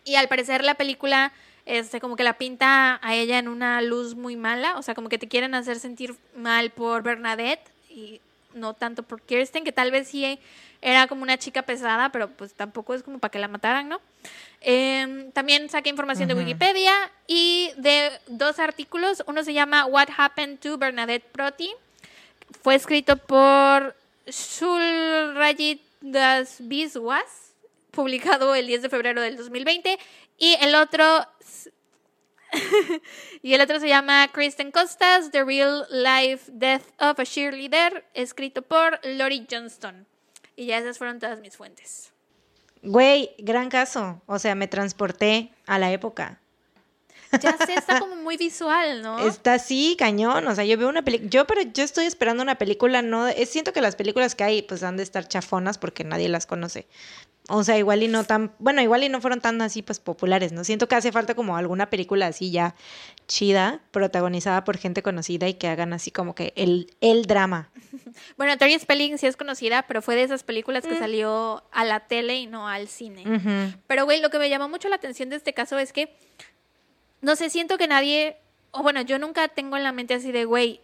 Y 0.04 0.16
al 0.16 0.28
parecer 0.28 0.64
la 0.64 0.74
película 0.74 1.32
este, 1.64 2.00
como 2.00 2.16
que 2.16 2.24
la 2.24 2.38
pinta 2.38 2.98
a 3.02 3.14
ella 3.14 3.38
en 3.38 3.46
una 3.46 3.80
luz 3.82 4.16
muy 4.16 4.34
mala, 4.34 4.76
o 4.76 4.82
sea, 4.82 4.94
como 4.94 5.08
que 5.08 5.18
te 5.18 5.28
quieren 5.28 5.54
hacer 5.54 5.78
sentir 5.78 6.16
mal 6.34 6.70
por 6.70 7.02
Bernadette 7.02 7.69
y 7.90 8.20
no 8.54 8.74
tanto 8.74 9.02
por 9.02 9.22
Kirsten, 9.22 9.64
que 9.64 9.72
tal 9.72 9.90
vez 9.90 10.08
sí 10.08 10.38
era 10.82 11.06
como 11.06 11.22
una 11.22 11.38
chica 11.38 11.62
pesada, 11.62 12.10
pero 12.10 12.30
pues 12.30 12.54
tampoco 12.54 12.94
es 12.94 13.02
como 13.02 13.18
para 13.18 13.30
que 13.30 13.38
la 13.38 13.48
mataran, 13.48 13.88
¿no? 13.88 14.00
Em, 14.60 15.30
también 15.32 15.68
saqué 15.68 15.90
información 15.90 16.28
de 16.28 16.34
Wikipedia 16.34 16.92
y 17.26 17.70
de 17.76 18.10
dos 18.28 18.58
artículos. 18.58 19.22
Uno 19.26 19.44
se 19.44 19.52
llama 19.52 19.86
What 19.86 20.08
Happened 20.16 20.58
to 20.60 20.78
Bernadette 20.78 21.24
Proti. 21.32 21.70
Fue 22.62 22.74
escrito 22.74 23.16
por 23.16 23.94
Shulrajit 24.26 25.82
Das 26.00 26.56
Biswas, 26.60 27.52
publicado 27.90 28.54
el 28.54 28.66
10 28.66 28.82
de 28.82 28.88
febrero 28.88 29.20
del 29.20 29.36
2020. 29.36 29.98
Y 30.38 30.56
el 30.60 30.74
otro 30.74 31.26
y 33.42 33.54
el 33.54 33.60
otro 33.60 33.80
se 33.80 33.88
llama 33.88 34.28
Kristen 34.32 34.70
Costas, 34.70 35.30
The 35.30 35.44
Real 35.44 35.86
Life 35.90 36.50
Death 36.52 36.82
of 36.98 37.18
a 37.18 37.24
Cheerleader, 37.24 38.04
escrito 38.14 38.62
por 38.62 39.00
Lori 39.04 39.46
Johnston. 39.50 40.06
Y 40.56 40.66
ya 40.66 40.78
esas 40.78 40.98
fueron 40.98 41.18
todas 41.18 41.40
mis 41.40 41.56
fuentes. 41.56 42.12
Güey, 42.82 43.34
gran 43.38 43.68
caso. 43.68 44.22
O 44.26 44.38
sea, 44.38 44.54
me 44.54 44.68
transporté 44.68 45.52
a 45.66 45.78
la 45.78 45.90
época. 45.92 46.40
Ya 47.40 47.56
sé, 47.64 47.74
está 47.74 48.00
como 48.00 48.16
muy 48.16 48.36
visual, 48.36 49.02
¿no? 49.02 49.18
Está 49.20 49.54
así, 49.54 49.96
cañón. 49.98 50.46
O 50.46 50.54
sea, 50.54 50.64
yo 50.64 50.76
veo 50.76 50.88
una 50.88 51.02
película. 51.02 51.30
Yo, 51.30 51.46
pero 51.46 51.62
yo 51.62 51.84
estoy 51.84 52.06
esperando 52.06 52.42
una 52.42 52.56
película, 52.56 53.02
no. 53.02 53.28
siento 53.46 53.72
que 53.72 53.80
las 53.80 53.96
películas 53.96 54.34
que 54.34 54.44
hay, 54.44 54.62
pues 54.62 54.82
han 54.82 54.96
de 54.96 55.02
estar 55.02 55.28
chafonas 55.28 55.78
porque 55.78 56.04
nadie 56.04 56.28
las 56.28 56.46
conoce. 56.46 56.86
O 57.48 57.64
sea, 57.64 57.76
igual 57.78 58.02
y 58.02 58.08
no 58.08 58.22
tan, 58.22 58.52
bueno, 58.58 58.80
igual 58.80 59.02
y 59.02 59.08
no 59.08 59.20
fueron 59.20 59.40
tan 59.40 59.60
así 59.60 59.82
pues 59.82 59.98
populares, 59.98 60.52
¿no? 60.52 60.62
Siento 60.62 60.86
que 60.88 60.94
hace 60.94 61.10
falta 61.10 61.34
como 61.34 61.56
alguna 61.56 61.90
película 61.90 62.28
así 62.28 62.52
ya 62.52 62.76
chida, 63.26 63.80
protagonizada 63.90 64.62
por 64.62 64.76
gente 64.76 65.02
conocida 65.02 65.48
y 65.48 65.54
que 65.54 65.66
hagan 65.66 65.92
así 65.92 66.12
como 66.12 66.34
que 66.34 66.52
el, 66.56 66.94
el 67.00 67.26
drama. 67.26 67.70
Bueno, 68.36 68.56
Tori 68.58 68.78
Spelling 68.78 69.18
sí 69.18 69.26
es 69.26 69.36
conocida, 69.36 69.82
pero 69.86 70.02
fue 70.02 70.16
de 70.16 70.24
esas 70.24 70.42
películas 70.42 70.84
que 70.84 70.94
mm. 70.94 70.98
salió 70.98 71.62
a 71.70 71.84
la 71.84 72.00
tele 72.00 72.36
y 72.36 72.46
no 72.46 72.66
al 72.66 72.88
cine. 72.88 73.22
Pero, 73.86 74.04
güey, 74.04 74.20
lo 74.20 74.30
que 74.30 74.38
me 74.38 74.48
llamó 74.48 74.68
mucho 74.68 74.88
la 74.88 74.96
atención 74.96 75.28
de 75.28 75.36
este 75.36 75.54
caso 75.54 75.78
es 75.78 75.92
que, 75.92 76.14
no 77.20 77.36
sé, 77.36 77.50
siento 77.50 77.78
que 77.78 77.86
nadie, 77.86 78.36
o 78.70 78.82
bueno, 78.82 79.00
yo 79.02 79.18
nunca 79.18 79.48
tengo 79.48 79.76
en 79.76 79.84
la 79.84 79.92
mente 79.92 80.14
así 80.14 80.32
de, 80.32 80.44
güey, 80.44 80.80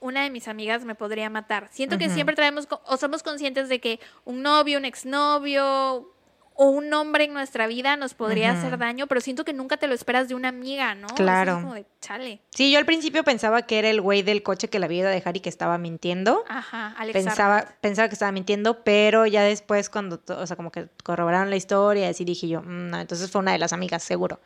una 0.00 0.22
de 0.22 0.30
mis 0.30 0.48
amigas 0.48 0.84
me 0.84 0.94
podría 0.94 1.28
matar. 1.30 1.68
Siento 1.72 1.98
que 1.98 2.08
siempre 2.08 2.36
traemos 2.36 2.68
o 2.84 2.96
somos 2.96 3.22
conscientes 3.22 3.68
de 3.68 3.80
que 3.80 4.00
un 4.24 4.42
novio, 4.42 4.78
un 4.78 4.84
exnovio 4.84 6.12
o 6.60 6.70
un 6.70 6.92
hombre 6.92 7.22
en 7.22 7.32
nuestra 7.32 7.68
vida 7.68 7.96
nos 7.96 8.14
podría 8.14 8.50
hacer 8.50 8.78
daño, 8.78 9.06
pero 9.06 9.20
siento 9.20 9.44
que 9.44 9.52
nunca 9.52 9.76
te 9.76 9.86
lo 9.86 9.94
esperas 9.94 10.26
de 10.26 10.34
una 10.34 10.48
amiga, 10.48 10.96
¿no? 10.96 11.06
Claro. 11.06 11.60
como 11.62 11.74
de, 11.74 11.86
chale. 12.00 12.40
Sí, 12.50 12.72
yo 12.72 12.80
al 12.80 12.84
principio 12.84 13.22
pensaba 13.22 13.62
que 13.62 13.78
era 13.78 13.88
el 13.88 14.00
güey 14.00 14.22
del 14.22 14.42
coche 14.42 14.68
que 14.68 14.80
la 14.80 14.86
había 14.86 15.02
ido 15.02 15.08
a 15.08 15.12
dejar 15.12 15.36
y 15.36 15.40
que 15.40 15.48
estaba 15.48 15.78
mintiendo. 15.78 16.44
Ajá, 16.48 16.96
Alex 16.98 17.12
pensaba, 17.12 17.64
pensaba 17.80 18.08
que 18.08 18.14
estaba 18.14 18.32
mintiendo, 18.32 18.82
pero 18.82 19.24
ya 19.24 19.44
después 19.44 19.88
cuando, 19.88 20.20
o 20.26 20.46
sea, 20.48 20.56
como 20.56 20.72
que 20.72 20.88
corroboraron 21.04 21.48
la 21.48 21.56
historia, 21.56 22.08
así 22.08 22.24
dije 22.24 22.48
yo, 22.48 22.60
mm, 22.62 22.90
no, 22.90 22.98
entonces 22.98 23.30
fue 23.30 23.40
una 23.40 23.52
de 23.52 23.58
las 23.58 23.72
amigas, 23.72 24.02
seguro. 24.02 24.40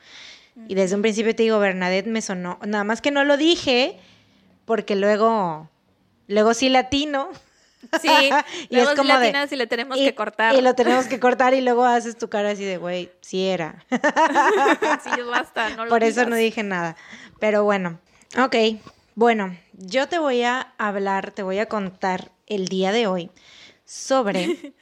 Y 0.68 0.74
desde 0.74 0.96
un 0.96 1.02
principio 1.02 1.34
te 1.34 1.44
digo, 1.44 1.58
Bernadette 1.58 2.06
me 2.06 2.20
sonó, 2.20 2.58
nada 2.66 2.84
más 2.84 3.00
que 3.00 3.10
no 3.10 3.24
lo 3.24 3.36
dije, 3.36 3.98
porque 4.64 4.96
luego, 4.96 5.70
luego 6.26 6.54
sí 6.54 6.68
latino. 6.68 7.30
Sí, 8.00 8.08
y 8.70 8.74
luego 8.74 8.90
es 8.90 8.96
como 8.96 9.18
de, 9.18 9.48
y 9.50 9.56
le 9.56 9.66
tenemos 9.66 9.96
que 9.96 10.14
cortar. 10.14 10.54
Y 10.54 10.60
lo 10.60 10.74
tenemos 10.74 11.06
que 11.06 11.18
cortar 11.18 11.54
y 11.54 11.60
luego 11.62 11.84
haces 11.84 12.16
tu 12.16 12.28
cara 12.28 12.50
así 12.50 12.64
de, 12.64 12.76
güey, 12.76 13.10
sí 13.20 13.46
era. 13.46 13.84
sí, 13.90 15.22
basta, 15.28 15.70
no 15.76 15.84
lo 15.84 15.90
Por 15.90 16.04
eso 16.04 16.26
no 16.26 16.36
dije 16.36 16.62
nada. 16.62 16.96
Pero 17.40 17.64
bueno, 17.64 17.98
ok. 18.38 18.56
Bueno, 19.14 19.56
yo 19.72 20.08
te 20.08 20.18
voy 20.18 20.42
a 20.42 20.72
hablar, 20.78 21.32
te 21.32 21.42
voy 21.42 21.58
a 21.58 21.66
contar 21.66 22.30
el 22.46 22.68
día 22.68 22.92
de 22.92 23.06
hoy 23.06 23.30
sobre 23.84 24.74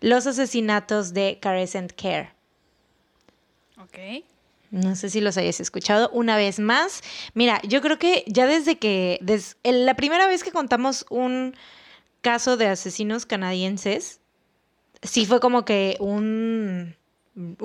los 0.00 0.26
asesinatos 0.26 1.14
de 1.14 1.38
Carescent 1.40 1.92
Care. 1.92 2.34
Ok. 3.78 4.24
No 4.70 4.96
sé 4.96 5.08
si 5.08 5.20
los 5.20 5.36
hayas 5.36 5.60
escuchado 5.60 6.10
una 6.10 6.36
vez 6.36 6.58
más. 6.58 7.02
Mira, 7.32 7.60
yo 7.62 7.80
creo 7.80 7.98
que 7.98 8.24
ya 8.26 8.46
desde 8.46 8.76
que, 8.76 9.20
la 9.62 9.94
primera 9.94 10.26
vez 10.26 10.42
que 10.42 10.50
contamos 10.50 11.06
un 11.10 11.54
caso 12.22 12.56
de 12.56 12.66
asesinos 12.66 13.26
canadienses, 13.26 14.20
sí 15.02 15.26
fue 15.26 15.38
como 15.40 15.64
que 15.64 15.96
un 16.00 16.96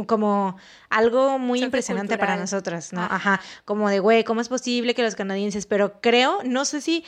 como 0.08 0.58
algo 0.90 1.38
muy 1.38 1.62
impresionante 1.62 2.18
para 2.18 2.38
nosotras, 2.38 2.92
¿no? 2.92 3.02
Ajá, 3.02 3.40
como 3.66 3.88
de, 3.90 4.00
güey, 4.00 4.24
¿cómo 4.24 4.42
es 4.42 4.50
posible 4.50 4.96
que 4.96 5.04
los 5.04 5.14
canadienses? 5.16 5.68
Pero 5.68 6.02
creo, 6.02 6.40
no 6.44 6.66
sé 6.66 6.82
si 6.82 7.04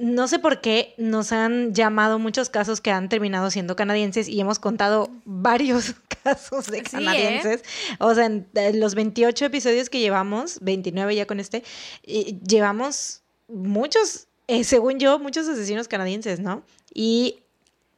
no 0.00 0.28
sé 0.28 0.38
por 0.38 0.60
qué 0.60 0.94
nos 0.98 1.32
han 1.32 1.74
llamado 1.74 2.18
muchos 2.18 2.50
casos 2.50 2.80
que 2.80 2.90
han 2.90 3.08
terminado 3.08 3.50
siendo 3.50 3.76
canadienses 3.76 4.28
y 4.28 4.40
hemos 4.40 4.58
contado 4.58 5.10
varios 5.24 5.94
casos 6.22 6.66
de 6.66 6.82
canadienses. 6.82 7.62
O 7.98 8.14
sea, 8.14 8.26
en, 8.26 8.46
los 8.74 8.94
28 8.94 9.46
episodios 9.46 9.88
que 9.88 10.00
llevamos, 10.00 10.58
29 10.60 11.16
ya 11.16 11.26
con 11.26 11.40
este, 11.40 11.64
llevamos 12.04 13.22
muchos, 13.48 14.26
eh, 14.48 14.64
según 14.64 14.98
yo, 14.98 15.18
muchos 15.18 15.48
asesinos 15.48 15.88
canadienses, 15.88 16.40
¿no? 16.40 16.62
Y 16.92 17.40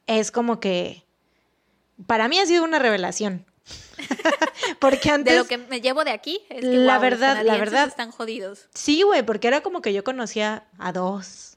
es 0.06 0.30
como 0.30 0.60
que 0.60 1.04
para 2.06 2.28
mí 2.28 2.38
ha 2.38 2.46
sido 2.46 2.64
una 2.64 2.78
revelación. 2.78 3.44
porque 4.80 5.10
antes 5.10 5.32
de 5.32 5.38
lo 5.38 5.46
que 5.46 5.58
me 5.58 5.80
llevo 5.80 6.02
de 6.04 6.10
aquí 6.10 6.40
es 6.48 6.62
que 6.62 6.66
la 6.66 6.98
verdad 6.98 7.42
la 7.44 7.56
verdad 7.58 7.86
están 7.86 8.10
jodidos 8.10 8.68
sí 8.74 9.02
güey 9.02 9.22
porque 9.22 9.46
era 9.46 9.60
como 9.60 9.80
que 9.82 9.92
yo 9.92 10.02
conocía 10.02 10.66
a 10.78 10.92
dos 10.92 11.51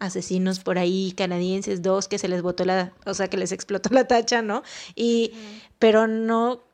asesinos 0.00 0.58
por 0.58 0.78
ahí 0.78 1.14
canadienses, 1.16 1.82
dos 1.82 2.08
que 2.08 2.18
se 2.18 2.26
les 2.26 2.42
botó 2.42 2.64
la, 2.64 2.92
o 3.06 3.14
sea, 3.14 3.28
que 3.28 3.36
les 3.36 3.52
explotó 3.52 3.90
la 3.94 4.08
tacha, 4.08 4.42
¿no? 4.42 4.62
Y, 4.96 5.32
pero 5.78 6.06
no 6.08 6.64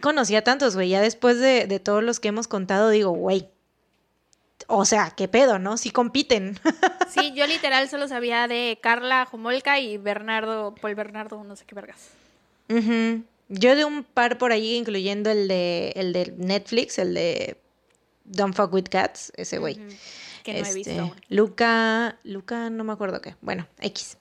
conocía 0.00 0.44
tantos, 0.44 0.74
güey, 0.74 0.90
ya 0.90 1.00
después 1.00 1.38
de, 1.38 1.66
de 1.66 1.80
todos 1.80 2.02
los 2.02 2.20
que 2.20 2.28
hemos 2.28 2.48
contado, 2.48 2.90
digo, 2.90 3.10
güey, 3.10 3.48
o 4.66 4.84
sea, 4.84 5.12
qué 5.16 5.28
pedo, 5.28 5.58
¿no? 5.58 5.78
Sí 5.78 5.90
compiten. 5.90 6.58
Sí, 7.12 7.34
yo 7.34 7.46
literal 7.46 7.90
solo 7.90 8.08
sabía 8.08 8.48
de 8.48 8.78
Carla 8.80 9.26
Jumolka 9.26 9.78
y 9.78 9.98
Bernardo, 9.98 10.74
Paul 10.80 10.94
Bernardo, 10.94 11.44
no 11.44 11.56
sé 11.56 11.66
qué 11.66 11.74
vergas. 11.74 12.08
Yo 13.50 13.76
de 13.76 13.84
un 13.84 14.02
par 14.02 14.38
por 14.38 14.50
ahí, 14.50 14.76
incluyendo 14.76 15.30
el 15.30 15.46
de, 15.46 15.92
el 15.94 16.14
de 16.14 16.32
Netflix, 16.38 16.98
el 16.98 17.12
de 17.12 17.58
Don't 18.24 18.56
Fuck 18.56 18.72
With 18.72 18.86
Cats, 18.88 19.30
ese 19.36 19.58
güey 19.58 19.78
que 20.42 20.52
no 20.60 20.66
he 20.66 20.74
visto. 20.74 20.90
Este, 20.90 21.12
Luca, 21.28 22.18
Luca, 22.24 22.70
no 22.70 22.84
me 22.84 22.92
acuerdo 22.92 23.20
qué. 23.20 23.36
Bueno, 23.40 23.66
X. 23.80 24.18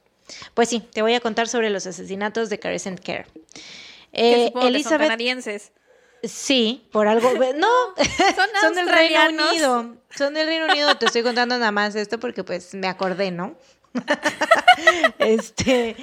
Pues 0.54 0.70
sí, 0.70 0.80
te 0.94 1.02
voy 1.02 1.14
a 1.14 1.20
contar 1.20 1.48
sobre 1.48 1.70
los 1.70 1.86
asesinatos 1.88 2.50
de 2.50 2.60
Carecent 2.60 3.00
Care. 3.00 3.28
Eh, 4.14 4.52
Elizabeth, 4.62 4.84
son 4.84 4.98
canadienses. 5.00 5.72
Sí, 6.24 6.88
por 6.92 7.08
algo. 7.08 7.32
No, 7.56 7.68
son, 8.62 8.76
del 8.76 8.90
Reino 8.90 9.20
Unido. 9.28 9.96
Son 10.16 10.34
del 10.34 10.48
Reino 10.48 10.66
Unido. 10.66 10.96
Te 10.98 11.08
estoy 11.08 11.24
contando 11.24 11.58
nada 11.58 11.72
más 11.72 11.96
esto 11.96 12.20
porque 12.20 12.44
pues 12.44 12.74
me 12.74 12.88
acordé, 12.88 13.32
¿no? 13.32 13.56
este. 15.20 15.96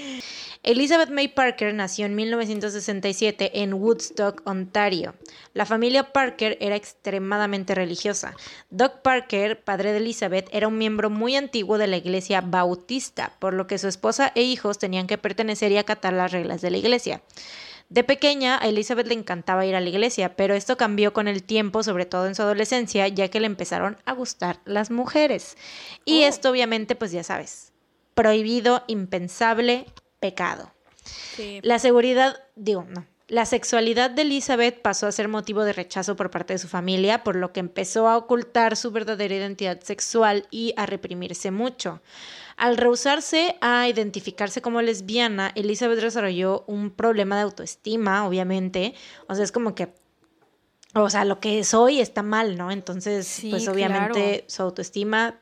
Elizabeth 0.68 1.08
May 1.08 1.28
Parker 1.28 1.72
nació 1.72 2.04
en 2.04 2.14
1967 2.14 3.62
en 3.62 3.72
Woodstock, 3.72 4.42
Ontario. 4.44 5.14
La 5.54 5.64
familia 5.64 6.12
Parker 6.12 6.58
era 6.60 6.76
extremadamente 6.76 7.74
religiosa. 7.74 8.36
Doug 8.68 9.00
Parker, 9.00 9.64
padre 9.64 9.92
de 9.92 9.96
Elizabeth, 9.96 10.46
era 10.52 10.68
un 10.68 10.76
miembro 10.76 11.08
muy 11.08 11.36
antiguo 11.36 11.78
de 11.78 11.86
la 11.86 11.96
iglesia 11.96 12.42
bautista, 12.42 13.34
por 13.38 13.54
lo 13.54 13.66
que 13.66 13.78
su 13.78 13.88
esposa 13.88 14.30
e 14.34 14.42
hijos 14.42 14.78
tenían 14.78 15.06
que 15.06 15.16
pertenecer 15.16 15.72
y 15.72 15.78
acatar 15.78 16.12
las 16.12 16.32
reglas 16.32 16.60
de 16.60 16.70
la 16.70 16.76
iglesia. 16.76 17.22
De 17.88 18.04
pequeña, 18.04 18.58
a 18.62 18.68
Elizabeth 18.68 19.06
le 19.06 19.14
encantaba 19.14 19.64
ir 19.64 19.74
a 19.74 19.80
la 19.80 19.88
iglesia, 19.88 20.36
pero 20.36 20.52
esto 20.54 20.76
cambió 20.76 21.14
con 21.14 21.28
el 21.28 21.44
tiempo, 21.44 21.82
sobre 21.82 22.04
todo 22.04 22.26
en 22.26 22.34
su 22.34 22.42
adolescencia, 22.42 23.08
ya 23.08 23.28
que 23.28 23.40
le 23.40 23.46
empezaron 23.46 23.96
a 24.04 24.12
gustar 24.12 24.60
las 24.66 24.90
mujeres. 24.90 25.56
Y 26.04 26.24
oh. 26.24 26.28
esto 26.28 26.50
obviamente, 26.50 26.94
pues 26.94 27.10
ya 27.10 27.24
sabes, 27.24 27.72
prohibido, 28.12 28.84
impensable, 28.86 29.86
pecado. 30.20 30.72
La 31.62 31.78
seguridad, 31.78 32.36
digo, 32.56 32.84
no. 32.84 33.06
La 33.28 33.44
sexualidad 33.44 34.10
de 34.10 34.22
Elizabeth 34.22 34.80
pasó 34.80 35.06
a 35.06 35.12
ser 35.12 35.28
motivo 35.28 35.62
de 35.62 35.74
rechazo 35.74 36.16
por 36.16 36.30
parte 36.30 36.54
de 36.54 36.58
su 36.58 36.66
familia, 36.66 37.22
por 37.22 37.36
lo 37.36 37.52
que 37.52 37.60
empezó 37.60 38.08
a 38.08 38.16
ocultar 38.16 38.74
su 38.74 38.90
verdadera 38.90 39.34
identidad 39.34 39.80
sexual 39.82 40.46
y 40.50 40.72
a 40.78 40.86
reprimirse 40.86 41.50
mucho. 41.50 42.00
Al 42.56 42.78
rehusarse 42.78 43.56
a 43.60 43.86
identificarse 43.86 44.62
como 44.62 44.80
lesbiana, 44.80 45.52
Elizabeth 45.54 46.00
desarrolló 46.00 46.64
un 46.66 46.90
problema 46.90 47.36
de 47.36 47.42
autoestima, 47.42 48.26
obviamente. 48.26 48.94
O 49.26 49.34
sea, 49.34 49.44
es 49.44 49.52
como 49.52 49.74
que 49.74 49.92
o 50.94 51.10
sea, 51.10 51.24
lo 51.24 51.38
que 51.38 51.62
soy 51.64 52.00
está 52.00 52.22
mal, 52.22 52.56
¿no? 52.56 52.70
Entonces, 52.70 53.42
pues 53.50 53.68
obviamente 53.68 54.44
su 54.48 54.62
autoestima 54.62 55.38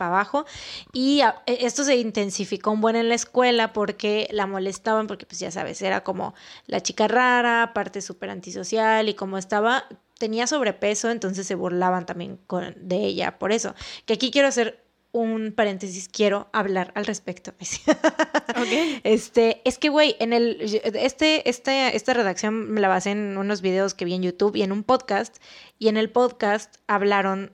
para 0.00 0.12
abajo. 0.12 0.46
Y 0.94 1.20
e, 1.20 1.66
esto 1.66 1.84
se 1.84 1.96
intensificó 1.96 2.70
un 2.70 2.80
buen 2.80 2.96
en 2.96 3.10
la 3.10 3.14
escuela 3.14 3.74
porque 3.74 4.26
la 4.30 4.46
molestaban, 4.46 5.06
porque 5.06 5.26
pues 5.26 5.38
ya 5.38 5.50
sabes, 5.50 5.82
era 5.82 6.02
como 6.02 6.34
la 6.66 6.80
chica 6.80 7.06
rara, 7.06 7.72
parte 7.74 8.00
súper 8.00 8.30
antisocial 8.30 9.10
y 9.10 9.14
como 9.14 9.36
estaba, 9.36 9.84
tenía 10.18 10.46
sobrepeso, 10.46 11.10
entonces 11.10 11.46
se 11.46 11.54
burlaban 11.54 12.06
también 12.06 12.38
con, 12.46 12.74
de 12.76 12.96
ella 12.96 13.38
por 13.38 13.52
eso. 13.52 13.74
Que 14.06 14.14
aquí 14.14 14.30
quiero 14.30 14.48
hacer 14.48 14.82
un 15.12 15.52
paréntesis, 15.52 16.08
quiero 16.08 16.48
hablar 16.52 16.92
al 16.94 17.04
respecto. 17.04 17.52
Este, 19.04 19.62
es 19.64 19.78
que, 19.78 19.88
güey, 19.88 20.16
en 20.18 20.32
el, 20.32 20.60
este, 20.60 21.48
este, 21.48 21.96
esta 21.96 22.14
redacción 22.14 22.70
me 22.70 22.80
la 22.80 22.88
basé 22.88 23.10
en 23.10 23.38
unos 23.38 23.62
videos 23.62 23.94
que 23.94 24.04
vi 24.04 24.14
en 24.14 24.22
YouTube 24.22 24.56
y 24.56 24.62
en 24.62 24.72
un 24.72 24.82
podcast, 24.82 25.36
y 25.78 25.88
en 25.88 25.96
el 25.96 26.10
podcast 26.10 26.76
hablaron 26.86 27.52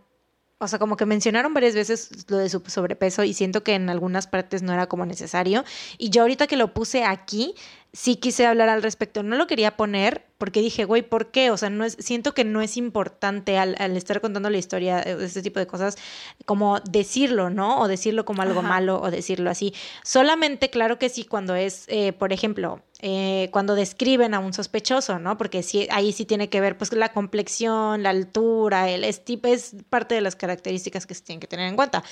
o 0.59 0.69
sea, 0.69 0.79
como 0.79 0.97
que 0.97 1.05
mencionaron 1.05 1.53
varias 1.53 1.75
veces 1.75 2.27
lo 2.29 2.39
de 2.39 2.49
su 2.49 2.63
sobrepeso 2.67 3.25
y 3.25 3.35
siento 3.35 3.63
que 3.63 3.75
en 3.75 3.91
algunas 3.91 4.27
partes 4.27 4.63
no 4.63 4.73
era 4.73 4.87
como 4.87 5.05
necesario. 5.05 5.65
Y 5.99 6.11
yo 6.11 6.23
ahorita 6.23 6.47
que 6.47 6.57
lo 6.57 6.73
puse 6.73 7.05
aquí, 7.05 7.55
sí 7.97 8.17
quise 8.17 8.45
hablar 8.47 8.69
al 8.69 8.83
respecto. 8.83 9.23
No 9.23 9.37
lo 9.37 9.47
quería 9.47 9.77
poner 9.77 10.27
porque 10.37 10.61
dije, 10.61 10.85
güey, 10.85 11.01
¿por 11.01 11.31
qué? 11.31 11.51
O 11.51 11.57
sea, 11.57 11.71
no 11.71 11.83
es, 11.83 11.97
siento 11.99 12.35
que 12.35 12.45
no 12.45 12.61
es 12.61 12.77
importante 12.77 13.57
al, 13.57 13.75
estar 13.97 14.21
contando 14.21 14.51
la 14.51 14.59
historia 14.59 15.01
de 15.01 15.25
este 15.25 15.41
tipo 15.41 15.59
de 15.59 15.67
cosas, 15.67 15.97
como 16.45 16.79
decirlo, 16.81 17.49
¿no? 17.49 17.81
O 17.81 17.89
decirlo 17.89 18.27
como 18.27 18.43
algo 18.43 18.63
malo 18.63 19.01
o 19.01 19.11
decirlo 19.11 19.49
así. 19.49 19.73
Solamente, 20.05 20.69
claro 20.69 20.99
que 20.99 21.09
sí, 21.09 21.25
cuando 21.25 21.55
es, 21.55 21.87
eh, 21.89 22.13
por 22.13 22.35
ejemplo, 22.35 22.83
eh, 23.01 23.49
cuando 23.51 23.75
describen 23.75 24.35
a 24.35 24.41
un 24.41 24.53
sospechoso, 24.53 25.19
¿no? 25.19 25.39
Porque 25.39 25.63
sí, 25.63 25.89
ahí 25.91 26.13
sí 26.13 26.27
tiene 26.27 26.51
que 26.51 26.61
ver, 26.61 26.77
pues, 26.77 26.93
la 26.93 27.15
complexión, 27.15 28.03
la 28.03 28.11
altura, 28.11 28.91
el 28.91 29.19
tipo 29.21 29.49
es 29.49 29.75
parte 29.89 30.15
de 30.15 30.21
las 30.21 30.37
características 30.37 31.07
que 31.07 31.15
se 31.15 31.23
tienen 31.23 31.41
que 31.41 31.47
tener 31.47 31.67
en 31.67 31.77
cuenta. 31.77 32.05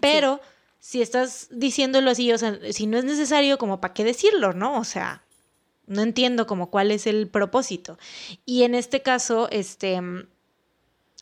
Pero... 0.00 0.40
si 0.78 1.02
estás 1.02 1.48
diciéndolo 1.50 2.10
así, 2.10 2.32
o 2.32 2.38
sea, 2.38 2.60
si 2.70 2.86
no 2.86 2.96
es 2.96 3.04
necesario, 3.04 3.58
como 3.58 3.80
para 3.80 3.92
qué 3.92 4.04
decirlo, 4.04 4.52
¿no? 4.52 4.78
O 4.78 4.84
sea, 4.84 5.25
no 5.86 6.02
entiendo 6.02 6.46
como 6.46 6.70
cuál 6.70 6.90
es 6.90 7.06
el 7.06 7.28
propósito. 7.28 7.98
Y 8.44 8.62
en 8.64 8.74
este 8.74 9.02
caso, 9.02 9.48
este, 9.50 10.00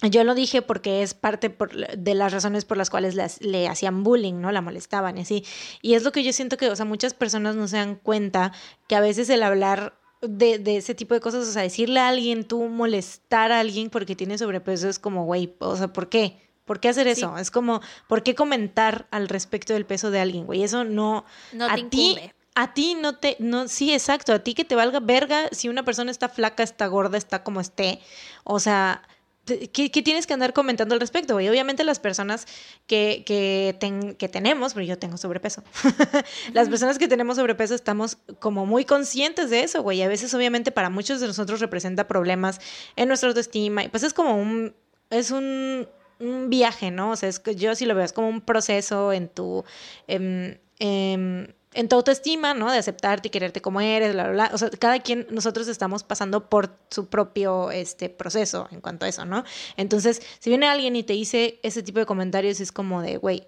yo 0.02 0.24
lo 0.24 0.34
dije 0.34 0.62
porque 0.62 1.02
es 1.02 1.14
parte 1.14 1.56
de 1.96 2.14
las 2.14 2.32
razones 2.32 2.64
por 2.64 2.76
las 2.76 2.90
cuales 2.90 3.14
le 3.40 3.68
hacían 3.68 4.02
bullying, 4.02 4.40
¿no? 4.40 4.52
La 4.52 4.60
molestaban 4.60 5.18
y 5.18 5.22
así. 5.22 5.44
Y 5.82 5.94
es 5.94 6.02
lo 6.02 6.12
que 6.12 6.24
yo 6.24 6.32
siento 6.32 6.56
que, 6.56 6.68
o 6.68 6.76
sea, 6.76 6.84
muchas 6.84 7.14
personas 7.14 7.56
no 7.56 7.68
se 7.68 7.76
dan 7.76 7.96
cuenta 7.96 8.52
que 8.88 8.96
a 8.96 9.00
veces 9.00 9.28
el 9.30 9.42
hablar 9.42 9.98
de, 10.20 10.58
de, 10.58 10.78
ese 10.78 10.94
tipo 10.94 11.14
de 11.14 11.20
cosas, 11.20 11.46
o 11.46 11.52
sea, 11.52 11.62
decirle 11.62 12.00
a 12.00 12.08
alguien, 12.08 12.44
tú 12.44 12.62
molestar 12.68 13.52
a 13.52 13.60
alguien 13.60 13.90
porque 13.90 14.16
tiene 14.16 14.38
sobrepeso 14.38 14.88
es 14.88 14.98
como, 14.98 15.24
güey, 15.24 15.54
o 15.58 15.76
sea, 15.76 15.92
¿por 15.92 16.08
qué? 16.08 16.38
¿Por 16.64 16.80
qué 16.80 16.88
hacer 16.88 17.06
eso? 17.08 17.36
Es 17.36 17.50
como, 17.50 17.82
¿por 18.08 18.22
qué 18.22 18.34
comentar 18.34 19.06
al 19.10 19.28
respecto 19.28 19.74
del 19.74 19.84
peso 19.84 20.10
de 20.10 20.20
alguien, 20.20 20.46
güey? 20.46 20.62
Eso 20.62 20.84
no... 20.84 21.26
No 21.52 21.66
a 21.66 21.76
ti, 21.90 22.16
a 22.54 22.72
ti 22.72 22.94
no 22.94 23.16
te, 23.16 23.36
no, 23.40 23.68
sí, 23.68 23.92
exacto, 23.92 24.32
a 24.32 24.38
ti 24.38 24.54
que 24.54 24.64
te 24.64 24.76
valga 24.76 25.00
verga 25.00 25.48
si 25.52 25.68
una 25.68 25.84
persona 25.84 26.10
está 26.10 26.28
flaca, 26.28 26.62
está 26.62 26.86
gorda, 26.86 27.18
está 27.18 27.42
como 27.42 27.60
esté, 27.60 28.00
o 28.44 28.60
sea, 28.60 29.02
¿qué, 29.44 29.90
tienes 29.90 30.26
que 30.26 30.34
andar 30.34 30.52
comentando 30.52 30.94
al 30.94 31.00
respecto? 31.00 31.40
Y 31.40 31.48
obviamente 31.48 31.84
las 31.84 31.98
personas 31.98 32.46
que, 32.86 33.24
que, 33.26 33.76
que 34.18 34.28
tenemos, 34.28 34.72
porque 34.72 34.86
yo 34.86 34.98
tengo 34.98 35.16
sobrepeso, 35.16 35.64
las 36.52 36.68
personas 36.68 36.98
que 36.98 37.08
tenemos 37.08 37.36
sobrepeso 37.36 37.74
estamos 37.74 38.18
como 38.38 38.66
muy 38.66 38.84
conscientes 38.84 39.50
de 39.50 39.64
eso, 39.64 39.82
güey, 39.82 40.02
a 40.02 40.08
veces 40.08 40.32
obviamente 40.32 40.70
para 40.70 40.90
muchos 40.90 41.20
de 41.20 41.26
nosotros 41.26 41.60
representa 41.60 42.06
problemas 42.06 42.60
en 42.96 43.08
nuestra 43.08 43.28
autoestima, 43.28 43.84
y 43.84 43.88
pues 43.88 44.04
es 44.04 44.14
como 44.14 44.36
un, 44.36 44.74
es 45.10 45.32
un, 45.32 45.88
un 46.20 46.50
viaje, 46.50 46.92
¿no? 46.92 47.10
O 47.10 47.16
sea, 47.16 47.28
es, 47.28 47.42
yo 47.56 47.74
sí 47.74 47.84
lo 47.84 47.96
veo, 47.96 48.04
es 48.04 48.12
como 48.12 48.28
un 48.28 48.40
proceso 48.40 49.12
en 49.12 49.28
tu... 49.28 49.64
Em, 50.06 50.58
em, 50.78 51.48
en 51.74 51.88
tu 51.88 51.96
autoestima, 51.96 52.54
¿no? 52.54 52.70
De 52.70 52.78
aceptarte 52.78 53.28
y 53.28 53.30
quererte 53.30 53.60
como 53.60 53.80
eres, 53.80 54.14
bla, 54.14 54.24
bla, 54.24 54.32
bla. 54.32 54.50
O 54.54 54.58
sea, 54.58 54.70
cada 54.70 55.00
quien, 55.00 55.26
nosotros 55.30 55.68
estamos 55.68 56.02
pasando 56.04 56.48
por 56.48 56.76
su 56.90 57.08
propio 57.08 57.70
este, 57.70 58.08
proceso 58.08 58.68
en 58.70 58.80
cuanto 58.80 59.06
a 59.06 59.08
eso, 59.08 59.24
¿no? 59.24 59.44
Entonces, 59.76 60.22
si 60.38 60.50
viene 60.50 60.66
alguien 60.66 60.96
y 60.96 61.02
te 61.02 61.12
dice 61.12 61.58
ese 61.62 61.82
tipo 61.82 61.98
de 61.98 62.06
comentarios, 62.06 62.60
es 62.60 62.72
como 62.72 63.02
de, 63.02 63.16
güey, 63.16 63.46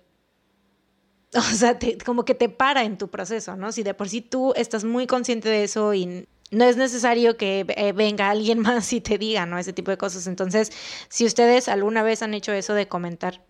o 1.35 1.41
sea, 1.41 1.79
como 2.05 2.25
que 2.25 2.35
te 2.35 2.49
para 2.49 2.85
en 2.85 2.99
tu 2.99 3.09
proceso, 3.09 3.57
¿no? 3.57 3.73
Si 3.73 3.83
de 3.83 3.95
por 3.95 4.09
sí 4.09 4.21
tú 4.21 4.53
estás 4.57 4.85
muy 4.85 5.07
consciente 5.07 5.49
de 5.49 5.65
eso 5.65 5.95
y 5.95 6.27
no 6.51 6.65
es 6.65 6.77
necesario 6.77 7.37
que 7.37 7.67
eh, 7.69 7.93
venga 7.93 8.31
alguien 8.31 8.59
más 8.61 8.93
y 8.93 9.01
te 9.01 9.19
diga, 9.19 9.47
¿no? 9.47 9.59
Ese 9.59 9.73
tipo 9.73 9.91
de 9.91 9.99
cosas. 9.99 10.27
Entonces, 10.27 10.73
si 11.09 11.25
ustedes 11.25 11.69
alguna 11.69 12.03
vez 12.03 12.23
han 12.23 12.35
hecho 12.35 12.53
eso 12.53 12.75
de 12.75 12.89
comentar 12.89 13.45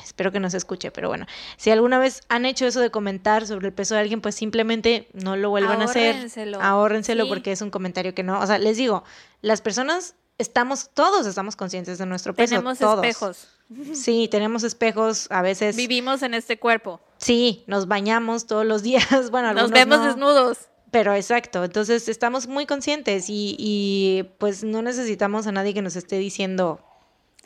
espero 0.00 0.32
que 0.32 0.40
no 0.40 0.50
se 0.50 0.56
escuche, 0.56 0.90
pero 0.90 1.08
bueno, 1.08 1.26
si 1.56 1.70
alguna 1.70 1.98
vez 1.98 2.22
han 2.28 2.44
hecho 2.44 2.66
eso 2.66 2.80
de 2.80 2.90
comentar 2.90 3.46
sobre 3.46 3.68
el 3.68 3.72
peso 3.72 3.94
de 3.94 4.00
alguien, 4.00 4.20
pues 4.20 4.34
simplemente 4.34 5.08
no 5.12 5.36
lo 5.36 5.50
vuelvan 5.50 5.82
a 5.82 5.84
hacer. 5.84 6.28
Ahórrenselo 6.60 7.28
porque 7.28 7.52
es 7.52 7.62
un 7.62 7.70
comentario 7.70 8.14
que 8.14 8.22
no, 8.22 8.40
o 8.40 8.46
sea, 8.46 8.58
les 8.58 8.76
digo, 8.76 9.04
las 9.40 9.60
personas 9.60 10.14
estamos, 10.38 10.90
todos 10.92 11.26
estamos 11.26 11.56
conscientes 11.56 11.98
de 11.98 12.06
nuestro 12.06 12.34
peso. 12.34 12.56
Tenemos 12.56 12.80
espejos. 12.80 13.48
Sí, 13.94 14.28
tenemos 14.30 14.64
espejos, 14.64 15.28
a 15.30 15.40
veces. 15.40 15.76
Vivimos 15.76 16.22
en 16.22 16.34
este 16.34 16.58
cuerpo. 16.58 17.00
Sí, 17.16 17.64
nos 17.66 17.88
bañamos 17.88 18.46
todos 18.46 18.66
los 18.66 18.82
días, 18.88 19.30
bueno, 19.30 19.54
Nos 19.54 19.70
vemos 19.70 20.04
desnudos. 20.04 20.68
Pero 20.90 21.14
exacto, 21.14 21.64
entonces 21.64 22.06
estamos 22.06 22.48
muy 22.48 22.66
conscientes 22.66 23.30
y, 23.30 23.56
y 23.58 24.24
pues 24.36 24.62
no 24.62 24.82
necesitamos 24.82 25.46
a 25.46 25.52
nadie 25.52 25.72
que 25.72 25.80
nos 25.80 25.96
esté 25.96 26.18
diciendo 26.18 26.84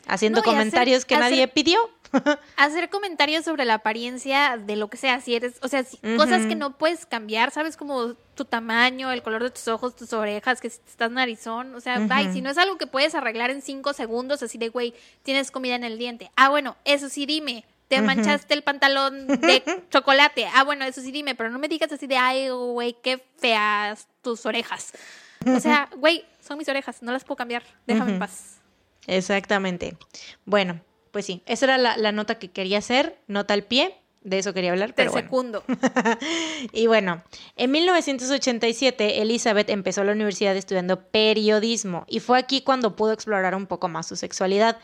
haciendo 0.07 0.43
comentarios 0.43 1.05
que 1.05 1.17
nadie 1.17 1.47
pidió. 1.47 1.79
hacer 2.55 2.89
comentarios 2.89 3.45
sobre 3.45 3.65
la 3.65 3.75
apariencia 3.75 4.57
de 4.57 4.75
lo 4.75 4.89
que 4.89 4.97
sea, 4.97 5.19
si 5.21 5.35
eres, 5.35 5.55
o 5.61 5.67
sea, 5.67 5.85
cosas 6.15 6.45
que 6.45 6.55
no 6.55 6.77
puedes 6.77 7.05
cambiar, 7.05 7.51
¿sabes? 7.51 7.77
Como 7.77 8.13
tu 8.35 8.45
tamaño, 8.45 9.11
el 9.11 9.21
color 9.23 9.43
de 9.43 9.51
tus 9.51 9.67
ojos, 9.67 9.95
tus 9.95 10.13
orejas, 10.13 10.61
que 10.61 10.69
si 10.69 10.79
estás 10.87 11.11
narizón, 11.11 11.75
o 11.75 11.81
sea, 11.81 11.97
si 12.31 12.41
no 12.41 12.49
es 12.49 12.57
algo 12.57 12.77
que 12.77 12.87
puedes 12.87 13.15
arreglar 13.15 13.49
en 13.49 13.61
cinco 13.61 13.93
segundos, 13.93 14.43
así 14.43 14.57
de, 14.57 14.69
güey, 14.69 14.93
tienes 15.23 15.51
comida 15.51 15.75
en 15.75 15.83
el 15.83 15.97
diente. 15.97 16.31
Ah, 16.35 16.49
bueno, 16.49 16.77
eso 16.85 17.09
sí, 17.09 17.25
dime. 17.25 17.65
Te 17.87 18.01
manchaste 18.01 18.53
el 18.53 18.63
pantalón 18.63 19.27
de 19.27 19.63
chocolate. 19.89 20.45
Ah, 20.53 20.65
bueno, 20.65 20.83
eso 20.83 20.99
sí, 20.99 21.09
dime, 21.09 21.35
pero 21.35 21.49
no 21.49 21.57
me 21.57 21.69
digas 21.69 21.89
así 21.89 22.05
de, 22.05 22.17
ay, 22.17 22.49
güey, 22.49 22.97
qué 23.01 23.23
feas 23.37 24.09
tus 24.21 24.45
orejas. 24.45 24.91
O 25.45 25.59
sea, 25.61 25.89
güey, 25.95 26.25
son 26.45 26.57
mis 26.57 26.67
orejas, 26.67 27.01
no 27.01 27.13
las 27.13 27.23
puedo 27.23 27.37
cambiar. 27.37 27.63
Déjame 27.85 28.13
en 28.13 28.19
paz. 28.19 28.59
Exactamente. 29.07 29.97
Bueno, 30.45 30.81
pues 31.11 31.25
sí, 31.25 31.41
esa 31.45 31.65
era 31.65 31.77
la, 31.77 32.11
nota 32.11 32.35
que 32.35 32.51
quería 32.51 32.77
hacer, 32.77 33.17
nota 33.27 33.53
al 33.53 33.63
pie, 33.63 33.95
de 34.21 34.39
eso 34.39 34.53
quería 34.53 34.71
hablar. 34.71 34.93
Pero 34.93 35.11
segundo. 35.13 35.63
y 36.73 36.87
bueno, 36.87 37.23
en 37.55 37.71
1987 37.71 39.21
Elizabeth 39.21 39.69
empezó 39.69 40.03
la 40.03 40.11
universidad 40.11 40.55
estudiando 40.55 41.09
periodismo 41.09 42.05
y 42.07 42.19
fue 42.19 42.37
aquí 42.37 42.61
cuando 42.61 42.95
pudo 42.95 43.13
explorar 43.13 43.55
un 43.55 43.65
poco 43.65 43.87
más 43.87 44.07
su 44.07 44.15
sexualidad, 44.15 44.77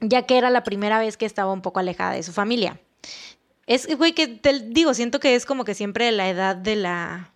ya 0.00 0.26
que 0.26 0.36
era 0.38 0.50
la 0.50 0.62
primera 0.62 0.98
vez 0.98 1.16
que 1.16 1.26
estaba 1.26 1.52
un 1.52 1.62
poco 1.62 1.80
alejada 1.80 2.12
de 2.12 2.22
su 2.22 2.32
familia. 2.32 2.78
Es, 3.66 3.86
güey, 3.96 4.12
que 4.12 4.26
te 4.28 4.60
digo, 4.60 4.94
siento 4.94 5.20
que 5.20 5.34
es 5.34 5.46
como 5.46 5.64
que 5.64 5.74
siempre 5.74 6.12
la 6.12 6.28
edad 6.28 6.56
de 6.56 6.76
la 6.76 7.32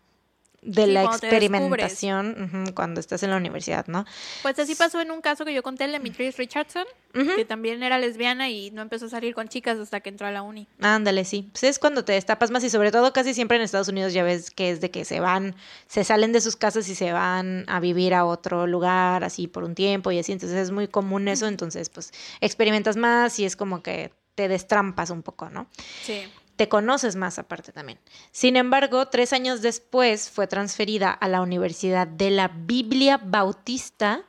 de 0.64 0.86
la 0.86 1.04
experimentación 1.04 2.72
cuando 2.74 3.00
estás 3.00 3.22
en 3.22 3.30
la 3.30 3.36
universidad, 3.36 3.86
¿no? 3.86 4.04
Pues 4.42 4.58
así 4.58 4.74
pasó 4.74 5.00
en 5.00 5.10
un 5.10 5.20
caso 5.20 5.44
que 5.44 5.52
yo 5.52 5.62
conté, 5.62 5.84
el 5.84 5.92
de 5.92 6.00
Mitrice 6.00 6.38
Richardson, 6.38 6.84
que 7.12 7.44
también 7.44 7.82
era 7.82 7.98
lesbiana 7.98 8.48
y 8.48 8.70
no 8.70 8.82
empezó 8.82 9.06
a 9.06 9.08
salir 9.08 9.34
con 9.34 9.48
chicas 9.48 9.78
hasta 9.78 10.00
que 10.00 10.08
entró 10.08 10.26
a 10.26 10.30
la 10.30 10.42
uni. 10.42 10.66
Ándale, 10.80 11.24
sí. 11.24 11.48
Pues 11.52 11.64
es 11.64 11.78
cuando 11.78 12.04
te 12.04 12.12
destapas 12.12 12.50
más 12.50 12.64
y 12.64 12.70
sobre 12.70 12.90
todo 12.90 13.12
casi 13.12 13.34
siempre 13.34 13.56
en 13.56 13.62
Estados 13.62 13.88
Unidos 13.88 14.12
ya 14.12 14.24
ves 14.24 14.50
que 14.50 14.70
es 14.70 14.80
de 14.80 14.90
que 14.90 15.04
se 15.04 15.20
van, 15.20 15.54
se 15.86 16.02
salen 16.02 16.32
de 16.32 16.40
sus 16.40 16.56
casas 16.56 16.88
y 16.88 16.94
se 16.94 17.12
van 17.12 17.64
a 17.68 17.78
vivir 17.80 18.14
a 18.14 18.24
otro 18.24 18.66
lugar 18.66 19.22
así 19.22 19.46
por 19.46 19.64
un 19.64 19.74
tiempo 19.74 20.10
y 20.10 20.18
así, 20.18 20.32
entonces 20.32 20.58
es 20.58 20.70
muy 20.70 20.88
común 20.88 21.28
eso, 21.28 21.46
entonces 21.46 21.90
pues 21.90 22.12
experimentas 22.40 22.96
más 22.96 23.38
y 23.38 23.44
es 23.44 23.56
como 23.56 23.82
que 23.82 24.12
te 24.34 24.48
destrampas 24.48 25.10
un 25.10 25.22
poco, 25.22 25.50
¿no? 25.50 25.68
Sí 26.02 26.24
te 26.56 26.68
conoces 26.68 27.16
más 27.16 27.38
aparte 27.38 27.72
también. 27.72 27.98
Sin 28.30 28.56
embargo, 28.56 29.06
tres 29.06 29.32
años 29.32 29.62
después 29.62 30.30
fue 30.30 30.46
transferida 30.46 31.10
a 31.10 31.28
la 31.28 31.42
Universidad 31.42 32.06
de 32.06 32.30
la 32.30 32.48
Biblia 32.48 33.20
Bautista 33.22 34.24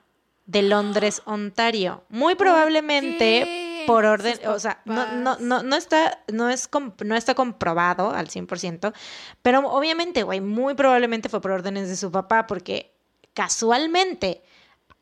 de 0.46 0.62
Londres, 0.62 1.22
Ontario. 1.26 2.04
Muy 2.10 2.36
probablemente 2.36 3.84
por 3.86 4.06
orden, 4.06 4.40
o 4.48 4.60
sea, 4.60 4.82
no, 4.86 5.12
no, 5.14 5.38
no, 5.40 5.62
no, 5.62 5.76
está, 5.76 6.24
no, 6.32 6.50
es, 6.50 6.70
no 7.04 7.16
está 7.16 7.36
comprobado 7.36 8.12
al 8.12 8.30
100%, 8.30 8.94
pero 9.42 9.60
obviamente, 9.70 10.24
güey, 10.24 10.42
muy 10.42 10.74
probablemente 10.74 11.30
fue 11.30 11.42
por 11.42 11.52
órdenes 11.52 11.88
de 11.88 11.96
su 11.96 12.12
papá, 12.12 12.48
porque 12.48 12.96
casualmente, 13.34 14.42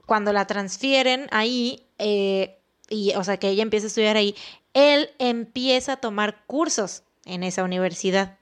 cuando 0.05 0.34
la 0.34 0.47
transfieren 0.47 1.28
ahí, 1.32 1.88
eh, 1.97 2.59
y, 2.89 3.13
o 3.15 3.24
sea, 3.24 3.38
que 3.38 3.49
ella 3.49 3.63
empieza 3.63 3.86
a 3.86 3.88
estudiar 3.88 4.17
ahí, 4.17 4.36
él 4.74 5.09
empieza 5.19 5.93
a 5.93 5.97
tomar 5.97 6.43
cursos 6.45 7.03
en 7.25 7.43
esa 7.43 7.63
universidad. 7.63 8.37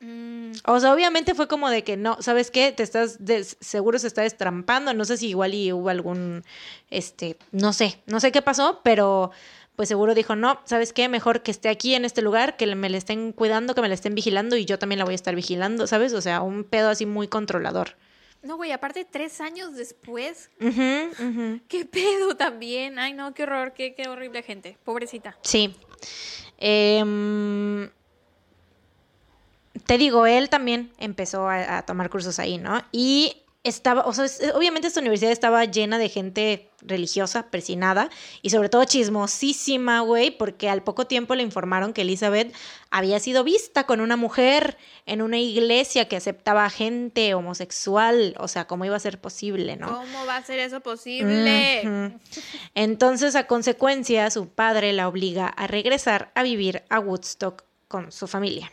Mm. 0.00 0.52
O 0.66 0.78
sea, 0.78 0.92
obviamente 0.92 1.34
fue 1.34 1.48
como 1.48 1.70
de 1.70 1.84
que 1.84 1.96
no, 1.96 2.20
¿sabes 2.20 2.50
qué? 2.50 2.72
Te 2.72 2.82
estás, 2.82 3.18
seguro 3.60 3.98
se 3.98 4.06
está 4.06 4.22
destrampando, 4.22 4.92
no 4.94 5.04
sé 5.04 5.16
si 5.16 5.28
igual 5.28 5.54
y 5.54 5.72
hubo 5.72 5.88
algún, 5.88 6.44
este, 6.90 7.36
no 7.52 7.72
sé, 7.72 8.00
no 8.06 8.20
sé 8.20 8.32
qué 8.32 8.42
pasó, 8.42 8.80
pero 8.82 9.30
pues 9.74 9.88
seguro 9.88 10.14
dijo, 10.14 10.36
no, 10.36 10.60
¿sabes 10.64 10.92
qué? 10.92 11.08
Mejor 11.08 11.42
que 11.42 11.50
esté 11.50 11.68
aquí 11.68 11.94
en 11.94 12.04
este 12.04 12.22
lugar, 12.22 12.56
que 12.56 12.74
me 12.74 12.88
le 12.88 12.98
estén 12.98 13.32
cuidando, 13.32 13.74
que 13.74 13.82
me 13.82 13.88
le 13.88 13.94
estén 13.94 14.14
vigilando 14.14 14.56
y 14.56 14.64
yo 14.64 14.78
también 14.78 14.98
la 14.98 15.04
voy 15.04 15.12
a 15.12 15.16
estar 15.16 15.34
vigilando, 15.34 15.86
¿sabes? 15.86 16.14
O 16.14 16.22
sea, 16.22 16.40
un 16.40 16.64
pedo 16.64 16.88
así 16.88 17.04
muy 17.04 17.28
controlador. 17.28 17.96
No, 18.42 18.56
güey, 18.56 18.72
aparte 18.72 19.04
tres 19.04 19.40
años 19.40 19.74
después. 19.74 20.50
Qué 20.58 21.84
pedo 21.84 22.36
también. 22.36 22.98
Ay, 22.98 23.12
no, 23.12 23.34
qué 23.34 23.42
horror, 23.42 23.72
qué, 23.74 23.94
qué 23.94 24.08
horrible 24.08 24.42
gente. 24.42 24.78
Pobrecita. 24.84 25.36
Sí. 25.42 25.74
Eh, 26.58 27.90
te 29.86 29.98
digo, 29.98 30.26
él 30.26 30.48
también 30.48 30.92
empezó 30.98 31.48
a, 31.48 31.82
tomar 31.82 32.10
cursos 32.10 32.38
ahí, 32.38 32.58
¿no? 32.58 32.82
Y 32.92 33.36
estaba, 33.62 34.02
o 34.02 34.12
sea, 34.12 34.26
obviamente 34.54 34.86
esta 34.86 35.00
universidad 35.00 35.32
estaba 35.32 35.64
llena 35.64 35.98
de 35.98 36.08
gente 36.08 36.70
religiosa, 36.82 37.50
persinada, 37.50 38.10
y 38.42 38.50
sobre 38.50 38.68
todo 38.68 38.84
chismosísima, 38.84 40.00
güey, 40.00 40.30
porque 40.30 40.68
al 40.68 40.82
poco 40.82 41.06
tiempo 41.06 41.34
le 41.34 41.42
informaron 41.42 41.92
que 41.92 42.02
Elizabeth 42.02 42.54
había 42.90 43.18
sido 43.18 43.42
vista 43.42 43.84
con 43.84 44.00
una 44.00 44.16
mujer 44.16 44.76
en 45.04 45.20
una 45.20 45.38
iglesia 45.38 46.06
que 46.06 46.16
aceptaba 46.16 46.70
gente 46.70 47.34
homosexual, 47.34 48.36
o 48.38 48.46
sea, 48.46 48.66
¿cómo 48.66 48.84
iba 48.84 48.94
a 48.94 49.00
ser 49.00 49.20
posible, 49.20 49.76
no? 49.76 49.88
¿Cómo 49.88 50.26
va 50.26 50.36
a 50.36 50.44
ser 50.44 50.60
eso 50.60 50.80
posible? 50.80 52.12
Entonces, 52.74 53.34
a 53.34 53.48
consecuencia, 53.48 54.30
su 54.30 54.48
padre 54.48 54.92
la 54.92 55.08
obliga 55.08 55.48
a 55.48 55.66
regresar 55.66 56.30
a 56.34 56.44
vivir 56.44 56.84
a 56.88 57.00
Woodstock 57.00 57.64
con 57.88 58.12
su 58.12 58.28
familia. 58.28 58.70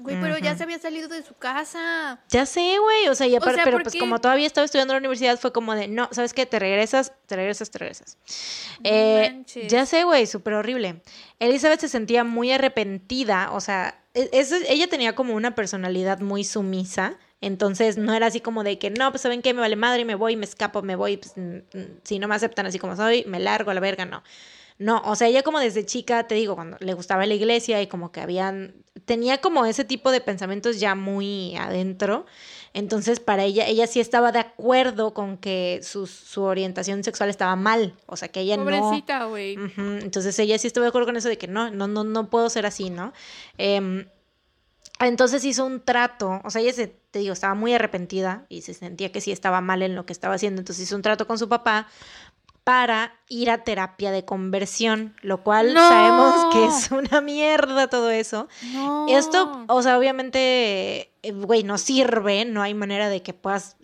Güey, 0.00 0.18
pero 0.20 0.38
ya 0.38 0.56
se 0.56 0.62
había 0.62 0.78
salido 0.78 1.08
de 1.08 1.22
su 1.22 1.34
casa. 1.34 2.20
Ya 2.30 2.46
sé, 2.46 2.78
güey. 2.78 3.08
O 3.08 3.14
sea, 3.14 3.26
y 3.26 3.36
aparte, 3.36 3.60
pero 3.64 3.80
pues 3.80 3.94
como 3.96 4.18
todavía 4.18 4.46
estaba 4.46 4.64
estudiando 4.64 4.92
en 4.92 4.96
la 4.96 5.00
universidad, 5.00 5.38
fue 5.38 5.52
como 5.52 5.74
de, 5.74 5.88
no, 5.88 6.08
¿sabes 6.10 6.32
qué? 6.32 6.46
Te 6.46 6.58
regresas, 6.58 7.12
te 7.26 7.36
regresas, 7.36 7.70
te 7.70 7.78
regresas. 7.78 8.18
Eh, 8.82 9.44
ya 9.68 9.84
sé, 9.84 10.04
güey, 10.04 10.26
súper 10.26 10.54
horrible. 10.54 11.02
Elizabeth 11.38 11.80
se 11.80 11.88
sentía 11.88 12.24
muy 12.24 12.50
arrepentida, 12.50 13.50
o 13.52 13.60
sea, 13.60 14.02
e, 14.14 14.30
ella 14.68 14.88
tenía 14.88 15.14
como 15.14 15.34
una 15.34 15.54
personalidad 15.54 16.20
muy 16.20 16.44
sumisa. 16.44 17.18
Entonces 17.42 17.96
no 17.96 18.12
era 18.12 18.26
así 18.26 18.40
como 18.40 18.64
de 18.64 18.78
que 18.78 18.90
no, 18.90 19.10
pues 19.10 19.22
saben 19.22 19.40
qué, 19.40 19.54
me 19.54 19.60
vale 19.60 19.76
madre, 19.76 20.04
me 20.04 20.14
voy, 20.14 20.36
me 20.36 20.44
escapo, 20.44 20.82
me 20.82 20.94
voy, 20.94 21.16
pues, 21.16 21.34
si 22.04 22.18
no 22.18 22.28
me 22.28 22.34
aceptan 22.34 22.66
así 22.66 22.78
como 22.78 22.96
soy, 22.96 23.24
me 23.26 23.40
largo 23.40 23.70
a 23.70 23.74
la 23.74 23.80
verga, 23.80 24.04
no. 24.04 24.22
No, 24.80 25.02
o 25.04 25.14
sea, 25.14 25.28
ella 25.28 25.42
como 25.42 25.60
desde 25.60 25.84
chica, 25.84 26.26
te 26.26 26.34
digo, 26.34 26.54
cuando 26.54 26.78
le 26.80 26.94
gustaba 26.94 27.26
la 27.26 27.34
iglesia 27.34 27.82
y 27.82 27.86
como 27.86 28.12
que 28.12 28.22
habían, 28.22 28.82
tenía 29.04 29.36
como 29.36 29.66
ese 29.66 29.84
tipo 29.84 30.10
de 30.10 30.22
pensamientos 30.22 30.80
ya 30.80 30.94
muy 30.94 31.54
adentro. 31.56 32.24
Entonces, 32.72 33.20
para 33.20 33.44
ella, 33.44 33.66
ella 33.66 33.86
sí 33.86 34.00
estaba 34.00 34.32
de 34.32 34.38
acuerdo 34.38 35.12
con 35.12 35.36
que 35.36 35.80
su, 35.82 36.06
su 36.06 36.44
orientación 36.44 37.04
sexual 37.04 37.28
estaba 37.28 37.56
mal. 37.56 37.94
O 38.06 38.16
sea, 38.16 38.28
que 38.28 38.40
ella 38.40 38.56
Pobrecita, 38.56 39.24
güey. 39.26 39.58
Entonces, 39.76 40.38
ella 40.38 40.56
sí 40.56 40.66
estaba 40.66 40.86
de 40.86 40.88
acuerdo 40.88 41.08
con 41.08 41.16
eso 41.18 41.28
de 41.28 41.36
que 41.36 41.46
no, 41.46 41.70
no, 41.70 41.86
no, 41.86 42.02
no 42.02 42.30
puedo 42.30 42.48
ser 42.48 42.64
así, 42.64 42.88
¿no? 42.88 43.12
Em, 43.58 44.06
entonces 44.98 45.44
hizo 45.44 45.64
un 45.64 45.80
trato, 45.80 46.40
o 46.44 46.50
sea, 46.50 46.60
ella 46.60 46.74
se, 46.74 46.86
te 46.86 47.20
digo, 47.20 47.32
estaba 47.32 47.54
muy 47.54 47.72
arrepentida 47.72 48.44
y 48.50 48.60
se 48.60 48.74
sentía 48.74 49.10
que 49.10 49.22
sí 49.22 49.32
estaba 49.32 49.62
mal 49.62 49.82
en 49.82 49.94
lo 49.94 50.04
que 50.04 50.12
estaba 50.12 50.34
haciendo, 50.34 50.60
entonces 50.60 50.84
hizo 50.84 50.94
un 50.94 51.00
trato 51.00 51.26
con 51.26 51.38
su 51.38 51.48
papá 51.48 51.88
para 52.70 53.18
ir 53.28 53.50
a 53.50 53.64
terapia 53.64 54.12
de 54.12 54.24
conversión, 54.24 55.16
lo 55.22 55.42
cual 55.42 55.74
sabemos 55.74 56.54
que 56.54 56.66
es 56.66 56.92
una 56.92 57.20
mierda 57.20 57.88
todo 57.88 58.12
eso. 58.12 58.46
Esto, 59.08 59.64
o 59.66 59.82
sea, 59.82 59.98
obviamente, 59.98 61.10
eh, 61.24 61.32
güey, 61.32 61.64
no 61.64 61.78
sirve, 61.78 62.44
no 62.44 62.62
hay 62.62 62.74
manera 62.74 63.08
de 63.08 63.22
que 63.22 63.34
puedas 63.34 63.74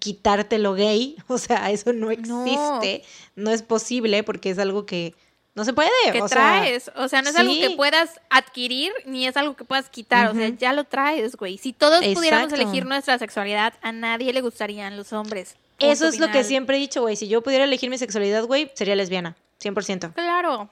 quitarte 0.00 0.58
lo 0.58 0.74
gay, 0.74 1.16
o 1.28 1.38
sea, 1.38 1.70
eso 1.70 1.94
no 1.94 2.10
existe, 2.10 3.04
no, 3.36 3.50
es 3.52 3.62
posible 3.62 4.22
porque 4.22 4.50
es 4.50 4.58
algo 4.58 4.84
que 4.84 5.14
no 5.54 5.64
se 5.64 5.72
puede. 5.72 5.88
¿Qué 6.12 6.20
traes? 6.28 6.90
o 6.96 7.08
sea, 7.08 7.22
no 7.22 7.30
es 7.30 7.36
algo 7.36 7.54
que 7.54 7.70
puedas 7.70 8.20
adquirir 8.28 8.92
ni 9.06 9.26
es 9.26 9.38
algo 9.38 9.56
que 9.56 9.64
puedas 9.64 9.88
quitar, 9.88 10.28
o 10.28 10.34
sea, 10.34 10.50
ya 10.50 10.74
lo 10.74 10.84
traes, 10.84 11.36
güey. 11.36 11.56
Si 11.56 11.72
todos 11.72 12.04
pudiéramos 12.12 12.52
elegir 12.52 12.84
nuestra 12.84 13.18
sexualidad, 13.18 13.72
a 13.80 13.92
nadie 13.92 14.34
le 14.34 14.42
gustarían 14.42 14.98
los 14.98 15.14
hombres. 15.14 15.56
Eso 15.80 16.06
es 16.06 16.18
lo 16.18 16.30
que 16.30 16.44
siempre 16.44 16.76
he 16.76 16.80
dicho, 16.80 17.00
güey. 17.00 17.16
Si 17.16 17.28
yo 17.28 17.42
pudiera 17.42 17.64
elegir 17.64 17.90
mi 17.90 17.98
sexualidad, 17.98 18.44
güey, 18.44 18.70
sería 18.74 18.96
lesbiana. 18.96 19.36
100%. 19.62 20.14
Claro. 20.14 20.70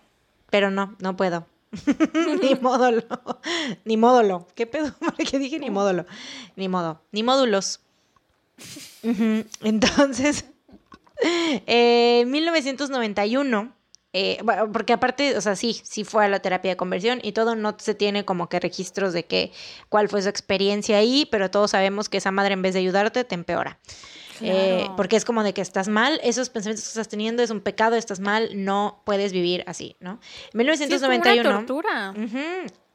Pero 0.50 0.70
no, 0.70 0.96
no 1.00 1.16
puedo. 1.16 1.46
ni 2.42 2.54
módulo. 2.54 3.04
Ni 3.84 3.96
módulo. 3.96 4.46
¿Qué 4.54 4.66
pedo? 4.66 4.94
qué 5.30 5.38
dije 5.38 5.58
ni 5.58 5.70
módulo? 5.70 6.06
Ni 6.56 6.68
modo. 6.68 7.00
Ni 7.12 7.22
módulos. 7.22 7.80
Entonces, 9.62 10.44
en 11.20 12.30
1991, 12.30 13.72
eh, 14.14 14.38
porque 14.72 14.92
aparte, 14.92 15.36
o 15.36 15.40
sea, 15.40 15.54
sí, 15.54 15.80
sí 15.84 16.04
fue 16.04 16.24
a 16.24 16.28
la 16.28 16.40
terapia 16.40 16.72
de 16.72 16.76
conversión 16.76 17.20
y 17.22 17.32
todo, 17.32 17.54
no 17.54 17.76
se 17.78 17.94
tiene 17.94 18.24
como 18.24 18.48
que 18.48 18.58
registros 18.58 19.12
de 19.12 19.24
que 19.24 19.52
cuál 19.88 20.08
fue 20.08 20.22
su 20.22 20.28
experiencia 20.28 20.98
ahí, 20.98 21.28
pero 21.30 21.50
todos 21.50 21.72
sabemos 21.72 22.08
que 22.08 22.18
esa 22.18 22.30
madre 22.30 22.54
en 22.54 22.62
vez 22.62 22.74
de 22.74 22.80
ayudarte 22.80 23.24
te 23.24 23.34
empeora. 23.34 23.78
Eh, 24.40 24.88
porque 24.96 25.16
es 25.16 25.24
como 25.24 25.42
de 25.42 25.52
que 25.54 25.60
estás 25.60 25.88
mal, 25.88 26.20
esos 26.22 26.50
pensamientos 26.50 26.84
que 26.84 26.88
estás 26.88 27.08
teniendo 27.08 27.42
es 27.42 27.50
un 27.50 27.60
pecado, 27.60 27.96
estás 27.96 28.20
mal, 28.20 28.50
no 28.54 29.02
puedes 29.04 29.32
vivir 29.32 29.64
así, 29.66 29.96
¿no? 30.00 30.20
En 30.52 30.58
1991 30.58 31.66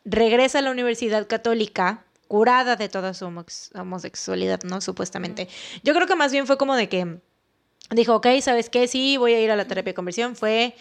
regresa 0.05 0.59
a 0.59 0.61
la 0.61 0.71
Universidad 0.71 1.27
Católica 1.27 2.05
curada 2.27 2.75
de 2.75 2.89
toda 2.89 3.13
su 3.13 3.25
homosexualidad, 3.25 4.61
¿no? 4.63 4.81
Supuestamente. 4.81 5.47
Yo 5.83 5.93
creo 5.93 6.07
que 6.07 6.15
más 6.15 6.31
bien 6.31 6.47
fue 6.47 6.57
como 6.57 6.75
de 6.75 6.89
que 6.89 7.19
dijo, 7.91 8.15
ok, 8.15 8.27
¿sabes 8.41 8.69
qué? 8.69 8.87
Sí, 8.87 9.17
voy 9.17 9.33
a 9.33 9.39
ir 9.39 9.51
a 9.51 9.55
la 9.55 9.65
terapia 9.65 9.91
de 9.91 9.95
conversión. 9.95 10.35
Fue 10.35 10.75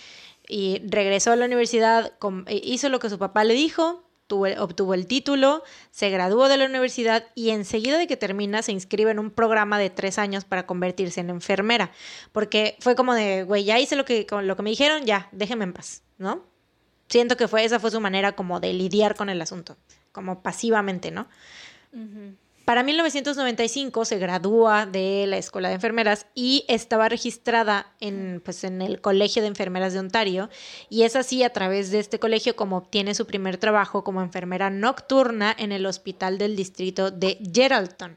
y 0.48 0.82
regresó 0.86 1.32
a 1.32 1.36
la 1.36 1.46
universidad, 1.46 2.12
hizo 2.48 2.88
lo 2.88 2.98
que 2.98 3.10
su 3.10 3.18
papá 3.18 3.44
le 3.44 3.54
dijo, 3.54 4.02
obtuvo 4.36 4.94
el 4.94 5.06
título, 5.06 5.62
se 5.90 6.10
graduó 6.10 6.48
de 6.48 6.56
la 6.56 6.66
universidad 6.66 7.24
y 7.34 7.50
enseguida 7.50 7.98
de 7.98 8.06
que 8.06 8.16
termina 8.16 8.62
se 8.62 8.72
inscribe 8.72 9.10
en 9.10 9.18
un 9.18 9.30
programa 9.30 9.78
de 9.78 9.90
tres 9.90 10.18
años 10.18 10.44
para 10.44 10.66
convertirse 10.66 11.20
en 11.20 11.30
enfermera. 11.30 11.90
Porque 12.32 12.76
fue 12.80 12.94
como 12.94 13.14
de, 13.14 13.44
güey, 13.44 13.64
ya 13.64 13.78
hice 13.78 13.96
lo 13.96 14.04
que, 14.04 14.26
lo 14.30 14.56
que 14.56 14.62
me 14.62 14.70
dijeron, 14.70 15.04
ya, 15.04 15.28
déjeme 15.32 15.64
en 15.64 15.72
paz, 15.72 16.02
¿no? 16.18 16.44
Siento 17.08 17.36
que 17.36 17.48
fue, 17.48 17.64
esa 17.64 17.78
fue 17.78 17.90
su 17.90 18.00
manera 18.00 18.32
como 18.32 18.58
de 18.60 18.72
lidiar 18.72 19.14
con 19.16 19.28
el 19.28 19.42
asunto, 19.42 19.76
como 20.12 20.42
pasivamente, 20.42 21.10
¿no? 21.10 21.28
Para 22.72 22.84
1995 22.84 24.06
se 24.06 24.16
gradúa 24.16 24.86
de 24.86 25.26
la 25.28 25.36
Escuela 25.36 25.68
de 25.68 25.74
Enfermeras 25.74 26.24
y 26.34 26.64
estaba 26.68 27.10
registrada 27.10 27.92
en, 28.00 28.40
pues, 28.42 28.64
en 28.64 28.80
el 28.80 29.02
Colegio 29.02 29.42
de 29.42 29.48
Enfermeras 29.48 29.92
de 29.92 29.98
Ontario 29.98 30.48
y 30.88 31.02
es 31.02 31.14
así 31.14 31.42
a 31.42 31.52
través 31.52 31.90
de 31.90 31.98
este 31.98 32.18
colegio 32.18 32.56
como 32.56 32.78
obtiene 32.78 33.14
su 33.14 33.26
primer 33.26 33.58
trabajo 33.58 34.04
como 34.04 34.22
enfermera 34.22 34.70
nocturna 34.70 35.54
en 35.58 35.70
el 35.70 35.84
hospital 35.84 36.38
del 36.38 36.56
distrito 36.56 37.10
de 37.10 37.36
Geraldton, 37.52 38.16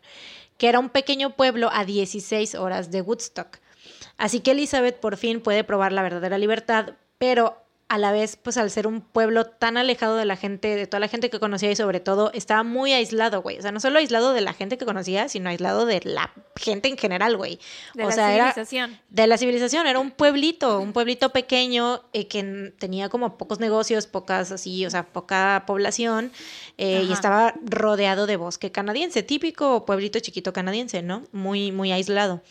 que 0.58 0.70
era 0.70 0.80
un 0.80 0.88
pequeño 0.88 1.36
pueblo 1.36 1.70
a 1.74 1.84
16 1.84 2.56
horas 2.56 2.92
de 2.92 3.02
Woodstock. 3.02 3.58
Así 4.16 4.40
que 4.40 4.52
Elizabeth 4.52 5.02
por 5.02 5.18
fin 5.18 5.42
puede 5.42 5.66
probar 5.66 5.92
la 5.92 6.02
verdadera 6.02 6.38
libertad, 6.38 6.94
pero 7.18 7.65
a 7.88 8.00
la 8.00 8.12
vez, 8.12 8.36
pues 8.36 8.58
al 8.58 8.72
ser 8.72 8.88
un 8.88 9.00
pueblo 9.00 9.46
tan 9.46 9.78
alejado 9.78 10.16
de 10.16 10.26
la 10.26 10.36
gente, 10.36 10.76
de 10.76 10.88
toda 10.88 11.00
la 11.00 11.08
gente 11.08 11.30
que 11.30 11.40
conocía 11.40 11.70
y 11.70 11.76
sobre 11.76 12.00
todo 12.00 12.32
estaba 12.34 12.64
muy 12.64 12.94
aislado, 12.94 13.44
güey. 13.44 13.60
O 13.60 13.62
sea, 13.62 13.72
no 13.72 13.80
solo 13.80 14.00
aislado 14.00 14.34
de 14.34 14.42
la 14.42 14.54
gente 14.54 14.80
que 14.80 14.86
conocía, 14.86 15.30
sino 15.30 15.50
aislado 15.50 15.86
de 15.86 16.02
la 16.04 16.34
gente 16.56 16.88
en 16.88 16.98
general, 16.98 17.38
güey. 17.38 17.60
De 17.94 18.06
la 18.06 18.12
civilización. 18.12 19.00
de 19.10 19.28
la 19.28 19.38
civilización. 19.38 19.86
Era 19.86 20.00
un 20.00 20.10
pueblito, 20.10 20.80
un 20.80 20.94
pueblito 20.94 21.30
pequeño 21.30 22.02
eh, 22.14 22.28
que 22.28 22.74
tenía 22.80 23.10
como 23.10 23.38
pocos 23.38 23.60
negocios, 23.60 24.08
pocas 24.08 24.52
así, 24.52 24.84
o 24.88 24.90
sea, 24.90 25.04
poca 25.04 25.64
población 25.68 26.32
eh, 26.80 27.06
y 27.08 27.14
estaba 27.14 27.54
rodeado 27.64 28.26
de 28.26 28.36
bosque 28.36 28.72
canadiense, 28.72 29.22
típico 29.22 29.86
pueblito 29.86 30.20
chiquito 30.20 30.54
canadiense, 30.54 31.04
¿no? 31.04 31.22
Muy, 31.32 31.72
muy 31.72 31.92
aislado. 31.92 32.42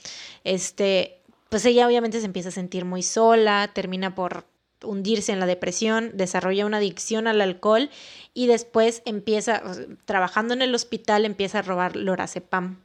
Este, 0.45 1.19
pues 1.49 1.65
ella 1.65 1.89
obviamente 1.89 2.21
se 2.21 2.27
empieza 2.27 2.51
a 2.51 2.53
sentir 2.53 2.85
muy 2.85 3.03
sola, 3.03 3.71
termina 3.75 4.15
por 4.15 4.45
hundirse 4.85 5.33
en 5.33 5.41
la 5.41 5.47
depresión, 5.47 6.11
desarrolla 6.15 6.67
una 6.67 6.79
adicción 6.79 7.27
al 7.27 7.41
alcohol 7.41 7.91
y 8.33 8.47
después 8.47 9.03
empieza, 9.05 9.63
trabajando 10.05 10.55
en 10.55 10.63
el 10.63 10.75
hospital, 10.75 11.25
empieza 11.25 11.61
a 11.61 11.63
robar 11.63 11.97
lorazepam. 11.97 12.81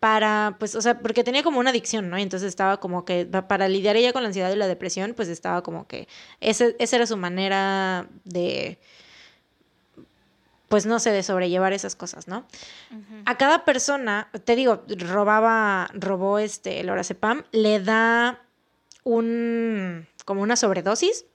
Para, 0.00 0.56
pues, 0.58 0.74
o 0.74 0.82
sea, 0.82 0.98
porque 0.98 1.24
tenía 1.24 1.42
como 1.42 1.60
una 1.60 1.70
adicción, 1.70 2.10
¿no? 2.10 2.18
Y 2.18 2.22
entonces 2.22 2.48
estaba 2.48 2.78
como 2.78 3.06
que, 3.06 3.24
para 3.24 3.68
lidiar 3.68 3.96
ella 3.96 4.12
con 4.12 4.22
la 4.22 4.28
ansiedad 4.28 4.52
y 4.52 4.56
la 4.56 4.66
depresión, 4.66 5.14
pues 5.14 5.28
estaba 5.28 5.62
como 5.62 5.86
que, 5.86 6.08
ese, 6.40 6.76
esa 6.78 6.96
era 6.96 7.06
su 7.06 7.16
manera 7.16 8.06
de, 8.24 8.78
pues 10.68 10.86
no 10.86 10.98
sé, 10.98 11.10
de 11.10 11.22
sobrellevar 11.22 11.72
esas 11.72 11.94
cosas, 11.94 12.28
¿no? 12.28 12.44
A 13.26 13.38
cada 13.38 13.64
persona, 13.64 14.28
te 14.44 14.56
digo, 14.56 14.84
robaba, 14.88 15.88
robó 15.94 16.38
este, 16.38 16.80
el 16.80 16.88
lorazepam, 16.88 17.44
le 17.52 17.80
da 17.80 18.42
un 19.04 20.06
como 20.24 20.42
una 20.42 20.56
sobredosis. 20.56 21.26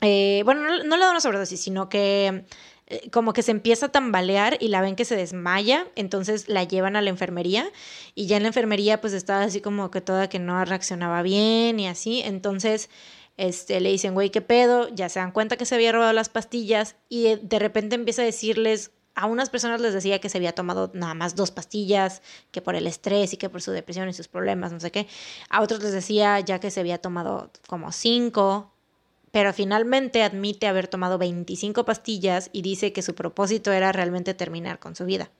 Eh, 0.00 0.42
bueno, 0.44 0.62
no, 0.84 0.96
le 0.96 1.04
da 1.04 1.10
una 1.10 1.20
sobredosis, 1.20 1.60
sino 1.60 1.88
que 1.88 2.44
eh, 2.86 3.10
como 3.10 3.32
que 3.32 3.42
se 3.42 3.50
empieza 3.50 3.86
a 3.86 3.88
tambalear 3.90 4.56
y 4.60 4.68
la 4.68 4.80
ven 4.80 4.96
que 4.96 5.04
se 5.04 5.16
desmaya, 5.16 5.86
entonces 5.96 6.48
la 6.48 6.64
llevan 6.64 6.94
a 6.94 7.02
la 7.02 7.10
enfermería 7.10 7.70
y 8.14 8.26
ya 8.26 8.36
en 8.36 8.44
la 8.44 8.48
enfermería 8.48 9.00
pues 9.00 9.12
estaba 9.12 9.42
así 9.42 9.60
como 9.60 9.90
que 9.90 10.00
toda 10.00 10.28
que 10.28 10.38
no 10.38 10.64
reaccionaba 10.64 11.22
bien 11.22 11.80
y 11.80 11.88
así, 11.88 12.22
entonces 12.24 12.90
este, 13.36 13.80
le 13.80 13.90
dicen, 13.90 14.14
güey, 14.14 14.30
¿qué 14.30 14.40
pedo? 14.40 14.88
Ya 14.94 15.08
se 15.08 15.20
dan 15.20 15.32
cuenta 15.32 15.56
que 15.56 15.64
se 15.64 15.74
había 15.74 15.92
robado 15.92 16.12
las 16.12 16.28
pastillas 16.28 16.96
y 17.08 17.36
de 17.36 17.58
repente 17.58 17.94
empieza 17.94 18.22
a 18.22 18.24
decirles, 18.24 18.92
a 19.18 19.26
unas 19.26 19.50
personas 19.50 19.80
les 19.80 19.92
decía 19.92 20.20
que 20.20 20.28
se 20.28 20.38
había 20.38 20.52
tomado 20.52 20.92
nada 20.94 21.12
más 21.12 21.34
dos 21.34 21.50
pastillas, 21.50 22.22
que 22.52 22.62
por 22.62 22.76
el 22.76 22.86
estrés 22.86 23.32
y 23.32 23.36
que 23.36 23.48
por 23.48 23.60
su 23.60 23.72
depresión 23.72 24.08
y 24.08 24.12
sus 24.12 24.28
problemas, 24.28 24.70
no 24.70 24.78
sé 24.78 24.92
qué. 24.92 25.08
A 25.50 25.60
otros 25.60 25.82
les 25.82 25.90
decía 25.90 26.38
ya 26.38 26.60
que 26.60 26.70
se 26.70 26.78
había 26.78 26.98
tomado 26.98 27.50
como 27.66 27.90
cinco, 27.90 28.72
pero 29.32 29.52
finalmente 29.52 30.22
admite 30.22 30.68
haber 30.68 30.86
tomado 30.86 31.18
25 31.18 31.84
pastillas 31.84 32.48
y 32.52 32.62
dice 32.62 32.92
que 32.92 33.02
su 33.02 33.16
propósito 33.16 33.72
era 33.72 33.90
realmente 33.90 34.34
terminar 34.34 34.78
con 34.78 34.94
su 34.94 35.04
vida. 35.04 35.32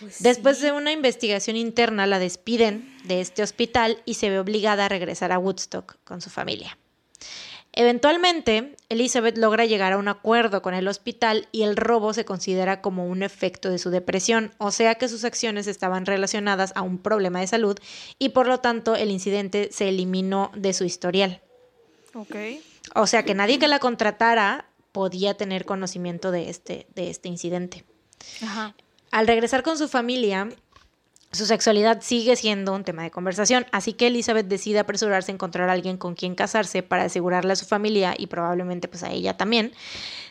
Pues 0.00 0.22
Después 0.22 0.60
de 0.60 0.72
una 0.72 0.92
investigación 0.92 1.56
interna 1.56 2.06
la 2.06 2.18
despiden 2.18 2.94
de 3.04 3.22
este 3.22 3.42
hospital 3.42 4.02
y 4.04 4.14
se 4.14 4.28
ve 4.28 4.38
obligada 4.38 4.84
a 4.84 4.88
regresar 4.90 5.32
a 5.32 5.38
Woodstock 5.38 5.96
con 6.04 6.20
su 6.20 6.28
familia. 6.28 6.76
Eventualmente, 7.74 8.76
Elizabeth 8.90 9.38
logra 9.38 9.64
llegar 9.64 9.94
a 9.94 9.98
un 9.98 10.08
acuerdo 10.08 10.60
con 10.60 10.74
el 10.74 10.88
hospital 10.88 11.48
y 11.52 11.62
el 11.62 11.76
robo 11.76 12.12
se 12.12 12.26
considera 12.26 12.82
como 12.82 13.06
un 13.06 13.22
efecto 13.22 13.70
de 13.70 13.78
su 13.78 13.88
depresión, 13.88 14.52
o 14.58 14.70
sea 14.70 14.96
que 14.96 15.08
sus 15.08 15.24
acciones 15.24 15.66
estaban 15.66 16.04
relacionadas 16.04 16.72
a 16.76 16.82
un 16.82 16.98
problema 16.98 17.40
de 17.40 17.46
salud 17.46 17.78
y 18.18 18.30
por 18.30 18.46
lo 18.46 18.60
tanto 18.60 18.94
el 18.94 19.10
incidente 19.10 19.70
se 19.72 19.88
eliminó 19.88 20.50
de 20.54 20.74
su 20.74 20.84
historial. 20.84 21.40
Okay. 22.14 22.62
O 22.94 23.06
sea 23.06 23.24
que 23.24 23.34
nadie 23.34 23.58
que 23.58 23.68
la 23.68 23.78
contratara 23.78 24.66
podía 24.92 25.34
tener 25.34 25.64
conocimiento 25.64 26.30
de 26.30 26.50
este, 26.50 26.86
de 26.94 27.08
este 27.08 27.28
incidente. 27.28 27.84
Al 29.10 29.26
regresar 29.26 29.62
con 29.62 29.78
su 29.78 29.88
familia, 29.88 30.48
su 31.32 31.46
sexualidad 31.46 32.02
sigue 32.02 32.36
siendo 32.36 32.74
un 32.74 32.84
tema 32.84 33.02
de 33.02 33.10
conversación, 33.10 33.66
así 33.72 33.94
que 33.94 34.08
Elizabeth 34.08 34.46
decide 34.46 34.78
apresurarse 34.78 35.32
a 35.32 35.34
encontrar 35.34 35.70
a 35.70 35.72
alguien 35.72 35.96
con 35.96 36.14
quien 36.14 36.34
casarse 36.34 36.82
para 36.82 37.04
asegurarle 37.04 37.54
a 37.54 37.56
su 37.56 37.64
familia 37.64 38.14
y 38.16 38.26
probablemente 38.26 38.86
pues 38.86 39.02
a 39.02 39.10
ella 39.10 39.36
también 39.36 39.72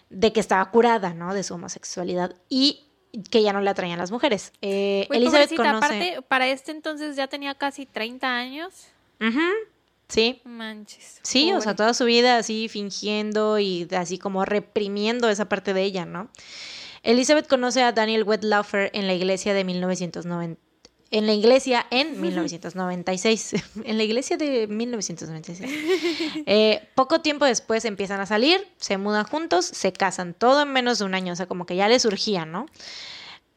de 0.09 0.31
que 0.31 0.39
estaba 0.39 0.69
curada, 0.69 1.13
¿no? 1.13 1.33
De 1.33 1.43
su 1.43 1.55
homosexualidad 1.55 2.35
y 2.49 2.85
que 3.29 3.41
ya 3.41 3.51
no 3.51 3.61
le 3.61 3.69
atraían 3.69 3.97
las 3.97 4.11
mujeres. 4.11 4.53
Eh, 4.61 5.07
Elizabeth 5.09 5.55
conoce... 5.55 5.77
aparte, 5.77 6.21
para 6.27 6.47
este 6.47 6.71
entonces 6.71 7.15
ya 7.15 7.27
tenía 7.27 7.55
casi 7.55 7.85
30 7.85 8.27
años. 8.27 8.87
Sí. 10.07 10.41
Manches. 10.43 11.19
Sí, 11.23 11.51
o 11.53 11.61
sea, 11.61 11.75
toda 11.75 11.93
su 11.93 12.05
vida 12.05 12.37
así 12.37 12.67
fingiendo 12.67 13.59
y 13.59 13.87
así 13.95 14.17
como 14.17 14.45
reprimiendo 14.45 15.29
esa 15.29 15.45
parte 15.45 15.73
de 15.73 15.83
ella, 15.83 16.05
¿no? 16.05 16.29
Elizabeth 17.03 17.47
conoce 17.47 17.81
a 17.81 17.91
Daniel 17.91 18.23
Wedlaufer 18.23 18.91
en 18.93 19.07
la 19.07 19.13
iglesia 19.13 19.53
de 19.53 19.63
1990. 19.63 20.70
En 21.11 21.27
la 21.27 21.33
iglesia 21.33 21.85
en 21.91 22.19
1996. 22.21 23.55
en 23.83 23.97
la 23.97 24.03
iglesia 24.03 24.37
de 24.37 24.67
1996. 24.67 25.71
Eh, 26.45 26.87
poco 26.95 27.21
tiempo 27.21 27.45
después 27.45 27.85
empiezan 27.85 28.19
a 28.19 28.25
salir, 28.25 28.65
se 28.77 28.97
mudan 28.97 29.25
juntos, 29.25 29.65
se 29.65 29.91
casan, 29.93 30.33
todo 30.33 30.61
en 30.61 30.71
menos 30.71 30.99
de 30.99 31.05
un 31.05 31.13
año, 31.13 31.33
o 31.33 31.35
sea, 31.35 31.45
como 31.45 31.65
que 31.65 31.75
ya 31.75 31.87
les 31.87 32.01
surgía, 32.01 32.45
¿no? 32.45 32.65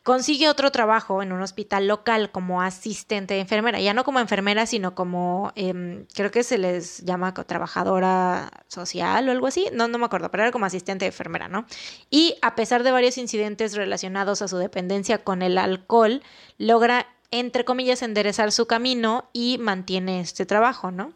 Consigue 0.05 0.51
otro 0.51 0.71
trabajo 0.71 1.23
en 1.23 1.33
un 1.33 1.41
hospital 1.41 1.89
local 1.89 2.31
como 2.31 2.61
asistente 2.61 3.35
de 3.35 3.41
enfermera, 3.41 3.81
ya 3.81 3.95
no 3.95 4.05
como 4.05 4.21
enfermera, 4.21 4.67
sino 4.67 4.95
como, 4.95 5.51
em, 5.55 6.05
creo 6.15 6.31
que 6.31 6.43
se 6.43 6.59
les 6.59 6.99
llama 7.05 7.33
trabajadora 7.33 8.51
social 8.69 9.27
o 9.29 9.33
algo 9.33 9.47
así, 9.47 9.69
no, 9.73 9.89
no 9.89 9.97
me 9.97 10.05
acuerdo, 10.05 10.31
pero 10.31 10.43
era 10.43 10.53
como 10.53 10.67
asistente 10.67 11.07
de 11.07 11.09
enfermera, 11.09 11.49
¿no? 11.49 11.65
Y 12.11 12.37
a 12.43 12.55
pesar 12.55 12.83
de 12.83 12.91
varios 12.91 13.17
incidentes 13.17 13.75
relacionados 13.75 14.43
a 14.43 14.49
su 14.49 14.59
dependencia 14.59 15.25
con 15.25 15.41
el 15.41 15.57
alcohol, 15.57 16.23
logra, 16.59 17.07
entre 17.35 17.65
comillas, 17.65 18.03
enderezar 18.03 18.53
su 18.53 18.67
camino 18.67 19.29
y 19.33 19.59
mantiene 19.59 20.21
este 20.21 20.47
trabajo, 20.47 20.93
¿no? 20.93 21.13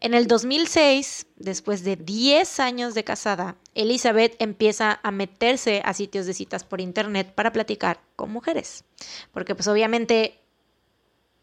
En 0.00 0.12
el 0.12 0.26
2006, 0.26 1.26
después 1.36 1.84
de 1.84 1.94
10 1.94 2.58
años 2.58 2.94
de 2.94 3.04
casada, 3.04 3.56
Elizabeth 3.74 4.34
empieza 4.40 4.98
a 5.02 5.12
meterse 5.12 5.80
a 5.84 5.94
sitios 5.94 6.26
de 6.26 6.34
citas 6.34 6.64
por 6.64 6.80
internet 6.80 7.32
para 7.32 7.52
platicar 7.52 8.00
con 8.16 8.32
mujeres. 8.32 8.84
Porque 9.32 9.54
pues 9.54 9.68
obviamente, 9.68 10.40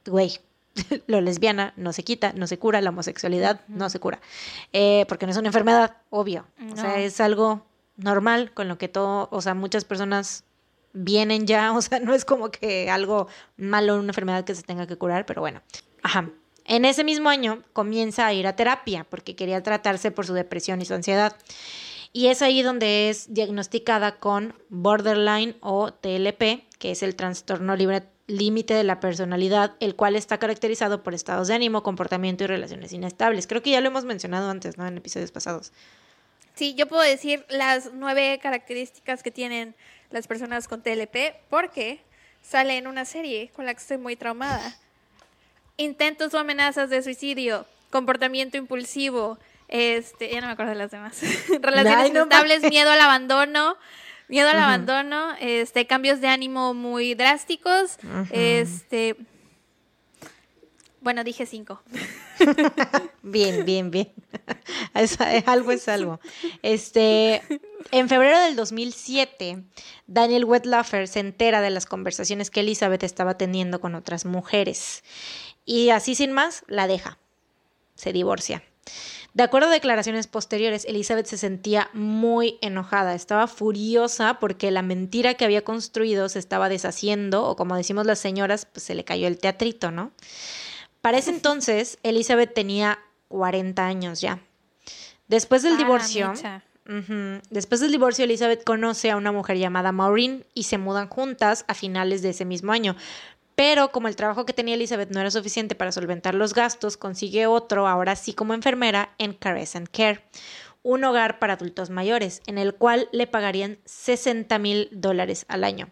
güey, 0.05 0.39
lo 1.07 1.21
lesbiana 1.21 1.73
no 1.77 1.93
se 1.93 2.03
quita, 2.03 2.33
no 2.33 2.47
se 2.47 2.59
cura, 2.59 2.81
la 2.81 2.89
homosexualidad 2.89 3.61
no 3.69 3.89
se 3.89 4.01
cura. 4.01 4.19
Eh, 4.73 5.05
porque 5.07 5.25
no 5.25 5.31
es 5.31 5.37
una 5.37 5.47
enfermedad, 5.47 5.95
obvio. 6.09 6.45
O 6.73 6.75
sea, 6.75 6.99
es 6.99 7.21
algo 7.21 7.65
normal 7.95 8.53
con 8.53 8.67
lo 8.67 8.77
que 8.77 8.89
todo, 8.89 9.29
o 9.31 9.41
sea, 9.41 9.53
muchas 9.53 9.85
personas 9.85 10.43
vienen 10.93 11.47
ya, 11.47 11.71
o 11.75 11.81
sea, 11.81 11.99
no 11.99 12.13
es 12.13 12.25
como 12.25 12.51
que 12.51 12.89
algo 12.89 13.27
malo, 13.57 13.97
una 13.97 14.09
enfermedad 14.09 14.43
que 14.43 14.55
se 14.55 14.63
tenga 14.63 14.87
que 14.87 14.97
curar, 14.97 15.25
pero 15.25 15.41
bueno. 15.41 15.61
Ajá. 16.03 16.29
En 16.65 16.85
ese 16.85 17.03
mismo 17.03 17.29
año 17.29 17.63
comienza 17.73 18.27
a 18.27 18.33
ir 18.33 18.45
a 18.47 18.55
terapia 18.55 19.05
porque 19.09 19.35
quería 19.35 19.63
tratarse 19.63 20.11
por 20.11 20.25
su 20.25 20.33
depresión 20.33 20.81
y 20.81 20.85
su 20.85 20.93
ansiedad. 20.93 21.35
Y 22.13 22.27
es 22.27 22.41
ahí 22.41 22.61
donde 22.61 23.09
es 23.09 23.33
diagnosticada 23.33 24.19
con 24.19 24.53
borderline 24.69 25.55
o 25.61 25.93
TLP, 25.93 26.67
que 26.77 26.91
es 26.91 27.03
el 27.03 27.15
trastorno 27.15 27.75
límite 28.27 28.73
de 28.73 28.83
la 28.83 28.99
personalidad, 28.99 29.75
el 29.79 29.95
cual 29.95 30.15
está 30.15 30.37
caracterizado 30.37 31.03
por 31.03 31.13
estados 31.13 31.47
de 31.47 31.55
ánimo, 31.55 31.83
comportamiento 31.83 32.43
y 32.43 32.47
relaciones 32.47 32.91
inestables. 32.91 33.47
Creo 33.47 33.61
que 33.61 33.71
ya 33.71 33.81
lo 33.81 33.87
hemos 33.87 34.03
mencionado 34.03 34.49
antes, 34.49 34.77
¿no? 34.77 34.85
En 34.85 34.97
episodios 34.97 35.31
pasados. 35.31 35.71
Sí, 36.53 36.75
yo 36.75 36.87
puedo 36.87 37.01
decir 37.01 37.45
las 37.49 37.91
nueve 37.93 38.39
características 38.41 39.23
que 39.23 39.31
tienen 39.31 39.75
las 40.11 40.27
personas 40.27 40.67
con 40.67 40.81
TLP 40.81 41.35
porque 41.49 42.01
sale 42.41 42.77
en 42.77 42.87
una 42.87 43.05
serie 43.05 43.49
con 43.55 43.65
la 43.65 43.73
que 43.73 43.79
estoy 43.79 43.97
muy 43.97 44.15
traumada. 44.15 44.75
Intentos 45.77 46.33
o 46.33 46.39
amenazas 46.39 46.89
de 46.89 47.01
suicidio, 47.01 47.65
comportamiento 47.89 48.57
impulsivo, 48.57 49.39
este, 49.67 50.29
ya 50.29 50.41
no 50.41 50.47
me 50.47 50.53
acuerdo 50.53 50.71
de 50.71 50.77
las 50.77 50.91
demás. 50.91 51.21
Relaciones 51.61 52.13
estables, 52.13 52.61
miedo 52.69 52.91
al 52.91 52.99
abandono, 52.99 53.77
miedo 54.27 54.49
al 54.49 54.57
abandono, 54.57 55.33
este, 55.39 55.87
cambios 55.87 56.21
de 56.21 56.27
ánimo 56.27 56.73
muy 56.73 57.15
drásticos, 57.15 57.97
este, 58.31 59.15
bueno, 61.01 61.23
dije 61.23 61.45
cinco. 61.45 61.81
bien, 63.23 63.65
bien, 63.65 63.91
bien. 63.91 64.13
algo 65.45 65.71
es 65.71 65.87
algo. 65.87 66.19
Este, 66.61 67.41
en 67.91 68.07
febrero 68.07 68.39
del 68.39 68.55
2007, 68.55 69.63
Daniel 70.07 70.45
Wetlaufer 70.45 71.07
se 71.07 71.19
entera 71.19 71.61
de 71.61 71.71
las 71.71 71.87
conversaciones 71.87 72.51
que 72.51 72.59
Elizabeth 72.61 73.03
estaba 73.03 73.35
teniendo 73.35 73.81
con 73.81 73.95
otras 73.95 74.25
mujeres 74.25 75.03
y 75.65 75.89
así 75.89 76.15
sin 76.15 76.31
más 76.31 76.63
la 76.67 76.87
deja. 76.87 77.17
Se 77.95 78.13
divorcia. 78.13 78.63
De 79.33 79.43
acuerdo 79.43 79.69
a 79.69 79.71
declaraciones 79.71 80.27
posteriores, 80.27 80.83
Elizabeth 80.85 81.25
se 81.25 81.37
sentía 81.37 81.89
muy 81.93 82.57
enojada, 82.61 83.15
estaba 83.15 83.47
furiosa 83.47 84.39
porque 84.39 84.71
la 84.71 84.81
mentira 84.81 85.35
que 85.35 85.45
había 85.45 85.63
construido 85.63 86.27
se 86.27 86.39
estaba 86.39 86.67
deshaciendo, 86.67 87.45
o 87.45 87.55
como 87.55 87.77
decimos 87.77 88.05
las 88.05 88.19
señoras, 88.19 88.65
pues 88.65 88.83
se 88.83 88.93
le 88.93 89.05
cayó 89.05 89.27
el 89.27 89.39
teatrito, 89.39 89.89
¿no? 89.89 90.11
Para 91.01 91.17
ese 91.17 91.31
entonces, 91.31 91.97
Elizabeth 92.03 92.53
tenía 92.53 92.99
40 93.29 93.85
años 93.85 94.21
ya. 94.21 94.39
Después 95.27 95.63
del 95.63 95.77
divorcio, 95.77 96.33
después 97.49 97.79
del 97.81 97.91
divorcio, 97.91 98.25
Elizabeth 98.25 98.63
conoce 98.63 99.11
a 99.11 99.15
una 99.15 99.31
mujer 99.31 99.57
llamada 99.57 99.91
Maureen 99.91 100.45
y 100.53 100.63
se 100.63 100.77
mudan 100.77 101.07
juntas 101.07 101.65
a 101.67 101.73
finales 101.73 102.21
de 102.21 102.29
ese 102.31 102.45
mismo 102.45 102.71
año. 102.71 102.95
Pero 103.55 103.91
como 103.91 104.07
el 104.07 104.15
trabajo 104.15 104.45
que 104.45 104.53
tenía 104.53 104.75
Elizabeth 104.75 105.11
no 105.11 105.19
era 105.19 105.31
suficiente 105.31 105.75
para 105.75 105.91
solventar 105.91 106.35
los 106.35 106.53
gastos, 106.53 106.97
consigue 106.97 107.47
otro, 107.47 107.87
ahora 107.87 108.15
sí 108.15 108.33
como 108.33 108.53
enfermera, 108.53 109.13
en 109.17 109.33
Caress 109.33 109.75
and 109.75 109.89
Care, 109.89 110.23
un 110.83 111.03
hogar 111.03 111.39
para 111.39 111.53
adultos 111.53 111.89
mayores, 111.89 112.41
en 112.47 112.57
el 112.57 112.73
cual 112.73 113.07
le 113.11 113.27
pagarían 113.27 113.77
60 113.85 114.57
mil 114.59 114.89
dólares 114.91 115.45
al 115.47 115.63
año. 115.63 115.89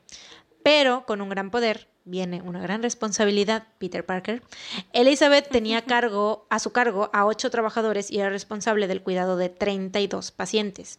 Pero 0.64 1.06
con 1.06 1.22
un 1.22 1.30
gran 1.30 1.52
poder 1.52 1.88
viene 2.10 2.42
una 2.42 2.62
gran 2.62 2.82
responsabilidad, 2.82 3.68
Peter 3.78 4.06
Parker. 4.06 4.42
Elizabeth 4.94 5.50
tenía 5.50 5.84
cargo, 5.84 6.48
a 6.50 6.60
su 6.60 6.72
cargo 6.72 7.10
a 7.14 7.26
ocho 7.26 7.50
trabajadores 7.50 8.10
y 8.12 8.20
era 8.20 8.30
responsable 8.30 8.88
del 8.88 9.02
cuidado 9.02 9.38
de 9.38 9.50
32 9.50 10.32
pacientes. 10.32 10.98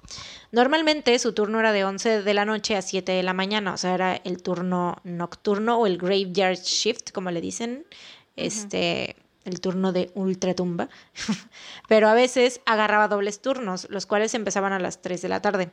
Normalmente 0.53 1.19
su 1.19 1.33
turno 1.33 1.61
era 1.61 1.73
de 1.73 1.85
11 1.85 2.23
de 2.23 2.35
la 2.35 2.45
noche 2.45 2.77
a 2.77 2.83
7 2.83 3.13
de 3.13 3.23
la 3.23 3.35
mañana, 3.35 3.75
o 3.75 3.77
sea, 3.77 3.95
era 3.95 4.17
el 4.17 4.43
turno 4.43 4.97
nocturno 5.05 5.79
o 5.79 5.87
el 5.87 5.99
graveyard 5.99 6.59
shift, 6.59 7.11
como 7.13 7.31
le 7.31 7.41
dicen, 7.41 7.87
este, 8.37 9.17
el 9.45 9.61
turno 9.61 9.93
de 9.93 10.11
ultratumba. 10.15 10.89
Pero 11.89 12.09
a 12.09 12.15
veces 12.15 12.61
agarraba 12.67 13.09
dobles 13.09 13.43
turnos, 13.43 13.89
los 13.91 14.07
cuales 14.07 14.35
empezaban 14.35 14.73
a 14.73 14.79
las 14.79 15.03
3 15.03 15.23
de 15.23 15.29
la 15.29 15.43
tarde. 15.43 15.71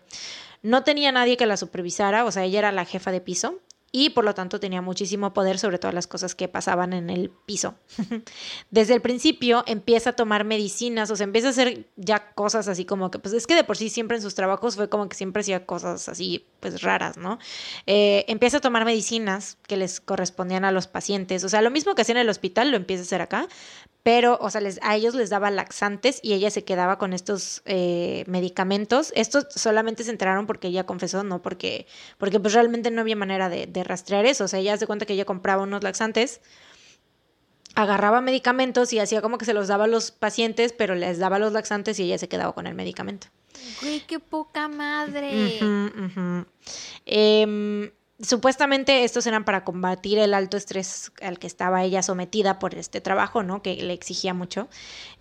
No 0.64 0.84
tenía 0.84 1.12
nadie 1.12 1.38
que 1.38 1.46
la 1.46 1.58
supervisara, 1.58 2.26
o 2.26 2.32
sea, 2.32 2.44
ella 2.44 2.60
era 2.60 2.72
la 2.72 2.86
jefa 2.86 3.12
de 3.12 3.22
piso 3.22 3.60
y 4.00 4.12
por 4.12 4.24
lo 4.24 4.36
tanto 4.36 4.60
tenía 4.60 4.80
muchísimo 4.84 5.34
poder 5.34 5.58
sobre 5.58 5.80
todas 5.80 5.96
las 5.96 6.06
cosas 6.06 6.36
que 6.36 6.48
pasaban 6.48 6.94
en 6.94 7.10
el 7.10 7.32
piso. 7.32 7.74
Desde 8.70 8.94
el 8.94 9.02
principio 9.02 9.64
empieza 9.66 10.12
a 10.12 10.14
tomar 10.14 10.44
medicinas, 10.44 11.10
o 11.10 11.16
sea, 11.16 11.24
empieza 11.24 11.48
a 11.48 11.50
hacer 11.50 11.88
ya 11.96 12.32
cosas 12.36 12.68
así 12.68 12.86
como 12.86 13.10
que, 13.10 13.18
pues 13.18 13.34
es 13.34 13.48
que 13.48 13.56
de 13.56 13.64
por 13.64 13.76
sí 13.76 13.90
siempre 13.90 14.18
en 14.18 14.22
sus 14.22 14.36
trabajos 14.36 14.76
fue 14.76 14.88
como 14.88 15.10
que 15.10 15.18
siempre 15.18 15.42
hacía 15.42 15.66
cosas 15.66 16.10
así, 16.10 16.46
pues 16.60 16.84
raras, 16.84 17.18
¿no? 17.18 17.40
Eh, 17.88 18.24
empieza 18.28 18.58
a 18.58 18.62
tomar 18.62 18.86
medicinas 18.86 19.58
que 19.66 19.78
les 19.78 20.00
correspondían 20.00 20.64
a 20.64 20.72
los 20.72 20.86
pacientes, 20.86 21.44
o 21.44 21.50
sea, 21.50 21.64
lo 21.64 21.72
mismo 21.72 21.96
que 21.96 22.04
hacía 22.04 22.14
en 22.14 22.22
el 22.22 22.30
hospital 22.30 22.70
lo 22.70 22.78
empieza 22.78 23.02
a 23.02 23.06
hacer 23.06 23.22
acá, 23.24 23.48
pero, 24.08 24.38
o 24.40 24.50
sea, 24.50 24.62
les, 24.62 24.80
a 24.84 24.96
ellos 24.96 25.16
les 25.16 25.30
daba 25.30 25.52
laxantes 25.52 26.22
y 26.24 26.32
ella 26.32 26.50
se 26.50 26.64
quedaba 26.64 26.98
con 26.98 27.12
estos 27.12 27.62
eh, 27.66 28.24
medicamentos. 28.26 29.12
Estos 29.18 29.48
solamente 29.54 30.06
se 30.06 30.12
enteraron 30.12 30.48
porque 30.48 30.70
ella 30.70 30.86
confesó, 30.86 31.26
no 31.26 31.42
porque, 31.42 31.88
porque 32.18 32.40
pues 32.40 32.54
realmente 32.54 32.90
no 32.90 33.02
había 33.02 33.18
manera 33.18 33.50
de, 33.50 33.68
de 33.68 33.84
rastrear 33.88 34.26
eso. 34.26 34.46
O 34.46 34.48
sea, 34.48 34.60
ella 34.60 34.78
se 34.78 34.88
cuenta 34.88 35.06
que 35.06 35.14
ella 35.14 35.26
compraba 35.26 35.64
unos 35.64 35.84
laxantes, 35.84 36.42
agarraba 37.76 38.22
medicamentos 38.22 38.92
y 38.94 39.00
hacía 39.00 39.22
como 39.22 39.38
que 39.38 39.46
se 39.46 39.54
los 39.54 39.68
daba 39.68 39.86
a 39.86 39.88
los 39.88 40.12
pacientes, 40.12 40.74
pero 40.74 40.96
les 40.96 41.20
daba 41.20 41.40
los 41.40 41.54
laxantes 41.54 42.00
y 42.00 42.04
ella 42.04 42.18
se 42.18 42.28
quedaba 42.28 42.54
con 42.54 42.68
el 42.68 42.76
medicamento. 42.76 43.28
Güey, 43.82 44.02
qué 44.02 44.20
poca 44.20 44.68
madre. 44.68 45.60
Em, 47.06 47.92
supuestamente 48.20 49.04
estos 49.04 49.28
eran 49.28 49.46
para 49.46 49.64
combatir 49.64 50.18
el 50.18 50.34
alto 50.34 50.58
estrés 50.58 51.12
al 51.22 51.40
que 51.40 51.48
estaba 51.48 51.84
ella 51.84 52.02
sometida 52.02 52.60
por 52.60 52.76
este 52.76 53.02
trabajo, 53.02 53.44
¿no? 53.44 53.62
Que 53.62 53.76
le 53.76 53.94
exigía 53.94 54.34
mucho. 54.34 54.68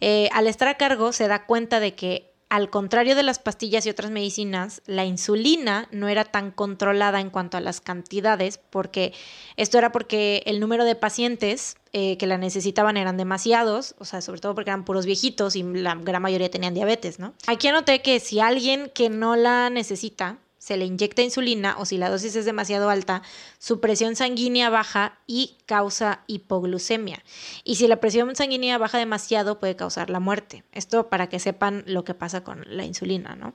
Eh, 0.00 0.28
al 0.32 0.46
estar 0.46 0.68
a 0.68 0.76
cargo 0.76 1.12
se 1.12 1.28
da 1.28 1.46
cuenta 1.46 1.80
de 1.80 1.94
que 1.94 2.35
al 2.48 2.70
contrario 2.70 3.16
de 3.16 3.24
las 3.24 3.38
pastillas 3.38 3.86
y 3.86 3.90
otras 3.90 4.10
medicinas, 4.10 4.80
la 4.86 5.04
insulina 5.04 5.88
no 5.90 6.08
era 6.08 6.24
tan 6.24 6.52
controlada 6.52 7.20
en 7.20 7.30
cuanto 7.30 7.56
a 7.56 7.60
las 7.60 7.80
cantidades, 7.80 8.58
porque 8.70 9.12
esto 9.56 9.78
era 9.78 9.90
porque 9.90 10.42
el 10.46 10.60
número 10.60 10.84
de 10.84 10.94
pacientes 10.94 11.76
eh, 11.92 12.16
que 12.18 12.26
la 12.26 12.38
necesitaban 12.38 12.96
eran 12.96 13.16
demasiados, 13.16 13.96
o 13.98 14.04
sea, 14.04 14.20
sobre 14.20 14.40
todo 14.40 14.54
porque 14.54 14.70
eran 14.70 14.84
puros 14.84 15.06
viejitos 15.06 15.56
y 15.56 15.64
la 15.64 15.96
gran 15.96 16.22
mayoría 16.22 16.50
tenían 16.50 16.74
diabetes, 16.74 17.18
¿no? 17.18 17.34
Aquí 17.48 17.66
anoté 17.66 18.00
que 18.00 18.20
si 18.20 18.38
alguien 18.38 18.90
que 18.94 19.10
no 19.10 19.34
la 19.34 19.68
necesita 19.70 20.38
se 20.66 20.76
le 20.76 20.84
inyecta 20.84 21.22
insulina 21.22 21.76
o 21.78 21.84
si 21.84 21.96
la 21.96 22.10
dosis 22.10 22.34
es 22.34 22.44
demasiado 22.44 22.90
alta, 22.90 23.22
su 23.60 23.78
presión 23.78 24.16
sanguínea 24.16 24.68
baja 24.68 25.16
y 25.24 25.58
causa 25.64 26.24
hipoglucemia. 26.26 27.22
Y 27.62 27.76
si 27.76 27.86
la 27.86 28.00
presión 28.00 28.34
sanguínea 28.34 28.76
baja 28.76 28.98
demasiado 28.98 29.60
puede 29.60 29.76
causar 29.76 30.10
la 30.10 30.18
muerte. 30.18 30.64
Esto 30.72 31.08
para 31.08 31.28
que 31.28 31.38
sepan 31.38 31.84
lo 31.86 32.02
que 32.02 32.14
pasa 32.14 32.42
con 32.42 32.64
la 32.66 32.84
insulina, 32.84 33.36
¿no? 33.36 33.54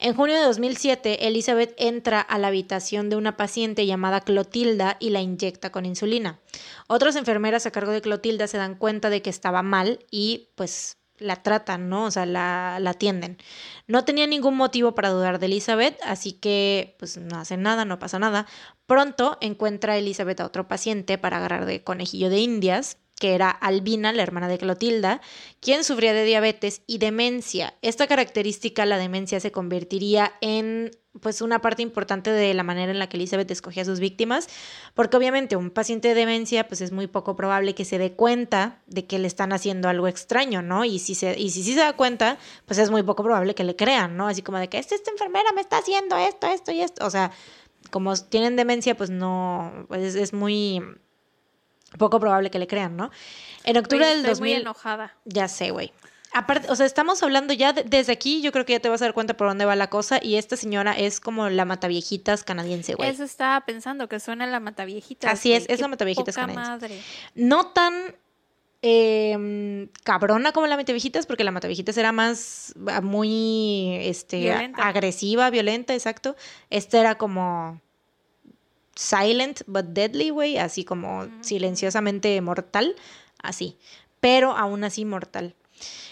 En 0.00 0.14
junio 0.14 0.34
de 0.34 0.42
2007, 0.42 1.28
Elizabeth 1.28 1.72
entra 1.78 2.20
a 2.20 2.36
la 2.38 2.48
habitación 2.48 3.10
de 3.10 3.14
una 3.14 3.36
paciente 3.36 3.86
llamada 3.86 4.20
Clotilda 4.20 4.96
y 4.98 5.10
la 5.10 5.20
inyecta 5.20 5.70
con 5.70 5.86
insulina. 5.86 6.40
Otras 6.88 7.14
enfermeras 7.14 7.66
a 7.66 7.70
cargo 7.70 7.92
de 7.92 8.00
Clotilda 8.00 8.48
se 8.48 8.58
dan 8.58 8.74
cuenta 8.74 9.08
de 9.08 9.22
que 9.22 9.30
estaba 9.30 9.62
mal 9.62 10.04
y 10.10 10.48
pues 10.56 10.96
la 11.24 11.42
tratan, 11.42 11.88
¿no? 11.88 12.04
O 12.04 12.10
sea, 12.10 12.26
la, 12.26 12.76
atienden. 12.76 13.38
No 13.86 14.04
tenía 14.04 14.26
ningún 14.26 14.56
motivo 14.56 14.94
para 14.94 15.10
dudar 15.10 15.38
de 15.38 15.46
Elizabeth, 15.46 15.98
así 16.04 16.32
que 16.34 16.96
pues 16.98 17.16
no 17.16 17.38
hacen 17.38 17.62
nada, 17.62 17.84
no 17.84 17.98
pasa 17.98 18.18
nada. 18.18 18.46
Pronto 18.86 19.38
encuentra 19.40 19.96
Elizabeth 19.96 20.40
a 20.40 20.46
otro 20.46 20.68
paciente 20.68 21.18
para 21.18 21.38
agarrar 21.38 21.66
de 21.66 21.82
conejillo 21.82 22.30
de 22.30 22.38
indias 22.38 22.98
que 23.18 23.34
era 23.34 23.50
Albina, 23.50 24.12
la 24.12 24.22
hermana 24.22 24.48
de 24.48 24.58
Clotilda, 24.58 25.20
quien 25.60 25.84
sufría 25.84 26.12
de 26.12 26.24
diabetes 26.24 26.82
y 26.86 26.98
demencia. 26.98 27.74
Esta 27.82 28.06
característica, 28.06 28.86
la 28.86 28.98
demencia, 28.98 29.40
se 29.40 29.52
convertiría 29.52 30.32
en 30.40 30.90
pues 31.20 31.40
una 31.42 31.60
parte 31.60 31.82
importante 31.82 32.30
de 32.30 32.52
la 32.54 32.64
manera 32.64 32.90
en 32.90 32.98
la 32.98 33.08
que 33.08 33.16
Elizabeth 33.16 33.48
escogía 33.48 33.82
a 33.82 33.86
sus 33.86 34.00
víctimas, 34.00 34.48
porque 34.94 35.16
obviamente 35.16 35.54
un 35.54 35.70
paciente 35.70 36.08
de 36.08 36.14
demencia 36.14 36.66
pues 36.66 36.80
es 36.80 36.90
muy 36.90 37.06
poco 37.06 37.36
probable 37.36 37.76
que 37.76 37.84
se 37.84 37.98
dé 37.98 38.14
cuenta 38.14 38.82
de 38.88 39.06
que 39.06 39.20
le 39.20 39.28
están 39.28 39.52
haciendo 39.52 39.88
algo 39.88 40.08
extraño, 40.08 40.60
¿no? 40.60 40.84
Y 40.84 40.98
si 40.98 41.14
se, 41.14 41.38
y 41.38 41.50
si 41.50 41.62
se 41.62 41.76
da 41.76 41.92
cuenta, 41.92 42.36
pues 42.66 42.78
es 42.78 42.90
muy 42.90 43.04
poco 43.04 43.22
probable 43.22 43.54
que 43.54 43.62
le 43.62 43.76
crean, 43.76 44.16
¿no? 44.16 44.26
Así 44.26 44.42
como 44.42 44.58
de 44.58 44.68
que 44.68 44.78
esta, 44.78 44.96
esta 44.96 45.12
enfermera 45.12 45.52
me 45.54 45.60
está 45.60 45.78
haciendo 45.78 46.16
esto, 46.16 46.48
esto 46.48 46.72
y 46.72 46.80
esto. 46.80 47.06
O 47.06 47.10
sea, 47.10 47.30
como 47.90 48.16
tienen 48.16 48.56
demencia, 48.56 48.96
pues 48.96 49.10
no, 49.10 49.86
pues 49.88 50.16
es 50.16 50.32
muy 50.32 50.82
poco 51.98 52.20
probable 52.20 52.50
que 52.50 52.58
le 52.58 52.66
crean, 52.66 52.96
¿no? 52.96 53.10
En 53.64 53.76
octubre 53.76 54.06
del 54.06 54.22
2000. 54.22 54.40
muy 54.40 54.52
enojada. 54.52 55.14
Ya 55.24 55.48
sé, 55.48 55.70
güey. 55.70 55.92
Aparte, 56.32 56.68
o 56.68 56.74
sea, 56.74 56.84
estamos 56.84 57.22
hablando 57.22 57.52
ya 57.52 57.72
desde 57.72 58.12
aquí, 58.12 58.42
yo 58.42 58.50
creo 58.50 58.64
que 58.64 58.72
ya 58.72 58.80
te 58.80 58.88
vas 58.88 59.00
a 59.02 59.04
dar 59.04 59.14
cuenta 59.14 59.36
por 59.36 59.46
dónde 59.46 59.64
va 59.64 59.76
la 59.76 59.88
cosa. 59.88 60.18
Y 60.20 60.34
esta 60.34 60.56
señora 60.56 60.92
es 60.92 61.20
como 61.20 61.48
la 61.48 61.64
mataviejitas 61.64 62.42
canadiense, 62.42 62.94
güey. 62.94 63.08
Eso 63.08 63.22
estaba 63.22 63.60
pensando, 63.64 64.08
que 64.08 64.18
suena 64.18 64.44
la 64.48 64.58
mataviejitas. 64.58 65.32
Así 65.32 65.52
es, 65.52 65.64
es 65.68 65.80
la 65.80 65.86
mataviejitas 65.86 66.34
canadiense. 66.34 66.70
Madre. 66.70 67.00
No 67.36 67.68
tan 67.68 67.94
eh, 68.82 69.88
cabrona 70.02 70.50
como 70.50 70.66
la 70.66 70.76
mataviejitas, 70.76 71.24
porque 71.24 71.44
la 71.44 71.52
mataviejitas 71.52 71.96
era 71.96 72.10
más 72.10 72.74
ah, 72.88 73.00
muy 73.00 73.96
este, 74.02 74.52
agresiva, 74.74 75.48
violenta, 75.50 75.94
exacto. 75.94 76.34
Esta 76.68 76.98
era 76.98 77.14
como 77.14 77.80
silent 78.94 79.62
but 79.66 79.86
deadly, 79.86 80.30
güey, 80.30 80.58
así 80.58 80.84
como 80.84 81.28
silenciosamente 81.40 82.40
mortal, 82.40 82.94
así, 83.42 83.76
pero 84.20 84.56
aún 84.56 84.84
así 84.84 85.04
mortal. 85.04 85.54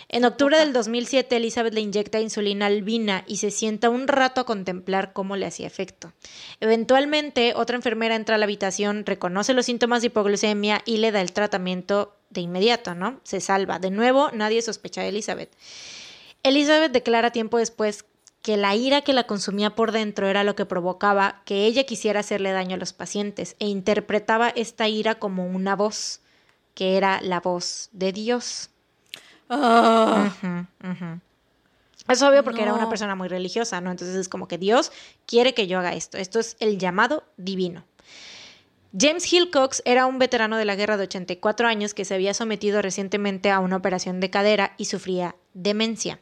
En 0.09 0.27
octubre 0.27 0.59
del 0.59 0.75
2007, 0.75 1.37
Elizabeth 1.37 1.73
le 1.73 1.81
inyecta 1.81 2.21
insulina 2.21 2.67
albina 2.67 3.25
y 3.27 3.39
se 3.39 3.51
sienta 3.51 3.89
un 3.89 4.09
rato 4.09 4.43
a 4.43 4.45
contemplar 4.45 5.15
cómo 5.15 5.37
le 5.37 5.47
hacía 5.47 5.67
efecto. 5.67 6.13
Eventualmente, 6.61 7.55
otra 7.57 7.77
enfermera 7.77 8.15
entra 8.15 8.35
a 8.35 8.39
la 8.39 8.45
habitación, 8.45 9.07
reconoce 9.07 9.55
los 9.55 9.65
síntomas 9.65 10.03
de 10.03 10.09
hipoglucemia 10.09 10.83
y 10.85 10.99
le 10.99 11.13
da 11.13 11.23
el 11.23 11.33
tratamiento 11.33 12.15
de 12.29 12.43
inmediato, 12.43 12.95
¿no? 12.95 13.21
Se 13.23 13.41
salva. 13.41 13.79
De 13.79 13.91
nuevo, 13.91 14.31
nadie 14.33 14.61
sospecha 14.61 15.01
de 15.01 15.09
Elizabeth. 15.09 15.51
Elizabeth 16.43 16.93
declara 16.93 17.31
tiempo 17.31 17.57
después 17.57 18.05
que 18.43 18.57
la 18.57 18.75
ira 18.75 19.03
que 19.03 19.13
la 19.13 19.27
consumía 19.27 19.75
por 19.75 19.93
dentro 19.93 20.29
era 20.29 20.45
lo 20.45 20.57
que 20.57 20.67
provocaba 20.67 21.41
que 21.45 21.65
ella 21.65 21.85
quisiera 21.85 22.21
hacerle 22.21 22.51
daño 22.51 22.75
a 22.75 22.79
los 22.79 22.93
pacientes 22.93 23.57
e 23.61 23.67
interpretaba 23.67 24.49
esta 24.51 24.89
ira 24.89 25.15
como 25.15 25.47
una 25.47 25.77
voz, 25.77 26.21
que 26.75 26.97
era 26.97 27.21
la 27.23 27.41
voz 27.41 27.89
de 27.93 28.13
Dios. 28.13 28.71
Ah. 29.49 30.33
Es 32.09 32.21
obvio 32.23 32.43
porque 32.43 32.63
era 32.63 32.75
una 32.75 32.89
persona 32.89 33.15
muy 33.15 33.29
religiosa, 33.29 33.81
¿no? 33.81 33.93
Entonces 33.93 34.17
es 34.17 34.29
como 34.29 34.49
que 34.49 34.59
Dios 34.59 34.91
quiere 35.27 35.55
que 35.55 35.69
yo 35.69 35.79
haga 35.79 35.95
esto. 35.95 36.19
Esto 36.19 36.41
es 36.41 36.57
el 36.59 36.79
llamado 36.79 37.23
divino. 37.37 37.85
James 38.99 39.33
Hillcox 39.33 39.83
era 39.85 40.07
un 40.07 40.19
veterano 40.19 40.57
de 40.57 40.65
la 40.65 40.75
guerra 40.75 40.97
de 40.97 41.05
84 41.05 41.69
años 41.69 41.95
que 41.95 42.05
se 42.05 42.15
había 42.15 42.35
sometido 42.35 42.83
recientemente 42.83 43.51
a 43.51 43.61
una 43.61 43.77
operación 43.77 44.21
de 44.21 44.31
cadera 44.31 44.75
y 44.77 44.87
sufría 44.87 45.37
demencia. 45.55 46.21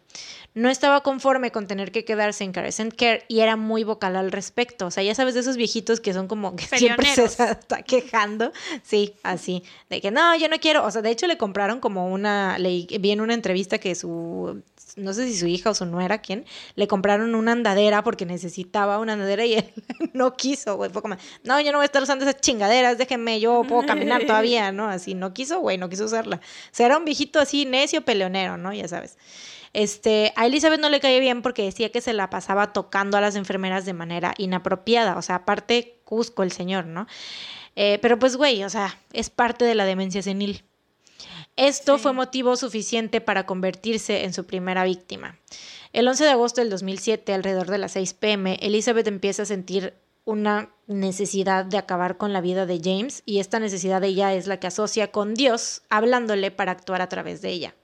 No 0.52 0.69
estaba 0.69 1.02
conforme 1.02 1.52
con 1.52 1.69
tener 1.69 1.93
que 1.93 2.05
quedarse 2.05 2.43
en 2.43 2.52
Carecent 2.52 2.94
Care 2.94 3.24
y 3.28 3.40
era 3.40 3.55
muy 3.57 3.85
vocal 3.85 4.16
al 4.16 4.32
respecto. 4.32 4.86
O 4.86 4.90
sea, 4.90 5.05
ya 5.05 5.15
sabes 5.15 5.35
de 5.35 5.40
esos 5.40 5.57
viejitos 5.57 6.01
que 6.01 6.12
son 6.12 6.27
como 6.27 6.57
que 6.57 6.66
siempre 6.66 7.07
se 7.15 7.24
está 7.24 7.82
quejando. 7.82 8.52
Sí, 8.82 9.15
así. 9.23 9.62
De 9.89 10.01
que 10.01 10.11
no, 10.11 10.36
yo 10.36 10.48
no 10.48 10.59
quiero. 10.59 10.85
O 10.85 10.90
sea, 10.90 11.02
de 11.02 11.11
hecho 11.11 11.28
le 11.28 11.39
compraron 11.39 11.78
como 11.78 12.09
una. 12.09 12.59
Le 12.59 12.86
vi 12.98 13.11
en 13.12 13.20
una 13.20 13.35
entrevista 13.35 13.78
que 13.78 13.94
su 13.94 14.61
no 14.97 15.12
sé 15.12 15.27
si 15.27 15.36
su 15.36 15.47
hija 15.47 15.70
o 15.70 15.74
su 15.74 15.86
nuera, 15.86 16.19
quién, 16.19 16.44
le 16.74 16.89
compraron 16.89 17.35
una 17.35 17.52
andadera 17.52 18.02
porque 18.02 18.27
necesitaba 18.27 18.98
una 18.98 19.15
andadera 19.15 19.44
y 19.44 19.55
él 19.55 19.73
no 20.12 20.35
quiso, 20.35 20.77
güey. 20.77 20.90
Fue 20.90 21.02
como, 21.02 21.16
no, 21.44 21.61
yo 21.61 21.73
no 21.73 21.78
voy 21.78 21.85
a 21.85 21.86
estar 21.86 22.02
usando 22.02 22.24
esas 22.24 22.40
chingaderas, 22.40 22.98
déjenme, 22.98 23.40
yo 23.40 23.62
puedo 23.69 23.86
caminar 23.86 24.24
todavía, 24.27 24.73
¿no? 24.73 24.89
Así, 24.89 25.15
no 25.15 25.32
quiso, 25.32 25.61
güey, 25.61 25.78
no 25.78 25.89
quiso 25.89 26.05
usarla. 26.05 26.36
O 26.36 26.74
sea, 26.74 26.86
era 26.86 26.98
un 26.98 27.05
viejito 27.05 27.39
así, 27.39 27.65
necio, 27.65 28.02
peleonero, 28.02 28.57
¿no? 28.57 28.73
Ya 28.73 28.89
sabes. 28.89 29.16
Este, 29.73 30.33
a 30.37 30.47
Elizabeth 30.47 30.81
no 30.81 30.89
le 30.89 31.01
caía 31.01 31.21
bien 31.21 31.43
porque 31.43 31.63
decía 31.63 31.93
que 31.93 32.01
se 32.01 32.13
la 32.13 32.29
pasaba 32.29 32.73
tocando 32.73 33.17
a 33.17 33.21
las 33.21 33.37
enfermeras 33.37 33.85
de 33.85 33.93
manera 33.93 34.35
inapropiada. 34.37 35.17
O 35.17 35.23
sea, 35.23 35.37
aparte, 35.37 36.01
Cusco 36.05 36.43
el 36.43 36.51
señor, 36.51 36.87
¿no? 36.87 37.07
Eh, 37.77 37.99
pero 38.03 38.19
pues, 38.19 38.37
güey, 38.37 38.65
o 38.65 38.71
sea, 38.71 38.99
es 39.13 39.31
parte 39.31 39.65
de 39.65 39.77
la 39.77 39.85
demencia 39.85 40.23
senil. 40.23 40.65
Esto 41.57 41.99
fue 41.99 42.13
motivo 42.13 42.57
suficiente 42.57 43.21
para 43.21 43.47
convertirse 43.47 44.25
en 44.25 44.33
su 44.33 44.45
primera 44.47 44.83
víctima. 44.85 45.39
El 45.93 46.09
11 46.09 46.25
de 46.25 46.31
agosto 46.31 46.61
del 46.61 46.71
2007, 46.71 47.33
alrededor 47.33 47.69
de 47.69 47.79
las 47.79 47.93
6 47.93 48.15
pm, 48.15 48.59
Elizabeth 48.61 49.07
empieza 49.07 49.43
a 49.43 49.47
sentir 49.47 49.95
una 50.25 50.71
necesidad 50.87 51.65
de 51.65 51.79
acabar 51.79 52.17
con 52.17 52.33
la 52.33 52.41
vida 52.41 52.67
de 52.67 52.81
James 52.83 53.23
y 53.27 53.41
esta 53.41 53.59
necesidad 53.59 54.01
de 54.01 54.09
ella 54.09 54.35
es 54.35 54.47
la 54.47 54.59
que 54.59 54.69
asocia 54.69 55.11
con 55.11 55.35
Dios 55.35 55.83
hablándole 55.91 56.51
para 56.51 56.73
actuar 56.73 57.03
a 57.03 57.09
través 57.09 57.43
de 57.43 57.51
ella. 57.51 57.75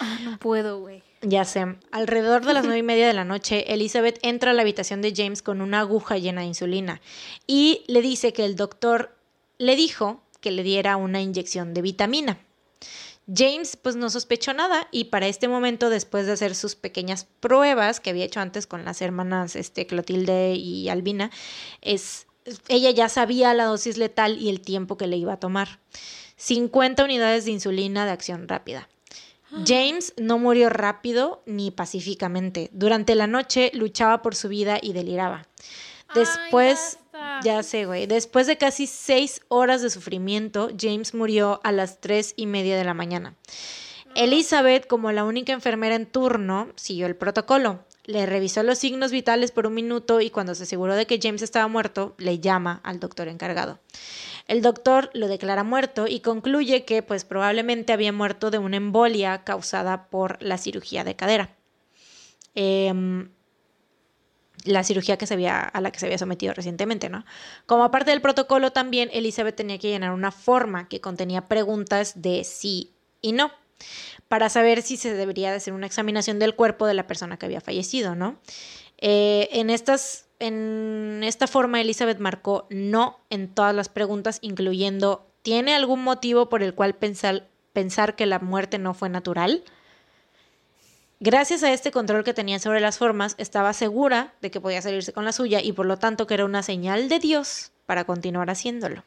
Ah, 0.00 0.18
no 0.22 0.38
puedo, 0.38 0.80
güey. 0.80 1.02
Ya 1.22 1.44
sé. 1.44 1.76
Alrededor 1.90 2.44
de 2.44 2.54
las 2.54 2.64
nueve 2.64 2.78
y 2.78 2.82
media 2.82 3.06
de 3.06 3.12
la 3.12 3.24
noche, 3.24 3.72
Elizabeth 3.72 4.18
entra 4.22 4.52
a 4.52 4.54
la 4.54 4.62
habitación 4.62 5.02
de 5.02 5.12
James 5.14 5.42
con 5.42 5.60
una 5.60 5.80
aguja 5.80 6.16
llena 6.18 6.42
de 6.42 6.48
insulina 6.48 7.00
y 7.46 7.82
le 7.88 8.02
dice 8.02 8.32
que 8.32 8.44
el 8.44 8.54
doctor 8.54 9.16
le 9.58 9.74
dijo 9.74 10.22
que 10.40 10.52
le 10.52 10.62
diera 10.62 10.96
una 10.96 11.20
inyección 11.20 11.74
de 11.74 11.82
vitamina. 11.82 12.38
James 13.32 13.76
pues 13.76 13.94
no 13.96 14.08
sospechó 14.08 14.54
nada 14.54 14.88
y 14.90 15.04
para 15.04 15.26
este 15.26 15.48
momento, 15.48 15.90
después 15.90 16.26
de 16.26 16.32
hacer 16.32 16.54
sus 16.54 16.76
pequeñas 16.76 17.26
pruebas 17.40 18.00
que 18.00 18.10
había 18.10 18.24
hecho 18.24 18.40
antes 18.40 18.66
con 18.66 18.84
las 18.84 19.02
hermanas 19.02 19.54
este, 19.54 19.86
Clotilde 19.86 20.54
y 20.54 20.88
Albina, 20.88 21.30
es, 21.82 22.26
ella 22.68 22.90
ya 22.90 23.08
sabía 23.10 23.52
la 23.52 23.64
dosis 23.64 23.98
letal 23.98 24.38
y 24.38 24.48
el 24.48 24.60
tiempo 24.60 24.96
que 24.96 25.06
le 25.06 25.18
iba 25.18 25.34
a 25.34 25.40
tomar. 25.40 25.80
50 26.36 27.04
unidades 27.04 27.44
de 27.44 27.50
insulina 27.50 28.06
de 28.06 28.12
acción 28.12 28.48
rápida. 28.48 28.88
James 29.66 30.12
no 30.16 30.38
murió 30.38 30.68
rápido 30.68 31.42
ni 31.46 31.70
pacíficamente. 31.70 32.70
Durante 32.72 33.14
la 33.14 33.26
noche 33.26 33.70
luchaba 33.74 34.22
por 34.22 34.34
su 34.34 34.48
vida 34.48 34.78
y 34.80 34.92
deliraba. 34.92 35.46
Después, 36.14 36.98
ya 37.42 37.62
sé, 37.62 37.84
güey, 37.86 38.06
después 38.06 38.46
de 38.46 38.56
casi 38.56 38.86
seis 38.86 39.42
horas 39.48 39.82
de 39.82 39.90
sufrimiento, 39.90 40.70
James 40.78 41.14
murió 41.14 41.60
a 41.64 41.72
las 41.72 42.00
tres 42.00 42.34
y 42.36 42.46
media 42.46 42.76
de 42.76 42.84
la 42.84 42.94
mañana. 42.94 43.34
Elizabeth, 44.14 44.86
como 44.86 45.12
la 45.12 45.24
única 45.24 45.52
enfermera 45.52 45.94
en 45.94 46.06
turno, 46.06 46.68
siguió 46.76 47.06
el 47.06 47.16
protocolo. 47.16 47.84
Le 48.04 48.24
revisó 48.24 48.62
los 48.62 48.78
signos 48.78 49.12
vitales 49.12 49.52
por 49.52 49.66
un 49.66 49.74
minuto 49.74 50.22
y 50.22 50.30
cuando 50.30 50.54
se 50.54 50.62
aseguró 50.62 50.96
de 50.96 51.06
que 51.06 51.20
James 51.22 51.42
estaba 51.42 51.68
muerto, 51.68 52.14
le 52.16 52.40
llama 52.40 52.80
al 52.82 53.00
doctor 53.00 53.28
encargado. 53.28 53.78
El 54.48 54.62
doctor 54.62 55.10
lo 55.12 55.28
declara 55.28 55.62
muerto 55.62 56.06
y 56.08 56.20
concluye 56.20 56.84
que 56.84 57.02
pues 57.02 57.24
probablemente 57.24 57.92
había 57.92 58.12
muerto 58.12 58.50
de 58.50 58.58
una 58.58 58.78
embolia 58.78 59.44
causada 59.44 60.08
por 60.08 60.42
la 60.42 60.58
cirugía 60.58 61.04
de 61.04 61.14
cadera. 61.14 61.54
Em, 62.54 63.30
la 64.64 64.82
cirugía 64.82 65.16
que 65.16 65.26
se 65.26 65.34
había, 65.34 65.60
a 65.60 65.80
la 65.80 65.92
que 65.92 66.00
se 66.00 66.06
había 66.06 66.18
sometido 66.18 66.54
recientemente, 66.54 67.08
¿no? 67.08 67.24
Como 67.66 67.90
parte 67.90 68.10
del 68.10 68.20
protocolo 68.20 68.72
también, 68.72 69.10
Elizabeth 69.12 69.54
tenía 69.54 69.78
que 69.78 69.88
llenar 69.88 70.12
una 70.12 70.32
forma 70.32 70.88
que 70.88 71.00
contenía 71.00 71.46
preguntas 71.46 72.20
de 72.20 72.42
sí 72.44 72.94
y 73.20 73.32
no 73.32 73.52
para 74.28 74.48
saber 74.48 74.82
si 74.82 74.96
se 74.96 75.14
debería 75.14 75.50
de 75.50 75.56
hacer 75.56 75.72
una 75.72 75.86
examinación 75.86 76.38
del 76.38 76.54
cuerpo 76.54 76.86
de 76.86 76.94
la 76.94 77.06
persona 77.06 77.38
que 77.38 77.46
había 77.46 77.60
fallecido, 77.60 78.14
¿no? 78.14 78.40
Eh, 78.98 79.48
en, 79.52 79.70
estas, 79.70 80.27
en 80.38 81.22
esta 81.24 81.46
forma, 81.46 81.80
Elizabeth 81.80 82.18
marcó 82.18 82.66
no 82.70 83.18
en 83.30 83.48
todas 83.48 83.74
las 83.74 83.88
preguntas, 83.88 84.38
incluyendo 84.40 85.26
¿tiene 85.42 85.74
algún 85.74 86.02
motivo 86.02 86.48
por 86.48 86.62
el 86.62 86.74
cual 86.74 86.94
pensar, 86.94 87.48
pensar 87.72 88.16
que 88.16 88.26
la 88.26 88.38
muerte 88.38 88.78
no 88.78 88.94
fue 88.94 89.08
natural? 89.08 89.64
Gracias 91.20 91.64
a 91.64 91.72
este 91.72 91.90
control 91.90 92.22
que 92.22 92.34
tenía 92.34 92.60
sobre 92.60 92.80
las 92.80 92.98
formas, 92.98 93.34
estaba 93.38 93.72
segura 93.72 94.34
de 94.40 94.50
que 94.50 94.60
podía 94.60 94.80
salirse 94.80 95.12
con 95.12 95.24
la 95.24 95.32
suya 95.32 95.60
y 95.60 95.72
por 95.72 95.86
lo 95.86 95.98
tanto 95.98 96.26
que 96.26 96.34
era 96.34 96.44
una 96.44 96.62
señal 96.62 97.08
de 97.08 97.18
Dios 97.18 97.72
para 97.86 98.04
continuar 98.04 98.50
haciéndolo. 98.50 99.02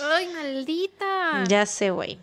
¡Ay, 0.00 0.28
maldita! 0.28 1.44
Ya 1.48 1.66
sé, 1.66 1.90
güey. 1.90 2.18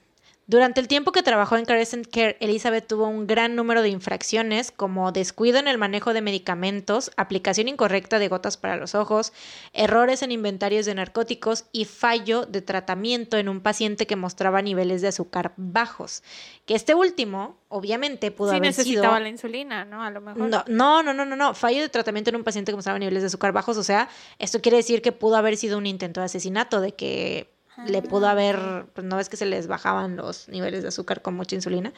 Durante 0.50 0.82
el 0.82 0.88
tiempo 0.88 1.12
que 1.12 1.22
trabajó 1.22 1.58
en 1.58 1.66
Crescent 1.66 2.08
Care, 2.08 2.36
Elizabeth 2.40 2.88
tuvo 2.88 3.08
un 3.08 3.28
gran 3.28 3.56
número 3.56 3.84
de 3.84 3.90
infracciones 3.90 4.72
como 4.72 5.12
descuido 5.12 5.60
en 5.60 5.68
el 5.68 5.78
manejo 5.78 6.12
de 6.12 6.24
medicamentos, 6.24 7.12
aplicación 7.18 7.68
incorrecta 7.68 8.18
de 8.18 8.30
gotas 8.30 8.58
para 8.58 8.76
los 8.76 8.96
ojos, 8.96 9.32
errores 9.74 10.24
en 10.24 10.32
inventarios 10.32 10.88
de 10.88 10.96
narcóticos 10.96 11.66
y 11.72 11.86
fallo 11.86 12.48
de 12.48 12.64
tratamiento 12.64 13.38
en 13.38 13.48
un 13.48 13.62
paciente 13.62 14.08
que 14.08 14.16
mostraba 14.16 14.64
niveles 14.64 15.04
de 15.04 15.10
azúcar 15.10 15.54
bajos. 15.56 16.24
Que 16.66 16.74
este 16.74 16.96
último, 16.96 17.60
obviamente, 17.68 18.32
pudo 18.32 18.50
haber 18.50 18.74
sido... 18.74 18.86
necesitaba 18.86 19.20
la 19.20 19.30
insulina, 19.30 19.86
¿no? 19.86 20.02
A 20.02 20.10
lo 20.10 20.20
mejor. 20.20 20.50
No, 20.50 21.04
no, 21.04 21.14
no, 21.14 21.26
no, 21.26 21.36
no. 21.36 21.54
Fallo 21.54 21.80
de 21.80 21.90
tratamiento 21.90 22.32
en 22.32 22.38
un 22.38 22.44
paciente 22.44 22.72
que 22.72 22.76
mostraba 22.76 22.98
niveles 22.98 23.22
de 23.22 23.28
azúcar 23.28 23.52
bajos. 23.52 23.78
O 23.78 23.84
sea, 23.84 24.10
esto 24.40 24.62
quiere 24.62 24.78
decir 24.78 25.04
que 25.04 25.12
pudo 25.12 25.36
haber 25.36 25.58
sido 25.58 25.78
un 25.78 25.86
intento 25.86 26.22
de 26.22 26.26
asesinato, 26.26 26.82
de 26.82 26.94
que 26.94 27.59
le 27.84 28.02
pudo 28.02 28.28
haber, 28.28 28.88
pues 28.94 29.06
no 29.06 29.18
ves 29.18 29.30
que 29.30 29.38
se 29.38 29.46
les 29.46 29.68
bajaban 29.68 30.16
los 30.16 30.50
niveles 30.50 30.82
de 30.82 30.90
azúcar 30.90 31.22
con 31.22 31.34
mucha 31.36 31.56
insulina, 31.56 31.94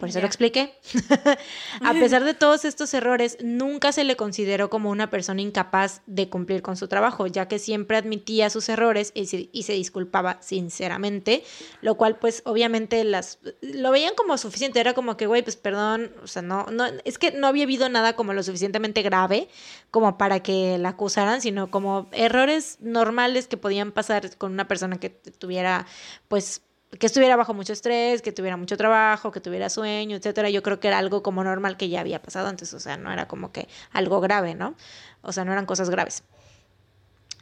por 0.00 0.08
eso 0.08 0.20
lo 0.20 0.26
expliqué. 0.26 0.74
a 1.84 1.92
pesar 1.92 2.24
de 2.24 2.34
todos 2.34 2.64
estos 2.64 2.92
errores, 2.94 3.36
nunca 3.42 3.92
se 3.92 4.02
le 4.02 4.16
consideró 4.16 4.70
como 4.70 4.90
una 4.90 5.10
persona 5.10 5.42
incapaz 5.42 6.00
de 6.06 6.28
cumplir 6.28 6.62
con 6.62 6.76
su 6.76 6.88
trabajo, 6.88 7.26
ya 7.26 7.46
que 7.46 7.58
siempre 7.58 7.98
admitía 7.98 8.50
sus 8.50 8.68
errores 8.68 9.12
y 9.14 9.26
se, 9.26 9.72
disculpaba 9.74 10.38
sinceramente, 10.40 11.44
lo 11.82 11.96
cual 11.96 12.18
pues 12.18 12.42
obviamente 12.46 13.04
las 13.04 13.38
lo 13.60 13.90
veían 13.90 14.14
como 14.16 14.38
suficiente, 14.38 14.80
era 14.80 14.94
como 14.94 15.16
que, 15.16 15.26
güey, 15.26 15.42
pues 15.42 15.56
perdón, 15.56 16.12
o 16.22 16.26
sea, 16.26 16.42
no, 16.42 16.66
no, 16.72 16.86
es 17.04 17.18
que 17.18 17.32
no 17.32 17.46
había 17.46 17.64
habido 17.64 17.88
nada 17.88 18.14
como 18.14 18.32
lo 18.32 18.42
suficientemente 18.42 19.02
grave 19.02 19.48
como 19.90 20.16
para 20.16 20.40
que 20.40 20.78
la 20.78 20.90
acusaran, 20.90 21.42
sino 21.42 21.70
como 21.70 22.08
errores 22.12 22.78
normales 22.80 23.46
que 23.46 23.58
podían 23.58 23.92
pasar 23.92 24.36
con 24.38 24.52
una 24.52 24.66
persona 24.66 24.98
que 24.98 25.10
tuviera 25.10 25.86
pues 26.28 26.62
que 26.98 27.06
estuviera 27.06 27.36
bajo 27.36 27.54
mucho 27.54 27.72
estrés, 27.72 28.20
que 28.20 28.32
tuviera 28.32 28.56
mucho 28.56 28.76
trabajo, 28.76 29.30
que 29.30 29.40
tuviera 29.40 29.68
sueño, 29.70 30.16
etcétera. 30.16 30.50
Yo 30.50 30.62
creo 30.62 30.80
que 30.80 30.88
era 30.88 30.98
algo 30.98 31.22
como 31.22 31.44
normal 31.44 31.76
que 31.76 31.88
ya 31.88 32.00
había 32.00 32.20
pasado 32.20 32.48
antes, 32.48 32.74
o 32.74 32.80
sea, 32.80 32.96
no 32.96 33.12
era 33.12 33.28
como 33.28 33.52
que 33.52 33.68
algo 33.92 34.20
grave, 34.20 34.54
¿no? 34.54 34.74
O 35.22 35.32
sea, 35.32 35.44
no 35.44 35.52
eran 35.52 35.66
cosas 35.66 35.90
graves. 35.90 36.24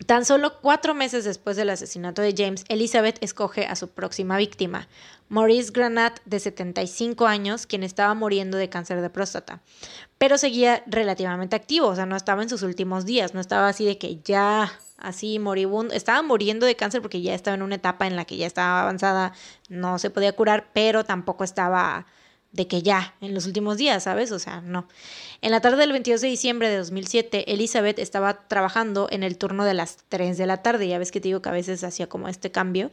Tan 0.06 0.24
solo 0.24 0.60
cuatro 0.60 0.94
meses 0.94 1.24
después 1.24 1.56
del 1.56 1.70
asesinato 1.70 2.22
de 2.22 2.32
James, 2.36 2.64
Elizabeth 2.68 3.18
escoge 3.20 3.66
a 3.66 3.74
su 3.74 3.88
próxima 3.88 4.36
víctima, 4.36 4.86
Maurice 5.28 5.72
Granat, 5.72 6.20
de 6.24 6.38
75 6.38 7.26
años, 7.26 7.66
quien 7.66 7.82
estaba 7.82 8.14
muriendo 8.14 8.56
de 8.58 8.68
cáncer 8.68 9.00
de 9.00 9.10
próstata. 9.10 9.60
Pero 10.16 10.38
seguía 10.38 10.84
relativamente 10.86 11.56
activo, 11.56 11.88
o 11.88 11.96
sea, 11.96 12.06
no 12.06 12.16
estaba 12.16 12.42
en 12.42 12.48
sus 12.48 12.62
últimos 12.62 13.06
días, 13.06 13.34
no 13.34 13.40
estaba 13.40 13.68
así 13.68 13.86
de 13.86 13.98
que 13.98 14.20
ya 14.22 14.72
así 14.98 15.38
moribundo, 15.38 15.94
estaba 15.94 16.22
muriendo 16.22 16.66
de 16.66 16.76
cáncer 16.76 17.00
porque 17.00 17.22
ya 17.22 17.34
estaba 17.34 17.54
en 17.54 17.62
una 17.62 17.76
etapa 17.76 18.06
en 18.06 18.16
la 18.16 18.24
que 18.24 18.36
ya 18.36 18.46
estaba 18.46 18.82
avanzada, 18.82 19.32
no 19.68 19.98
se 19.98 20.10
podía 20.10 20.32
curar, 20.32 20.70
pero 20.72 21.04
tampoco 21.04 21.44
estaba 21.44 22.06
de 22.52 22.66
que 22.66 22.82
ya, 22.82 23.14
en 23.20 23.34
los 23.34 23.46
últimos 23.46 23.76
días, 23.76 24.04
¿sabes? 24.04 24.32
O 24.32 24.38
sea, 24.38 24.60
no. 24.62 24.88
En 25.42 25.50
la 25.50 25.60
tarde 25.60 25.78
del 25.78 25.92
22 25.92 26.20
de 26.22 26.28
diciembre 26.28 26.68
de 26.68 26.78
2007, 26.78 27.52
Elizabeth 27.52 27.98
estaba 27.98 28.48
trabajando 28.48 29.06
en 29.10 29.22
el 29.22 29.36
turno 29.36 29.64
de 29.64 29.74
las 29.74 29.98
3 30.08 30.38
de 30.38 30.46
la 30.46 30.62
tarde, 30.62 30.88
ya 30.88 30.98
ves 30.98 31.12
que 31.12 31.20
te 31.20 31.28
digo 31.28 31.42
que 31.42 31.50
a 31.50 31.52
veces 31.52 31.84
hacía 31.84 32.08
como 32.08 32.28
este 32.28 32.50
cambio. 32.50 32.90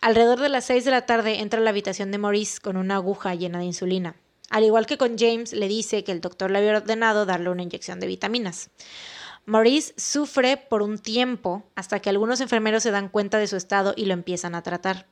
Alrededor 0.00 0.40
de 0.40 0.48
las 0.48 0.64
6 0.64 0.84
de 0.84 0.90
la 0.90 1.06
tarde 1.06 1.40
entra 1.40 1.60
a 1.60 1.62
la 1.62 1.70
habitación 1.70 2.10
de 2.10 2.18
Maurice 2.18 2.60
con 2.60 2.76
una 2.76 2.96
aguja 2.96 3.34
llena 3.34 3.58
de 3.58 3.66
insulina. 3.66 4.16
Al 4.48 4.64
igual 4.64 4.86
que 4.86 4.96
con 4.96 5.18
James, 5.18 5.52
le 5.52 5.68
dice 5.68 6.04
que 6.04 6.12
el 6.12 6.20
doctor 6.20 6.50
le 6.50 6.58
había 6.58 6.76
ordenado 6.76 7.26
darle 7.26 7.50
una 7.50 7.62
inyección 7.62 8.00
de 8.00 8.06
vitaminas. 8.06 8.70
Maurice 9.48 9.94
sufre 9.96 10.56
por 10.56 10.82
un 10.82 10.98
tiempo 10.98 11.62
hasta 11.76 12.00
que 12.00 12.10
algunos 12.10 12.40
enfermeros 12.40 12.82
se 12.82 12.90
dan 12.90 13.08
cuenta 13.08 13.38
de 13.38 13.46
su 13.46 13.56
estado 13.56 13.94
y 13.96 14.06
lo 14.06 14.12
empiezan 14.12 14.56
a 14.56 14.64
tratar. 14.64 15.06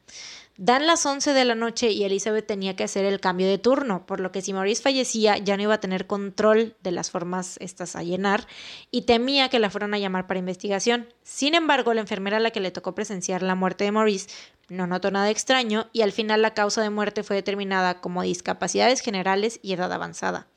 Dan 0.57 0.89
las 0.89 1.07
11 1.07 1.33
de 1.33 1.45
la 1.45 1.55
noche 1.55 1.93
y 1.93 2.03
Elizabeth 2.03 2.45
tenía 2.45 2.75
que 2.75 2.83
hacer 2.83 3.05
el 3.05 3.21
cambio 3.21 3.47
de 3.47 3.59
turno, 3.59 4.07
por 4.07 4.19
lo 4.19 4.33
que 4.33 4.43
si 4.43 4.53
Maurice 4.53 4.83
fallecía 4.83 5.39
ya 5.39 5.57
no 5.57 5.63
iba 5.63 5.75
a 5.75 5.81
tener 5.81 6.09
control 6.09 6.77
de 6.83 6.91
las 6.91 7.13
formas 7.13 7.57
estas 7.61 7.95
a 7.95 8.03
llenar 8.03 8.49
y 8.91 9.03
temía 9.03 9.49
que 9.49 9.61
la 9.61 9.71
fueran 9.71 9.95
a 9.95 9.99
llamar 9.99 10.27
para 10.27 10.41
investigación. 10.41 11.09
Sin 11.23 11.55
embargo, 11.55 11.95
la 11.95 12.01
enfermera 12.01 12.39
a 12.39 12.41
la 12.41 12.51
que 12.51 12.61
le 12.61 12.73
tocó 12.73 12.93
presenciar 12.93 13.43
la 13.45 13.55
muerte 13.55 13.85
de 13.85 13.93
Maurice 13.93 14.29
no 14.69 14.89
notó 14.89 15.13
nada 15.13 15.31
extraño 15.31 15.89
y 15.93 16.03
al 16.03 16.11
final 16.11 16.43
la 16.43 16.55
causa 16.55 16.83
de 16.83 16.91
muerte 16.91 17.23
fue 17.23 17.37
determinada 17.37 18.01
como 18.01 18.23
discapacidades 18.23 19.01
generales 19.01 19.61
y 19.63 19.75
edad 19.75 19.93
avanzada. 19.93 20.49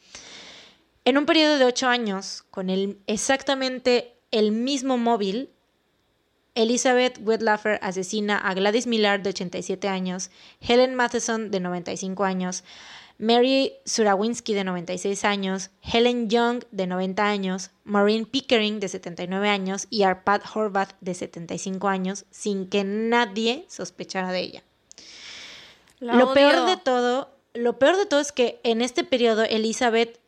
En 1.08 1.18
un 1.18 1.26
periodo 1.26 1.58
de 1.58 1.64
ocho 1.64 1.88
años, 1.88 2.44
con 2.52 2.70
el, 2.70 3.00
exactamente 3.08 4.18
el 4.32 4.52
mismo 4.52 4.98
móvil, 4.98 5.52
Elizabeth 6.54 7.18
Whitlaffer 7.24 7.80
asesina 7.82 8.38
a 8.38 8.54
Gladys 8.54 8.88
Millard 8.88 9.22
de 9.22 9.30
87 9.30 9.88
años, 9.88 10.32
Helen 10.60 10.96
Matheson 10.96 11.50
de 11.50 11.62
95 11.62 12.26
años, 12.26 12.66
Mary 13.20 13.72
Surawinski 13.86 14.54
de 14.54 14.66
96 14.66 15.24
años, 15.24 15.70
Helen 15.82 16.30
Young 16.30 16.66
de 16.72 16.88
90 16.88 17.26
años, 17.26 17.72
Maureen 17.86 18.26
Pickering 18.26 18.82
de 18.82 18.90
79 18.90 19.48
años 19.48 19.88
y 19.90 20.04
Arpad 20.04 20.42
Horvath 20.54 20.92
de 21.00 21.14
75 21.14 21.88
años, 21.88 22.26
sin 22.32 22.68
que 22.68 22.84
nadie 22.84 23.64
sospechara 23.70 24.34
de 24.34 24.42
ella. 24.42 24.64
lo 26.02 26.34
peor 26.34 26.66
de 26.66 26.76
todo, 26.76 27.30
lo 27.54 27.80
peor 27.80 27.96
de 27.96 28.08
todo 28.08 28.20
es 28.20 28.34
que 28.34 28.60
en 28.64 28.82
este 28.82 29.06
periodo 29.06 29.44
Elizabeth 29.44 30.20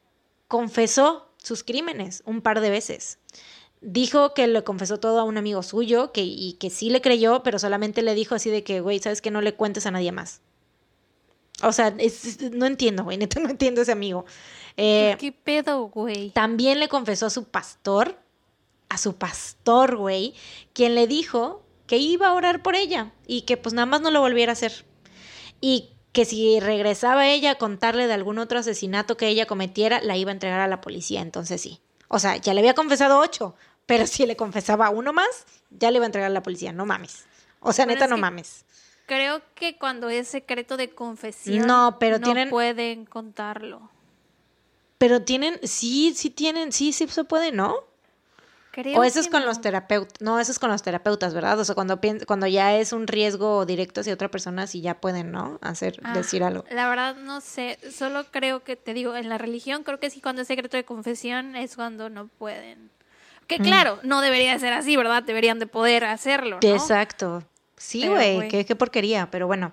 confesó 0.49 1.31
sus 1.37 1.63
crímenes 1.63 2.21
un 2.25 2.41
par 2.41 2.59
de 2.59 2.69
veces 2.69 3.19
dijo 3.81 4.33
que 4.33 4.47
le 4.47 4.63
confesó 4.63 4.99
todo 4.99 5.19
a 5.19 5.23
un 5.23 5.37
amigo 5.37 5.63
suyo 5.63 6.11
que, 6.11 6.23
y 6.23 6.53
que 6.53 6.69
sí 6.69 6.89
le 6.89 7.01
creyó, 7.01 7.43
pero 7.43 7.59
solamente 7.59 8.01
le 8.01 8.13
dijo 8.13 8.35
así 8.35 8.49
de 8.49 8.63
que, 8.63 8.81
güey, 8.81 8.99
sabes 8.99 9.21
que 9.21 9.31
no 9.31 9.41
le 9.41 9.55
cuentes 9.55 9.85
a 9.85 9.91
nadie 9.91 10.11
más. 10.11 10.41
O 11.61 11.71
sea, 11.71 11.95
no 12.51 12.65
entiendo, 12.65 13.03
güey, 13.03 13.17
neta 13.17 13.39
no 13.39 13.49
entiendo 13.49 13.81
ese 13.81 13.91
amigo. 13.91 14.25
Eh, 14.77 15.15
¿Qué 15.19 15.31
pedo, 15.31 15.87
güey? 15.87 16.31
También 16.31 16.79
le 16.79 16.87
confesó 16.87 17.27
a 17.27 17.29
su 17.29 17.45
pastor, 17.45 18.17
a 18.89 18.97
su 18.97 19.15
pastor, 19.15 19.95
güey, 19.97 20.33
quien 20.73 20.95
le 20.95 21.07
dijo 21.07 21.63
que 21.87 21.97
iba 21.97 22.27
a 22.27 22.33
orar 22.33 22.61
por 22.61 22.75
ella 22.75 23.13
y 23.25 23.41
que 23.41 23.57
pues 23.57 23.73
nada 23.73 23.85
más 23.85 24.01
no 24.01 24.11
lo 24.11 24.21
volviera 24.21 24.51
a 24.51 24.53
hacer. 24.53 24.85
Y 25.59 25.89
que 26.11 26.25
si 26.25 26.59
regresaba 26.59 27.27
ella 27.27 27.51
a 27.51 27.55
contarle 27.55 28.07
de 28.07 28.13
algún 28.13 28.39
otro 28.39 28.59
asesinato 28.59 29.17
que 29.17 29.27
ella 29.27 29.45
cometiera, 29.45 30.01
la 30.01 30.17
iba 30.17 30.31
a 30.31 30.33
entregar 30.33 30.59
a 30.59 30.67
la 30.67 30.81
policía. 30.81 31.21
Entonces 31.21 31.61
sí. 31.61 31.79
O 32.07 32.19
sea, 32.19 32.37
ya 32.37 32.53
le 32.53 32.61
había 32.61 32.73
confesado 32.73 33.19
ocho, 33.19 33.55
pero 33.85 34.07
si 34.07 34.25
le 34.25 34.35
confesaba 34.35 34.89
uno 34.89 35.13
más, 35.13 35.45
ya 35.69 35.91
le 35.91 35.97
iba 35.97 36.05
a 36.05 36.07
entregar 36.07 36.31
a 36.31 36.33
la 36.33 36.43
policía. 36.43 36.73
No 36.73 36.85
mames. 36.85 37.25
O 37.59 37.73
sea, 37.73 37.85
neta, 37.85 38.07
no 38.07 38.17
mames. 38.17 38.65
Creo 39.05 39.41
que 39.55 39.77
cuando 39.77 40.09
es 40.09 40.27
secreto 40.27 40.77
de 40.77 40.91
confesión, 40.91 41.65
no, 41.65 41.97
pero 41.99 42.19
tienen... 42.19 42.49
pueden 42.49 43.05
contarlo. 43.05 43.89
Pero 44.97 45.23
tienen, 45.23 45.59
sí, 45.63 46.13
sí 46.15 46.29
tienen, 46.29 46.71
sí, 46.71 46.93
sí 46.93 47.07
se 47.07 47.23
puede, 47.23 47.51
¿no? 47.51 47.88
O 48.95 49.03
eso 49.03 49.19
es 49.19 49.27
con 49.27 49.45
los 49.45 49.61
terapeutas, 49.61 50.13
no, 50.19 50.39
eso 50.39 50.51
es 50.51 50.59
con 50.59 50.69
los 50.69 50.81
terapeutas, 50.81 51.33
¿verdad? 51.33 51.59
O 51.59 51.65
sea, 51.65 51.75
cuando, 51.75 51.99
cuando 52.25 52.47
ya 52.47 52.75
es 52.75 52.93
un 52.93 53.07
riesgo 53.07 53.65
directo 53.65 54.01
hacia 54.01 54.13
otra 54.13 54.29
persona, 54.29 54.67
si 54.67 54.81
ya 54.81 54.99
pueden, 54.99 55.31
¿no? 55.31 55.59
Hacer, 55.61 55.99
ah, 56.03 56.13
decir 56.13 56.43
algo. 56.43 56.65
La 56.71 56.89
verdad 56.89 57.15
no 57.15 57.41
sé, 57.41 57.77
solo 57.91 58.25
creo 58.31 58.63
que, 58.63 58.75
te 58.75 58.93
digo, 58.93 59.15
en 59.15 59.29
la 59.29 59.37
religión 59.37 59.83
creo 59.83 59.99
que 59.99 60.09
sí 60.09 60.21
cuando 60.21 60.41
es 60.41 60.47
secreto 60.47 60.77
de 60.77 60.85
confesión 60.85 61.55
es 61.55 61.75
cuando 61.75 62.09
no 62.09 62.27
pueden. 62.27 62.89
Que 63.47 63.59
mm. 63.59 63.63
claro, 63.63 63.99
no 64.03 64.21
debería 64.21 64.57
ser 64.59 64.73
así, 64.73 64.95
¿verdad? 64.95 65.23
Deberían 65.23 65.59
de 65.59 65.67
poder 65.67 66.05
hacerlo. 66.05 66.59
¿no? 66.61 66.69
Exacto. 66.69 67.43
Sí, 67.77 68.07
güey, 68.07 68.47
qué, 68.49 68.65
qué 68.65 68.75
porquería, 68.75 69.29
pero 69.31 69.47
bueno. 69.47 69.71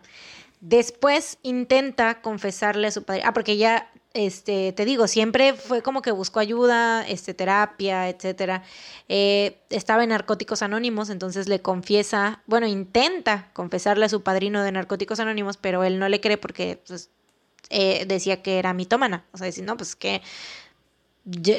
Después 0.61 1.39
intenta 1.43 2.23
confesarle 2.23 2.87
a 2.87 2.91
su 2.91 3.05
padre. 3.05 3.23
Ah, 3.24 3.35
porque 3.35 3.57
ya 3.57 3.91
este, 4.16 4.72
te 4.72 4.84
digo, 4.84 5.06
siempre 5.06 5.52
fue 5.55 5.82
como 5.82 6.01
que 6.01 6.10
buscó 6.10 6.40
ayuda, 6.40 7.06
este, 7.06 7.34
terapia, 7.34 8.09
etcétera. 8.09 8.62
Eh, 9.09 9.59
estaba 9.70 10.02
en 10.02 10.09
Narcóticos 10.09 10.62
Anónimos, 10.62 11.10
entonces 11.10 11.48
le 11.48 11.60
confiesa, 11.60 12.43
bueno, 12.47 12.66
intenta 12.66 13.51
confesarle 13.52 14.06
a 14.06 14.09
su 14.09 14.22
padrino 14.22 14.62
de 14.62 14.72
Narcóticos 14.72 15.20
Anónimos, 15.20 15.59
pero 15.59 15.84
él 15.84 15.98
no 15.98 16.09
le 16.09 16.20
cree 16.20 16.38
porque 16.38 16.82
pues, 16.86 17.10
eh, 17.68 18.06
decía 18.06 18.43
que 18.43 18.59
era 18.59 18.72
mitómana. 18.72 19.26
O 19.32 19.38
sea, 19.38 19.44
decir, 19.47 19.64
no, 19.64 19.76
pues 19.76 19.94
que 19.97 20.22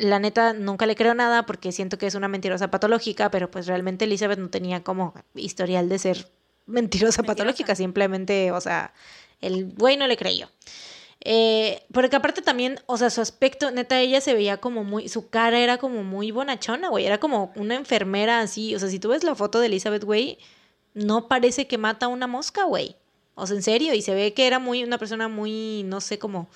la 0.02 0.20
neta 0.20 0.54
nunca 0.54 0.86
le 0.86 0.96
creo 0.96 1.14
nada 1.14 1.46
porque 1.46 1.72
siento 1.72 1.98
que 1.98 2.08
es 2.08 2.16
una 2.16 2.28
mentirosa 2.28 2.72
patológica, 2.72 3.30
pero 3.30 3.52
pues 3.52 3.68
realmente 3.68 4.06
Elizabeth 4.06 4.40
no 4.40 4.50
tenía 4.50 4.84
como 4.84 5.14
historial 5.36 5.90
de 5.90 6.00
ser 6.00 6.32
mentirosa, 6.66 7.24
patológica, 7.24 7.76
simplemente, 7.76 8.52
o 8.52 8.62
sea, 8.62 8.94
el 9.42 9.74
güey 9.74 9.98
no 9.98 10.08
le 10.08 10.18
creyó. 10.18 10.50
Eh, 11.30 11.84
porque 11.92 12.16
aparte 12.16 12.42
también, 12.42 12.80
o 12.86 12.96
sea, 12.96 13.10
su 13.10 13.20
aspecto, 13.20 13.70
neta, 13.70 14.00
ella 14.00 14.22
se 14.22 14.34
veía 14.34 14.62
como 14.62 14.86
muy, 14.86 15.10
su 15.10 15.30
cara 15.30 15.60
era 15.60 15.78
como 15.78 16.02
muy 16.06 16.32
bonachona, 16.32 16.88
güey, 16.88 17.06
era 17.06 17.18
como 17.20 17.52
una 17.58 17.76
enfermera 17.76 18.40
así, 18.40 18.74
o 18.74 18.80
sea, 18.80 18.88
si 18.88 18.98
tú 18.98 19.10
ves 19.10 19.26
la 19.26 19.36
foto 19.36 19.60
de 19.60 19.66
Elizabeth, 19.66 20.06
güey, 20.06 20.38
no 20.94 21.28
parece 21.28 21.68
que 21.68 21.78
mata 21.78 22.08
una 22.08 22.28
mosca, 22.28 22.64
güey. 22.64 22.96
O 23.36 23.46
sea, 23.46 23.58
en 23.58 23.64
serio, 23.64 23.94
y 23.94 24.02
se 24.02 24.16
ve 24.16 24.34
que 24.34 24.48
era 24.48 24.60
muy, 24.60 24.86
una 24.86 24.98
persona 24.98 25.28
muy, 25.28 25.84
no 25.84 26.00
sé, 26.00 26.18
como 26.18 26.48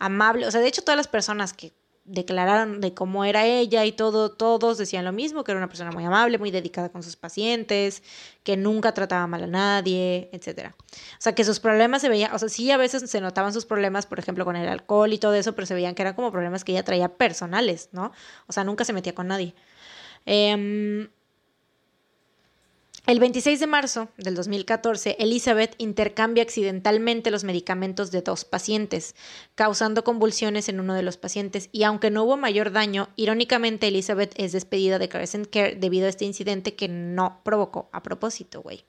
amable, 0.00 0.48
o 0.48 0.50
sea, 0.50 0.60
de 0.60 0.66
hecho 0.66 0.82
todas 0.82 0.96
las 0.96 1.06
personas 1.06 1.52
que 1.52 1.72
declararon 2.04 2.80
de 2.80 2.94
cómo 2.94 3.24
era 3.24 3.46
ella 3.46 3.84
y 3.84 3.92
todo, 3.92 4.30
todos 4.30 4.78
decían 4.78 5.04
lo 5.04 5.12
mismo, 5.12 5.44
que 5.44 5.52
era 5.52 5.58
una 5.58 5.68
persona 5.68 5.92
muy 5.92 6.04
amable, 6.04 6.38
muy 6.38 6.50
dedicada 6.50 6.90
con 6.90 7.02
sus 7.02 7.16
pacientes, 7.16 8.02
que 8.42 8.56
nunca 8.56 8.92
trataba 8.92 9.26
mal 9.26 9.44
a 9.44 9.46
nadie, 9.46 10.28
etc. 10.32 10.72
O 10.78 11.20
sea, 11.20 11.34
que 11.34 11.44
sus 11.44 11.60
problemas 11.60 12.02
se 12.02 12.08
veían, 12.08 12.34
o 12.34 12.38
sea, 12.38 12.48
sí 12.48 12.70
a 12.70 12.76
veces 12.76 13.08
se 13.08 13.20
notaban 13.20 13.52
sus 13.52 13.66
problemas, 13.66 14.06
por 14.06 14.18
ejemplo, 14.18 14.44
con 14.44 14.56
el 14.56 14.68
alcohol 14.68 15.12
y 15.12 15.18
todo 15.18 15.34
eso, 15.34 15.54
pero 15.54 15.66
se 15.66 15.74
veían 15.74 15.94
que 15.94 16.02
eran 16.02 16.14
como 16.14 16.32
problemas 16.32 16.64
que 16.64 16.72
ella 16.72 16.84
traía 16.84 17.08
personales, 17.08 17.88
¿no? 17.92 18.12
O 18.46 18.52
sea, 18.52 18.64
nunca 18.64 18.84
se 18.84 18.92
metía 18.92 19.14
con 19.14 19.28
nadie. 19.28 19.54
Eh, 20.26 21.08
el 23.04 23.18
26 23.18 23.58
de 23.58 23.66
marzo 23.66 24.08
del 24.16 24.36
2014, 24.36 25.16
Elizabeth 25.18 25.74
intercambia 25.78 26.44
accidentalmente 26.44 27.32
los 27.32 27.42
medicamentos 27.42 28.12
de 28.12 28.22
dos 28.22 28.44
pacientes, 28.44 29.16
causando 29.56 30.04
convulsiones 30.04 30.68
en 30.68 30.78
uno 30.78 30.94
de 30.94 31.02
los 31.02 31.16
pacientes, 31.16 31.68
y 31.72 31.82
aunque 31.82 32.10
no 32.10 32.22
hubo 32.22 32.36
mayor 32.36 32.70
daño, 32.70 33.08
irónicamente 33.16 33.88
Elizabeth 33.88 34.32
es 34.36 34.52
despedida 34.52 35.00
de 35.00 35.08
Crescent 35.08 35.48
Care 35.50 35.74
debido 35.74 36.06
a 36.06 36.10
este 36.10 36.26
incidente 36.26 36.76
que 36.76 36.86
no 36.86 37.40
provocó 37.42 37.90
a 37.92 38.04
propósito, 38.04 38.62
güey. 38.62 38.84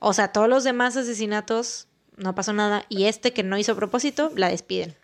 O 0.00 0.12
sea, 0.12 0.30
todos 0.30 0.48
los 0.48 0.62
demás 0.62 0.96
asesinatos 0.96 1.88
no 2.18 2.34
pasó 2.34 2.52
nada, 2.52 2.84
y 2.90 3.04
este 3.04 3.32
que 3.32 3.42
no 3.42 3.56
hizo 3.56 3.72
a 3.72 3.76
propósito, 3.76 4.32
la 4.36 4.50
despiden. 4.50 4.94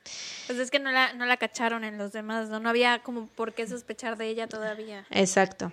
Pues 0.47 0.59
es 0.59 0.71
que 0.71 0.79
no 0.79 0.93
la, 0.93 1.15
no 1.15 1.25
la 1.25 1.39
cacharon 1.39 1.85
en 1.85 1.97
los 1.97 2.13
demás, 2.13 2.51
¿no? 2.51 2.61
No 2.61 2.69
había 2.69 3.03
como 3.03 3.29
por 3.29 3.55
qué 3.55 3.67
sospechar 3.67 4.19
de 4.19 4.29
ella 4.29 4.47
todavía. 4.47 5.07
Exacto. 5.11 5.73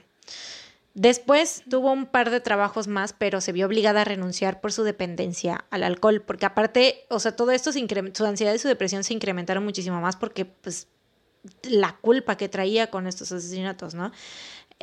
Después 0.93 1.63
tuvo 1.69 1.91
un 1.91 2.05
par 2.05 2.29
de 2.31 2.41
trabajos 2.41 2.87
más, 2.87 3.13
pero 3.13 3.39
se 3.39 3.53
vio 3.53 3.65
obligada 3.65 4.01
a 4.01 4.05
renunciar 4.05 4.59
por 4.59 4.73
su 4.73 4.83
dependencia 4.83 5.65
al 5.69 5.83
alcohol, 5.83 6.21
porque 6.21 6.45
aparte, 6.45 7.05
o 7.09 7.19
sea, 7.19 7.35
todo 7.35 7.51
esto, 7.51 7.71
su 7.71 8.25
ansiedad 8.25 8.53
y 8.53 8.59
su 8.59 8.67
depresión 8.67 9.03
se 9.03 9.13
incrementaron 9.13 9.63
muchísimo 9.63 10.01
más 10.01 10.17
porque, 10.17 10.45
pues, 10.45 10.87
la 11.63 11.97
culpa 12.01 12.37
que 12.37 12.49
traía 12.49 12.89
con 12.91 13.07
estos 13.07 13.31
asesinatos, 13.31 13.93
¿no? 13.95 14.11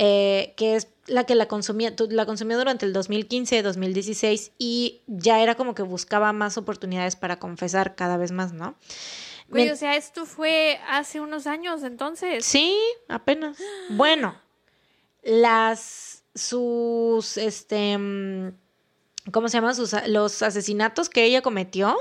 Eh, 0.00 0.54
que 0.56 0.76
es 0.76 0.88
la 1.06 1.24
que 1.24 1.34
la 1.34 1.46
consumía, 1.46 1.92
la 2.10 2.24
consumió 2.24 2.56
durante 2.56 2.86
el 2.86 2.92
2015, 2.92 3.62
2016 3.62 4.52
y 4.56 5.02
ya 5.08 5.42
era 5.42 5.56
como 5.56 5.74
que 5.74 5.82
buscaba 5.82 6.32
más 6.32 6.56
oportunidades 6.56 7.16
para 7.16 7.38
confesar 7.38 7.96
cada 7.96 8.16
vez 8.16 8.30
más, 8.30 8.52
¿no? 8.52 8.76
o 9.50 9.76
sea, 9.76 9.96
esto 9.96 10.24
fue 10.24 10.78
hace 10.88 11.20
unos 11.20 11.46
años 11.46 11.82
entonces. 11.82 12.44
Sí, 12.44 12.76
apenas. 13.08 13.58
Bueno, 13.90 14.36
las 15.28 16.24
sus 16.34 17.36
este 17.36 17.98
mm, 17.98 18.52
¿cómo 19.30 19.48
se 19.48 19.58
llama? 19.58 19.74
Sus, 19.74 19.94
los 20.06 20.42
asesinatos 20.42 21.08
que 21.08 21.24
ella 21.24 21.42
cometió 21.42 21.96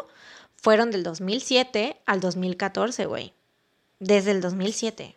fueron 0.55 0.91
del 0.91 1.03
2007 1.03 2.01
al 2.05 2.19
2014, 2.19 3.05
güey. 3.05 3.33
Desde 3.99 4.31
el 4.31 4.41
2007. 4.41 5.15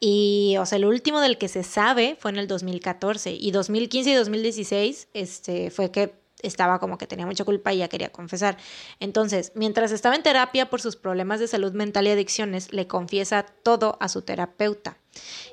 Y, 0.00 0.56
o 0.58 0.66
sea, 0.66 0.76
el 0.76 0.86
último 0.86 1.20
del 1.20 1.38
que 1.38 1.48
se 1.48 1.62
sabe 1.62 2.16
fue 2.18 2.30
en 2.30 2.38
el 2.38 2.48
2014. 2.48 3.32
Y 3.32 3.50
2015 3.50 4.10
y 4.10 4.14
2016 4.14 5.08
este, 5.14 5.70
fue 5.70 5.90
que 5.90 6.14
estaba 6.42 6.78
como 6.78 6.96
que 6.96 7.06
tenía 7.06 7.26
mucha 7.26 7.44
culpa 7.44 7.72
y 7.72 7.78
ya 7.78 7.88
quería 7.88 8.10
confesar. 8.10 8.56
Entonces, 8.98 9.52
mientras 9.54 9.92
estaba 9.92 10.16
en 10.16 10.22
terapia 10.22 10.70
por 10.70 10.80
sus 10.80 10.96
problemas 10.96 11.38
de 11.38 11.48
salud 11.48 11.72
mental 11.72 12.06
y 12.06 12.10
adicciones, 12.10 12.72
le 12.72 12.86
confiesa 12.86 13.44
todo 13.62 13.98
a 14.00 14.08
su 14.08 14.22
terapeuta, 14.22 14.96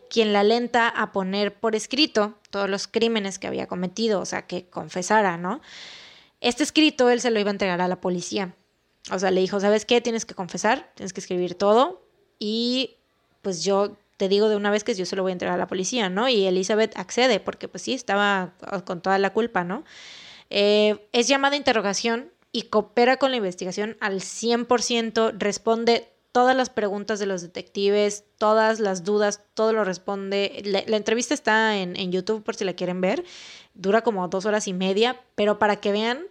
quien 0.10 0.34
la 0.34 0.42
alenta 0.42 0.88
a 0.88 1.12
poner 1.12 1.54
por 1.54 1.76
escrito 1.76 2.36
todos 2.50 2.70
los 2.70 2.88
crímenes 2.88 3.40
que 3.40 3.48
había 3.48 3.68
cometido, 3.68 4.22
o 4.22 4.26
sea, 4.26 4.48
que 4.48 4.70
confesara, 4.70 5.38
¿no? 5.38 5.62
Este 6.42 6.64
escrito 6.64 7.10
él 7.10 7.22
se 7.22 7.32
lo 7.32 7.40
iba 7.40 7.50
a 7.50 7.52
entregar 7.52 7.82
a 7.82 7.88
la 7.88 8.00
policía. 8.00 8.56
O 9.12 9.20
sea, 9.20 9.32
le 9.32 9.42
dijo, 9.42 9.60
¿sabes 9.60 9.86
qué? 9.86 10.02
Tienes 10.02 10.26
que 10.26 10.36
confesar, 10.36 10.92
tienes 10.96 11.14
que 11.14 11.22
escribir 11.22 11.56
todo 11.56 12.02
y 12.40 12.98
pues 13.42 13.64
yo 13.64 13.98
te 14.18 14.28
digo 14.28 14.50
de 14.50 14.56
una 14.56 14.72
vez 14.72 14.84
que 14.84 14.94
yo 14.96 15.06
se 15.06 15.16
lo 15.16 15.22
voy 15.22 15.32
a 15.32 15.34
entregar 15.34 15.56
a 15.56 15.60
la 15.60 15.68
policía, 15.68 16.10
¿no? 16.10 16.28
Y 16.28 16.46
Elizabeth 16.46 16.98
accede 16.98 17.40
porque 17.40 17.68
pues 17.68 17.84
sí, 17.84 17.94
estaba 17.94 18.54
con 18.86 19.02
toda 19.02 19.18
la 19.20 19.32
culpa, 19.32 19.64
¿no? 19.64 19.84
Eh, 20.50 21.08
es 21.14 21.28
llamada 21.28 21.54
a 21.54 21.58
interrogación 21.58 22.32
y 22.52 22.64
coopera 22.64 23.18
con 23.18 23.32
la 23.32 23.38
investigación 23.38 23.98
al 24.00 24.22
100%, 24.22 25.36
responde 25.38 26.12
todas 26.38 26.56
las 26.56 26.70
preguntas 26.70 27.18
de 27.18 27.26
los 27.26 27.42
detectives, 27.42 28.24
todas 28.38 28.80
las 28.80 29.04
dudas, 29.04 29.42
todo 29.56 29.74
lo 29.74 29.84
responde. 29.84 30.62
La, 30.64 30.96
entrevista 30.96 31.34
está 31.34 31.78
en, 31.78 31.96
en, 31.96 32.12
YouTube 32.12 32.44
por 32.44 32.54
si 32.56 32.64
la 32.64 32.74
quieren 32.74 33.02
ver. 33.02 33.24
Dura 33.74 34.04
como 34.04 34.28
dos 34.28 34.46
horas 34.46 34.68
y 34.68 34.74
media, 34.74 35.20
pero 35.34 35.58
para 35.58 35.78
que 35.78 35.92
vean 35.92 36.28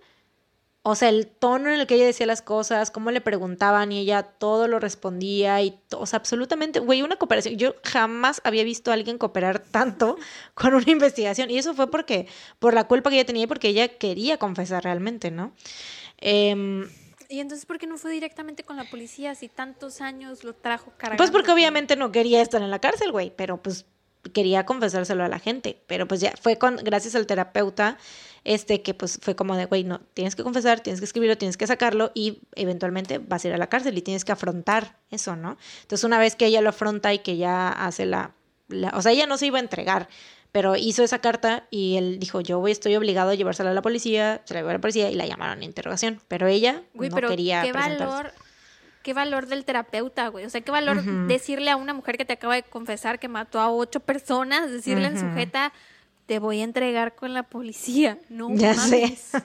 o 0.89 0.95
sea, 0.95 1.09
el 1.09 1.27
tono 1.27 1.71
en 1.71 1.81
el 1.81 1.89
que 1.89 1.97
ella 1.97 2.07
decía 2.07 2.25
las 2.25 2.41
cosas, 2.41 2.93
cómo 2.93 3.11
le 3.11 3.21
preguntaban 3.21 3.91
y 3.91 3.99
ella 3.99 4.23
todo 4.23 4.69
lo 4.69 4.79
respondía 4.79 5.61
y, 5.61 5.81
o 5.91 6.07
sea, 6.07 6.21
absolutamente, 6.21 6.79
güey, 6.79 7.03
una 7.03 7.17
cooperación. 7.17 7.57
Yo 7.57 7.75
jamás 7.83 8.41
había 8.45 8.63
visto 8.63 8.93
a 8.93 8.95
alguien 8.95 9.19
cooperar 9.19 9.59
tanto 9.59 10.17
con 10.55 10.73
una 10.73 10.89
investigación 10.89 11.51
y 11.51 11.59
eso 11.59 11.75
fue 11.75 11.91
porque, 11.91 12.29
por 12.61 12.75
la 12.75 12.85
culpa 12.85 13.11
que 13.11 13.17
ella 13.17 13.27
tenía 13.27 13.43
y 13.43 13.47
porque 13.49 13.71
ella 13.71 13.89
quería 13.89 14.39
confesar 14.39 14.85
realmente, 14.85 15.33
¿no? 15.33 15.53
Em, 16.19 16.89
¿Y 17.29 17.41
entonces 17.41 17.67
por 17.67 17.79
qué 17.79 17.87
no 17.87 17.99
fue 17.99 18.13
directamente 18.13 18.65
con 18.65 18.77
la 18.77 18.85
policía 18.85 19.35
si 19.35 19.49
tantos 19.49 20.01
años 20.01 20.45
lo 20.45 20.55
trajo 20.55 20.93
cargando? 20.97 21.19
Pues 21.19 21.31
porque 21.31 21.53
obviamente 21.53 21.97
no 21.97 22.13
quería 22.13 22.41
estar 22.43 22.63
en 22.63 22.71
la 22.71 22.79
cárcel, 22.79 23.13
güey, 23.13 23.33
pero 23.35 23.63
pues 23.63 23.87
quería 24.33 24.67
confesárselo 24.67 25.25
a 25.25 25.29
la 25.29 25.39
gente, 25.39 25.83
pero 25.87 26.09
pues 26.09 26.21
ya 26.21 26.33
fue 26.41 26.57
con 26.59 26.77
gracias 26.77 27.15
al 27.15 27.27
terapeuta 27.27 27.99
este 28.45 28.83
que 28.83 28.95
pues 28.95 29.19
fue 29.21 29.35
como 29.35 29.57
de, 29.57 29.67
güey, 29.67 29.85
no, 29.85 30.01
tienes 30.15 30.37
que 30.37 30.43
confesar, 30.45 30.81
tienes 30.81 31.01
que 31.01 31.05
escribirlo, 31.05 31.37
tienes 31.37 31.57
que 31.57 31.67
sacarlo 31.67 32.13
y 32.15 32.43
eventualmente 32.55 33.19
vas 33.19 33.45
a 33.45 33.49
ir 33.49 33.55
a 33.55 33.59
la 33.59 33.69
cárcel 33.69 33.99
y 33.99 34.03
tienes 34.03 34.25
que 34.25 34.33
afrontar 34.33 34.99
eso, 35.11 35.35
¿no? 35.35 35.57
Entonces 35.83 36.05
una 36.05 36.19
vez 36.19 36.37
que 36.37 36.47
ella 36.47 36.61
lo 36.61 36.69
afronta 36.69 37.13
y 37.13 37.19
que 37.19 37.37
ya 37.37 37.69
hace 37.69 38.07
la, 38.07 38.35
o 38.95 39.03
sea, 39.03 39.13
ella 39.13 39.27
no 39.27 39.37
se 39.37 39.47
iba 39.47 39.59
a 39.59 39.63
entregar, 39.63 40.09
pero 40.57 40.75
hizo 40.75 41.05
esa 41.05 41.19
carta 41.19 41.67
y 41.71 41.99
él 41.99 42.19
dijo, 42.19 42.41
yo 42.41 42.59
voy, 42.61 42.73
estoy 42.73 42.97
obligado 42.97 43.29
a 43.29 43.35
llevársela 43.35 43.73
a 43.73 43.75
la 43.75 43.83
policía, 43.83 44.41
se 44.47 44.55
la 44.55 44.61
llevó 44.61 44.71
a 44.71 44.73
la 44.73 44.79
policía 44.79 45.11
y 45.11 45.15
la 45.15 45.27
llamaron 45.27 45.61
a 45.61 45.65
interrogación, 45.67 46.23
pero 46.29 46.47
ella 46.47 46.83
no 46.95 47.15
pero 47.15 47.29
quería 47.29 47.61
qué 47.61 47.73
valor 47.75 48.33
qué 49.03 49.13
valor 49.13 49.49
del 49.49 49.67
terapeuta, 49.67 50.29
güey. 50.29 50.47
O 50.47 50.51
sea, 50.51 50.63
qué 50.63 50.71
valor 50.71 51.03
decirle 51.29 51.71
a 51.71 51.77
una 51.77 51.93
mujer 51.93 52.17
que 52.17 52.25
te 52.25 52.33
acaba 52.33 52.55
de 52.55 52.63
confesar 52.63 53.19
que 53.19 53.29
mató 53.29 53.61
a 53.61 53.71
ocho 53.71 54.01
personas, 54.01 54.73
decirle 54.73 55.09
en 55.09 55.21
sujeta, 55.21 55.75
te 56.25 56.39
voy 56.39 56.63
a 56.63 56.65
entregar 56.65 57.15
con 57.17 57.35
la 57.35 57.43
policía. 57.43 58.19
No 58.31 58.49
ya 58.55 58.73
mames. 58.73 59.21
Sé. 59.21 59.43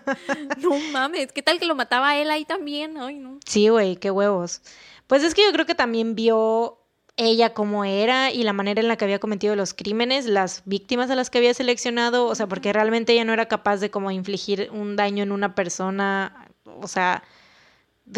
no 0.60 0.80
mames. 0.94 1.34
¿Qué 1.34 1.44
tal 1.44 1.60
que 1.60 1.66
lo 1.66 1.76
mataba 1.76 2.16
él 2.16 2.32
ahí 2.32 2.46
también? 2.46 2.98
Ay, 2.98 3.20
no. 3.20 3.38
Sí, 3.46 3.68
güey, 3.68 3.98
qué 3.98 4.12
huevos. 4.12 4.62
Pues 5.08 5.24
es 5.24 5.36
que 5.36 5.44
yo 5.44 5.52
creo 5.52 5.66
que 5.66 5.76
también 5.76 6.16
vio 6.16 6.81
ella 7.18 7.54
cómo 7.54 7.86
era 7.86 8.32
y 8.32 8.44
la 8.44 8.54
manera 8.54 8.82
en 8.82 8.88
la 8.88 8.98
que 8.98 9.06
había 9.06 9.20
cometido 9.20 9.56
los 9.56 9.74
crímenes, 9.74 10.26
las 10.26 10.64
víctimas 10.66 11.10
a 11.12 11.16
las 11.16 11.30
que 11.30 11.38
había 11.38 11.54
seleccionado, 11.54 12.26
o 12.26 12.36
sea, 12.36 12.48
porque 12.48 12.74
realmente 12.74 13.14
ella 13.14 13.26
no 13.26 13.34
era 13.34 13.48
capaz 13.48 13.78
de 13.78 13.92
como 13.92 14.12
infligir 14.12 14.70
un 14.72 14.96
daño 14.96 15.24
en 15.24 15.32
una 15.32 15.54
persona, 15.56 16.48
o 16.66 16.88
sea, 16.88 17.24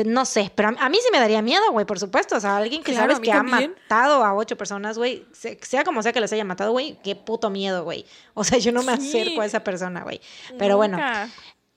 no 0.05 0.25
sé, 0.25 0.51
pero 0.55 0.69
a, 0.69 0.89
mí 0.89 0.97
sí 1.01 1.09
me 1.11 1.19
daría 1.19 1.41
miedo, 1.41 1.71
güey, 1.71 1.85
por 1.85 1.99
supuesto. 1.99 2.35
O 2.35 2.39
sea, 2.39 2.57
alguien 2.57 2.81
que 2.83 2.95
sabes 2.95 3.19
que 3.19 3.31
ha 3.31 3.43
matado 3.43 4.23
a 4.23 4.33
ocho 4.33 4.57
personas, 4.57 4.97
güey, 4.97 5.25
sea 5.33 5.83
como 5.83 6.01
sea 6.01 6.13
que 6.13 6.19
las 6.19 6.33
haya 6.33 6.43
matado, 6.43 6.71
güey, 6.71 6.97
qué 7.03 7.15
puto 7.15 7.49
miedo, 7.49 7.83
güey. 7.83 8.05
O 8.33 8.43
sea, 8.43 8.57
yo 8.57 8.71
no 8.71 8.81
me 8.81 8.93
acerco 8.93 9.41
a 9.41 9.45
esa 9.45 9.63
persona, 9.63 10.03
güey. 10.03 10.19
Pero 10.57 10.77
bueno, 10.77 10.97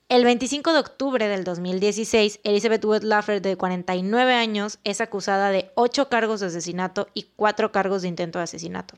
el 0.09 0.25
25 0.25 0.73
de 0.73 0.79
octubre 0.79 1.29
del 1.29 1.43
2016, 1.43 2.41
Elizabeth 2.45 2.85
Wood 2.85 3.03
Laffer, 3.03 3.43
de 3.43 3.57
49 3.57 4.35
años, 4.35 4.79
es 4.85 5.01
acusada 5.01 5.51
de 5.51 5.73
ocho 5.75 6.09
cargos 6.09 6.41
de 6.41 6.47
asesinato 6.47 7.09
y 7.13 7.25
cuatro 7.35 7.73
cargos 7.73 8.03
de 8.03 8.09
intento 8.09 8.39
de 8.39 8.45
asesinato. 8.45 8.97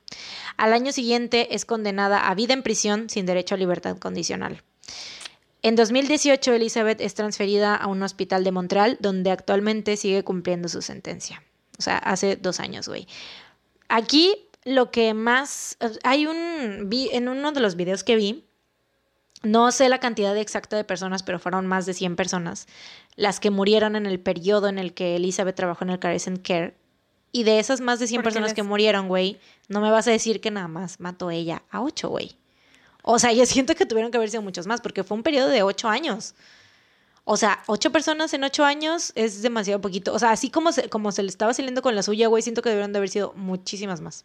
Al 0.59 0.74
año 0.74 0.93
siguiente 0.93 1.55
es 1.55 1.64
condenada 1.64 2.28
a 2.28 2.35
vida 2.35 2.52
en 2.52 2.62
prisión 2.62 3.09
sin 3.09 3.24
derecho 3.24 3.55
a 3.55 3.59
libertad 3.59 3.97
condicional. 3.97 4.62
En 5.62 5.76
2018, 5.76 6.52
Elizabeth 6.52 7.01
es 7.01 7.14
transferida 7.14 7.74
a 7.74 7.86
un 7.86 8.02
hospital 8.02 8.44
de 8.44 8.52
Montreal, 8.52 8.98
donde 9.01 9.30
actualmente 9.30 9.97
sigue 9.97 10.22
cumpliendo 10.24 10.68
su 10.68 10.82
sentencia. 10.82 11.43
O 11.78 11.82
sea, 11.82 11.98
hace 11.98 12.36
dos 12.36 12.60
años, 12.60 12.86
güey. 12.86 13.09
Aquí 13.89 14.48
lo 14.64 14.90
que 14.90 15.14
más... 15.14 15.78
Hay 16.05 16.26
un... 16.26 16.89
Vi, 16.89 17.09
en 17.12 17.28
uno 17.28 17.52
de 17.52 17.60
los 17.60 17.76
videos 17.76 18.05
que 18.05 18.16
vi, 18.16 18.47
no 19.43 19.70
sé 19.73 19.89
la 19.89 20.01
cantidad 20.01 20.36
exacta 20.36 20.77
de 20.77 20.85
personas, 20.85 21.23
pero 21.23 21.39
fueron 21.39 21.66
más 21.66 21.86
de 21.86 21.94
100 21.94 22.16
personas 22.16 22.66
las 23.16 23.40
que 23.40 23.51
murieron 23.51 23.97
en 23.97 24.06
el 24.06 24.20
periodo 24.20 24.69
en 24.69 24.78
el 24.78 24.94
que 24.94 25.16
Elizabeth 25.16 25.56
trabajó 25.56 25.85
en 25.85 25.90
el 25.90 25.98
Carecent 25.98 26.47
Care. 26.47 26.77
Y 27.31 27.43
de 27.43 27.59
esas 27.59 27.81
más 27.81 27.98
de 27.98 28.06
100 28.06 28.23
personas 28.23 28.55
que 28.55 28.62
murieron, 28.62 29.09
güey, 29.09 29.39
no 29.69 29.81
me 29.81 29.90
vas 29.90 30.09
a 30.09 30.10
decir 30.10 30.40
que 30.40 30.51
nada 30.51 30.69
más 30.69 30.98
mató 30.98 31.31
ella 31.31 31.62
a 31.70 31.82
8, 31.82 32.09
güey. 32.09 32.36
O 33.02 33.19
sea, 33.19 33.32
yo 33.32 33.44
siento 33.47 33.74
que 33.74 33.86
tuvieron 33.86 34.10
que 34.10 34.19
haber 34.19 34.31
sido 34.31 34.43
muchos 34.43 34.66
más, 34.66 34.81
porque 34.81 35.05
fue 35.05 35.16
un 35.16 35.23
periodo 35.23 35.48
de 35.48 35.62
ocho 35.62 35.89
años. 35.89 36.35
O 37.24 37.36
sea, 37.36 37.62
ocho 37.66 37.90
personas 37.93 38.32
en 38.35 38.44
ocho 38.44 38.65
años 38.65 39.12
es 39.15 39.43
demasiado 39.43 39.81
poquito. 39.81 40.15
O 40.15 40.19
sea, 40.19 40.31
así 40.31 40.51
como 40.51 40.73
se, 40.73 40.89
como 40.89 41.12
se 41.12 41.23
le 41.23 41.28
estaba 41.28 41.52
saliendo 41.52 41.82
con 41.82 41.94
la 41.94 42.02
suya, 42.02 42.28
güey, 42.28 42.43
siento 42.43 42.62
que 42.62 42.70
debieron 42.70 42.93
de 42.93 42.98
haber 42.98 43.10
sido 43.10 43.32
muchísimas 43.35 44.01
más. 44.01 44.24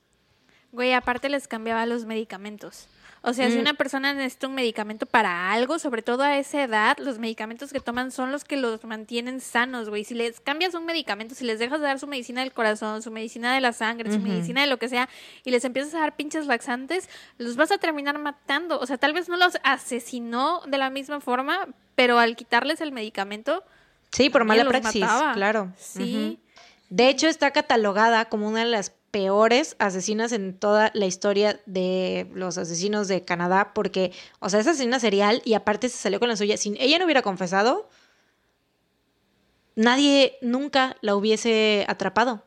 Güey, 0.72 0.94
aparte 0.94 1.30
les 1.30 1.48
cambiaba 1.48 1.86
los 1.86 2.06
medicamentos. 2.06 2.88
O 3.26 3.34
sea, 3.34 3.50
si 3.50 3.56
mm. 3.56 3.62
una 3.62 3.74
persona 3.74 4.14
necesita 4.14 4.48
un 4.48 4.56
medicamento 4.56 5.06
para 5.06 5.54
algo, 5.54 5.80
sobre 5.80 6.02
todo 6.02 6.24
a 6.24 6.38
esa 6.38 6.62
edad, 6.62 6.98
los 7.00 7.20
medicamentos 7.20 7.72
que 7.72 7.80
toman 7.80 8.12
son 8.12 8.34
los 8.34 8.44
que 8.44 8.58
los 8.58 8.84
mantienen 8.84 9.40
sanos, 9.40 9.88
güey. 9.88 10.04
Si 10.04 10.14
les 10.14 10.42
cambias 10.42 10.74
un 10.74 10.86
medicamento, 10.86 11.34
si 11.34 11.46
les 11.46 11.58
dejas 11.58 11.80
de 11.80 11.88
dar 11.88 12.00
su 12.00 12.08
medicina 12.08 12.42
del 12.42 12.52
corazón, 12.52 13.02
su 13.02 13.12
medicina 13.12 13.56
de 13.56 13.62
la 13.62 13.72
sangre, 13.72 14.12
su 14.12 14.20
medicina 14.20 14.60
de 14.60 14.68
lo 14.68 14.78
que 14.78 14.90
sea, 14.90 15.08
y 15.46 15.52
les 15.52 15.64
empiezas 15.64 15.96
a 15.96 16.00
dar 16.00 16.18
pinches 16.18 16.48
laxantes, 16.48 17.10
los 17.38 17.56
vas 17.56 17.72
a 17.72 17.78
terminar 17.78 18.20
matando. 18.20 18.78
O 18.82 18.86
sea, 18.86 18.98
tal 18.98 19.14
vez 19.14 19.30
no 19.30 19.38
los 19.38 19.58
asesinó 19.64 20.62
de 20.68 20.78
la 20.78 20.90
misma 20.90 21.22
forma, 21.22 21.70
pero 21.96 22.20
al 22.20 22.36
quitarles 22.36 22.82
el 22.82 22.92
medicamento. 22.92 23.64
Sí, 24.12 24.30
por 24.30 24.44
mala 24.44 24.66
praxis, 24.66 25.06
claro. 25.34 25.72
Sí. 25.78 26.40
De 26.90 27.08
hecho, 27.08 27.28
está 27.28 27.52
catalogada 27.52 28.26
como 28.26 28.50
una 28.50 28.60
de 28.60 28.70
las 28.70 28.94
peores 29.14 29.76
asesinas 29.78 30.32
en 30.32 30.58
toda 30.58 30.90
la 30.96 31.06
historia 31.06 31.62
de 31.68 32.28
los 32.34 32.58
asesinos 32.58 33.08
de 33.08 33.24
Canadá, 33.24 33.72
porque, 33.76 34.12
o 34.40 34.50
sea, 34.50 34.60
es 34.60 34.66
asesina 34.66 35.00
serial 35.00 35.44
y 35.46 35.54
aparte 35.54 35.88
se 35.88 35.98
salió 35.98 36.20
con 36.20 36.30
la 36.30 36.36
suya. 36.36 36.58
Si 36.58 36.76
ella 36.80 36.98
no 36.98 37.06
hubiera 37.06 37.22
confesado, 37.22 37.88
nadie 39.76 40.40
nunca 40.42 40.98
la 41.02 41.16
hubiese 41.16 41.86
atrapado. 41.88 42.44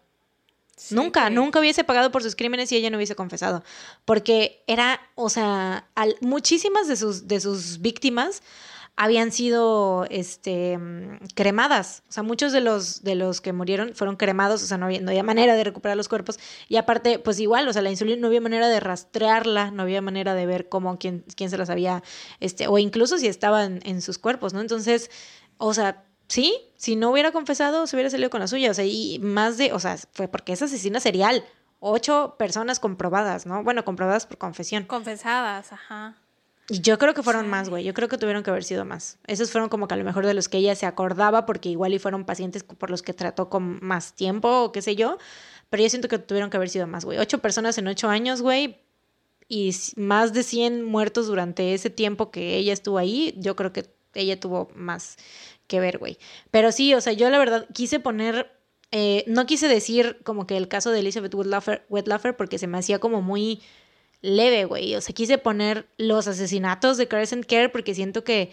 nunca, 0.91 1.31
nunca 1.31 1.61
hubiese 1.61 1.85
pagado 1.85 2.11
por 2.11 2.25
sus 2.25 2.35
crímenes 2.35 2.69
si 2.69 2.75
ella 2.75 2.91
no 2.91 2.97
hubiese 2.97 3.15
confesado. 3.15 3.63
Porque 4.05 4.65
era, 4.67 5.01
o 5.15 5.31
sea, 5.31 5.89
muchísimas 6.21 6.89
de 6.89 6.97
sus, 6.97 7.29
de 7.29 7.41
sus 7.41 7.81
víctimas 7.81 8.43
habían 8.97 9.31
sido 9.31 10.07
este, 10.11 10.79
cremadas. 11.35 12.03
O 12.09 12.13
sea, 12.13 12.23
muchos 12.23 12.53
de 12.53 12.63
los, 12.63 13.03
de 13.03 13.15
los 13.15 13.41
que 13.43 13.53
murieron 13.53 13.95
fueron 13.95 14.17
cremados, 14.17 14.63
o 14.63 14.67
sea, 14.67 14.79
no 14.79 14.87
había, 14.87 15.01
no 15.03 15.11
había 15.11 15.23
manera 15.23 15.55
de 15.55 15.65
recuperar 15.65 15.97
los 15.97 16.09
cuerpos. 16.09 16.39
Y 16.69 16.77
aparte, 16.77 17.19
pues 17.19 17.39
igual, 17.39 17.69
o 17.69 17.73
sea, 17.73 17.83
la 17.83 17.91
insulina 17.91 18.21
no 18.21 18.29
había 18.29 18.41
manera 18.41 18.69
de 18.69 18.81
rastrearla, 18.81 19.71
no 19.71 19.83
había 19.83 20.01
manera 20.01 20.35
de 20.35 20.47
ver 20.47 20.69
cómo, 20.69 20.99
quién, 20.99 21.25
quién 21.37 21.51
se 21.51 21.59
las 21.59 21.69
había, 21.69 22.03
este, 22.41 22.69
o 22.69 22.79
incluso 22.79 23.19
si 23.19 23.29
estaban 23.29 23.81
en 23.85 24.01
sus 24.01 24.19
cuerpos, 24.19 24.55
¿no? 24.55 24.61
Entonces, 24.63 25.11
o 25.59 25.75
sea, 25.75 26.05
sí, 26.29 26.73
si 26.77 26.97
no 26.97 27.11
hubiera 27.11 27.33
confesado, 27.33 27.87
se 27.87 27.97
hubiera 27.97 28.11
salido 28.11 28.31
con 28.31 28.41
la 28.41 28.49
suya. 28.49 28.71
O 28.71 28.75
sea, 28.75 28.87
y 28.87 29.19
más 29.21 29.59
de, 29.59 29.73
o 29.73 29.79
sea, 29.79 29.97
fue 30.13 30.29
porque 30.29 30.53
es 30.53 30.63
asesina 30.63 31.01
serial. 31.01 31.45
Ocho 31.81 32.37
personas 32.39 32.81
comprobadas, 32.81 33.45
¿no? 33.45 33.63
Bueno, 33.63 33.85
comprobadas 33.85 34.25
por 34.27 34.39
confesión. 34.39 34.85
Confesadas, 34.85 35.73
ajá. 35.73 36.17
Yo 36.69 36.99
creo 36.99 37.15
que 37.15 37.23
fueron 37.23 37.49
más, 37.49 37.69
güey. 37.69 37.85
Yo 37.85 37.95
creo 37.95 38.09
que 38.09 38.19
tuvieron 38.19 38.43
que 38.43 38.51
haber 38.51 38.65
sido 38.65 38.85
más. 38.85 39.19
Esos 39.27 39.53
fueron 39.53 39.69
como 39.69 39.87
que 39.87 39.95
a 39.95 39.97
lo 39.97 40.05
mejor 40.05 40.27
de 40.27 40.35
los 40.35 40.49
que 40.49 40.59
ella 40.59 40.75
se 40.75 40.87
acordaba, 40.87 41.47
porque 41.47 41.69
igual 41.69 41.95
y 41.95 41.99
fueron 42.01 42.25
pacientes 42.25 42.65
por 42.65 42.91
los 42.91 43.03
que 43.03 43.13
trató 43.13 43.49
con 43.49 43.79
más 43.83 44.15
tiempo 44.15 44.49
o 44.63 44.73
qué 44.73 44.83
sé 44.83 44.97
yo. 44.97 45.19
Pero 45.71 45.85
yo 45.85 45.89
siento 45.89 46.09
que 46.09 46.19
tuvieron 46.19 46.51
que 46.51 46.57
haber 46.57 46.69
sido 46.69 46.87
más, 46.87 47.05
güey. 47.05 47.19
Ocho 47.19 47.39
personas 47.39 47.79
en 47.79 47.87
ocho 47.87 48.09
años, 48.09 48.43
güey. 48.43 48.81
Y 49.49 49.75
más 49.97 50.33
de 50.33 50.43
100 50.43 50.83
muertos 50.83 51.29
durante 51.29 51.73
ese 51.73 51.89
tiempo 51.89 52.33
que 52.33 52.57
ella 52.57 52.73
estuvo 52.73 52.99
ahí. 52.99 53.35
Yo 53.39 53.55
creo 53.55 53.73
que 53.73 53.95
ella 54.15 54.41
tuvo 54.41 54.69
más 54.75 55.19
que 55.69 55.79
ver, 55.79 55.99
güey. 55.99 56.19
Pero 56.51 56.73
sí, 56.73 56.95
o 56.95 57.01
sea, 57.01 57.13
yo 57.13 57.31
la 57.31 57.39
verdad 57.39 57.69
quise 57.73 58.01
poner. 58.01 58.53
Eh, 58.91 59.25
no 59.29 59.47
quise 59.47 59.69
decir 59.69 60.19
como 60.25 60.47
que 60.47 60.57
el 60.57 60.69
caso 60.69 60.91
de 60.91 61.01
Elizabeth 61.01 61.35
Wettlaffer 61.89 62.37
porque 62.37 62.59
se 62.59 62.67
me 62.67 62.79
hacía 62.79 62.99
como 62.99 63.21
muy 63.21 63.61
leve, 64.27 64.65
güey. 64.65 64.95
O 64.95 65.01
sea, 65.01 65.15
quise 65.15 65.39
poner 65.39 65.87
los 65.97 66.27
asesinatos 66.27 66.97
de 66.97 67.09
Crescent 67.09 67.47
Care 67.47 67.69
porque 67.69 67.95
siento 67.95 68.25
que 68.25 68.53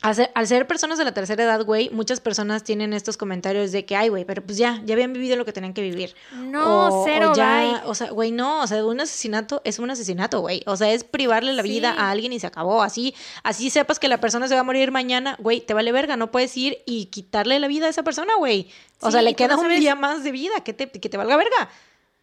al 0.00 0.46
ser, 0.46 0.68
personas 0.68 0.96
de 0.96 1.04
la 1.04 1.12
tercera 1.12 1.42
edad, 1.42 1.64
güey, 1.64 1.90
muchas 1.90 2.20
personas 2.20 2.62
tienen 2.62 2.92
estos 2.92 3.16
comentarios 3.16 3.72
de 3.72 3.84
que, 3.84 3.96
ay, 3.96 4.08
güey, 4.08 4.24
pero 4.24 4.44
pues 4.44 4.56
ya, 4.56 4.80
ya 4.84 4.94
habían 4.94 5.12
vivido 5.12 5.34
lo 5.34 5.44
que 5.44 5.52
tenían 5.52 5.74
que 5.74 5.82
vivir. 5.82 6.14
No, 6.32 7.02
cero, 7.04 7.32
o 7.32 7.34
ya, 7.34 7.82
O 7.84 7.96
sea, 7.96 8.10
güey, 8.10 8.30
no, 8.30 8.62
o 8.62 8.66
sea, 8.68 8.84
un 8.84 9.00
asesinato 9.00 9.60
es 9.64 9.80
un 9.80 9.90
asesinato, 9.90 10.40
güey. 10.40 10.62
O 10.66 10.76
sea, 10.76 10.92
es 10.92 11.02
privarle 11.02 11.52
la 11.52 11.62
vida 11.62 11.90
a 11.90 12.12
alguien 12.12 12.32
y 12.32 12.38
se 12.38 12.46
acabó. 12.46 12.82
Así, 12.82 13.12
así 13.42 13.70
sepas 13.70 13.98
que 13.98 14.06
la 14.06 14.20
persona 14.20 14.46
se 14.46 14.54
va 14.54 14.60
a 14.60 14.64
morir 14.64 14.92
mañana, 14.92 15.36
güey, 15.40 15.60
te 15.62 15.74
vale 15.74 15.90
verga, 15.90 16.16
no 16.16 16.30
puedes 16.30 16.56
ir 16.56 16.78
y 16.86 17.06
quitarle 17.06 17.58
la 17.58 17.66
vida 17.66 17.86
a 17.86 17.90
esa 17.90 18.04
persona, 18.04 18.34
güey. 18.38 18.70
O 19.00 19.10
sea, 19.10 19.20
le 19.22 19.34
queda 19.34 19.56
un 19.56 19.68
día 19.68 19.96
más 19.96 20.22
de 20.22 20.30
vida, 20.30 20.60
que 20.64 20.74
te, 20.74 20.88
que 20.88 21.08
te 21.08 21.16
valga 21.16 21.36
verga. 21.36 21.70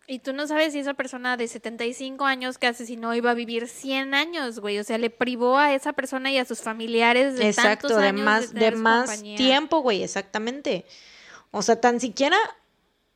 Y 0.08 0.20
tú 0.20 0.34
no 0.34 0.46
sabes 0.46 0.74
si 0.74 0.80
esa 0.80 0.94
persona 0.94 1.36
de 1.36 1.48
75 1.48 2.26
años 2.26 2.60
que 2.60 2.68
asesinó 2.68 3.16
iba 3.16 3.32
a 3.32 3.34
vivir 3.34 3.68
100 3.68 4.14
años, 4.14 4.60
güey. 4.60 4.78
O 4.78 4.84
sea, 4.84 5.00
le 5.00 5.10
privó 5.10 5.58
a 5.58 5.74
esa 5.74 5.94
persona 5.94 6.32
y 6.32 6.38
a 6.38 6.46
sus 6.46 6.62
familiares 6.62 7.38
de 7.38 7.54
tantos 7.54 7.92
años 7.94 8.04
de 8.04 8.14
más, 8.14 8.54
de, 8.54 8.72
más 8.72 9.24
tiempo, 9.24 9.80
güey, 9.80 10.04
exactamente. 10.04 10.86
O 11.50 11.64
sea, 11.64 11.82
tan 11.82 12.00
siquiera 12.00 12.38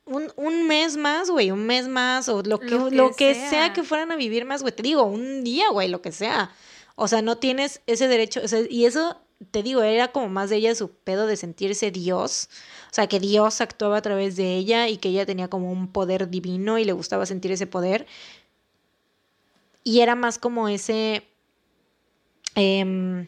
un, 0.05 0.31
un 0.35 0.65
mes 0.65 0.97
más, 0.97 1.29
güey, 1.29 1.51
un 1.51 1.65
mes 1.67 1.87
más, 1.87 2.27
o 2.27 2.41
lo 2.41 2.59
que, 2.59 2.71
lo 2.71 3.15
que, 3.15 3.35
sea. 3.35 3.71
que 3.73 3.83
fueran 3.83 4.11
a 4.11 4.15
vivir 4.15 4.45
más, 4.45 4.61
güey. 4.63 4.73
Te 4.73 4.81
digo, 4.81 5.03
un 5.03 5.43
día, 5.43 5.69
güey, 5.69 5.89
lo 5.89 6.01
que 6.01 6.11
sea. 6.11 6.51
O 6.95 7.07
sea, 7.07 7.21
no 7.21 7.37
tienes 7.37 7.81
ese 7.85 8.07
derecho. 8.07 8.41
O 8.43 8.47
sea, 8.47 8.61
y 8.67 8.85
eso, 8.85 9.21
te 9.51 9.63
digo, 9.63 9.81
era 9.81 10.09
como 10.11 10.29
más 10.29 10.49
de 10.49 10.57
ella 10.57 10.75
su 10.75 10.91
pedo 10.91 11.27
de 11.27 11.37
sentirse 11.37 11.91
Dios. 11.91 12.49
O 12.91 12.93
sea, 12.93 13.07
que 13.07 13.19
Dios 13.19 13.61
actuaba 13.61 13.97
a 13.97 14.01
través 14.01 14.35
de 14.35 14.55
ella 14.55 14.87
y 14.87 14.97
que 14.97 15.09
ella 15.09 15.25
tenía 15.25 15.47
como 15.47 15.71
un 15.71 15.91
poder 15.91 16.29
divino 16.29 16.77
y 16.77 16.85
le 16.85 16.93
gustaba 16.93 17.25
sentir 17.25 17.51
ese 17.51 17.67
poder. 17.67 18.05
Y 19.83 20.01
era 20.01 20.15
más 20.15 20.37
como 20.39 20.67
ese... 20.67 21.25
Em, 22.55 23.27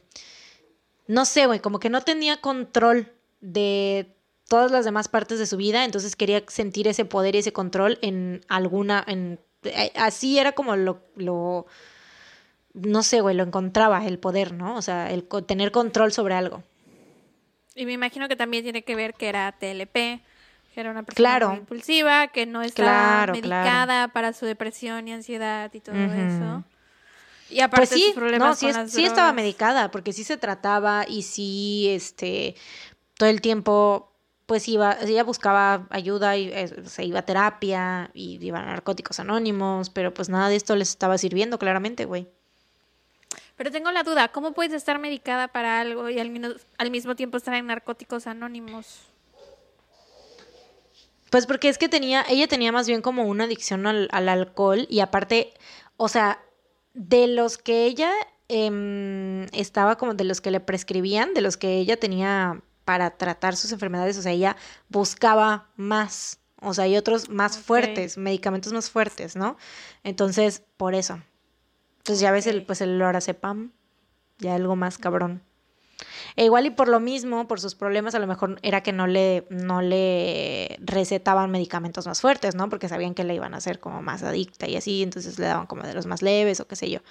no 1.07 1.25
sé, 1.25 1.45
güey, 1.45 1.59
como 1.59 1.79
que 1.79 1.89
no 1.89 2.01
tenía 2.01 2.41
control 2.41 3.11
de 3.39 4.13
todas 4.47 4.71
las 4.71 4.83
demás 4.83 5.07
partes 5.07 5.39
de 5.39 5.45
su 5.45 5.57
vida, 5.57 5.85
entonces 5.85 6.15
quería 6.15 6.43
sentir 6.47 6.87
ese 6.87 7.05
poder 7.05 7.35
y 7.35 7.39
ese 7.39 7.53
control 7.53 7.99
en 8.01 8.43
alguna, 8.49 9.03
en, 9.07 9.39
eh, 9.63 9.91
así 9.95 10.39
era 10.39 10.51
como 10.51 10.75
lo, 10.75 11.01
lo, 11.15 11.67
no 12.73 13.03
sé, 13.03 13.21
güey, 13.21 13.35
lo 13.35 13.43
encontraba 13.43 14.05
el 14.05 14.19
poder, 14.19 14.53
¿no? 14.53 14.75
O 14.75 14.81
sea, 14.81 15.11
el 15.11 15.27
tener 15.45 15.71
control 15.71 16.11
sobre 16.11 16.35
algo. 16.35 16.63
Y 17.75 17.85
me 17.85 17.93
imagino 17.93 18.27
que 18.27 18.35
también 18.35 18.63
tiene 18.63 18.83
que 18.83 18.95
ver 18.95 19.13
que 19.13 19.29
era 19.29 19.51
TLP, 19.53 19.93
que 19.93 20.21
era 20.79 20.91
una 20.91 21.03
persona 21.03 21.55
impulsiva, 21.55 22.27
que 22.27 22.45
no 22.45 22.61
estaba 22.61 23.25
medicada 23.27 24.09
para 24.09 24.33
su 24.33 24.45
depresión 24.45 25.07
y 25.07 25.13
ansiedad 25.13 25.71
y 25.73 25.79
todo 25.79 25.95
eso. 25.95 26.63
Y 27.49 27.59
aparte 27.59 27.87
pues 27.87 28.01
sí, 28.01 28.11
problemas 28.15 28.59
sí, 28.59 28.71
sí 28.87 29.05
estaba 29.05 29.33
medicada, 29.33 29.91
porque 29.91 30.13
sí 30.13 30.23
se 30.23 30.37
trataba 30.37 31.05
y 31.05 31.23
sí, 31.23 31.89
este, 31.89 32.55
todo 33.17 33.27
el 33.27 33.41
tiempo, 33.41 34.13
pues 34.45 34.69
iba, 34.69 34.97
ella 35.01 35.25
buscaba 35.25 35.85
ayuda 35.89 36.37
y 36.37 36.47
eh, 36.47 36.69
se 36.85 37.03
iba 37.03 37.19
a 37.19 37.25
terapia 37.25 38.09
y 38.13 38.37
iba 38.45 38.59
a 38.59 38.65
narcóticos 38.65 39.19
anónimos, 39.19 39.89
pero 39.89 40.13
pues 40.13 40.29
nada 40.29 40.47
de 40.47 40.55
esto 40.55 40.77
les 40.77 40.89
estaba 40.89 41.17
sirviendo 41.17 41.59
claramente, 41.59 42.05
güey. 42.05 42.29
Pero 43.61 43.69
tengo 43.69 43.91
la 43.91 44.01
duda, 44.01 44.29
¿cómo 44.29 44.53
puedes 44.53 44.73
estar 44.73 44.97
medicada 44.97 45.47
para 45.47 45.81
algo 45.81 46.09
y 46.09 46.17
al, 46.17 46.59
al 46.79 46.89
mismo 46.89 47.15
tiempo 47.15 47.37
estar 47.37 47.53
en 47.53 47.67
narcóticos 47.67 48.25
anónimos? 48.25 49.01
Pues 51.29 51.45
porque 51.45 51.69
es 51.69 51.77
que 51.77 51.87
tenía, 51.87 52.25
ella 52.27 52.47
tenía 52.47 52.71
más 52.71 52.87
bien 52.87 53.03
como 53.03 53.25
una 53.25 53.43
adicción 53.43 53.85
al, 53.85 54.09
alcohol 54.11 54.87
y 54.89 55.01
aparte, 55.01 55.53
o 55.95 56.07
sea, 56.07 56.43
de 56.95 57.27
los 57.27 57.59
que 57.59 57.85
ella 57.85 58.11
em, 58.47 59.43
estaba 59.53 59.95
como 59.95 60.15
de 60.15 60.23
los 60.23 60.41
que 60.41 60.49
le 60.49 60.59
prescribían, 60.59 61.35
de 61.35 61.41
los 61.41 61.55
que 61.55 61.77
ella 61.77 61.97
tenía 61.97 62.63
para 62.83 63.11
tratar 63.11 63.55
sus 63.55 63.71
enfermedades, 63.71 64.17
o 64.17 64.23
sea, 64.23 64.31
ella 64.31 64.57
buscaba 64.89 65.69
más, 65.75 66.39
o 66.61 66.73
sea, 66.73 66.85
hay 66.85 66.97
otros 66.97 67.29
más 67.29 67.59
fuertes, 67.59 68.17
medicamentos 68.17 68.73
más 68.73 68.89
fuertes, 68.89 69.35
¿no? 69.35 69.55
Entonces, 70.03 70.63
por 70.77 70.95
eso. 70.95 71.21
Entonces 72.01 72.19
ya 72.19 72.31
ves 72.31 72.47
el, 72.47 72.65
pues 72.65 72.81
el 72.81 72.97
lorazepam, 72.97 73.73
ya 74.39 74.55
algo 74.55 74.75
más 74.75 74.97
cabrón. 74.97 75.43
E 76.35 76.45
igual 76.45 76.65
y 76.65 76.71
por 76.71 76.87
lo 76.87 76.99
mismo, 76.99 77.47
por 77.47 77.61
sus 77.61 77.75
problemas, 77.75 78.15
a 78.15 78.19
lo 78.19 78.25
mejor 78.25 78.57
era 78.63 78.81
que 78.81 78.91
no 78.91 79.05
le, 79.05 79.45
no 79.51 79.83
le 79.83 80.79
recetaban 80.81 81.51
medicamentos 81.51 82.07
más 82.07 82.21
fuertes, 82.21 82.55
¿no? 82.55 82.69
Porque 82.69 82.89
sabían 82.89 83.13
que 83.13 83.23
le 83.23 83.35
iban 83.35 83.53
a 83.53 83.57
hacer 83.57 83.79
como 83.79 84.01
más 84.01 84.23
adicta 84.23 84.67
y 84.67 84.77
así, 84.77 85.03
entonces 85.03 85.37
le 85.37 85.45
daban 85.45 85.67
como 85.67 85.83
de 85.83 85.93
los 85.93 86.07
más 86.07 86.23
leves 86.23 86.59
o 86.59 86.67
qué 86.67 86.75
sé 86.75 86.89
yo. 86.89 87.01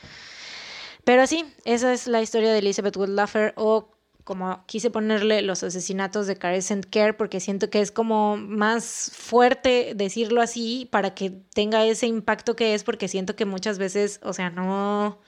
Pero 1.05 1.25
sí, 1.29 1.45
esa 1.65 1.93
es 1.93 2.09
la 2.09 2.21
historia 2.21 2.53
de 2.53 2.59
Elizabeth 2.59 2.97
Woodluffer 2.97 3.53
o 3.57 3.91
como 4.25 4.65
quise 4.67 4.91
ponerle 4.91 5.43
los 5.43 5.63
asesinatos 5.63 6.27
de 6.27 6.37
Carecent 6.37 6.87
Care 6.87 7.15
porque 7.15 7.41
siento 7.41 7.71
que 7.71 7.81
es 7.81 7.91
como 7.91 8.37
más 8.37 9.11
fuerte 9.15 9.93
decirlo 9.95 10.43
así 10.43 10.89
para 10.91 11.15
que 11.15 11.31
tenga 11.31 11.85
ese 11.85 12.07
impacto 12.07 12.57
que 12.57 12.75
es 12.75 12.85
porque 12.85 13.09
siento 13.09 13.37
que 13.37 13.45
muchas 13.45 13.79
veces, 13.79 14.21
o 14.23 14.33
sea, 14.33 14.51
no 14.51 15.19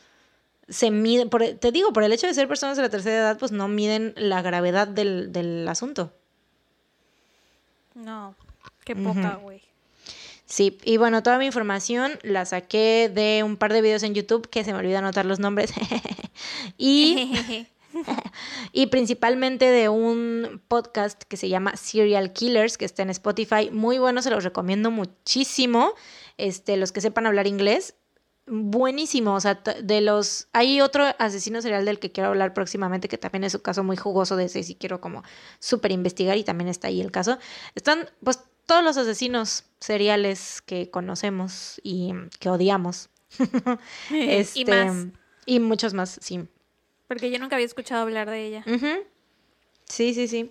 se 0.69 0.91
miden, 0.91 1.29
por, 1.29 1.43
te 1.43 1.73
digo, 1.73 1.93
por 1.93 2.05
el 2.05 2.13
hecho 2.13 2.27
de 2.27 2.35
ser 2.35 2.49
personas 2.49 2.77
de 2.77 2.83
la 2.83 2.89
tercera 2.89 3.17
edad, 3.17 3.39
pues 3.39 3.53
no 3.53 3.69
miden 3.69 4.15
la 4.17 4.43
gravedad 4.43 4.89
del, 4.89 5.33
del 5.33 5.69
asunto. 5.69 6.13
No, 7.95 8.35
qué 8.85 8.97
poca, 8.97 9.37
güey. 9.37 9.63
Sí, 10.47 10.79
y 10.85 10.99
bueno, 10.99 11.23
toda 11.23 11.39
mi 11.39 11.47
información 11.47 12.13
la 12.23 12.45
saqué 12.45 13.11
de 13.13 13.43
un 13.43 13.57
par 13.57 13.73
de 13.73 13.81
videos 13.81 14.03
en 14.03 14.15
YouTube 14.15 14.51
que 14.51 14.65
se 14.65 14.73
me 14.73 14.81
olvida 14.81 14.99
anotar 14.99 15.25
los 15.25 15.39
nombres. 15.39 15.73
y, 16.79 17.67
y 18.73 18.87
principalmente 18.87 19.67
de 19.67 19.89
un 19.89 20.63
podcast 20.69 21.23
que 21.23 21.37
se 21.37 21.49
llama 21.49 21.77
Serial 21.77 22.33
Killers, 22.33 22.79
que 22.79 22.85
está 22.85 23.03
en 23.03 23.11
Spotify. 23.11 23.71
Muy 23.71 23.99
bueno, 23.99 24.23
se 24.23 24.31
los 24.31 24.45
recomiendo 24.45 24.91
muchísimo. 24.91 25.95
Este, 26.39 26.77
los 26.77 26.93
que 26.93 27.01
sepan 27.01 27.27
hablar 27.27 27.47
inglés, 27.47 27.95
buenísimo. 28.47 29.35
O 29.35 29.41
sea, 29.41 29.55
de 29.55 30.01
los. 30.01 30.49
Hay 30.53 30.81
otro 30.81 31.05
asesino 31.19 31.63
serial 31.63 31.85
del 31.85 31.99
que 31.99 32.13
quiero 32.13 32.31
hablar 32.31 32.55
próximamente, 32.55 33.09
que 33.09 33.19
también 33.19 33.45
es 33.45 33.55
un 33.55 33.61
caso 33.61 33.85
muy 33.85 33.97
jugoso 33.97 34.37
de 34.37 34.45
ese, 34.45 34.63
si 34.63 34.75
quiero 34.75 35.01
como 35.01 35.23
súper 35.59 35.93
investigar, 35.93 36.37
y 36.37 36.45
también 36.45 36.69
está 36.69 36.89
ahí 36.89 37.01
el 37.01 37.11
caso. 37.11 37.39
Están, 37.75 38.09
pues, 38.23 38.41
todos 38.67 38.85
los 38.85 38.97
asesinos 38.97 39.65
seriales 39.81 40.63
que 40.63 40.91
conocemos 40.91 41.81
y 41.83 42.13
que 42.39 42.49
odiamos. 42.49 43.11
este, 44.11 44.61
y 44.61 44.65
más. 44.65 45.07
Y 45.45 45.61
muchos 45.61 45.93
más, 45.93 46.19
sí. 46.23 46.49
Porque 47.13 47.31
yo 47.31 47.39
nunca 47.39 47.57
había 47.57 47.67
escuchado 47.67 48.01
hablar 48.01 48.31
de 48.31 48.47
ella. 48.47 48.65
Sí, 49.85 50.15
sí, 50.15 50.27
sí. 50.29 50.49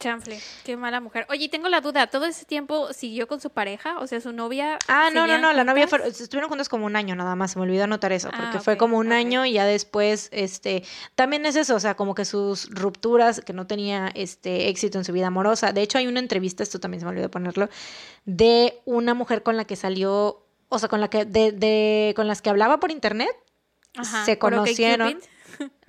Chanfle, 0.00 0.40
qué 0.64 0.76
mala 0.76 1.00
mujer. 1.00 1.24
Oye, 1.30 1.48
tengo 1.48 1.68
la 1.68 1.80
duda, 1.80 2.08
¿todo 2.08 2.24
ese 2.24 2.44
tiempo 2.44 2.92
siguió 2.92 3.28
con 3.28 3.40
su 3.40 3.50
pareja? 3.50 4.00
O 4.00 4.08
sea, 4.08 4.20
su 4.20 4.32
novia. 4.32 4.76
Ah, 4.88 5.10
no, 5.14 5.28
no, 5.28 5.38
no, 5.38 5.52
la 5.52 5.62
novia 5.62 5.86
fue, 5.86 6.04
estuvieron 6.08 6.48
juntos 6.48 6.68
como 6.68 6.86
un 6.86 6.96
año 6.96 7.14
nada 7.14 7.36
más, 7.36 7.52
se 7.52 7.60
me 7.60 7.62
olvidó 7.62 7.84
anotar 7.84 8.10
eso, 8.10 8.28
porque 8.30 8.56
ah, 8.56 8.60
fue 8.60 8.76
como 8.76 8.98
un 8.98 9.12
año 9.12 9.46
y 9.46 9.52
ya 9.52 9.64
después, 9.64 10.28
este, 10.32 10.82
también 11.14 11.46
es 11.46 11.54
eso, 11.54 11.76
o 11.76 11.78
sea, 11.78 11.94
como 11.94 12.16
que 12.16 12.24
sus 12.24 12.68
rupturas, 12.70 13.40
que 13.42 13.52
no 13.52 13.68
tenía 13.68 14.10
este 14.16 14.68
éxito 14.68 14.98
en 14.98 15.04
su 15.04 15.12
vida 15.12 15.28
amorosa. 15.28 15.72
De 15.72 15.82
hecho, 15.82 15.98
hay 15.98 16.08
una 16.08 16.18
entrevista, 16.18 16.64
esto 16.64 16.80
también 16.80 16.98
se 16.98 17.06
me 17.06 17.12
olvidó 17.12 17.30
ponerlo, 17.30 17.68
de 18.24 18.80
una 18.84 19.14
mujer 19.14 19.44
con 19.44 19.56
la 19.56 19.66
que 19.66 19.76
salió, 19.76 20.44
o 20.68 20.78
sea, 20.80 20.88
con 20.88 21.00
la 21.00 21.08
que, 21.10 21.24
de, 21.24 21.52
de 21.52 22.12
con 22.16 22.26
las 22.26 22.42
que 22.42 22.50
hablaba 22.50 22.80
por 22.80 22.90
internet, 22.90 23.30
se 24.24 24.36
conocieron. 24.38 25.20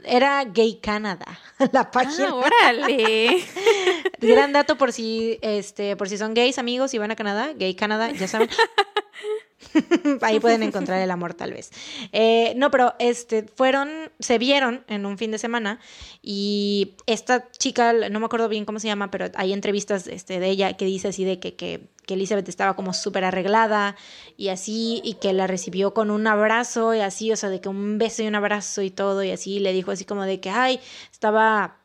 Era 0.05 0.43
Gay 0.45 0.79
Canada, 0.81 1.25
la 1.71 1.91
página. 1.91 2.29
Ah, 2.29 2.35
órale. 2.35 3.43
Gran 4.19 4.53
dato 4.53 4.77
por 4.77 4.91
si, 4.91 5.39
este, 5.41 5.95
por 5.95 6.09
si 6.09 6.17
son 6.17 6.33
gays 6.33 6.57
amigos 6.57 6.93
y 6.93 6.97
van 6.97 7.11
a 7.11 7.15
Canadá, 7.15 7.53
Gay 7.53 7.75
Canada, 7.75 8.11
ya 8.11 8.27
saben. 8.27 8.49
Ahí 10.21 10.39
pueden 10.39 10.63
encontrar 10.63 11.01
el 11.01 11.11
amor, 11.11 11.33
tal 11.33 11.53
vez. 11.53 11.71
Eh, 12.11 12.53
no, 12.55 12.71
pero 12.71 12.93
este, 12.99 13.43
fueron, 13.43 13.89
se 14.19 14.37
vieron 14.37 14.83
en 14.87 15.05
un 15.05 15.17
fin 15.17 15.31
de 15.31 15.37
semana 15.37 15.79
y 16.21 16.95
esta 17.05 17.49
chica, 17.51 17.93
no 17.93 18.19
me 18.19 18.25
acuerdo 18.25 18.49
bien 18.49 18.65
cómo 18.65 18.79
se 18.79 18.87
llama, 18.87 19.11
pero 19.11 19.27
hay 19.35 19.53
entrevistas 19.53 20.07
este, 20.07 20.39
de 20.39 20.49
ella 20.49 20.73
que 20.73 20.85
dice 20.85 21.09
así 21.09 21.23
de 21.23 21.39
que, 21.39 21.55
que, 21.55 21.87
que 22.05 22.13
Elizabeth 22.15 22.47
estaba 22.49 22.75
como 22.75 22.93
súper 22.93 23.23
arreglada 23.23 23.95
y 24.37 24.49
así, 24.49 25.01
y 25.03 25.15
que 25.15 25.33
la 25.33 25.47
recibió 25.47 25.93
con 25.93 26.11
un 26.11 26.27
abrazo 26.27 26.93
y 26.93 26.99
así, 26.99 27.31
o 27.31 27.35
sea, 27.35 27.49
de 27.49 27.61
que 27.61 27.69
un 27.69 27.97
beso 27.97 28.23
y 28.23 28.27
un 28.27 28.35
abrazo 28.35 28.81
y 28.81 28.89
todo, 28.89 29.23
y 29.23 29.31
así, 29.31 29.59
le 29.59 29.73
dijo 29.73 29.91
así 29.91 30.05
como 30.05 30.23
de 30.23 30.39
que, 30.39 30.49
ay, 30.49 30.79
estaba 31.11 31.82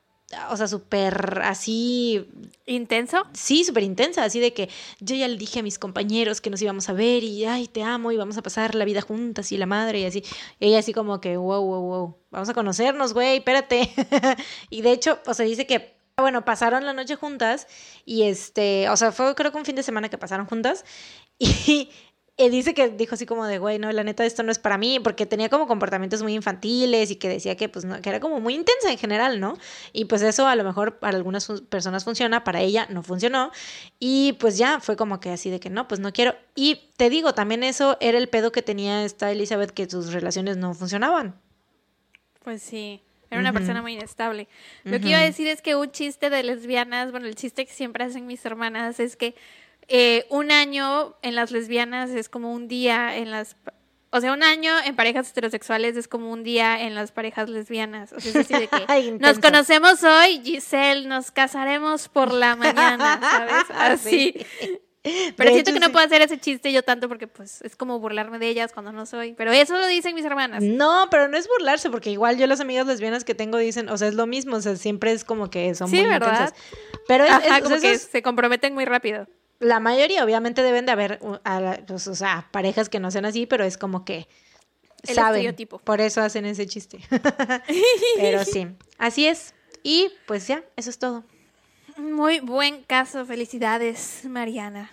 o 0.50 0.56
sea, 0.56 0.68
súper 0.68 1.40
así... 1.42 2.28
¿Intenso? 2.66 3.24
Sí, 3.32 3.64
súper 3.64 3.82
intensa, 3.82 4.24
así 4.24 4.40
de 4.40 4.52
que 4.52 4.68
yo 5.00 5.16
ya 5.16 5.26
le 5.26 5.38
dije 5.38 5.60
a 5.60 5.62
mis 5.62 5.78
compañeros 5.78 6.42
que 6.42 6.50
nos 6.50 6.60
íbamos 6.60 6.88
a 6.90 6.92
ver 6.92 7.24
y, 7.24 7.46
ay, 7.46 7.66
te 7.66 7.82
amo 7.82 8.12
y 8.12 8.16
vamos 8.18 8.36
a 8.36 8.42
pasar 8.42 8.74
la 8.74 8.84
vida 8.84 9.00
juntas 9.00 9.50
y 9.52 9.56
la 9.56 9.64
madre 9.64 10.00
y 10.00 10.04
así. 10.04 10.22
ella 10.60 10.80
así 10.80 10.92
como 10.92 11.20
que, 11.20 11.38
wow, 11.38 11.64
wow, 11.64 11.80
wow, 11.80 12.16
vamos 12.30 12.48
a 12.50 12.54
conocernos, 12.54 13.14
güey, 13.14 13.38
espérate. 13.38 13.90
y 14.70 14.82
de 14.82 14.92
hecho, 14.92 15.18
o 15.26 15.32
sea, 15.32 15.46
dice 15.46 15.66
que, 15.66 15.96
bueno, 16.18 16.44
pasaron 16.44 16.84
la 16.84 16.92
noche 16.92 17.16
juntas 17.16 17.66
y 18.04 18.24
este, 18.24 18.88
o 18.90 18.96
sea, 18.96 19.12
fue 19.12 19.34
creo 19.34 19.50
que 19.50 19.58
un 19.58 19.64
fin 19.64 19.76
de 19.76 19.82
semana 19.82 20.10
que 20.10 20.18
pasaron 20.18 20.46
juntas 20.46 20.84
y 21.38 21.90
y 22.40 22.48
dice 22.50 22.72
que 22.72 22.88
dijo 22.90 23.16
así 23.16 23.26
como 23.26 23.46
de, 23.46 23.58
güey, 23.58 23.80
no, 23.80 23.90
la 23.90 24.04
neta, 24.04 24.24
esto 24.24 24.44
no 24.44 24.52
es 24.52 24.60
para 24.60 24.78
mí, 24.78 25.00
porque 25.00 25.26
tenía 25.26 25.48
como 25.48 25.66
comportamientos 25.66 26.22
muy 26.22 26.34
infantiles 26.34 27.10
y 27.10 27.16
que 27.16 27.28
decía 27.28 27.56
que, 27.56 27.68
pues, 27.68 27.84
no, 27.84 28.00
que 28.00 28.08
era 28.08 28.20
como 28.20 28.38
muy 28.38 28.54
intensa 28.54 28.92
en 28.92 28.96
general, 28.96 29.40
¿no? 29.40 29.58
Y 29.92 30.04
pues 30.04 30.22
eso 30.22 30.46
a 30.46 30.54
lo 30.54 30.62
mejor 30.62 31.00
para 31.00 31.16
algunas 31.16 31.48
personas 31.68 32.04
funciona, 32.04 32.44
para 32.44 32.60
ella 32.60 32.86
no 32.90 33.02
funcionó. 33.02 33.50
Y 33.98 34.34
pues 34.34 34.56
ya 34.56 34.78
fue 34.78 34.96
como 34.96 35.18
que 35.18 35.30
así 35.30 35.50
de 35.50 35.58
que 35.58 35.68
no, 35.68 35.88
pues 35.88 35.98
no 35.98 36.12
quiero. 36.12 36.36
Y 36.54 36.92
te 36.96 37.10
digo, 37.10 37.34
también 37.34 37.64
eso 37.64 37.96
era 38.00 38.18
el 38.18 38.28
pedo 38.28 38.52
que 38.52 38.62
tenía 38.62 39.04
esta 39.04 39.32
Elizabeth, 39.32 39.72
que 39.72 39.90
sus 39.90 40.12
relaciones 40.12 40.56
no 40.56 40.74
funcionaban. 40.74 41.34
Pues 42.44 42.62
sí. 42.62 43.02
Era 43.30 43.40
una 43.40 43.52
persona 43.52 43.82
muy 43.82 43.92
inestable. 43.92 44.48
Lo 44.84 45.00
que 45.00 45.08
iba 45.08 45.18
a 45.18 45.22
decir 45.22 45.48
es 45.48 45.60
que 45.60 45.76
un 45.76 45.90
chiste 45.90 46.30
de 46.30 46.42
lesbianas, 46.42 47.10
bueno, 47.10 47.26
el 47.26 47.34
chiste 47.34 47.66
que 47.66 47.72
siempre 47.72 48.04
hacen 48.04 48.26
mis 48.26 48.42
hermanas 48.46 49.00
es 49.00 49.16
que 49.16 49.34
eh, 49.88 50.26
un 50.28 50.50
año 50.50 51.16
en 51.22 51.34
las 51.34 51.50
lesbianas 51.50 52.10
es 52.10 52.28
como 52.28 52.52
un 52.52 52.68
día 52.68 53.16
en 53.16 53.30
las... 53.30 53.56
O 54.10 54.20
sea, 54.22 54.32
un 54.32 54.42
año 54.42 54.72
en 54.84 54.96
parejas 54.96 55.30
heterosexuales 55.30 55.96
es 55.96 56.08
como 56.08 56.30
un 56.30 56.42
día 56.42 56.82
en 56.82 56.94
las 56.94 57.12
parejas 57.12 57.50
lesbianas. 57.50 58.12
O 58.12 58.20
sea, 58.20 58.30
es 58.30 58.36
así 58.36 58.54
de 58.54 58.68
que 58.68 59.12
nos 59.20 59.38
conocemos 59.38 60.02
hoy, 60.02 60.40
Giselle, 60.42 61.06
nos 61.06 61.30
casaremos 61.30 62.08
por 62.08 62.32
la 62.32 62.56
mañana, 62.56 63.18
¿sabes? 63.20 63.64
Así. 63.70 64.34
Pero 65.36 65.52
siento 65.52 65.72
que 65.72 65.80
no 65.80 65.90
puedo 65.90 66.04
hacer 66.04 66.22
ese 66.22 66.38
chiste 66.38 66.72
yo 66.72 66.82
tanto 66.82 67.08
porque 67.08 67.26
pues 67.26 67.62
es 67.62 67.76
como 67.76 67.98
burlarme 67.98 68.38
de 68.38 68.48
ellas 68.48 68.72
cuando 68.72 68.92
no 68.92 69.06
soy. 69.06 69.32
Pero 69.34 69.52
eso 69.52 69.76
lo 69.76 69.86
dicen 69.86 70.14
mis 70.14 70.24
hermanas. 70.24 70.62
No, 70.62 71.08
pero 71.10 71.28
no 71.28 71.36
es 71.36 71.48
burlarse 71.48 71.90
porque 71.90 72.10
igual 72.10 72.36
yo 72.36 72.46
las 72.46 72.60
amigas 72.60 72.86
lesbianas 72.86 73.24
que 73.24 73.34
tengo 73.34 73.58
dicen, 73.58 73.88
o 73.88 73.96
sea, 73.96 74.08
es 74.08 74.14
lo 74.14 74.26
mismo, 74.26 74.56
o 74.56 74.60
sea, 74.60 74.76
siempre 74.76 75.12
es 75.12 75.24
como 75.24 75.50
que 75.50 75.74
son 75.74 75.88
sí, 75.88 76.00
muy 76.00 76.10
¿verdad? 76.10 76.52
Pero 77.06 77.24
es, 77.24 77.62
como 77.62 77.78
que 77.78 77.98
se 77.98 78.22
comprometen 78.22 78.74
muy 78.74 78.84
rápido 78.84 79.26
la 79.60 79.80
mayoría 79.80 80.24
obviamente 80.24 80.62
deben 80.62 80.86
de 80.86 80.92
haber, 80.92 81.20
pues, 81.86 82.06
o 82.06 82.14
sea, 82.14 82.48
parejas 82.50 82.88
que 82.88 83.00
no 83.00 83.10
sean 83.10 83.24
así, 83.24 83.46
pero 83.46 83.64
es 83.64 83.76
como 83.76 84.04
que 84.04 84.28
El 85.06 85.14
saben. 85.14 85.56
Por 85.84 86.00
eso 86.00 86.20
hacen 86.20 86.46
ese 86.46 86.66
chiste. 86.66 87.00
pero 88.16 88.44
sí, 88.44 88.68
así 88.98 89.26
es. 89.26 89.54
Y 89.82 90.10
pues 90.26 90.46
ya, 90.46 90.64
eso 90.76 90.90
es 90.90 90.98
todo. 90.98 91.24
Muy 91.96 92.40
buen 92.40 92.82
caso, 92.84 93.26
felicidades, 93.26 94.22
Mariana. 94.24 94.90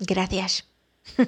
Gracias. 0.00 0.66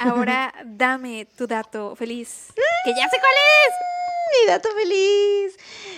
Ahora 0.01 0.53
dame 0.65 1.27
tu 1.37 1.47
dato 1.47 1.95
feliz, 1.97 2.49
que 2.85 2.91
ya 2.91 3.09
sé 3.09 3.17
cuál 3.19 3.33
es 3.67 4.00
mi 4.31 4.47
dato 4.47 4.69
feliz. 4.71 5.57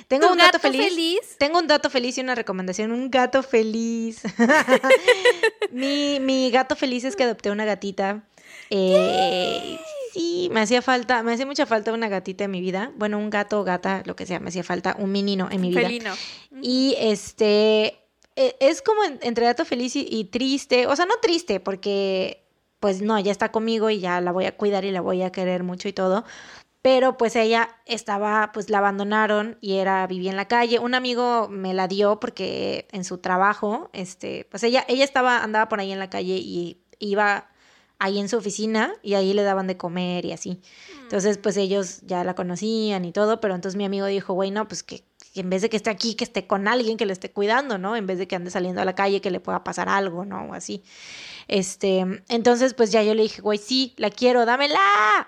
Tengo 0.09 0.31
un 0.31 0.39
dato 0.39 0.59
feliz? 0.59 1.37
Tengo 1.39 1.59
un 1.59 1.67
dato 1.67 1.91
feliz 1.91 2.19
y 2.19 2.21
una 2.21 2.35
recomendación. 2.35 2.93
Un 2.93 3.11
gato 3.11 3.43
feliz. 3.43 4.23
mi, 5.71 6.21
mi, 6.21 6.51
gato 6.51 6.77
feliz 6.77 7.05
es 7.05 7.17
que 7.17 7.25
adopté 7.25 7.51
una 7.51 7.65
gatita. 7.65 8.23
Eh, 8.71 9.79
sí, 10.13 10.49
me 10.53 10.61
hacía 10.61 10.83
falta, 10.83 11.23
me 11.23 11.33
hacía 11.33 11.47
mucha 11.47 11.67
falta 11.67 11.93
una 11.93 12.09
gatita 12.09 12.45
en 12.45 12.51
mi 12.51 12.61
vida. 12.61 12.93
Bueno, 12.97 13.19
un 13.19 13.31
gato 13.31 13.61
o 13.61 13.65
gata, 13.65 14.03
lo 14.07 14.17
que 14.17 14.27
sea, 14.27 14.41
me 14.41 14.49
hacía 14.49 14.65
falta 14.65 14.97
un 14.99 15.13
menino 15.13 15.49
en 15.51 15.61
mi 15.61 15.71
vida. 15.71 15.83
Felino. 15.83 16.15
Y 16.63 16.95
este 16.99 17.99
e, 18.37 18.57
es 18.61 18.83
como 18.83 19.03
entre 19.05 19.47
dato 19.47 19.65
feliz 19.65 19.95
y, 19.97 20.25
triste. 20.25 20.87
O 20.87 20.97
sea, 20.97 21.07
no 21.07 21.15
triste, 21.21 21.61
porque 21.61 22.39
pues 22.81 23.01
no, 23.01 23.19
ya 23.21 23.31
está 23.31 23.53
conmigo 23.53 23.91
y 23.91 24.01
ya 24.01 24.21
la 24.21 24.33
voy 24.33 24.45
a 24.45 24.57
cuidar 24.57 24.85
y 24.85 24.91
la 24.91 25.01
voy 25.01 25.23
a 25.23 25.31
querer 25.31 25.63
mucho 25.63 25.89
y 25.89 25.93
todo 25.93 26.25
pero 26.83 27.17
pues 27.17 27.37
ella 27.37 27.71
estaba, 27.87 28.51
pues 28.53 28.69
la 28.69 28.79
abandonaron 28.79 29.57
y 29.61 29.75
era, 29.75 30.05
vivía 30.09 30.33
en 30.33 30.37
la 30.37 30.49
calle. 30.49 30.81
Un 30.81 30.95
amigo 30.95 31.49
me 31.49 31.75
la 31.75 31.87
dio 31.87 32.19
porque 32.19 32.89
en 32.91 33.05
su 33.05 33.19
trabajo, 33.19 33.89
este, 33.93 34.49
pues 34.51 34.65
ella, 34.65 34.85
ella 34.89 35.05
estaba, 35.05 35.45
andaba 35.45 35.69
por 35.69 35.79
ahí 35.79 35.93
en 35.93 36.01
la 36.01 36.11
calle 36.11 36.39
y 36.39 36.83
iba 36.99 37.49
ahí 38.01 38.19
en 38.19 38.29
su 38.29 38.37
oficina 38.37 38.93
y 39.01 39.15
ahí 39.15 39.33
le 39.33 39.45
daban 39.45 39.69
de 39.69 39.77
comer 39.77 40.25
y 40.25 40.33
así. 40.33 40.61
Entonces, 41.03 41.39
pues 41.39 41.57
ellos 41.57 42.01
ya 42.03 42.25
la 42.25 42.35
conocían 42.35 43.05
y 43.05 43.13
todo, 43.13 43.41
pero 43.41 43.55
entonces 43.55 43.77
mi 43.77 43.85
amigo 43.85 44.07
dijo, 44.07 44.35
güey, 44.35 44.51
no, 44.51 44.67
pues 44.67 44.83
que 44.83 45.05
en 45.35 45.49
vez 45.49 45.63
de 45.63 45.71
que 45.71 45.77
esté 45.77 45.91
aquí, 45.91 46.15
que 46.15 46.25
esté 46.25 46.47
con 46.47 46.69
alguien 46.69 46.97
que 46.97 47.07
le 47.07 47.13
esté 47.13 47.31
cuidando, 47.31 47.79
¿no? 47.79 47.97
En 47.97 48.07
vez 48.07 48.19
de 48.19 48.29
que 48.29 48.37
ande 48.37 48.51
saliendo 48.51 48.83
a 48.83 48.85
la 48.85 48.95
calle, 48.95 49.21
que 49.21 49.31
le 49.31 49.41
pueda 49.41 49.65
pasar 49.65 49.89
algo, 49.89 50.25
¿no? 50.25 50.45
O 50.45 50.55
así. 50.55 50.83
Este, 51.49 52.05
entonces, 52.29 52.75
pues 52.75 52.93
ya 52.93 53.03
yo 53.03 53.15
le 53.15 53.23
dije, 53.23 53.41
güey, 53.41 53.59
sí, 53.59 53.95
la 53.97 54.11
quiero, 54.11 54.45
dámela. 54.45 54.79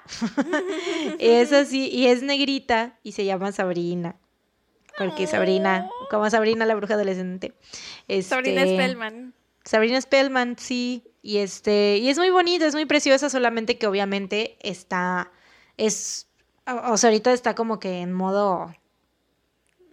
es 1.18 1.52
así, 1.52 1.88
y 1.88 2.06
es 2.08 2.22
negrita 2.22 2.98
y 3.02 3.12
se 3.12 3.24
llama 3.24 3.52
Sabrina. 3.52 4.16
Porque 4.98 5.26
Sabrina, 5.26 5.88
como 6.10 6.28
Sabrina 6.30 6.66
la 6.66 6.74
bruja 6.74 6.94
adolescente. 6.94 7.54
Este, 8.06 8.30
Sabrina 8.30 8.62
Spellman. 8.62 9.34
Sabrina 9.64 10.00
Spellman, 10.00 10.56
sí. 10.58 11.02
Y 11.22 11.38
este, 11.38 11.96
y 11.96 12.10
es 12.10 12.18
muy 12.18 12.30
bonita, 12.30 12.66
es 12.66 12.74
muy 12.74 12.84
preciosa, 12.84 13.30
solamente 13.30 13.78
que 13.78 13.86
obviamente 13.86 14.58
está, 14.60 15.32
es, 15.78 16.28
o 16.66 16.98
sea, 16.98 17.08
ahorita 17.08 17.32
está 17.32 17.54
como 17.54 17.80
que 17.80 18.02
en 18.02 18.12
modo 18.12 18.74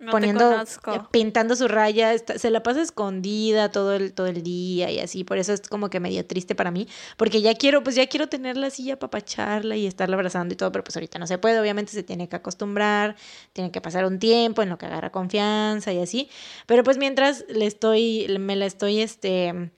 poniendo, 0.09 0.61
eh, 0.61 0.99
pintando 1.11 1.55
su 1.55 1.67
raya, 1.67 2.17
se 2.17 2.49
la 2.49 2.63
pasa 2.63 2.81
escondida 2.81 3.69
todo 3.71 3.93
el, 3.93 4.13
todo 4.13 4.27
el 4.27 4.41
día 4.41 4.89
y 4.89 4.99
así, 4.99 5.23
por 5.23 5.37
eso 5.37 5.53
es 5.53 5.61
como 5.61 5.89
que 5.89 5.99
medio 5.99 6.25
triste 6.25 6.55
para 6.55 6.71
mí, 6.71 6.87
porque 7.17 7.41
ya 7.41 7.53
quiero, 7.55 7.83
pues 7.83 7.95
ya 7.95 8.07
quiero 8.07 8.27
tenerla 8.27 8.67
así, 8.67 8.85
ya 8.85 8.97
papacharla 8.97 9.75
y 9.75 9.85
estarla 9.85 10.15
abrazando 10.15 10.53
y 10.53 10.57
todo, 10.57 10.71
pero 10.71 10.83
pues 10.83 10.95
ahorita 10.95 11.19
no 11.19 11.27
se 11.27 11.37
puede, 11.37 11.59
obviamente 11.59 11.91
se 11.91 12.03
tiene 12.03 12.27
que 12.27 12.37
acostumbrar, 12.37 13.15
tiene 13.53 13.71
que 13.71 13.81
pasar 13.81 14.05
un 14.05 14.17
tiempo 14.17 14.63
en 14.63 14.69
lo 14.69 14.77
que 14.77 14.87
agarra 14.87 15.11
confianza 15.11 15.91
y 15.91 15.99
así, 15.99 16.29
pero 16.65 16.83
pues 16.83 16.97
mientras 16.97 17.45
le 17.49 17.65
estoy, 17.65 18.27
me 18.39 18.55
la 18.55 18.65
estoy, 18.65 19.01
este, 19.01 19.71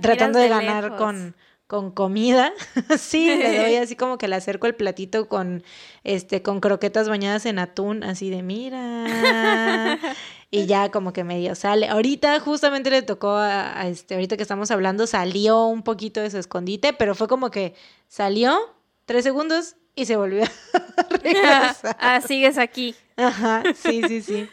tratando 0.00 0.38
de, 0.38 0.48
ganar 0.48 0.96
con 0.96 1.34
con 1.68 1.92
comida. 1.92 2.52
sí, 2.98 3.26
le 3.26 3.56
doy 3.56 3.76
así 3.76 3.94
como 3.94 4.18
que 4.18 4.26
le 4.26 4.34
acerco 4.34 4.66
el 4.66 4.74
platito 4.74 5.28
con 5.28 5.62
este 6.02 6.42
con 6.42 6.60
croquetas 6.60 7.08
bañadas 7.08 7.46
en 7.46 7.60
atún, 7.60 8.02
así 8.02 8.30
de 8.30 8.42
mira. 8.42 9.98
y 10.50 10.66
ya 10.66 10.90
como 10.90 11.12
que 11.12 11.22
medio 11.22 11.54
sale. 11.54 11.86
Ahorita 11.88 12.40
justamente 12.40 12.90
le 12.90 13.02
tocó 13.02 13.36
a, 13.36 13.86
este 13.86 14.14
ahorita 14.14 14.36
que 14.36 14.42
estamos 14.42 14.70
hablando 14.72 15.06
salió 15.06 15.66
un 15.66 15.82
poquito 15.82 16.20
de 16.20 16.30
su 16.30 16.38
escondite, 16.38 16.94
pero 16.94 17.14
fue 17.14 17.28
como 17.28 17.50
que 17.50 17.74
salió 18.08 18.58
tres 19.04 19.22
segundos 19.22 19.76
y 19.94 20.06
se 20.06 20.16
volvió 20.16 20.44
a 20.44 21.18
regresar. 21.22 21.96
ah, 22.00 22.20
sigues 22.22 22.56
aquí. 22.56 22.94
Ajá, 23.16 23.62
sí, 23.74 24.02
sí, 24.08 24.22
sí. 24.22 24.48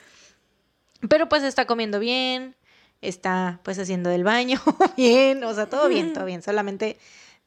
Pero 1.08 1.30
pues 1.30 1.44
está 1.44 1.66
comiendo 1.66 2.00
bien, 2.00 2.56
está 3.08 3.60
pues 3.64 3.80
haciendo 3.80 4.10
del 4.10 4.24
baño 4.24 4.62
bien, 4.98 5.44
o 5.44 5.54
sea, 5.54 5.68
todo 5.68 5.88
bien, 5.88 6.14
todo 6.14 6.26
bien, 6.26 6.42
solamente 6.42 6.98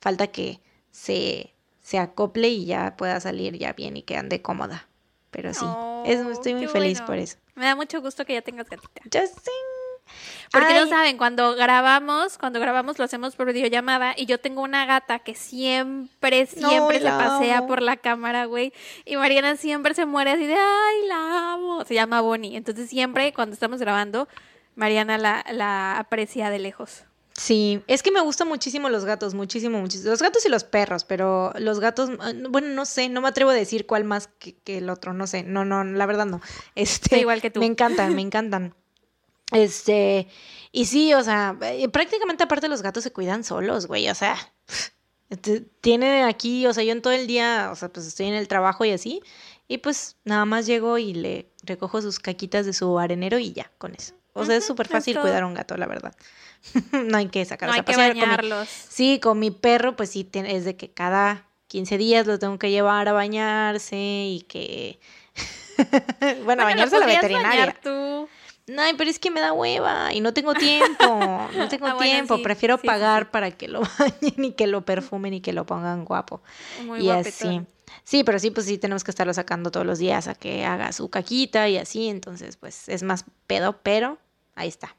falta 0.01 0.29
que 0.29 0.61
se, 0.91 1.55
se 1.83 1.99
acople 1.99 2.49
y 2.49 2.67
ya 2.67 2.97
pueda 2.97 3.21
salir 3.21 3.57
ya 3.59 3.73
bien 3.73 3.97
y 3.97 4.03
que 4.03 4.17
ande 4.17 4.43
cómoda. 4.43 4.89
Pero 5.31 5.53
sí, 5.53 5.67
es, 6.07 6.21
estoy 6.21 6.55
muy 6.55 6.69
feliz 6.69 7.03
por 7.03 7.17
eso. 7.19 7.37
Me 7.55 7.67
da 7.67 7.77
mucho 7.77 8.01
gusto 8.01 8.25
que 8.25 8.33
ya 8.33 8.43
tengas 8.43 8.69
gatita. 8.69 9.03
Justin. 9.05 9.53
Porque 10.51 10.75
no 10.75 10.87
saben, 10.87 11.19
cuando 11.19 11.55
grabamos, 11.55 12.39
cuando 12.39 12.61
grabamos 12.61 12.99
lo 12.99 13.05
hacemos 13.05 13.37
por 13.37 13.53
videollamada 13.53 14.15
y 14.17 14.27
yo 14.27 14.41
tengo 14.41 14.63
una 14.63 14.87
gata 14.87 15.19
que 15.19 15.35
siempre, 15.35 16.47
siempre 16.47 17.01
se 17.01 17.07
pasea 17.07 17.67
por 17.67 17.83
la 17.83 17.97
cámara, 17.97 18.47
güey. 18.47 18.73
Y 19.05 19.17
Mariana 19.17 19.57
siempre 19.57 19.95
se 19.95 20.07
muere 20.07 20.33
así 20.33 20.47
de, 20.47 20.55
ay, 20.55 21.09
la 21.09 21.53
amo. 21.53 21.85
Se 21.85 21.95
llama 21.95 22.21
Bonnie. 22.21 22.57
Entonces 22.57 22.89
siempre 22.89 23.33
cuando 23.33 23.55
estamos 23.55 23.81
grabando 23.81 24.29
Mariana 24.79 25.19
la, 25.19 25.45
la 25.53 25.99
aprecia 25.99 26.51
de 26.51 26.61
lejos. 26.61 27.03
Sí, 27.35 27.83
es 27.89 28.03
que 28.03 28.13
me 28.13 28.21
gustan 28.21 28.49
muchísimo 28.49 28.89
los 28.89 29.05
gatos, 29.05 29.35
muchísimo, 29.35 29.81
muchísimo. 29.81 30.11
Los 30.11 30.23
gatos 30.23 30.47
y 30.47 30.49
los 30.49 30.63
perros, 30.65 31.05
pero 31.05 31.53
los 31.59 31.81
gatos, 31.81 32.11
ah, 32.21 32.33
bueno, 32.49 32.69
no 32.69 32.85
sé, 32.85 33.09
no 33.09 33.21
me 33.21 33.29
atrevo 33.29 33.51
a 33.51 33.55
decir 33.55 33.87
cuál 33.87 34.05
más 34.05 34.29
que, 34.39 34.57
el 34.79 34.89
otro, 34.89 35.13
no 35.13 35.27
sé, 35.27 35.43
no, 35.43 35.65
no, 35.65 35.83
la 35.83 36.07
verdad 36.07 36.27
no. 36.27 36.41
Este, 36.77 37.19
igual 37.19 37.41
que 37.41 37.51
tú. 37.51 37.61
Me 37.61 37.67
encantan, 37.67 38.15
me 38.15 38.23
encantan. 38.23 38.75
Este, 39.53 40.29
y 40.71 40.87
sí, 40.87 41.13
o 41.15 41.23
sea, 41.23 41.57
eh, 41.63 41.89
prácticamente 41.89 42.45
aparte 42.45 42.69
los 42.69 42.83
gatos 42.83 43.03
se 43.03 43.13
cuidan 43.13 43.43
solos, 43.43 43.87
güey, 43.87 44.09
o 44.09 44.15
sea, 44.15 44.37
este, 45.31 45.61
tienen 45.81 46.25
aquí, 46.25 46.67
o 46.67 46.75
sea, 46.75 46.85
yo 46.85 46.93
en 46.93 47.03
todo 47.03 47.13
el 47.13 47.27
día, 47.27 47.71
o 47.73 47.77
sea, 47.77 47.89
pues 47.89 48.07
estoy 48.07 48.27
en 48.27 48.35
el 48.35 48.47
trabajo 48.47 48.85
y 48.85 48.91
así, 48.91 49.23
y 49.67 49.79
pues 49.79 50.17
nada 50.25 50.45
más 50.45 50.67
llego 50.67 50.99
y 50.99 51.15
le 51.15 51.51
recojo 51.63 52.01
sus 52.01 52.19
caquitas 52.21 52.67
de 52.67 52.73
su 52.73 52.99
arenero 52.99 53.39
y 53.39 53.53
ya, 53.53 53.71
con 53.79 53.95
eso. 53.95 54.18
O 54.33 54.45
sea, 54.45 54.57
es 54.57 54.67
súper 54.67 54.89
fácil 54.89 55.19
cuidar 55.19 55.43
a 55.43 55.47
un 55.47 55.55
gato, 55.55 55.77
la 55.77 55.87
verdad. 55.87 56.15
no 56.93 57.19
hay 57.19 57.29
que 57.29 57.45
sacarlos 57.45 57.77
no 57.77 57.81
hay 57.81 57.85
que 57.85 57.97
bañarlos. 57.97 58.69
sí, 58.69 59.21
con 59.21 59.39
mi 59.39 59.51
perro, 59.51 59.97
pues 59.97 60.11
sí, 60.11 60.29
es 60.33 60.65
de 60.65 60.77
que 60.77 60.91
cada 60.91 61.47
15 61.69 61.99
días 61.99 62.27
lo 62.27 62.39
tengo 62.39 62.59
que 62.59 62.71
llevar 62.71 63.09
a 63.09 63.13
bañarse 63.13 63.97
y 63.97 64.45
que... 64.49 65.01
bueno, 66.45 66.63
a 66.63 66.67
bañarse 66.67 66.97
a 66.97 67.01
la 67.01 67.07
veterinaria. 67.07 67.77
tú? 67.83 68.29
No, 68.69 68.83
pero 68.99 69.09
es 69.09 69.19
que 69.19 69.31
me 69.31 69.41
da 69.41 69.53
hueva 69.53 70.13
y 70.13 70.21
no 70.21 70.35
tengo 70.35 70.53
tiempo. 70.55 71.05
No 71.57 71.69
tengo 71.71 71.87
ah, 71.87 71.97
tiempo. 71.99 72.41
Prefiero 72.43 72.79
pagar 72.79 73.31
para 73.31 73.51
que 73.51 73.67
lo 73.67 73.81
bañen 73.81 74.45
y 74.45 74.53
que 74.53 74.67
lo 74.67 74.85
perfumen 74.85 75.35
y 75.35 75.41
que 75.41 75.53
lo 75.53 75.65
pongan 75.65 76.05
guapo. 76.05 76.43
Muy 76.85 77.01
y 77.01 77.11
así. 77.11 77.63
Sí, 78.05 78.25
pero 78.25 78.39
sí, 78.39 78.51
pues 78.51 78.67
sí 78.67 78.79
tenemos 78.79 79.05
que 79.05 79.11
estarlo 79.11 79.35
sacando 79.35 79.71
todos 79.71 79.87
los 79.87 79.99
días 79.99 80.29
a 80.29 80.35
que 80.35 80.65
haga 80.65 80.93
su 80.93 81.11
caquita 81.11 81.69
y 81.69 81.77
así. 81.77 82.09
Entonces, 82.09 82.57
pues 82.57 82.89
es 82.89 83.03
más 83.03 83.25
pedo, 83.47 83.81
pero 83.83 84.19
Ahí 84.59 84.69
está. 84.69 84.97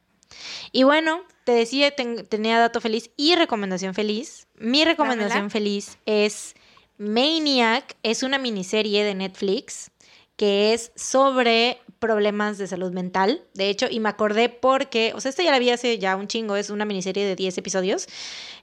Y 0.72 0.84
bueno, 0.84 1.22
te 1.44 1.52
decía, 1.52 1.94
tenía 1.95 2.60
dato 2.60 2.82
feliz 2.82 3.11
y 3.18 3.36
recomendación 3.36 3.94
feliz. 3.94 4.48
Mi 4.56 4.86
recomendación 4.86 5.49
feliz 5.49 5.98
es 6.06 6.56
Maniac, 6.98 7.98
es 8.03 8.24
una 8.24 8.38
miniserie 8.38 9.03
de 9.03 9.16
Netflix 9.16 9.91
que 10.38 10.74
es 10.74 10.94
sobre 10.95 11.82
problemas 11.99 12.57
de 12.57 12.68
salud 12.68 12.94
mental. 12.94 13.44
De 13.53 13.70
hecho, 13.70 13.88
y 13.90 13.99
me 13.99 14.07
acordé 14.07 14.48
porque, 14.48 15.11
o 15.14 15.20
sea, 15.20 15.30
esta 15.30 15.44
ya 15.44 15.52
la 15.52 15.60
vi 15.60 15.70
hace 15.70 15.99
ya 15.99 16.16
un 16.16 16.28
chingo, 16.28 16.56
es 16.56 16.70
una 16.70 16.86
miniserie 16.86 17.26
de 17.26 17.36
10 17.36 17.57
episodios. 17.57 18.07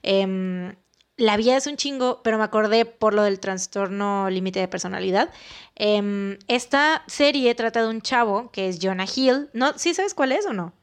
Em, 0.01 0.75
la 1.17 1.35
vi 1.35 1.49
hace 1.49 1.69
un 1.69 1.77
chingo, 1.77 2.21
pero 2.23 2.37
me 2.37 2.43
acordé 2.43 2.85
por 2.85 3.13
lo 3.13 3.23
del 3.23 3.39
trastorno 3.39 4.29
límite 4.29 4.59
de 4.59 4.67
personalidad. 4.67 5.29
Em, 5.75 6.37
esta 6.47 7.03
serie 7.07 7.53
trata 7.55 7.81
de 7.81 7.89
un 7.89 8.01
chavo 8.01 8.51
que 8.51 8.69
es 8.69 8.79
Jonah 8.81 9.07
Hill. 9.13 9.49
¿No? 9.53 9.77
¿Sí 9.77 9.93
sabes 9.93 10.13
cuál 10.13 10.31
es 10.31 10.45
o 10.45 10.53
no? 10.53 10.73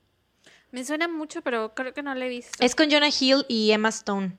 Me 0.72 0.84
suena 0.84 1.06
mucho, 1.06 1.40
pero 1.42 1.72
creo 1.74 1.94
que 1.94 2.02
no 2.02 2.14
la 2.16 2.26
he 2.26 2.28
visto. 2.28 2.52
Es 2.58 2.74
con 2.74 2.90
Jonah 2.90 3.08
Hill 3.08 3.46
y 3.48 3.70
Emma 3.70 3.90
Stone. 3.90 4.36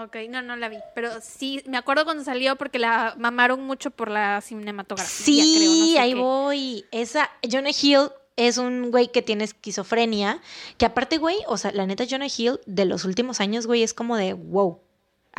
Ok, 0.00 0.16
no, 0.28 0.42
no 0.42 0.54
la 0.54 0.68
vi. 0.68 0.76
Pero 0.94 1.10
sí, 1.20 1.60
me 1.66 1.76
acuerdo 1.76 2.04
cuando 2.04 2.22
salió 2.22 2.54
porque 2.54 2.78
la 2.78 3.16
mamaron 3.18 3.64
mucho 3.64 3.90
por 3.90 4.08
la 4.08 4.40
cinematografía. 4.40 5.42
Sí, 5.42 5.96
ahí 5.98 6.14
voy. 6.14 6.84
Esa, 6.92 7.28
Jonah 7.42 7.70
Hill 7.70 8.10
es 8.36 8.58
un 8.58 8.92
güey 8.92 9.10
que 9.10 9.22
tiene 9.22 9.42
esquizofrenia. 9.42 10.40
Que 10.78 10.86
aparte, 10.86 11.18
güey, 11.18 11.38
o 11.48 11.56
sea, 11.56 11.72
la 11.72 11.84
neta, 11.84 12.04
Jonah 12.08 12.28
Hill 12.28 12.60
de 12.66 12.84
los 12.84 13.04
últimos 13.04 13.40
años, 13.40 13.66
güey, 13.66 13.82
es 13.82 13.92
como 13.92 14.16
de 14.16 14.34
wow. 14.34 14.80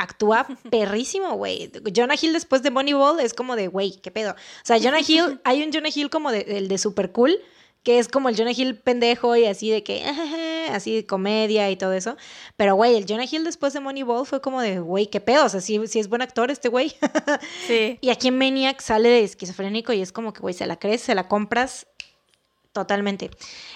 Actúa 0.02 0.48
perrísimo, 0.68 1.34
güey. 1.36 1.70
Jonah 1.94 2.16
Hill 2.20 2.32
después 2.32 2.64
de 2.64 2.72
Moneyball 2.72 3.20
es 3.20 3.34
como 3.34 3.54
de, 3.54 3.68
güey, 3.68 4.00
qué 4.02 4.10
pedo. 4.10 4.32
O 4.32 4.64
sea, 4.64 4.80
Jonah 4.80 4.98
Hill, 5.06 5.40
hay 5.44 5.62
un 5.62 5.72
Jonah 5.72 5.90
Hill 5.94 6.10
como 6.10 6.32
de, 6.32 6.40
el 6.40 6.66
de 6.66 6.76
Super 6.76 7.12
Cool, 7.12 7.38
que 7.84 8.00
es 8.00 8.08
como 8.08 8.28
el 8.28 8.36
Jonah 8.36 8.50
Hill 8.50 8.74
pendejo 8.74 9.36
y 9.36 9.44
así 9.46 9.70
de 9.70 9.84
que, 9.84 10.04
así 10.72 10.96
de 10.96 11.06
comedia 11.06 11.70
y 11.70 11.76
todo 11.76 11.92
eso. 11.92 12.16
Pero, 12.56 12.74
güey, 12.74 12.96
el 12.96 13.06
Jonah 13.08 13.26
Hill 13.30 13.44
después 13.44 13.74
de 13.74 13.78
Moneyball 13.78 14.26
fue 14.26 14.40
como 14.40 14.60
de, 14.60 14.80
güey, 14.80 15.06
qué 15.06 15.20
pedo, 15.20 15.46
o 15.46 15.48
sea, 15.48 15.60
sí, 15.60 15.80
es 15.94 16.08
buen 16.08 16.20
actor 16.20 16.50
este 16.50 16.68
güey. 16.68 16.96
Sí. 17.68 17.98
y 18.00 18.10
aquí 18.10 18.26
en 18.26 18.38
Maniac 18.38 18.80
sale 18.80 19.08
de 19.08 19.22
esquizofrénico 19.22 19.92
y 19.92 20.02
es 20.02 20.10
como 20.10 20.32
que, 20.32 20.40
güey, 20.40 20.52
se 20.52 20.66
la 20.66 20.80
crees, 20.80 21.02
se 21.02 21.14
la 21.14 21.28
compras 21.28 21.86
totalmente. 22.72 23.30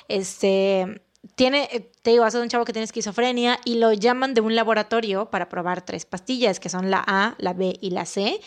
Este, 0.08 1.02
tiene, 1.34 1.68
eh, 1.72 1.90
te 2.02 2.10
digo, 2.10 2.24
hace 2.24 2.40
un 2.40 2.48
chavo 2.48 2.64
que 2.64 2.72
tiene 2.72 2.84
esquizofrenia 2.84 3.58
y 3.64 3.78
lo 3.78 3.92
llaman 3.92 4.34
de 4.34 4.40
un 4.40 4.54
laboratorio 4.54 5.30
para 5.30 5.48
probar 5.48 5.84
tres 5.84 6.04
pastillas, 6.04 6.60
que 6.60 6.68
son 6.68 6.90
la 6.90 7.02
A, 7.06 7.34
la 7.38 7.52
B 7.52 7.76
y 7.80 7.90
la 7.90 8.06
C, 8.06 8.40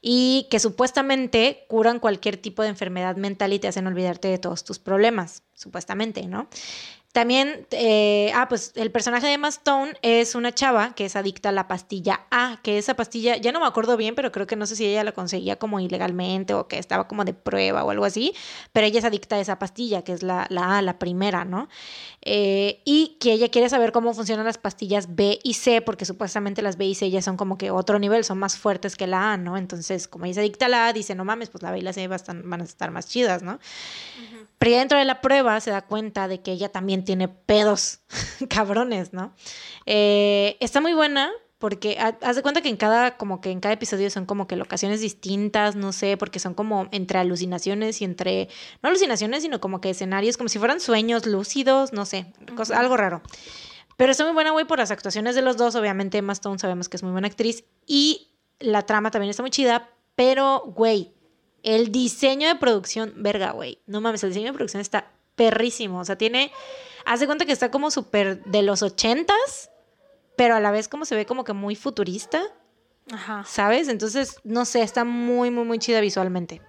y 0.00 0.46
que 0.50 0.58
supuestamente 0.58 1.64
curan 1.68 2.00
cualquier 2.00 2.36
tipo 2.36 2.62
de 2.62 2.68
enfermedad 2.68 3.16
mental 3.16 3.52
y 3.52 3.58
te 3.58 3.68
hacen 3.68 3.86
olvidarte 3.86 4.28
de 4.28 4.38
todos 4.38 4.64
tus 4.64 4.78
problemas, 4.78 5.42
supuestamente, 5.54 6.26
¿no? 6.26 6.48
También, 7.12 7.66
eh, 7.72 8.32
ah, 8.34 8.48
pues 8.48 8.72
el 8.74 8.90
personaje 8.90 9.26
de 9.26 9.34
Emma 9.34 9.48
Stone 9.48 9.92
es 10.00 10.34
una 10.34 10.50
chava 10.50 10.94
que 10.94 11.04
es 11.04 11.14
adicta 11.14 11.50
a 11.50 11.52
la 11.52 11.68
pastilla 11.68 12.22
A, 12.30 12.58
que 12.62 12.78
esa 12.78 12.94
pastilla, 12.94 13.36
ya 13.36 13.52
no 13.52 13.60
me 13.60 13.66
acuerdo 13.66 13.98
bien, 13.98 14.14
pero 14.14 14.32
creo 14.32 14.46
que 14.46 14.56
no 14.56 14.64
sé 14.64 14.76
si 14.76 14.86
ella 14.86 15.04
la 15.04 15.12
conseguía 15.12 15.56
como 15.56 15.78
ilegalmente 15.78 16.54
o 16.54 16.68
que 16.68 16.78
estaba 16.78 17.08
como 17.08 17.26
de 17.26 17.34
prueba 17.34 17.84
o 17.84 17.90
algo 17.90 18.06
así, 18.06 18.34
pero 18.72 18.86
ella 18.86 18.98
es 18.98 19.04
adicta 19.04 19.36
a 19.36 19.40
esa 19.40 19.58
pastilla, 19.58 20.02
que 20.02 20.12
es 20.12 20.22
la, 20.22 20.46
la 20.48 20.78
A, 20.78 20.82
la 20.82 20.98
primera, 20.98 21.44
¿no? 21.44 21.68
Eh, 22.22 22.80
y 22.86 23.18
que 23.20 23.32
ella 23.32 23.50
quiere 23.50 23.68
saber 23.68 23.92
cómo 23.92 24.14
funcionan 24.14 24.46
las 24.46 24.56
pastillas 24.56 25.14
B 25.14 25.38
y 25.42 25.52
C, 25.52 25.82
porque 25.82 26.06
supuestamente 26.06 26.62
las 26.62 26.78
B 26.78 26.86
y 26.86 26.94
C 26.94 27.10
ya 27.10 27.20
son 27.20 27.36
como 27.36 27.58
que 27.58 27.70
otro 27.70 27.98
nivel, 27.98 28.24
son 28.24 28.38
más 28.38 28.56
fuertes 28.56 28.96
que 28.96 29.06
la 29.06 29.34
A, 29.34 29.36
¿no? 29.36 29.58
Entonces, 29.58 30.08
como 30.08 30.24
ella 30.24 30.32
es 30.32 30.38
adicta 30.38 30.64
a 30.64 30.68
la 30.70 30.86
A, 30.86 30.92
dice, 30.94 31.14
no 31.14 31.26
mames, 31.26 31.50
pues 31.50 31.62
la 31.62 31.72
B 31.72 31.80
y 31.80 31.82
la 31.82 31.92
C 31.92 32.08
van 32.08 32.60
a 32.62 32.64
estar 32.64 32.90
más 32.90 33.06
chidas, 33.06 33.42
¿no? 33.42 33.58
Pero 34.56 34.70
ya 34.70 34.78
dentro 34.78 34.96
de 34.96 35.04
la 35.04 35.20
prueba 35.20 35.60
se 35.60 35.72
da 35.72 35.82
cuenta 35.82 36.28
de 36.28 36.40
que 36.40 36.52
ella 36.52 36.68
también 36.68 37.01
tiene 37.02 37.28
pedos 37.28 38.00
cabrones, 38.48 39.12
¿no? 39.12 39.34
Eh, 39.86 40.56
está 40.60 40.80
muy 40.80 40.94
buena 40.94 41.30
porque 41.58 41.96
ha- 42.00 42.18
haz 42.22 42.34
de 42.36 42.42
cuenta 42.42 42.60
que 42.60 42.68
en 42.68 42.76
cada, 42.76 43.16
como 43.16 43.40
que 43.40 43.50
en 43.50 43.60
cada 43.60 43.74
episodio 43.74 44.10
son 44.10 44.26
como 44.26 44.46
que 44.48 44.56
locaciones 44.56 45.00
distintas, 45.00 45.76
no 45.76 45.92
sé, 45.92 46.16
porque 46.16 46.38
son 46.40 46.54
como 46.54 46.88
entre 46.90 47.18
alucinaciones 47.20 48.00
y 48.00 48.04
entre, 48.04 48.48
no 48.82 48.88
alucinaciones, 48.88 49.42
sino 49.42 49.60
como 49.60 49.80
que 49.80 49.90
escenarios, 49.90 50.36
como 50.36 50.48
si 50.48 50.58
fueran 50.58 50.80
sueños 50.80 51.24
lúcidos, 51.26 51.92
no 51.92 52.04
sé, 52.04 52.32
cosa- 52.56 52.78
algo 52.80 52.96
raro. 52.96 53.22
Pero 53.96 54.10
está 54.10 54.24
muy 54.24 54.32
buena, 54.32 54.50
güey, 54.50 54.64
por 54.66 54.78
las 54.78 54.90
actuaciones 54.90 55.34
de 55.36 55.42
los 55.42 55.56
dos. 55.56 55.74
Obviamente, 55.76 56.18
Emma 56.18 56.32
Stone 56.32 56.58
sabemos 56.58 56.88
que 56.88 56.96
es 56.96 57.02
muy 57.04 57.12
buena 57.12 57.28
actriz. 57.28 57.62
Y 57.86 58.32
la 58.58 58.82
trama 58.86 59.10
también 59.12 59.30
está 59.30 59.42
muy 59.42 59.50
chida. 59.50 59.90
Pero, 60.16 60.62
güey, 60.74 61.12
el 61.62 61.92
diseño 61.92 62.48
de 62.48 62.56
producción, 62.56 63.12
verga, 63.18 63.52
güey. 63.52 63.78
No 63.86 64.00
mames, 64.00 64.24
el 64.24 64.30
diseño 64.30 64.46
de 64.46 64.54
producción 64.54 64.80
está 64.80 65.12
perrísimo. 65.36 66.00
O 66.00 66.04
sea, 66.04 66.16
tiene. 66.16 66.50
Haz 67.04 67.20
de 67.20 67.26
cuenta 67.26 67.44
que 67.46 67.52
está 67.52 67.70
como 67.70 67.90
súper 67.90 68.42
de 68.44 68.62
los 68.62 68.82
ochentas, 68.82 69.70
pero 70.36 70.54
a 70.54 70.60
la 70.60 70.70
vez 70.70 70.88
como 70.88 71.04
se 71.04 71.14
ve 71.16 71.26
como 71.26 71.44
que 71.44 71.52
muy 71.52 71.76
futurista, 71.76 72.42
Ajá. 73.12 73.44
¿sabes? 73.46 73.88
Entonces, 73.88 74.36
no 74.44 74.64
sé, 74.64 74.82
está 74.82 75.04
muy, 75.04 75.50
muy, 75.50 75.64
muy 75.64 75.78
chida 75.78 76.00
visualmente. 76.00 76.60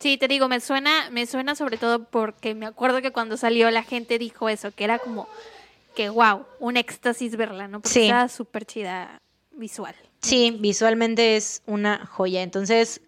Sí, 0.00 0.18
te 0.18 0.28
digo, 0.28 0.48
me 0.48 0.60
suena, 0.60 1.08
me 1.10 1.26
suena 1.26 1.54
sobre 1.54 1.76
todo 1.78 2.04
porque 2.04 2.54
me 2.54 2.66
acuerdo 2.66 3.00
que 3.00 3.12
cuando 3.12 3.36
salió 3.36 3.70
la 3.70 3.82
gente 3.82 4.18
dijo 4.18 4.48
eso, 4.48 4.70
que 4.72 4.84
era 4.84 4.98
como 4.98 5.28
que 5.94 6.08
wow, 6.08 6.44
un 6.58 6.76
éxtasis 6.76 7.36
verla, 7.36 7.68
¿no? 7.68 7.80
Porque 7.80 7.94
Sí. 7.94 8.02
estaba 8.02 8.28
súper 8.28 8.66
chida 8.66 9.22
visual. 9.52 9.94
Sí, 10.20 10.56
visualmente 10.58 11.36
es 11.36 11.62
una 11.66 12.04
joya. 12.06 12.42
Entonces, 12.42 13.00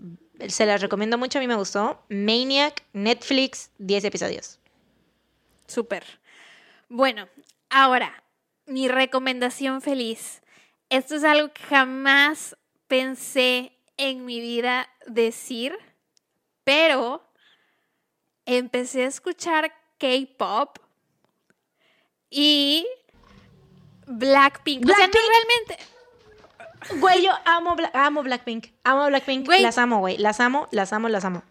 se 0.48 0.66
las 0.66 0.80
recomiendo 0.80 1.18
mucho. 1.18 1.38
A 1.38 1.40
mí 1.40 1.48
me 1.48 1.56
gustó. 1.56 2.00
Maniac, 2.08 2.84
Netflix, 2.92 3.70
10 3.78 4.04
episodios. 4.04 4.60
Súper. 5.66 6.04
Bueno, 6.88 7.28
ahora, 7.70 8.22
mi 8.66 8.88
recomendación 8.88 9.82
feliz. 9.82 10.42
Esto 10.88 11.16
es 11.16 11.24
algo 11.24 11.52
que 11.52 11.62
jamás 11.64 12.56
pensé 12.86 13.72
en 13.96 14.24
mi 14.24 14.40
vida 14.40 14.88
decir, 15.06 15.76
pero 16.64 17.28
empecé 18.44 19.04
a 19.04 19.08
escuchar 19.08 19.72
K-pop 19.98 20.78
y 22.30 22.86
Blackpink. 24.06 24.84
O 24.84 24.94
sea, 24.94 25.06
no 25.06 25.12
realmente. 25.12 25.78
Güey, 27.00 27.24
yo 27.24 27.32
amo, 27.46 27.74
Bla- 27.74 27.90
amo 27.94 28.22
Blackpink. 28.22 28.68
Amo 28.84 29.06
Blackpink. 29.06 29.46
Güey. 29.46 29.62
Las 29.62 29.78
amo, 29.78 29.98
güey. 29.98 30.18
Las 30.18 30.38
amo, 30.38 30.68
las 30.70 30.92
amo, 30.92 31.08
las 31.08 31.24
amo. 31.24 31.42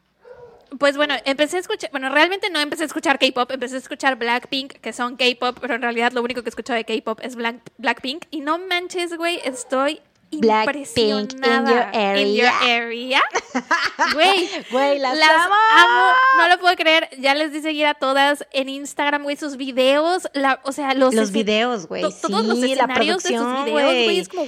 Pues 0.80 0.98
bueno, 0.98 1.16
empecé 1.26 1.58
a 1.58 1.60
escuchar, 1.62 1.90
bueno, 1.92 2.10
realmente 2.10 2.50
no 2.50 2.60
empecé 2.60 2.84
a 2.84 2.86
escuchar 2.88 3.18
K-pop, 3.20 3.50
empecé 3.52 3.76
a 3.76 3.80
escuchar 3.80 4.16
Blackpink, 4.18 4.74
que 4.74 4.94
son 4.94 5.16
K-pop, 5.16 5.58
pero 5.62 5.76
en 5.76 5.82
realidad 5.82 6.12
lo 6.12 6.22
único 6.22 6.44
que 6.44 6.50
escucho 6.50 6.74
de 6.74 6.84
K-pop 6.84 7.20
es 7.22 7.36
Black- 7.36 7.62
Blackpink. 7.78 8.26
Y 8.32 8.42
no 8.42 8.58
manches, 8.58 9.16
güey, 9.18 9.40
estoy 9.44 10.02
Blackpink 10.32 10.88
in 10.98 11.08
your 11.08 11.22
impresionada. 11.22 12.20
In 12.20 12.36
your 12.36 12.48
area. 12.48 13.22
area. 13.22 13.22
Güey, 14.14 14.50
Güey, 14.72 15.00
las, 15.00 15.18
las 15.18 15.30
amo. 15.30 15.56
amo. 15.78 16.14
No 16.40 16.50
lo 16.50 16.60
puedo 16.60 16.76
creer. 16.76 17.10
Ya 17.20 17.36
les 17.36 17.54
di 17.54 17.62
seguir 17.62 17.86
a 17.86 17.94
todas 17.94 18.46
en 18.52 18.68
Instagram, 18.68 19.24
güey, 19.24 19.38
sus 19.38 19.56
videos, 19.56 20.28
la, 20.34 20.60
o 20.64 20.72
sea, 20.74 20.94
los, 20.94 21.14
Los 21.14 21.32
videos, 21.32 21.88
güey. 21.88 22.02
to- 22.02 22.12
todos 22.12 22.44
los 22.46 22.60
Sí, 22.60 22.76
la 22.76 22.84
escenarios 22.84 23.24
de 23.24 23.30
sus 23.30 23.38
producción, 23.38 23.66
videos, 23.66 24.04
güey. 24.04 24.20
es 24.20 24.30
como 24.30 24.46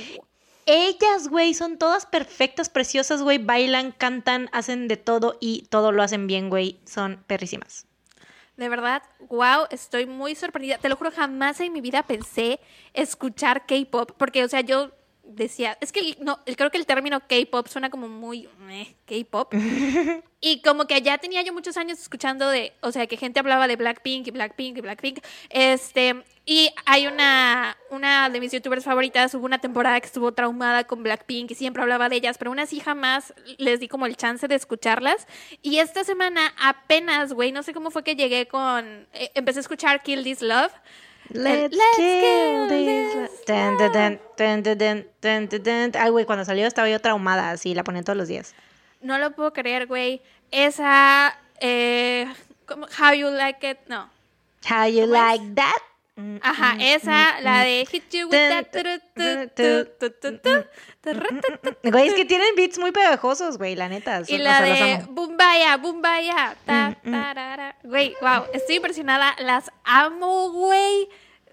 Ellas, 0.69 1.29
güey, 1.29 1.53
son 1.53 1.77
todas 1.77 2.05
perfectas, 2.05 2.69
preciosas, 2.69 3.21
güey. 3.21 3.37
Bailan, 3.37 3.93
cantan, 3.93 4.49
hacen 4.51 4.89
de 4.89 4.97
todo 4.97 5.37
y 5.39 5.61
todo 5.69 5.93
lo 5.93 6.03
hacen 6.03 6.27
bien, 6.27 6.49
güey. 6.49 6.81
Son 6.85 7.23
perrísimas. 7.25 7.85
De 8.57 8.67
verdad, 8.67 9.01
wow, 9.29 9.67
estoy 9.69 10.07
muy 10.07 10.35
sorprendida. 10.35 10.77
Te 10.77 10.89
lo 10.89 10.97
juro, 10.97 11.11
jamás 11.11 11.61
en 11.61 11.71
mi 11.71 11.79
vida 11.79 12.03
pensé 12.03 12.59
escuchar 12.93 13.65
K-pop, 13.65 14.11
porque, 14.17 14.43
o 14.43 14.49
sea, 14.49 14.59
yo 14.59 14.91
decía, 15.27 15.77
es 15.81 15.91
que 15.91 16.17
no, 16.19 16.39
creo 16.45 16.71
que 16.71 16.77
el 16.77 16.85
término 16.85 17.19
K-pop 17.19 17.67
suena 17.67 17.89
como 17.89 18.07
muy 18.07 18.49
eh, 18.69 18.95
K-pop. 19.05 19.53
y 20.41 20.61
como 20.61 20.85
que 20.85 21.01
ya 21.01 21.17
tenía 21.17 21.41
yo 21.41 21.53
muchos 21.53 21.77
años 21.77 21.99
escuchando 21.99 22.49
de, 22.49 22.73
o 22.81 22.91
sea, 22.91 23.07
que 23.07 23.17
gente 23.17 23.39
hablaba 23.39 23.67
de 23.67 23.75
Blackpink 23.75 24.27
y 24.27 24.31
Blackpink 24.31 24.77
y 24.77 24.81
Blackpink. 24.81 25.19
Este, 25.49 26.23
y 26.45 26.69
hay 26.85 27.07
una, 27.07 27.77
una 27.89 28.29
de 28.29 28.39
mis 28.39 28.51
youtubers 28.51 28.85
favoritas, 28.85 29.33
hubo 29.35 29.45
una 29.45 29.59
temporada 29.59 29.99
que 29.99 30.07
estuvo 30.07 30.31
traumada 30.31 30.85
con 30.85 31.03
Blackpink 31.03 31.51
y 31.51 31.55
siempre 31.55 31.81
hablaba 31.83 32.07
de 32.07 32.15
ellas, 32.15 32.37
pero 32.37 32.51
aún 32.51 32.59
así 32.59 32.79
jamás 32.79 33.33
les 33.57 33.79
di 33.79 33.87
como 33.87 34.05
el 34.05 34.15
chance 34.15 34.47
de 34.47 34.55
escucharlas. 34.55 35.27
Y 35.61 35.79
esta 35.79 36.03
semana 36.03 36.53
apenas, 36.57 37.33
güey, 37.33 37.51
no 37.51 37.63
sé 37.63 37.73
cómo 37.73 37.91
fue 37.91 38.03
que 38.03 38.15
llegué 38.15 38.47
con, 38.47 39.07
eh, 39.13 39.31
empecé 39.35 39.59
a 39.59 39.61
escuchar 39.61 40.03
Kill 40.03 40.23
This 40.23 40.41
Love. 40.41 40.71
Let's, 41.31 41.75
Let's 41.75 41.95
kill, 41.95 42.67
kill 42.69 42.69
this. 42.69 43.45
Dun, 43.45 43.77
dun, 43.77 45.63
dun, 45.63 45.91
Ay, 45.95 46.09
güey, 46.09 46.25
cuando 46.25 46.45
salió 46.45 46.65
estaba 46.67 46.89
yo 46.89 46.99
traumada, 46.99 47.51
así 47.51 47.73
la 47.75 47.83
ponía 47.83 48.03
todos 48.03 48.17
los 48.17 48.27
días. 48.27 48.53
No 49.01 49.17
lo 49.17 49.31
puedo 49.31 49.53
creer, 49.53 49.87
güey. 49.87 50.21
Esa. 50.51 51.37
Eh, 51.59 52.27
How 52.69 53.13
You 53.13 53.29
Like 53.29 53.69
It, 53.69 53.79
no. 53.87 54.09
How 54.69 54.87
You 54.87 55.05
Like 55.05 55.43
es? 55.43 55.55
That. 55.55 55.81
Mm, 56.17 56.37
Ajá, 56.41 56.73
mm, 56.73 56.81
esa, 56.81 57.35
mm, 57.39 57.43
la 57.43 57.63
de 57.63 57.85
Hit 57.85 58.09
You 58.11 58.27
With 58.27 58.49
That. 58.49 58.65
Güey, 61.83 62.07
es 62.07 62.13
que 62.15 62.25
tienen 62.25 62.55
beats 62.55 62.79
muy 62.79 62.91
pegajosos, 62.91 63.59
güey, 63.59 63.75
la 63.75 63.87
neta. 63.87 64.23
Y 64.27 64.33
o 64.33 64.37
la 64.39 64.57
sea, 64.57 64.97
de. 64.97 65.05
Bumbaya, 65.09 65.77
Bumbaya. 65.77 66.57
Ta, 66.65 66.97
tarara. 67.03 67.75
Güey, 67.83 68.15
wow, 68.19 68.45
estoy 68.51 68.77
impresionada. 68.77 69.35
Las 69.39 69.71
amo, 69.83 70.51
güey. 70.51 71.07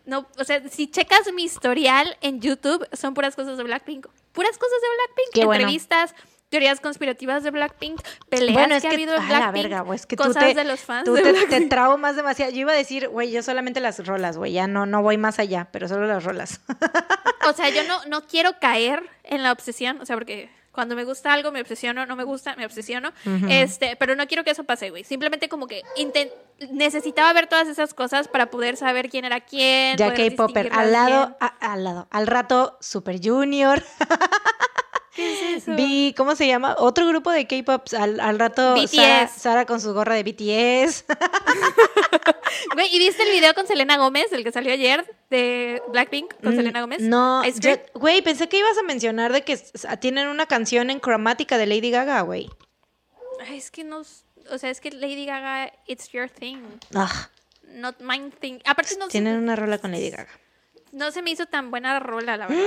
No, 0.06 0.26
o 0.38 0.44
sea, 0.44 0.66
si 0.70 0.90
checas 0.90 1.30
mi 1.34 1.44
historial 1.44 2.16
en 2.22 2.40
YouTube, 2.40 2.88
son 2.94 3.12
puras 3.12 3.36
cosas 3.36 3.58
de 3.58 3.64
Blackpink. 3.64 4.06
Puras 4.32 4.56
cosas 4.56 4.80
de 4.80 4.88
Blackpink. 4.96 5.34
Qué 5.34 5.44
bueno. 5.44 5.68
Teorías 6.54 6.78
conspirativas 6.78 7.42
de 7.42 7.50
Blackpink, 7.50 8.00
peleas 8.28 8.52
Bueno, 8.54 8.76
es 8.76 8.82
que, 8.82 8.88
que, 8.90 8.94
ha 8.94 8.96
habido 8.96 9.16
en 9.16 9.26
Blackpink. 9.26 9.44
la 9.44 9.50
verga, 9.50 9.80
güey, 9.80 9.96
es 9.96 10.06
que 10.06 10.14
tú 10.16 10.22
cosas 10.22 10.44
te, 10.44 10.54
de 10.54 10.62
los 10.64 10.78
fans 10.80 11.04
tú 11.04 11.14
de 11.14 11.22
te, 11.22 11.46
te 11.46 11.60
traumas 11.66 12.14
demasiado. 12.14 12.52
Yo 12.52 12.58
iba 12.60 12.70
a 12.72 12.76
decir, 12.76 13.08
güey, 13.08 13.32
yo 13.32 13.42
solamente 13.42 13.80
las 13.80 14.06
rolas, 14.06 14.36
güey, 14.36 14.52
ya 14.52 14.68
no, 14.68 14.86
no 14.86 15.02
voy 15.02 15.18
más 15.18 15.40
allá, 15.40 15.66
pero 15.72 15.88
solo 15.88 16.06
las 16.06 16.22
rolas. 16.22 16.60
O 17.48 17.52
sea, 17.54 17.70
yo 17.70 17.82
no, 17.88 18.04
no 18.06 18.26
quiero 18.28 18.58
caer 18.60 19.02
en 19.24 19.42
la 19.42 19.50
obsesión, 19.50 20.00
o 20.00 20.06
sea, 20.06 20.14
porque 20.16 20.48
cuando 20.70 20.96
me 20.96 21.04
gusta 21.04 21.32
algo 21.32 21.52
me 21.52 21.60
obsesiono, 21.60 22.06
no 22.06 22.16
me 22.16 22.24
gusta, 22.24 22.56
me 22.56 22.64
obsesiono. 22.66 23.12
Este, 23.48 23.96
pero 23.96 24.16
no 24.16 24.26
quiero 24.26 24.44
que 24.44 24.50
eso 24.50 24.64
pase, 24.64 24.90
güey. 24.90 25.04
Simplemente 25.04 25.48
como 25.48 25.66
que 25.66 25.82
necesitaba 26.70 27.32
ver 27.32 27.46
todas 27.46 27.68
esas 27.68 27.94
cosas 27.94 28.28
para 28.28 28.46
poder 28.50 28.76
saber 28.76 29.08
quién 29.10 29.24
era 29.24 29.40
quién. 29.40 29.96
ya 29.96 30.12
K-Popper, 30.14 30.70
al 30.72 30.92
lado, 30.92 31.36
a- 31.40 31.72
al 31.72 31.84
lado, 31.84 32.06
al 32.10 32.26
rato, 32.26 32.76
Super 32.80 33.20
Junior. 33.22 33.82
¿Qué 35.14 35.54
es 35.56 35.62
eso? 35.62 35.74
Vi, 35.76 36.14
¿cómo 36.16 36.34
se 36.36 36.46
llama? 36.46 36.74
Otro 36.78 37.06
grupo 37.06 37.30
de 37.30 37.46
K-pop, 37.46 37.86
al, 37.98 38.20
al 38.20 38.38
rato, 38.38 38.74
BTS. 38.74 38.90
Sara, 38.90 39.28
Sara 39.28 39.66
con 39.66 39.80
su 39.80 39.92
gorra 39.94 40.14
de 40.14 40.22
BTS. 40.24 41.04
Güey, 42.74 42.88
¿y 42.94 42.98
viste 42.98 43.22
el 43.22 43.30
video 43.30 43.52
con 43.54 43.66
Selena 43.66 43.96
Gómez, 43.98 44.32
el 44.32 44.42
que 44.44 44.52
salió 44.52 44.72
ayer 44.72 45.04
de 45.30 45.82
Blackpink 45.88 46.34
con 46.42 46.54
Selena 46.56 46.80
Gómez? 46.80 47.00
Mm, 47.02 47.08
No, 47.08 47.42
güey, 47.94 48.22
pensé 48.22 48.48
que 48.48 48.58
ibas 48.58 48.76
a 48.78 48.82
mencionar 48.82 49.32
de 49.32 49.42
que 49.42 49.56
tienen 50.00 50.28
una 50.28 50.46
canción 50.46 50.90
en 50.90 50.98
cromática 51.00 51.58
de 51.58 51.66
Lady 51.66 51.90
Gaga, 51.90 52.20
güey. 52.22 52.48
Es 53.50 53.70
que 53.70 53.84
no, 53.84 53.98
o 54.50 54.58
sea, 54.58 54.70
es 54.70 54.80
que 54.80 54.90
Lady 54.92 55.26
Gaga, 55.26 55.72
it's 55.86 56.10
your 56.10 56.28
thing, 56.28 56.58
Ah, 56.94 57.28
not 57.66 58.00
mine 58.00 58.30
thing. 58.40 58.58
Aparte 58.64 58.96
no, 58.98 59.08
tienen 59.08 59.36
una 59.36 59.56
rola 59.56 59.78
con 59.78 59.90
Lady 59.92 60.10
Gaga. 60.10 60.30
no 60.92 61.10
se 61.10 61.22
me 61.22 61.30
hizo 61.30 61.46
tan 61.46 61.70
buena 61.70 61.98
rola, 62.00 62.36
la 62.36 62.46
verdad. 62.48 62.64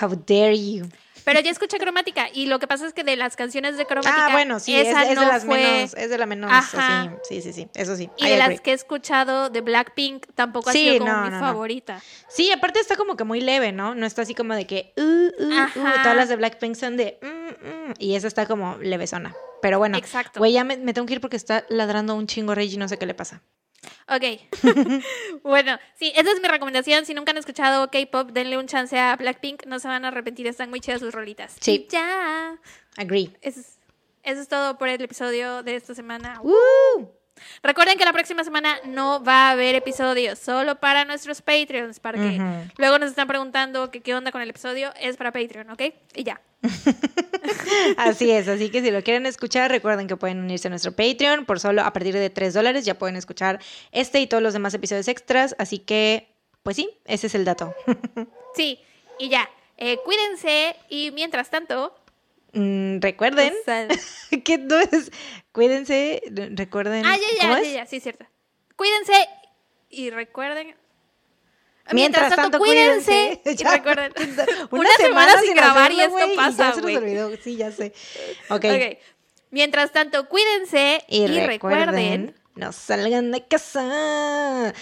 How 0.00 0.08
dare 0.26 0.56
you. 0.56 0.86
Pero 1.22 1.38
ya 1.40 1.50
escuché 1.50 1.76
cromática 1.78 2.28
y 2.32 2.46
lo 2.46 2.58
que 2.58 2.66
pasa 2.66 2.86
es 2.86 2.94
que 2.94 3.04
de 3.04 3.14
las 3.14 3.36
canciones 3.36 3.76
de 3.76 3.84
cromática, 3.84 4.26
Ah, 4.28 4.32
bueno, 4.32 4.58
sí, 4.58 4.74
es, 4.74 4.88
esa 4.88 5.04
es 5.04 5.14
no 5.14 5.20
de 5.20 5.26
las 5.26 5.44
fue- 5.44 5.58
menos, 5.62 5.94
es 5.94 6.08
de 6.08 6.16
la 6.18 6.24
menos, 6.26 6.50
Ajá. 6.50 7.02
así, 7.02 7.10
sí, 7.28 7.42
sí, 7.42 7.52
sí, 7.52 7.68
eso 7.74 7.94
sí. 7.94 8.08
Y 8.16 8.26
I 8.26 8.30
de 8.30 8.36
las 8.38 8.60
que 8.62 8.70
he 8.70 8.74
escuchado 8.74 9.50
de 9.50 9.60
Blackpink 9.60 10.26
tampoco 10.34 10.70
ha 10.70 10.72
sido 10.72 10.98
como 10.98 11.12
no, 11.12 11.22
mi 11.24 11.30
no, 11.30 11.38
favorita. 11.38 12.00
Sí, 12.28 12.50
aparte 12.50 12.80
está 12.80 12.96
como 12.96 13.16
que 13.16 13.24
muy 13.24 13.42
leve, 13.42 13.70
¿no? 13.70 13.94
No 13.94 14.06
está 14.06 14.22
así 14.22 14.34
como 14.34 14.54
de 14.54 14.66
que, 14.66 14.94
uh, 14.96 15.02
uh, 15.02 15.52
uh, 15.52 16.02
todas 16.02 16.16
las 16.16 16.28
de 16.30 16.36
Blackpink 16.36 16.74
son 16.74 16.96
de, 16.96 17.18
mm, 17.22 17.66
mm, 17.90 17.94
y 17.98 18.14
esa 18.14 18.26
está 18.26 18.46
como 18.46 18.78
levesona. 18.78 19.34
Pero 19.60 19.78
bueno, 19.78 19.98
Exacto. 19.98 20.40
güey, 20.40 20.52
ya 20.54 20.64
me, 20.64 20.78
me 20.78 20.94
tengo 20.94 21.06
que 21.06 21.12
ir 21.12 21.20
porque 21.20 21.36
está 21.36 21.66
ladrando 21.68 22.14
un 22.14 22.26
chingo 22.26 22.54
Reggie, 22.54 22.78
no 22.78 22.88
sé 22.88 22.96
qué 22.96 23.04
le 23.04 23.12
pasa. 23.14 23.42
Ok. 24.08 24.24
bueno, 25.42 25.78
sí, 25.94 26.12
esa 26.14 26.32
es 26.32 26.40
mi 26.40 26.48
recomendación. 26.48 27.06
Si 27.06 27.14
nunca 27.14 27.32
han 27.32 27.38
escuchado 27.38 27.90
K-pop, 27.90 28.30
denle 28.32 28.58
un 28.58 28.66
chance 28.66 28.98
a 28.98 29.16
Blackpink. 29.16 29.66
No 29.66 29.78
se 29.78 29.88
van 29.88 30.04
a 30.04 30.08
arrepentir, 30.08 30.46
están 30.46 30.70
muy 30.70 30.80
chidas 30.80 31.00
sus 31.00 31.14
rolitas. 31.14 31.56
Sí. 31.60 31.86
Y 31.86 31.92
ya. 31.92 32.58
Agree. 32.96 33.36
Eso 33.40 33.60
es, 33.60 33.78
eso 34.22 34.40
es 34.40 34.48
todo 34.48 34.78
por 34.78 34.88
el 34.88 35.00
episodio 35.00 35.62
de 35.62 35.76
esta 35.76 35.94
semana. 35.94 36.40
¡Woo! 36.42 37.19
Recuerden 37.62 37.98
que 37.98 38.04
la 38.04 38.12
próxima 38.12 38.44
semana 38.44 38.78
no 38.84 39.22
va 39.22 39.48
a 39.48 39.50
haber 39.52 39.74
episodio, 39.74 40.36
solo 40.36 40.76
para 40.80 41.04
nuestros 41.04 41.42
Patreons, 41.42 42.00
para 42.00 42.18
que 42.18 42.40
luego 42.76 42.98
nos 42.98 43.10
están 43.10 43.28
preguntando 43.28 43.90
que 43.90 44.00
qué 44.00 44.14
onda 44.14 44.32
con 44.32 44.42
el 44.42 44.50
episodio, 44.50 44.92
es 45.00 45.16
para 45.16 45.32
Patreon, 45.32 45.70
¿ok? 45.70 45.82
Y 46.14 46.24
ya. 46.24 46.40
Así 47.96 48.30
es, 48.30 48.48
así 48.48 48.68
que 48.68 48.82
si 48.82 48.90
lo 48.90 49.02
quieren 49.02 49.24
escuchar, 49.24 49.70
recuerden 49.70 50.06
que 50.06 50.16
pueden 50.16 50.40
unirse 50.40 50.68
a 50.68 50.70
nuestro 50.70 50.92
Patreon 50.92 51.46
por 51.46 51.58
solo 51.58 51.82
a 51.82 51.92
partir 51.92 52.14
de 52.14 52.28
3 52.28 52.52
dólares. 52.52 52.84
Ya 52.84 52.98
pueden 52.98 53.16
escuchar 53.16 53.60
este 53.92 54.20
y 54.20 54.26
todos 54.26 54.42
los 54.42 54.52
demás 54.52 54.74
episodios 54.74 55.08
extras. 55.08 55.56
Así 55.58 55.78
que 55.78 56.30
pues 56.62 56.76
sí, 56.76 56.90
ese 57.04 57.26
es 57.26 57.34
el 57.34 57.44
dato. 57.44 57.74
Sí, 58.52 58.80
y 59.20 59.28
ya. 59.28 59.48
Eh, 59.76 59.98
cuídense 60.04 60.74
y 60.88 61.12
mientras 61.12 61.50
tanto, 61.50 61.94
Mm, 62.52 62.98
recuerden 63.00 63.54
que 64.44 64.58
no 64.58 64.78
es. 64.78 65.10
Cuídense, 65.52 66.22
re- 66.30 66.50
recuerden. 66.52 67.04
Ah, 67.06 67.16
ya, 67.16 67.42
¿cómo 67.42 67.56
ya, 67.58 67.62
ya, 67.62 67.70
ya, 67.70 67.86
sí, 67.86 68.00
cierto. 68.00 68.26
Cuídense 68.76 69.12
y 69.88 70.10
recuerden. 70.10 70.74
Mientras 71.92 72.34
tanto, 72.36 72.58
cuídense. 72.58 73.40
y 73.44 73.64
recuerden. 73.70 74.12
Una, 74.16 74.46
Una 74.70 74.90
semana 74.96 75.40
sin 75.40 75.54
grabar 75.54 75.90
y 75.92 76.00
hacerlo, 76.00 76.18
esto 76.18 76.26
güey, 76.26 76.36
pasa, 76.36 76.68
ya 76.68 76.74
se 76.74 76.82
nos 76.82 76.96
olvidó. 76.96 77.30
Sí, 77.42 77.56
ya 77.56 77.72
sé. 77.72 77.92
Ok. 78.48 78.64
Ok. 78.64 78.98
Mientras 79.50 79.90
tanto, 79.90 80.28
cuídense 80.28 81.02
Y, 81.08 81.22
y, 81.22 81.26
recuerden, 81.26 81.86
recuerden. 81.88 82.34
no 82.54 82.70
salgan 82.72 83.32
de 83.32 83.44
casa. 83.48 84.72